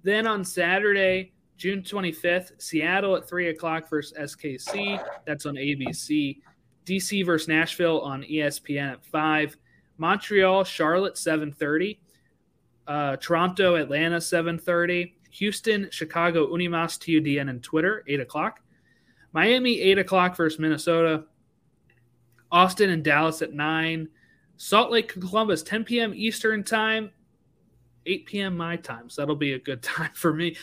Then 0.02 0.26
on 0.26 0.44
Saturday, 0.44 1.32
June 1.56 1.80
25th, 1.82 2.60
Seattle 2.60 3.16
at 3.16 3.26
3 3.28 3.48
o'clock 3.48 3.88
versus 3.88 4.12
SKC. 4.18 5.02
That's 5.24 5.46
on 5.46 5.54
ABC. 5.54 6.40
DC 6.84 7.24
versus 7.24 7.48
Nashville 7.48 8.00
on 8.00 8.24
ESPN 8.24 8.92
at 8.92 9.04
5. 9.04 9.56
Montreal, 9.96 10.64
Charlotte, 10.64 11.14
7.30. 11.14 11.98
Uh, 12.86 13.16
Toronto, 13.16 13.76
Atlanta, 13.76 14.16
7.30. 14.16 15.12
Houston, 15.32 15.88
Chicago, 15.90 16.46
Unimas, 16.46 16.98
TUDN, 16.98 17.48
and 17.48 17.62
Twitter, 17.62 18.04
8 18.06 18.20
o'clock. 18.20 18.60
Miami, 19.32 19.80
8 19.80 19.98
o'clock 19.98 20.36
versus 20.36 20.58
Minnesota. 20.58 21.24
Austin 22.50 22.90
and 22.90 23.02
Dallas 23.02 23.40
at 23.40 23.54
9. 23.54 24.08
Salt 24.58 24.90
Lake, 24.90 25.08
Columbus, 25.08 25.62
10 25.62 25.84
p.m. 25.84 26.12
Eastern 26.14 26.62
time, 26.62 27.10
8 28.04 28.26
p.m. 28.26 28.56
my 28.56 28.76
time. 28.76 29.08
So 29.08 29.22
that'll 29.22 29.34
be 29.34 29.54
a 29.54 29.58
good 29.58 29.82
time 29.82 30.10
for 30.12 30.34
me. 30.34 30.56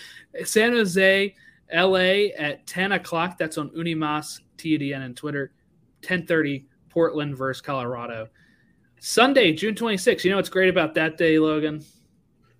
San 0.43 0.73
Jose, 0.73 1.35
LA 1.73 2.27
at 2.37 2.65
10 2.67 2.91
o'clock. 2.91 3.37
That's 3.39 3.57
on 3.57 3.69
Unimas, 3.71 4.39
TUDN, 4.57 5.01
and 5.01 5.17
Twitter. 5.17 5.51
10:30, 6.03 6.63
Portland 6.89 7.35
versus 7.35 7.59
Colorado. 7.59 8.29
Sunday, 9.01 9.51
June 9.51 9.75
26th. 9.75 10.23
You 10.23 10.29
know 10.29 10.37
what's 10.37 10.47
great 10.47 10.69
about 10.69 10.93
that 10.93 11.17
day, 11.17 11.39
Logan? 11.39 11.83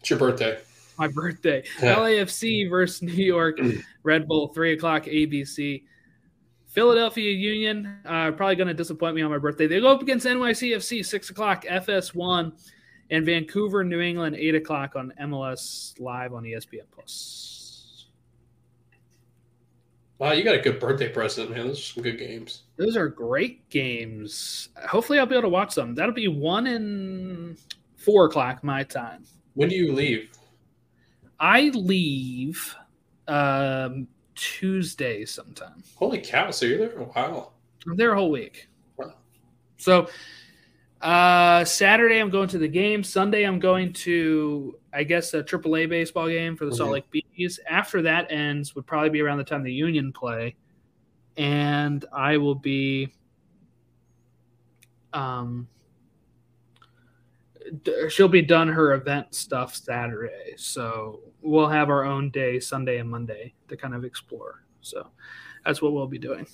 It's 0.02 0.10
your 0.10 0.20
birthday. 0.20 0.58
My 1.00 1.08
birthday. 1.08 1.64
LAFC 1.78 2.70
versus 2.70 3.02
New 3.02 3.14
York 3.14 3.58
Red 4.04 4.28
Bull, 4.28 4.50
3 4.50 4.74
o'clock 4.74 5.06
ABC. 5.06 5.84
Philadelphia 6.68 7.32
Union 7.32 8.02
are 8.06 8.34
probably 8.34 8.58
going 8.58 8.68
to 8.68 8.74
disappoint 8.74 9.16
me 9.16 9.22
on 9.22 9.32
my 9.32 9.38
birthday. 9.38 9.66
They 9.66 9.80
go 9.80 9.88
up 9.88 10.02
against 10.02 10.26
NYCFC, 10.26 11.06
6 11.06 11.30
o'clock, 11.30 11.64
FS1, 11.64 12.52
and 13.12 13.26
Vancouver, 13.26 13.86
New 13.86 14.02
England, 14.02 14.36
8 14.36 14.56
o'clock 14.56 14.98
on 14.98 15.14
MLS 15.22 15.98
Live 16.02 16.34
on 16.34 16.44
ESPN 16.44 16.84
Plus. 16.92 18.08
Wow, 20.18 20.34
you 20.34 20.44
got 20.44 20.56
a 20.56 20.60
good 20.60 20.82
birthday 20.82 21.08
present, 21.08 21.50
man. 21.50 21.68
Those 21.68 21.80
are 21.80 21.94
some 21.94 22.04
good 22.04 22.20
games. 22.20 22.64
Those 22.76 22.98
are 22.98 23.08
great 23.08 23.70
games. 23.70 24.68
Hopefully, 24.86 25.18
I'll 25.18 25.26
be 25.26 25.36
able 25.36 25.44
to 25.44 25.50
watch 25.50 25.76
them. 25.76 25.96
That'll 25.96 26.14
be 26.14 26.28
1 26.28 26.68
and 26.68 27.58
4 27.96 28.26
o'clock 28.26 28.66
my 28.66 28.84
time. 28.84 29.24
When 29.54 29.70
do 29.70 29.76
you 29.76 29.94
leave? 29.94 30.30
I 31.40 31.70
leave 31.74 32.76
um, 33.28 34.08
Tuesday 34.36 35.26
sometime. 35.26 35.84
Holy 35.96 36.20
cow! 36.20 36.52
So 36.52 36.66
you're 36.66 36.78
there 36.78 36.98
a 36.98 37.04
while. 37.04 37.54
I'm 37.88 37.96
there 37.96 38.12
a 38.14 38.16
whole 38.18 38.32
week. 38.32 38.68
Wow. 38.98 39.14
So 39.78 40.10
uh, 41.02 41.64
Saturday 41.64 42.20
I'm 42.20 42.30
going 42.30 42.50
to 42.50 42.58
the 42.58 42.68
game. 42.68 43.04
Sunday 43.04 43.44
I'm 43.44 43.60
going 43.60 43.94
to 43.94 44.78
I 44.94 45.04
guess 45.04 45.34
a 45.34 45.44
AAA 45.44 45.88
baseball 45.88 46.28
game 46.28 46.58
for 46.58 46.66
the 46.66 46.76
Salt 46.76 46.90
Mhm. 46.90 46.94
Lake 46.94 47.12
Bees. 47.38 47.60
After 47.70 48.02
that 48.02 48.32
ends 48.32 48.76
would 48.76 48.86
probably 48.86 49.10
be 49.10 49.22
around 49.22 49.38
the 49.38 49.44
time 49.46 49.64
the 49.64 49.72
Union 49.72 50.12
play, 50.12 50.56
and 51.38 52.04
I 52.12 52.38
will 52.38 52.56
be 52.56 53.14
um 55.14 55.68
she'll 58.10 58.28
be 58.28 58.42
done 58.42 58.68
her 58.68 58.94
event 58.94 59.34
stuff 59.34 59.76
Saturday. 59.76 60.54
So 60.58 61.22
we'll 61.42 61.70
have 61.70 61.90
our 61.90 62.04
own 62.04 62.30
day 62.32 62.60
Sunday 62.60 63.00
and 63.00 63.10
Monday 63.10 63.54
to 63.68 63.78
kind 63.78 63.94
of 63.94 64.04
explore. 64.04 64.64
So 64.82 65.08
that's 65.66 65.82
what 65.82 65.94
we'll 65.94 66.08
be 66.08 66.20
doing. 66.20 66.48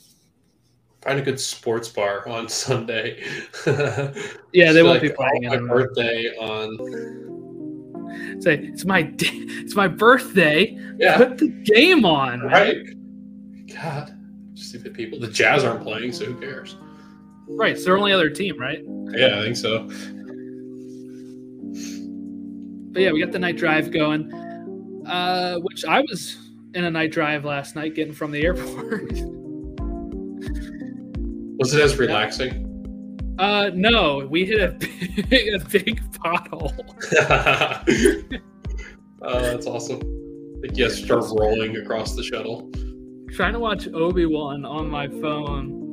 Find 1.02 1.20
a 1.20 1.22
good 1.22 1.40
sports 1.40 1.88
bar 1.90 2.28
on 2.28 2.50
Sunday. 2.50 3.24
Yeah, 4.54 4.72
they 4.72 4.84
won't 4.84 5.02
be 5.02 5.10
playing 5.10 5.48
oh, 5.48 5.60
My 5.60 5.68
birthday 5.68 6.30
on. 6.40 6.78
Say 8.42 8.56
it's 8.60 8.86
my 8.86 9.02
day, 9.02 9.28
it's 9.32 9.76
my 9.76 9.90
birthday. 9.90 10.78
Yeah, 10.98 11.18
Put 11.18 11.38
the 11.40 11.50
game 11.50 12.06
on, 12.06 12.40
man. 12.40 12.50
right. 12.50 12.78
God, 13.76 14.18
stupid 14.54 14.94
people. 14.94 15.20
The 15.20 15.28
Jazz 15.28 15.66
aren't 15.66 15.84
playing, 15.84 16.14
so 16.14 16.26
who 16.26 16.36
cares? 16.40 16.78
Right. 17.48 17.74
It's 17.74 17.84
their 17.84 17.98
only 17.98 18.14
other 18.14 18.30
team, 18.30 18.58
right? 18.60 18.80
Yeah, 19.12 19.40
I 19.40 19.42
think 19.42 19.58
so. 19.58 19.90
But 22.96 23.02
yeah, 23.02 23.12
we 23.12 23.20
got 23.20 23.34
the 23.34 23.40
night 23.40 23.58
drive 23.58 23.92
going. 23.92 24.32
Uh, 25.06 25.58
which 25.58 25.84
I 25.84 26.00
was 26.00 26.38
in 26.74 26.86
a 26.86 26.90
night 26.90 27.12
drive 27.12 27.44
last 27.44 27.76
night 27.76 27.94
getting 27.94 28.14
from 28.14 28.32
the 28.32 28.42
airport. 28.42 29.12
Was 31.60 31.74
it 31.74 31.82
as 31.82 31.98
relaxing? 31.98 32.62
uh 33.38 33.70
no, 33.74 34.26
we 34.32 34.46
hit 34.46 34.62
a 34.62 34.70
big, 34.70 35.54
a 35.54 35.60
big 35.66 36.02
pothole. 36.14 36.72
oh, 39.22 39.42
that's 39.42 39.68
awesome. 39.68 40.00
Like 40.62 40.78
you 40.78 40.86
have 40.86 40.94
to 40.94 40.98
start 40.98 41.26
rolling 41.38 41.76
across 41.76 42.16
the 42.16 42.24
shuttle. 42.24 42.72
Trying 43.34 43.52
to 43.54 43.60
watch 43.60 43.90
Obi-Wan 43.90 44.64
on 44.64 44.90
my 44.90 45.10
phone 45.10 45.85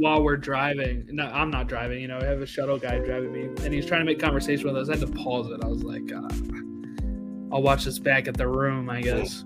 while 0.00 0.22
we're 0.22 0.36
driving. 0.36 1.06
No, 1.10 1.26
I'm 1.26 1.50
not 1.50 1.68
driving, 1.68 2.00
you 2.00 2.08
know, 2.08 2.18
I 2.18 2.24
have 2.24 2.40
a 2.40 2.46
shuttle 2.46 2.78
guy 2.78 2.98
driving 3.00 3.32
me 3.32 3.42
and 3.64 3.74
he's 3.74 3.84
trying 3.84 4.00
to 4.00 4.06
make 4.06 4.18
conversation 4.18 4.66
with 4.66 4.76
us. 4.76 4.88
I 4.88 4.96
had 4.96 5.06
to 5.06 5.12
pause 5.12 5.50
it. 5.50 5.62
I 5.62 5.66
was 5.66 5.84
like, 5.84 6.10
uh, 6.10 6.26
I'll 7.54 7.62
watch 7.62 7.84
this 7.84 7.98
back 7.98 8.26
at 8.26 8.36
the 8.36 8.48
room, 8.48 8.88
I 8.88 9.02
guess. 9.02 9.44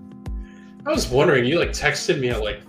I 0.85 0.91
was 0.91 1.09
wondering, 1.09 1.43
you 1.43 1.59
like 1.59 1.71
texted 1.71 2.19
me 2.19 2.29
at 2.29 2.41
like 2.41 2.61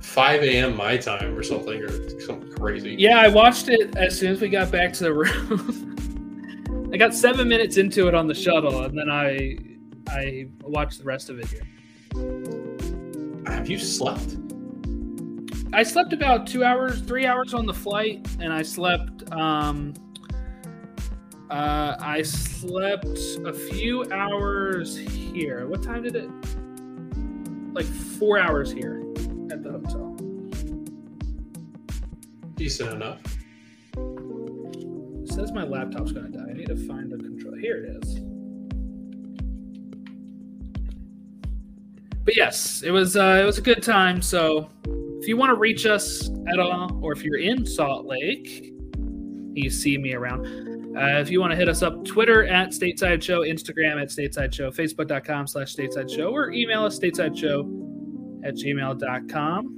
5 0.00 0.42
a.m. 0.42 0.76
my 0.76 0.98
time 0.98 1.36
or 1.36 1.42
something, 1.42 1.80
or 1.80 2.20
something 2.20 2.52
crazy. 2.52 2.94
Yeah, 2.98 3.20
I 3.20 3.28
watched 3.28 3.68
it 3.68 3.96
as 3.96 4.18
soon 4.18 4.32
as 4.32 4.40
we 4.40 4.50
got 4.50 4.70
back 4.70 4.92
to 4.94 5.04
the 5.04 5.14
room. 5.14 6.90
I 6.92 6.98
got 6.98 7.14
seven 7.14 7.48
minutes 7.48 7.78
into 7.78 8.08
it 8.08 8.14
on 8.14 8.26
the 8.26 8.34
shuttle, 8.34 8.82
and 8.82 8.98
then 8.98 9.08
I 9.08 9.56
I 10.08 10.48
watched 10.62 10.98
the 10.98 11.04
rest 11.04 11.30
of 11.30 11.38
it 11.38 11.46
here. 11.46 11.62
Have 13.46 13.70
you 13.70 13.78
slept? 13.78 14.36
I 15.72 15.84
slept 15.84 16.12
about 16.12 16.48
two 16.48 16.64
hours, 16.64 17.00
three 17.00 17.26
hours 17.26 17.54
on 17.54 17.64
the 17.64 17.74
flight, 17.74 18.26
and 18.40 18.52
I 18.52 18.62
slept. 18.62 19.30
Um, 19.32 19.94
uh, 21.48 21.96
I 22.00 22.22
slept 22.22 23.06
a 23.44 23.52
few 23.52 24.04
hours 24.12 24.96
here. 24.96 25.68
What 25.68 25.82
time 25.82 26.02
did 26.02 26.16
it? 26.16 26.28
Like 27.72 27.86
four 27.86 28.38
hours 28.38 28.72
here 28.72 29.00
at 29.52 29.62
the 29.62 29.70
hotel. 29.70 30.16
Decent 32.56 32.92
enough. 32.92 33.20
It 33.96 35.32
says 35.32 35.52
my 35.52 35.62
laptop's 35.62 36.10
gonna 36.10 36.30
die. 36.30 36.50
I 36.50 36.52
need 36.52 36.66
to 36.66 36.86
find 36.88 37.12
a 37.12 37.16
control. 37.16 37.54
Here 37.54 37.76
it 37.84 38.02
is. 38.02 38.20
But 42.24 42.36
yes, 42.36 42.82
it 42.82 42.90
was 42.90 43.16
uh, 43.16 43.38
it 43.40 43.46
was 43.46 43.58
a 43.58 43.62
good 43.62 43.84
time. 43.84 44.20
So 44.20 44.68
if 45.20 45.28
you 45.28 45.36
want 45.36 45.50
to 45.50 45.56
reach 45.56 45.84
us 45.84 46.30
at 46.48 46.58
all, 46.58 46.98
or 47.02 47.12
if 47.12 47.22
you're 47.22 47.38
in 47.38 47.66
Salt 47.66 48.06
Lake, 48.06 48.72
you 49.54 49.68
see 49.68 49.98
me 49.98 50.14
around. 50.14 50.46
Uh, 50.96 51.20
if 51.20 51.30
you 51.30 51.40
want 51.40 51.50
to 51.52 51.56
hit 51.56 51.68
us 51.68 51.82
up, 51.82 52.04
Twitter 52.04 52.46
at 52.46 52.70
Stateside 52.70 53.22
Show, 53.22 53.40
Instagram 53.40 54.00
at 54.00 54.08
Stateside 54.08 54.52
Show, 54.52 54.70
Facebook.com 54.70 55.46
slash 55.46 55.76
Stateside 55.76 56.10
Show, 56.10 56.34
or 56.34 56.50
email 56.52 56.84
us 56.84 56.98
Stateside 56.98 57.36
Show 57.38 57.60
at 58.44 58.54
gmail.com. 58.54 59.76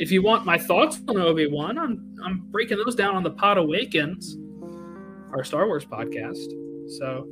If 0.00 0.10
you 0.10 0.22
want 0.22 0.44
my 0.44 0.58
thoughts 0.58 1.00
on 1.08 1.16
Obi 1.16 1.46
Wan, 1.46 1.78
I'm 1.78 2.16
I'm 2.24 2.40
breaking 2.50 2.78
those 2.78 2.96
down 2.96 3.14
on 3.14 3.22
the 3.22 3.30
Pod 3.30 3.56
Awakens, 3.56 4.36
our 5.32 5.44
Star 5.44 5.66
Wars 5.66 5.84
podcast. 5.84 6.44
So 6.98 7.24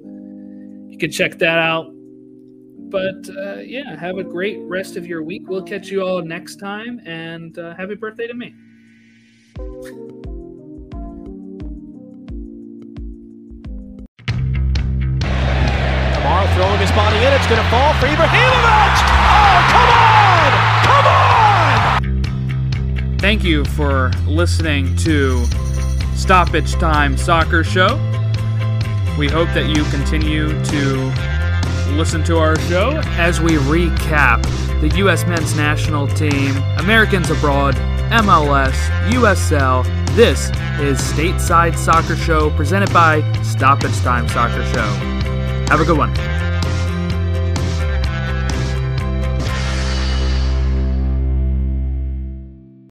you 0.88 0.96
can 0.98 1.10
check 1.10 1.38
that 1.38 1.58
out. 1.58 1.92
But 2.90 3.28
uh, 3.36 3.56
yeah, 3.58 3.96
have 3.96 4.16
a 4.16 4.24
great 4.24 4.58
rest 4.62 4.96
of 4.96 5.06
your 5.06 5.22
week. 5.22 5.42
We'll 5.46 5.62
catch 5.62 5.88
you 5.88 6.02
all 6.02 6.22
next 6.22 6.56
time, 6.56 7.00
and 7.04 7.58
uh, 7.58 7.74
happy 7.74 7.94
birthday 7.96 8.26
to 8.26 8.34
me. 8.34 8.54
Kamara 16.14 16.54
throwing 16.54 16.78
his 16.80 16.90
body 16.92 17.16
in. 17.18 17.32
It's 17.32 17.46
going 17.46 17.62
to 17.62 17.68
fall 17.68 17.92
for 17.94 18.06
Ibrahimovic. 18.06 18.96
Oh, 19.30 19.62
come 19.70 19.90
on! 19.98 20.52
Come 20.84 21.06
on! 23.12 23.18
Thank 23.18 23.44
you 23.44 23.64
for 23.66 24.10
listening 24.26 24.96
to 24.96 25.44
Stoppage 26.14 26.72
Time 26.74 27.16
Soccer 27.18 27.64
Show. 27.64 27.96
We 29.18 29.28
hope 29.28 29.48
that 29.54 29.66
you 29.68 29.84
continue 29.90 30.48
to 30.66 31.37
listen 31.96 32.22
to 32.24 32.38
our 32.38 32.58
show 32.60 33.00
as 33.16 33.40
we 33.40 33.52
recap 33.52 34.42
the 34.80 34.88
U.S. 34.98 35.26
men's 35.26 35.56
national 35.56 36.06
team, 36.08 36.56
Americans 36.78 37.30
abroad, 37.30 37.74
MLS, 38.10 38.74
USL. 39.10 39.84
This 40.14 40.48
is 40.80 40.98
Stateside 40.98 41.76
Soccer 41.76 42.16
Show 42.16 42.50
presented 42.50 42.92
by 42.92 43.20
Stop 43.42 43.82
Stoppage 43.82 43.98
Time 44.00 44.28
Soccer 44.28 44.64
Show. 44.72 44.88
Have 45.68 45.80
a 45.80 45.84
good 45.84 45.98
one. 45.98 46.47